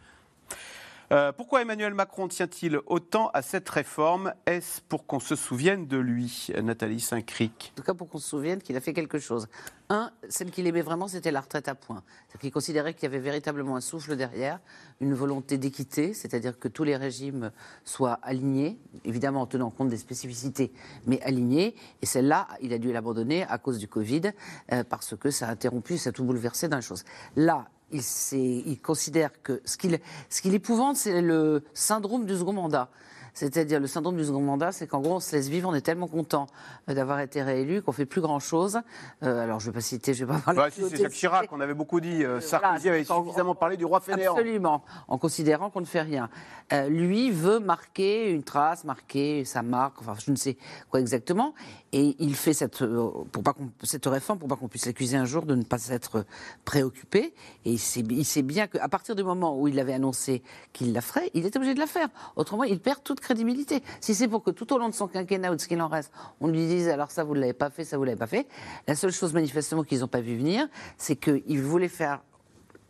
Euh, 1.14 1.32
pourquoi 1.32 1.62
Emmanuel 1.62 1.94
Macron 1.94 2.28
tient-il 2.28 2.80
autant 2.88 3.30
à 3.36 3.44
cette 3.44 3.70
réforme? 3.70 4.34
Est-ce 4.48 4.82
pour 4.82 5.06
qu'on 5.06 5.20
se 5.20 5.36
souvienne 5.36 5.86
de 5.86 5.98
lui, 5.98 6.48
Nathalie 6.64 7.00
Saint-Cric? 7.00 7.72
En 7.74 7.76
tout 7.76 7.84
cas, 7.84 7.94
pour 7.94 8.10
qu'on 8.10 8.18
se 8.18 8.28
souvienne 8.28 8.60
qu'il 8.64 8.76
a 8.78 8.80
fait 8.80 8.94
quelque 8.94 9.20
chose. 9.20 9.48
Un, 9.90 10.10
celle 10.28 10.50
qu'il 10.50 10.66
aimait 10.66 10.82
vraiment, 10.82 11.08
c'était 11.08 11.30
la 11.30 11.42
retraite 11.42 11.68
à 11.68 11.76
points. 11.76 12.02
C'est-à-dire 12.08 12.42
qu'il 12.42 12.52
considérait 12.52 12.94
qu'il 12.96 13.04
y 13.04 13.06
avait 13.06 13.20
véritablement 13.20 13.76
un 13.76 13.82
souffle 13.82 14.16
derrière, 14.16 14.60
une 15.02 15.14
volonté 15.14 15.60
d'équité, 15.60 16.16
c'est-à-dire 16.16 16.58
que 16.58 16.68
tous 16.68 16.84
les 16.84 16.96
régimes 16.96 17.52
soient 17.86 18.18
alignés, 18.24 18.80
évidemment 19.06 19.42
en 19.42 19.46
tenant 19.46 19.70
compte 19.70 19.90
des 19.90 19.98
spécificités, 19.98 20.74
mais 21.06 21.22
alignés. 21.22 21.76
Et 22.02 22.08
celle-là, 22.08 22.48
il 22.60 22.74
a 22.74 22.80
dû 22.80 22.92
l'abandonner 22.92 23.44
à 23.44 23.60
cause 23.60 23.78
du 23.78 23.88
Covid, 23.88 24.32
euh, 24.72 24.84
parce 24.84 25.16
que 25.16 25.30
ça 25.30 25.48
a 25.48 25.52
interrompu, 25.52 26.00
ça 26.00 26.10
a 26.10 26.12
tout 26.12 26.24
bouleversé 26.24 26.68
dans 26.68 26.78
les 26.78 26.82
choses. 26.82 27.04
Là, 27.36 27.68
il, 27.94 28.80
considère 28.82 29.30
que 29.42 29.62
ce 29.66 29.78
qu'il 29.78 30.00
ce 30.30 30.42
qui 30.42 30.50
l'épouvante, 30.50 30.98
c'est 30.98 31.22
le 31.22 31.64
syndrome 31.74 32.26
du 32.26 32.36
second 32.36 32.54
mandat. 32.54 32.90
C'est-à-dire 33.34 33.80
le 33.80 33.88
syndrome 33.88 34.16
du 34.18 34.26
second 34.26 34.42
mandat, 34.42 34.72
c'est 34.72 34.88
qu'en 34.88 35.02
gros 35.02 35.16
on 35.16 35.20
se 35.20 35.36
laisse 35.36 35.48
vivre, 35.48 35.70
on 35.70 35.74
est 35.74 35.82
tellement 35.82 36.08
content 36.08 36.48
euh, 36.90 36.94
d'avoir 36.94 37.20
été 37.20 37.42
réélu 37.42 37.82
qu'on 37.82 37.92
fait 37.92 38.06
plus 38.06 38.22
grand-chose. 38.22 38.80
Euh, 39.24 39.44
alors 39.44 39.60
je 39.60 39.68
ne 39.68 39.72
vais 39.72 39.78
pas 39.78 39.82
citer, 39.82 40.14
je 40.14 40.26
vais 40.26 40.34
pas 40.34 40.40
parler. 40.40 40.58
Bah, 40.58 40.70
de 40.70 40.74
si, 40.74 40.84
c'est 40.90 40.98
Jacques 40.98 41.12
Chirac, 41.14 41.52
on 41.52 41.60
avait 41.60 41.74
beaucoup 41.74 42.00
dit. 42.00 42.24
euh, 42.24 42.40
Sarkozy 42.40 42.84
voilà, 42.84 42.96
avait 42.96 43.04
suffisamment 43.04 43.56
parlé 43.56 43.78
du 43.78 43.86
roi 43.86 44.00
fainéant. 44.00 44.34
Absolument, 44.34 44.84
en 45.08 45.18
considérant 45.18 45.70
qu'on 45.70 45.82
ne 45.82 45.86
fait 45.86 46.02
rien. 46.02 46.30
Euh, 46.72 46.88
lui 46.90 47.32
veut 47.32 47.60
marquer 47.60 48.30
une 48.30 48.44
trace, 48.44 48.84
marquer 48.84 49.46
sa 49.46 49.62
marque, 49.62 50.00
enfin 50.02 50.16
je 50.24 50.32
ne 50.32 50.36
sais 50.36 50.58
quoi 50.90 51.00
exactement, 51.00 51.54
et 51.92 52.16
il 52.20 52.36
fait 52.36 52.54
cette, 52.54 52.84
pour 53.32 53.44
pas 53.44 53.54
cette 53.84 54.06
réforme 54.06 54.40
pour 54.40 54.48
pas 54.48 54.56
qu'on 54.56 54.68
puisse 54.68 54.86
l'accuser 54.86 55.18
un 55.18 55.26
jour 55.26 55.46
de 55.46 55.56
ne 55.56 55.64
pas 55.64 55.78
s'être 55.78 56.26
préoccupé. 56.66 57.34
Et 57.66 57.72
il 57.72 57.80
sait, 57.80 58.02
il 58.02 58.26
sait 58.26 58.42
bien 58.42 58.68
qu'à 58.68 58.88
partir 58.90 59.16
du 59.16 59.24
moment 59.24 59.60
où 59.60 59.68
il 59.68 59.80
avait 59.80 59.94
annoncé 59.94 60.44
qu'il 60.72 60.94
la 60.94 61.02
ferait, 61.02 61.30
il 61.34 61.46
est 61.46 61.56
obligé 61.56 61.74
de 61.74 61.80
la 61.80 61.88
faire. 61.88 62.08
Autrement, 62.36 62.64
il 62.64 62.80
perd 62.80 63.04
toute 63.04 63.20
crédibilité. 63.24 63.82
Si 64.02 64.14
c'est 64.14 64.28
pour 64.28 64.44
que 64.44 64.52
tout 64.52 64.72
au 64.74 64.78
long 64.78 64.90
de 64.90 64.94
son 64.94 65.08
quinquennat 65.08 65.52
ou 65.52 65.56
de 65.56 65.62
ce 65.62 65.68
qu'il 65.68 65.82
en 65.82 65.88
reste, 65.88 66.12
on 66.40 66.48
lui 66.48 66.68
dise 66.68 66.90
alors 66.90 67.10
ça 67.10 67.24
vous 67.24 67.34
ne 67.34 67.40
l'avez 67.40 67.54
pas 67.54 67.70
fait, 67.70 67.84
ça 67.84 67.98
vous 67.98 68.04
l'avez 68.04 68.18
pas 68.18 68.28
fait, 68.28 68.48
la 68.88 68.96
seule 68.96 69.12
chose 69.12 69.34
manifestement 69.34 69.84
qu'ils 69.84 70.02
n'ont 70.02 70.08
pas 70.08 70.22
vu 70.22 70.38
venir, 70.38 70.68
c'est 70.98 71.16
qu'il 71.16 71.62
voulait 71.62 71.88
faire 71.88 72.22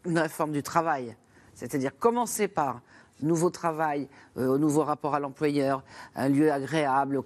une 0.06 0.20
réforme 0.20 0.52
du 0.52 0.64
travail, 0.64 1.16
c'est-à-dire 1.54 1.98
commencer 1.98 2.48
par 2.48 2.82
nouveau 3.22 3.50
travail, 3.50 4.10
euh, 4.38 4.58
nouveau 4.58 4.84
rapport 4.84 5.16
à 5.16 5.20
l'employeur, 5.20 5.84
un 6.16 6.30
lieu 6.30 6.52
agréable, 6.52 7.22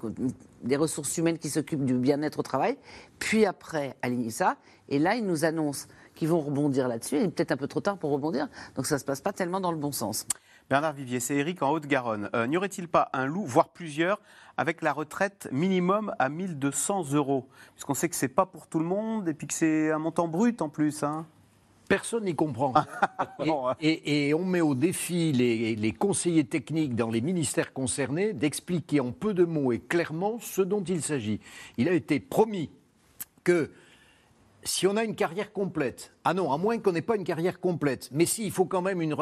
des 0.62 0.76
ressources 0.76 1.18
humaines 1.18 1.40
qui 1.40 1.50
s'occupent 1.50 1.86
du 1.86 1.96
bien-être 1.96 2.40
au 2.40 2.44
travail, 2.44 2.78
puis 3.20 3.46
après 3.46 3.96
aligner 4.02 4.30
ça, 4.30 4.58
et 4.90 5.00
là 5.00 5.16
ils 5.16 5.26
nous 5.26 5.46
annoncent 5.46 5.88
qu'ils 6.14 6.28
vont 6.28 6.42
rebondir 6.42 6.88
là-dessus, 6.88 7.16
et 7.18 7.28
peut-être 7.28 7.52
un 7.52 7.58
peu 7.58 7.68
trop 7.68 7.80
tard 7.80 7.98
pour 7.98 8.12
rebondir, 8.12 8.48
donc 8.76 8.86
ça 8.86 8.96
ne 8.96 9.00
se 9.00 9.06
passe 9.06 9.22
pas 9.22 9.34
tellement 9.34 9.60
dans 9.60 9.72
le 9.72 9.78
bon 9.78 9.92
sens. 9.92 10.28
Bernard 10.70 10.94
Vivier, 10.94 11.20
c'est 11.22 11.36
Eric 11.38 11.62
en 11.64 11.72
Haute-Garonne. 11.72 12.30
Euh, 12.36 12.46
N'y 12.46 12.58
aurait-il 12.58 12.90
pas 12.90 13.10
un 13.14 13.26
loup, 13.26 13.46
voire 13.46 13.70
plusieurs, 13.70 14.20
avec 14.58 14.82
la 14.82 14.92
retraite 14.92 15.48
minimum 15.54 16.14
à 16.20 16.28
1200 16.28 17.14
euros? 17.14 17.48
Puisqu'on 17.74 17.94
sait 17.94 18.10
que 18.10 18.16
c'est 18.16 18.28
pas 18.28 18.46
pour 18.46 18.68
tout 18.68 18.80
le 18.80 18.86
monde 18.86 19.30
et 19.30 19.34
puis 19.34 19.48
que 19.48 19.54
c'est 19.54 19.92
un 19.92 20.00
montant 20.00 20.28
brut 20.28 20.62
en 20.62 20.68
plus. 20.68 21.04
Hein. 21.04 21.26
Personne 21.88 22.26
n'y 22.26 22.36
comprend. 22.36 22.74
et, 23.80 23.88
et- 23.92 24.28
et 24.28 24.34
on 24.34 24.44
met 24.44 24.60
au 24.60 24.76
défi 24.76 25.32
les, 25.32 25.74
les 25.78 25.92
conseillers 25.94 26.44
techniques 26.44 26.96
dans 26.98 27.10
les 27.10 27.22
ministères 27.22 27.72
concernés 27.72 28.34
d'expliquer 28.34 29.00
en 29.00 29.14
peu 29.14 29.34
de 29.34 29.46
mots 29.46 29.72
et 29.72 29.80
clairement 29.80 30.38
ce 30.42 30.62
dont 30.62 30.84
il 30.84 31.02
s'agit. 31.02 31.40
Il 31.78 31.88
a 31.88 31.94
été 31.94 32.20
promis 32.20 32.70
que 33.46 33.72
si 34.68 34.86
on 34.88 34.98
a 34.98 35.04
une 35.04 35.16
carrière 35.16 35.52
complète, 35.54 36.12
ah 36.24 36.34
non, 36.34 36.52
à 36.52 36.58
moins 36.58 36.78
qu'on 36.78 36.92
n'ait 36.92 37.02
pas 37.02 37.16
une 37.16 37.24
carrière 37.24 37.60
complète, 37.60 38.10
mais 38.12 38.26
s'il 38.26 38.52
faut 38.52 38.66
quand 38.66 38.82
même 38.82 39.02
une, 39.02 39.16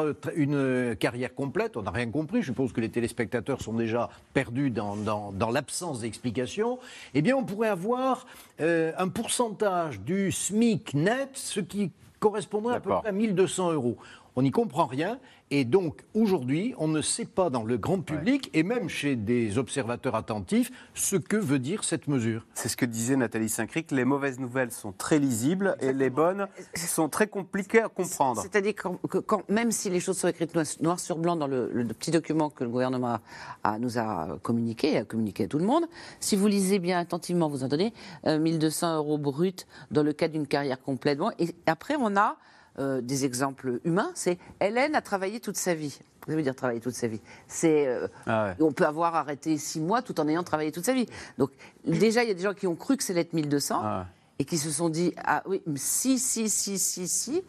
euh, 0.54 0.94
carrière 0.94 1.34
complète, 1.34 1.76
on 1.76 1.82
n'a 1.82 1.90
rien 1.90 2.10
compris, 2.10 2.42
je 2.42 2.46
suppose 2.46 2.72
que 2.72 2.80
les 2.80 2.88
téléspectateurs 2.90 3.60
sont 3.62 3.72
déjà 3.72 4.08
perdus 4.34 4.70
dans, 4.70 4.96
dans- 4.96 5.32
dans 5.32 5.50
l'absence 5.50 6.00
d'explication, 6.00 6.78
eh 7.14 7.22
bien 7.22 7.36
on 7.36 7.44
pourrait 7.44 7.68
avoir 7.68 8.26
euh, 8.60 8.92
un 8.98 9.08
pourcentage 9.08 10.00
du 10.00 10.32
SMIC 10.32 10.94
net, 10.94 11.30
ce 11.34 11.60
qui 11.60 11.90
correspondrait 12.18 12.74
à 12.76 12.80
peu 12.80 12.90
près 13.00 13.08
à 13.08 13.12
1200 13.12 13.72
euros. 13.72 13.96
On 14.38 14.42
n'y 14.42 14.50
comprend 14.50 14.84
rien. 14.86 15.18
Et 15.52 15.64
donc, 15.64 16.02
aujourd'hui, 16.12 16.74
on 16.76 16.88
ne 16.88 17.00
sait 17.00 17.24
pas 17.24 17.50
dans 17.50 17.62
le 17.62 17.76
grand 17.78 18.00
public, 18.00 18.50
et 18.52 18.64
même 18.64 18.88
chez 18.88 19.14
des 19.14 19.58
observateurs 19.58 20.16
attentifs, 20.16 20.72
ce 20.94 21.14
que 21.14 21.36
veut 21.36 21.60
dire 21.60 21.84
cette 21.84 22.08
mesure. 22.08 22.44
C'est 22.54 22.68
ce 22.68 22.76
que 22.76 22.84
disait 22.84 23.14
Nathalie 23.14 23.48
Saint-Cric. 23.48 23.92
Les 23.92 24.04
mauvaises 24.04 24.40
nouvelles 24.40 24.72
sont 24.72 24.90
très 24.90 25.20
lisibles 25.20 25.76
et 25.80 25.92
les 25.92 26.10
bonnes 26.10 26.48
sont 26.74 27.08
très 27.08 27.28
compliquées 27.28 27.80
à 27.82 27.88
comprendre. 27.88 28.42
C'est-à-dire 28.42 28.74
que 28.74 29.18
quand, 29.18 29.48
même 29.48 29.70
si 29.70 29.88
les 29.88 30.00
choses 30.00 30.18
sont 30.18 30.26
écrites 30.26 30.52
noir, 30.56 30.66
noir 30.80 30.98
sur 30.98 31.16
blanc 31.16 31.36
dans 31.36 31.46
le, 31.46 31.70
le 31.72 31.84
petit 31.94 32.10
document 32.10 32.50
que 32.50 32.64
le 32.64 32.70
gouvernement 32.70 33.14
a- 33.14 33.20
a- 33.74 33.78
nous 33.78 33.98
a 33.98 34.38
communiqué, 34.42 34.94
et 34.94 34.98
a 34.98 35.04
communiqué 35.04 35.44
à 35.44 35.46
tout 35.46 35.58
le 35.58 35.64
monde, 35.64 35.84
si 36.18 36.34
vous 36.34 36.48
lisez 36.48 36.80
bien 36.80 36.98
attentivement, 36.98 37.48
vous 37.48 37.62
entendez, 37.62 37.92
euh, 38.26 38.40
1200 38.40 38.96
euros 38.96 39.16
bruts 39.18 39.54
dans 39.92 40.02
le 40.02 40.12
cadre 40.12 40.32
d'une 40.32 40.48
carrière 40.48 40.80
complète. 40.82 41.18
Bon, 41.18 41.30
et 41.38 41.54
après, 41.66 41.94
on 42.00 42.16
a 42.16 42.36
euh, 42.78 43.00
des 43.00 43.24
exemples 43.24 43.80
humains. 43.84 44.10
C'est 44.14 44.38
Hélène 44.60 44.94
a 44.94 45.00
travaillé 45.02 45.40
toute 45.40 45.56
sa 45.56 45.74
vie. 45.74 45.98
Ça 46.28 46.34
veut 46.34 46.42
dire 46.42 46.56
travailler 46.56 46.80
toute 46.80 46.94
sa 46.94 47.06
vie. 47.06 47.20
C'est 47.46 47.86
euh, 47.86 48.08
Ah 48.26 48.54
on 48.60 48.72
peut 48.72 48.84
avoir 48.86 49.14
arrêté 49.14 49.56
six 49.58 49.80
mois 49.80 50.02
tout 50.02 50.18
en 50.20 50.26
ayant 50.28 50.42
travaillé 50.42 50.72
toute 50.72 50.84
sa 50.84 50.92
vie. 50.92 51.06
Donc 51.38 51.50
déjà, 51.86 52.22
il 52.24 52.28
y 52.28 52.32
a 52.32 52.34
des 52.34 52.42
gens 52.42 52.54
qui 52.54 52.66
ont 52.66 52.74
cru 52.74 52.96
que 52.96 53.04
c'est 53.04 53.14
l'être 53.14 53.32
1200 53.32 53.80
Ah. 53.82 54.06
et 54.40 54.44
qui 54.44 54.58
se 54.58 54.70
sont 54.70 54.88
dit 54.88 55.14
ah 55.24 55.42
oui 55.46 55.62
si 55.76 56.18
si 56.18 56.50
si 56.50 56.78
si 56.78 57.06
si 57.08 57.42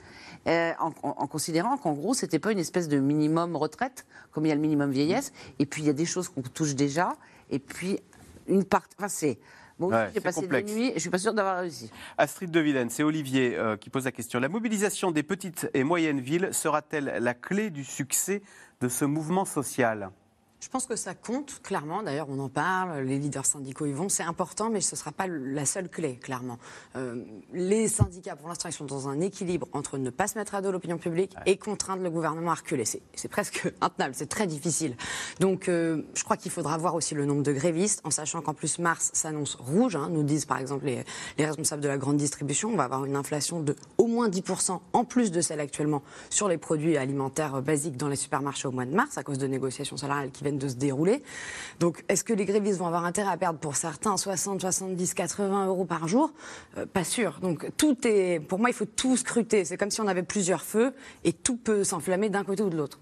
euh, 0.48 0.72
en, 0.80 0.90
en- 1.04 1.16
en 1.18 1.28
considérant 1.28 1.78
qu'en 1.78 1.94
gros 1.94 2.14
c'était 2.14 2.40
pas 2.40 2.52
une 2.52 2.60
espèce 2.60 2.88
de 2.88 3.00
minimum 3.00 3.56
retraite 3.56 4.06
comme 4.32 4.46
il 4.46 4.50
y 4.50 4.52
a 4.52 4.56
le 4.56 4.62
minimum 4.62 4.92
vieillesse 4.92 5.34
et 5.60 5.66
puis 5.66 5.82
il 5.82 5.88
y 5.88 5.90
a 5.90 5.94
des 5.94 6.06
choses 6.06 6.30
qu'on 6.30 6.42
touche 6.44 6.76
déjà 6.76 7.16
et 7.50 7.60
puis 7.60 8.00
une 8.48 8.64
partie 8.64 8.96
enfin 8.98 9.10
c'est 9.10 9.40
moi 9.80 9.90
aussi 9.90 9.98
Ouais, 9.98 10.10
j'ai 10.14 10.22
passé 10.22 10.42
complexe. 10.42 10.72
des 10.72 10.80
nuits 10.80 10.90
et 10.90 10.94
je 10.96 11.00
suis 11.00 11.10
pas 11.10 11.18
sûre 11.18 11.34
d'avoir 11.34 11.60
réussi 11.60 11.92
Astrid 12.18 12.52
de 12.52 12.60
Villene, 12.60 12.90
c'est 12.90 13.04
Olivier 13.04 13.56
euh, 13.58 13.78
qui 13.78 13.90
pose 13.90 14.06
la 14.06 14.12
question. 14.12 14.40
La 14.40 14.50
mobilisation 14.50 15.12
des 15.12 15.24
petites 15.24 15.70
et 15.74 15.84
moyennes 15.84 16.20
villes 16.22 16.50
sera-t-elle 16.54 17.18
la 17.20 17.34
clé 17.34 17.70
du 17.70 17.84
succès 17.84 18.42
de 18.82 18.90
ce 18.90 19.06
mouvement 19.06 19.46
social? 19.46 20.10
Je 20.60 20.70
pense 20.70 20.88
que 20.88 20.96
ça 20.96 21.14
compte, 21.14 21.62
clairement. 21.62 22.02
D'ailleurs, 22.02 22.28
on 22.30 22.40
en 22.40 22.50
parle, 22.50 23.02
les 23.02 23.20
leaders 23.20 23.46
syndicaux 23.46 23.86
y 23.86 23.92
vont. 23.92 24.10
C'est 24.10 24.24
important, 24.24 24.72
mais 24.72 24.82
ce 24.82 24.96
ne 24.96 24.98
sera 24.98 25.12
pas 25.12 25.28
la 25.28 25.68
seule 25.68 25.88
clé, 25.88 26.18
clairement. 26.18 26.58
Euh, 26.96 27.24
les 27.54 27.88
syndicats, 27.88 28.36
pour 28.36 28.48
l'instant, 28.48 28.68
ils 28.68 28.74
sont 28.74 28.86
dans 28.86 29.08
un 29.08 29.22
équilibre 29.22 29.68
entre 29.72 30.00
ne 30.00 30.10
pas 30.10 30.26
se 30.26 30.36
mettre 30.36 30.56
à 30.56 30.62
dos 30.62 30.72
l'opinion 30.72 30.98
publique 30.98 31.36
et 31.46 31.58
contraindre 31.58 32.02
le 32.02 32.10
gouvernement 32.10 32.52
à 32.52 32.56
reculer. 32.56 32.86
C'est 32.86 33.28
presque 33.28 33.72
intenable, 33.82 34.16
c'est 34.16 34.30
très 34.30 34.48
difficile. 34.48 34.98
Donc, 35.40 35.70
euh, 35.70 36.02
je 36.16 36.24
crois 36.24 36.38
qu'il 36.38 36.52
faudra 36.52 36.76
voir 36.78 36.96
aussi 36.96 37.14
le 37.14 37.26
nombre 37.26 37.44
de 37.44 37.54
grévistes, 37.54 38.02
en 38.04 38.10
sachant 38.10 38.42
qu'en 38.42 38.56
plus, 38.56 38.80
mars 38.80 39.12
s'annonce 39.14 39.56
rouge, 39.56 39.96
hein, 39.96 40.10
nous 40.10 40.24
disent 40.24 40.46
par 40.46 40.58
exemple 40.58 40.86
les, 40.86 41.04
les 41.38 41.46
responsables 41.46 41.84
de 41.84 41.88
la 41.88 42.00
grande 42.00 42.18
distribution. 42.18 42.70
On 42.70 42.78
va 42.78 42.86
avoir 42.86 43.06
une 43.06 43.16
inflation 43.16 43.62
de 43.62 43.76
au 44.00 44.08
moins 44.08 44.28
10%, 44.28 44.80
en 44.94 45.06
plus 45.06 45.32
de 45.32 45.40
celle 45.40 45.60
actuellement, 45.60 46.02
sur 46.32 46.48
les 46.48 46.58
produits 46.58 46.98
alimentaires 46.98 47.56
euh, 47.56 47.62
basiques 47.62 47.96
dans 47.96 48.10
les 48.10 48.16
supermarchés 48.16 48.68
au 48.68 48.72
mois 48.72 48.86
de 48.86 48.96
mars, 48.96 49.20
à 49.20 49.24
cause 49.24 49.38
de 49.38 49.46
négociations 49.46 49.98
salariales 49.98 50.32
qui 50.32 50.47
de 50.52 50.68
se 50.68 50.76
dérouler. 50.76 51.24
Donc, 51.80 52.04
est-ce 52.08 52.24
que 52.24 52.34
les 52.34 52.46
grévistes 52.46 52.80
vont 52.80 52.88
avoir 52.88 53.06
intérêt 53.06 53.32
à 53.32 53.38
perdre 53.38 53.60
pour 53.60 53.76
certains 53.76 54.16
60, 54.18 54.62
70, 54.62 55.14
80 55.14 55.68
euros 55.68 55.86
par 55.86 56.08
jour? 56.08 56.32
Euh, 56.78 56.86
Pas 56.86 57.04
sûr. 57.04 57.40
Donc, 57.42 57.70
tout 57.78 57.98
est. 58.08 58.40
Pour 58.40 58.60
moi, 58.60 58.70
il 58.70 58.74
faut 58.74 58.86
tout 58.86 59.18
scruter. 59.18 59.66
C'est 59.66 59.78
comme 59.78 59.92
si 59.92 60.02
on 60.02 60.08
avait 60.08 60.24
plusieurs 60.24 60.62
feux 60.62 60.94
et 61.24 61.34
tout 61.34 61.58
peut 61.58 61.84
s'enflammer 61.84 62.30
d'un 62.30 62.44
côté 62.44 62.64
ou 62.64 62.70
de 62.70 62.78
l'autre. 62.78 63.00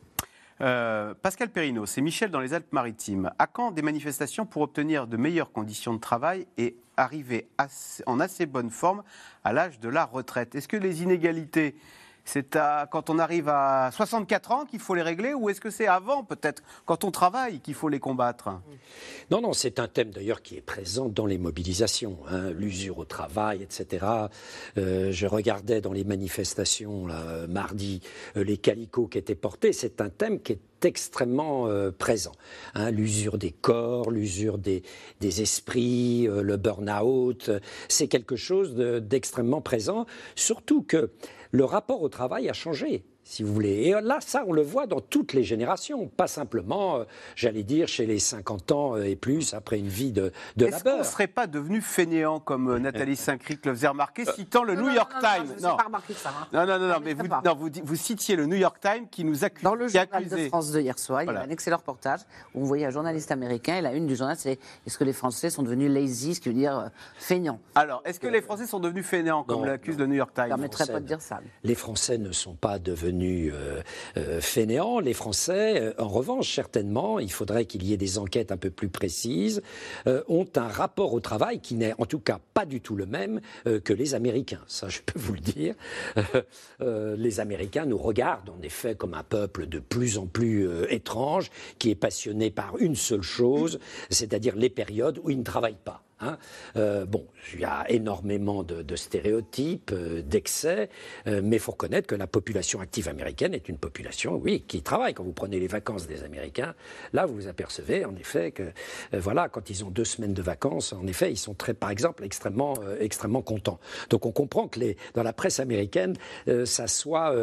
Euh, 0.62 1.14
Pascal 1.22 1.50
Perrino, 1.50 1.86
c'est 1.86 2.02
Michel 2.02 2.32
dans 2.32 2.40
les 2.40 2.54
Alpes-Maritimes. 2.54 3.32
À 3.40 3.48
quand 3.48 3.72
des 3.72 3.82
manifestations 3.82 4.46
pour 4.46 4.62
obtenir 4.62 5.08
de 5.08 5.18
meilleures 5.18 5.52
conditions 5.52 5.94
de 5.94 6.00
travail 6.00 6.48
et 6.58 6.78
arriver 6.96 7.50
en 8.06 8.20
assez 8.22 8.46
bonne 8.46 8.70
forme 8.70 9.04
à 9.44 9.52
l'âge 9.52 9.80
de 9.80 9.90
la 9.90 10.06
retraite? 10.06 10.56
Est-ce 10.56 10.70
que 10.70 10.78
les 10.78 11.04
inégalités 11.04 11.76
c'est 12.26 12.58
quand 12.92 13.10
on 13.10 13.20
arrive 13.20 13.50
à 13.50 13.92
64 13.92 14.52
ans 14.52 14.66
qu'il 14.66 14.80
faut 14.80 14.96
les 14.96 15.04
régler 15.04 15.34
ou 15.34 15.50
est-ce 15.50 15.62
que 15.62 15.70
c'est 15.70 15.88
avant 15.88 16.24
peut-être, 16.24 16.64
quand 16.86 17.04
on 17.04 17.12
travaille, 17.12 17.60
qu'il 17.60 17.76
faut 17.76 17.88
les 17.88 18.00
combattre? 18.00 18.50
Non, 19.32 19.42
non, 19.42 19.54
c'est 19.54 19.80
un 19.80 19.88
thème 19.88 20.10
d'ailleurs 20.10 20.42
qui 20.42 20.58
est 20.58 20.62
présent 20.62 21.08
dans 21.08 21.28
les 21.28 21.38
mobilisations, 21.38 22.18
hein, 22.30 22.50
l'usure 22.52 22.98
au 22.98 23.06
travail, 23.06 23.62
etc. 23.62 24.06
Euh, 24.78 25.12
je 25.12 25.28
regardais 25.28 25.82
dans 25.82 25.94
les 25.94 26.04
manifestations 26.04 27.08
mardi 27.48 28.02
euh, 28.36 28.44
les 28.44 28.58
calicots 28.58 29.08
qui 29.08 29.20
étaient 29.20 29.36
portés, 29.36 29.72
c'est 29.72 30.02
un 30.02 30.10
thème 30.10 30.42
qui 30.42 30.54
est 30.54 30.60
extrêmement 30.84 31.68
euh, 31.68 31.92
présent. 31.92 32.34
Hein, 32.74 32.92
l'usure 32.92 33.38
des 33.38 33.52
corps, 33.52 34.10
l'usure 34.12 34.58
des, 34.58 34.84
des, 35.22 35.42
esprits, 35.42 36.28
le 36.28 36.58
burn-out, 36.58 37.52
c'est 37.88 38.08
quelque 38.08 38.36
chose 38.36 38.76
d'extrêmement 38.76 39.62
présent, 39.62 40.06
surtout 40.36 40.82
que 40.84 41.12
le 41.56 41.66
rapport 41.66 42.02
au 42.02 42.10
travail 42.10 42.50
a 42.50 42.54
changé 42.54 43.06
si 43.26 43.42
vous 43.42 43.52
voulez. 43.52 43.88
Et 43.88 44.02
là, 44.02 44.20
ça, 44.22 44.44
on 44.48 44.54
le 44.54 44.62
voit 44.62 44.86
dans 44.86 45.02
toutes 45.02 45.34
les 45.34 45.44
générations, 45.44 46.08
pas 46.08 46.28
simplement, 46.28 46.98
euh, 46.98 47.04
j'allais 47.36 47.64
dire, 47.64 47.88
chez 47.88 48.06
les 48.06 48.20
50 48.20 48.72
ans 48.72 48.98
et 48.98 49.16
plus, 49.16 49.56
après 49.56 49.80
une 49.80 49.88
vie 49.88 50.12
de, 50.12 50.32
de 50.58 50.68
Est-ce 50.68 50.84
qu'on 50.84 51.00
ne 51.00 51.04
serait 51.04 51.28
pas 51.28 51.48
devenu 51.48 51.82
fainéant, 51.82 52.40
comme 52.40 52.70
euh, 52.70 52.80
Nathalie 52.80 53.16
Saint-Cric 53.16 53.66
le 53.66 53.74
faisait 53.74 53.88
remarquer, 53.88 54.26
citant 54.26 54.64
le 54.64 54.76
New 54.76 54.92
York 54.92 55.12
Times? 55.20 55.56
Non, 55.62 55.76
pas 55.76 55.86
remarqué 55.86 56.14
ça. 56.14 56.30
Hein. 56.30 56.48
Non, 56.54 56.68
non, 56.68 56.88
non, 56.88 56.96
mais 57.04 57.16
vous, 57.16 57.26
non, 57.44 57.56
vous, 57.56 57.70
vous, 57.84 57.96
citiez 57.96 58.36
le 58.36 58.46
New 58.46 58.58
York 58.58 58.78
Times 58.80 59.08
qui 59.10 59.24
nous 59.24 59.44
accuse. 59.44 59.64
Dans 59.64 59.76
le 59.76 59.88
journal 59.88 60.28
de 60.28 60.48
France 60.48 60.72
de 60.72 60.80
hier 60.80 61.00
soir, 61.00 61.24
il 61.24 61.26
y 61.26 61.36
a 61.36 61.42
un 61.42 61.50
excellent 61.50 61.78
reportage 61.78 62.20
où 62.54 62.62
on 62.62 62.66
voyait 62.66 62.86
un 62.86 62.92
journaliste 62.92 63.32
américain, 63.32 63.78
et 63.78 63.82
la 63.82 63.94
une 63.94 64.06
du 64.06 64.16
journal, 64.16 64.38
c'est 64.38 64.60
Est-ce 64.86 65.00
que 65.00 65.04
les 65.04 65.14
Français 65.14 65.50
sont 65.50 65.64
devenus 65.64 65.92
lazy, 65.92 66.36
ce 66.36 66.42
qui 66.42 66.50
veut 66.50 66.56
dire 66.56 66.78
euh, 66.78 66.88
feignants 67.18 67.60
Alors, 67.74 68.04
est-ce 68.06 68.20
que 68.20 68.28
les 68.28 68.44
Français 68.44 68.68
sont 68.68 68.80
devenus 68.80 69.06
fainéants, 69.06 69.44
comme 69.44 69.66
l'accuse 69.66 69.98
le 69.98 70.06
New 70.06 70.14
York 70.14 70.32
Times? 70.36 70.46
Je 70.46 70.52
ne 70.52 70.56
permettrais 70.58 70.86
pas 70.86 71.00
de 71.00 71.08
dire 71.08 71.22
ça. 71.22 71.40
Les 71.64 71.76
Français 71.76 72.20
ne 72.20 72.32
sont 72.32 72.54
pas 72.54 72.78
devenus 72.78 73.15
euh, 73.22 73.82
fainéants. 74.42 75.00
Les 75.00 75.14
Français, 75.14 75.82
euh, 75.82 75.94
en 75.98 76.08
revanche, 76.08 76.54
certainement, 76.54 77.20
il 77.20 77.32
faudrait 77.32 77.66
qu'il 77.66 77.84
y 77.84 77.94
ait 77.94 77.98
des 77.98 78.18
enquêtes 78.18 78.52
un 78.52 78.58
peu 78.58 78.70
plus 78.70 78.90
précises, 78.90 79.62
euh, 80.08 80.24
ont 80.28 80.48
un 80.56 80.68
rapport 80.68 81.14
au 81.14 81.20
travail 81.20 81.60
qui 81.60 81.76
n'est 81.76 81.94
en 81.98 82.06
tout 82.06 82.20
cas 82.20 82.40
pas 82.54 82.66
du 82.66 82.82
tout 82.82 82.96
le 82.96 83.06
même 83.06 83.42
que 83.84 83.94
les 83.94 84.16
Américains. 84.16 84.62
Ça, 84.68 84.90
je 84.90 85.02
peux 85.02 85.20
vous 85.20 85.34
le 85.34 85.40
dire. 85.40 85.76
les 86.80 87.40
Américains 87.40 87.86
nous 87.86 87.98
regardent 87.98 88.50
en 88.50 88.62
effet 88.62 88.96
comme 88.96 89.14
un 89.14 89.24
peuple 89.24 89.68
de 89.68 89.80
plus 89.80 90.18
en 90.18 90.26
plus 90.26 90.68
étrange, 90.90 91.52
qui 91.80 91.92
est 91.92 91.96
passionné 91.96 92.52
par 92.52 92.78
une 92.80 92.96
seule 92.96 93.22
chose, 93.22 93.80
c'est-à-dire 94.10 94.56
les 94.56 94.70
périodes 94.70 95.20
où 95.24 95.30
ils 95.30 95.38
ne 95.38 95.44
travaillent 95.44 95.78
pas. 95.84 96.04
Hein. 96.22 96.38
Euh, 96.78 97.06
bon, 97.06 97.26
il 97.54 97.60
y 97.60 97.66
a 97.66 97.86
énormément 97.90 98.64
de, 98.64 98.96
stéréotypes, 98.96 99.92
euh, 99.94 100.22
d'excès, 100.22 100.90
euh, 101.28 101.42
mais 101.44 101.58
il 101.58 101.60
faut 101.60 101.74
reconnaître 101.74 102.08
que 102.08 102.16
la 102.16 102.28
population 102.28 102.80
active 102.80 103.10
américaine 103.10 103.54
est 103.54 103.68
une 103.68 103.78
population, 103.78 104.40
oui, 104.42 104.64
qui 104.66 104.82
travaille. 104.82 105.14
Quand 105.14 105.24
vous 105.24 105.34
prenez 105.34 105.60
les 105.60 105.68
vacances 105.68 106.08
des 106.08 106.24
Américains, 106.24 106.74
là, 107.12 107.26
vous 107.26 107.36
vous 107.36 107.48
apercevez 107.48 108.06
en 108.06 108.16
effet 108.16 108.52
que, 108.52 108.64
voilà, 109.12 109.50
quand 109.50 109.70
ils 109.70 109.84
ont 109.84 109.90
deux 109.90 110.06
semaines 110.06 110.34
de 110.34 110.42
vacances, 110.42 110.94
en 110.94 111.06
effet, 111.08 111.32
ils 111.32 111.38
sont 111.38 111.54
très, 111.54 111.74
par 111.74 111.90
exemple, 111.90 112.24
extrêmement, 112.24 112.76
extrêmement 113.00 113.42
contents. 113.42 113.80
Donc 114.10 114.26
on 114.26 114.32
comprend 114.32 114.68
que 114.68 114.80
les, 114.80 114.98
dans 115.14 115.24
la 115.24 115.34
presse 115.34 115.60
américaine, 115.60 116.16
ça 116.66 116.88
soit 116.88 117.34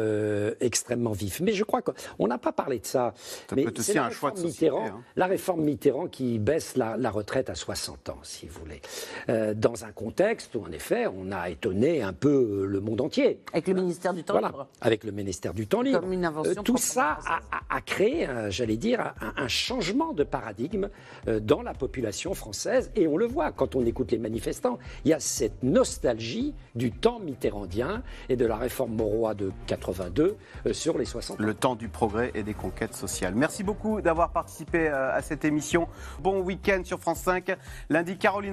extrêmement 0.59 1.11
vif. 1.11 1.41
Mais 1.41 1.53
je 1.53 1.63
crois 1.63 1.81
qu'on 1.81 2.27
n'a 2.27 2.37
pas 2.37 2.51
parlé 2.51 2.79
de 2.79 2.85
ça. 2.85 3.13
ça 3.49 3.55
mais 3.55 3.65
c'est 3.77 3.97
un 3.97 4.09
choix 4.09 4.31
de 4.31 4.41
Mitterrand, 4.41 4.87
hein. 4.87 5.03
la 5.15 5.27
réforme 5.27 5.63
Mitterrand 5.63 6.07
qui 6.07 6.39
baisse 6.39 6.75
la, 6.75 6.97
la 6.97 7.11
retraite 7.11 7.49
à 7.49 7.55
60 7.55 8.09
ans, 8.09 8.19
si 8.23 8.47
vous 8.47 8.63
euh, 9.29 9.53
dans 9.53 9.85
un 9.85 9.91
contexte 9.91 10.55
où, 10.55 10.63
en 10.63 10.71
effet, 10.71 11.05
on 11.07 11.31
a 11.31 11.49
étonné 11.49 12.01
un 12.01 12.13
peu 12.13 12.63
euh, 12.63 12.65
le 12.65 12.79
monde 12.79 13.01
entier. 13.01 13.39
Avec 13.53 13.67
le 13.67 13.73
ministère 13.75 14.13
du 14.13 14.23
Temps 14.23 14.39
libre. 14.39 14.67
Avec 14.81 15.03
le 15.03 15.11
ministère 15.11 15.53
du 15.53 15.67
Temps 15.67 15.81
libre. 15.81 15.99
Comme 15.99 16.13
une 16.13 16.25
invention 16.25 16.61
euh, 16.61 16.63
tout 16.63 16.77
ça 16.77 17.17
a, 17.69 17.81
créé, 17.81 18.27
j'allais 18.49 18.77
dire, 18.77 19.13
un, 19.35 19.47
changement 19.47 20.13
de 20.13 20.23
paradigme 20.23 20.89
dans 21.41 21.61
la 21.61 21.73
population 21.73 22.33
française. 22.33 22.91
Et 22.95 23.07
on 23.07 23.17
le 23.17 23.25
voit 23.25 23.51
quand 23.51 23.75
on 23.75 23.85
écoute 23.85 24.11
les 24.11 24.17
manifestants. 24.17 24.77
Il 25.05 25.09
y 25.09 25.13
a 25.13 25.19
cette 25.19 25.63
nostalgie 25.63 26.53
du 26.75 26.91
temps 26.91 27.19
mitterrandien 27.19 28.03
et 28.29 28.35
de 28.35 28.45
la 28.45 28.55
réforme 28.55 28.93
Mauroy 28.93 29.33
de 29.33 29.51
82 29.67 30.37
sur 30.71 30.97
les 30.97 31.05
60 31.05 31.39
ans. 31.39 31.43
Le 31.43 31.53
temps 31.53 31.75
du 31.75 31.89
progrès 31.89 32.31
et 32.35 32.43
des 32.43 32.53
conquêtes 32.53 32.95
sociales. 32.95 33.33
Merci 33.35 33.63
beaucoup 33.63 34.01
d'avoir 34.01 34.31
participé 34.31 34.87
à 34.87 35.21
cette 35.21 35.45
émission. 35.45 35.87
Bon 36.19 36.41
week-end 36.41 36.81
sur 36.83 36.99
France 36.99 37.21
5. 37.21 37.55
Lundi, 37.89 38.17
Caroline 38.17 38.52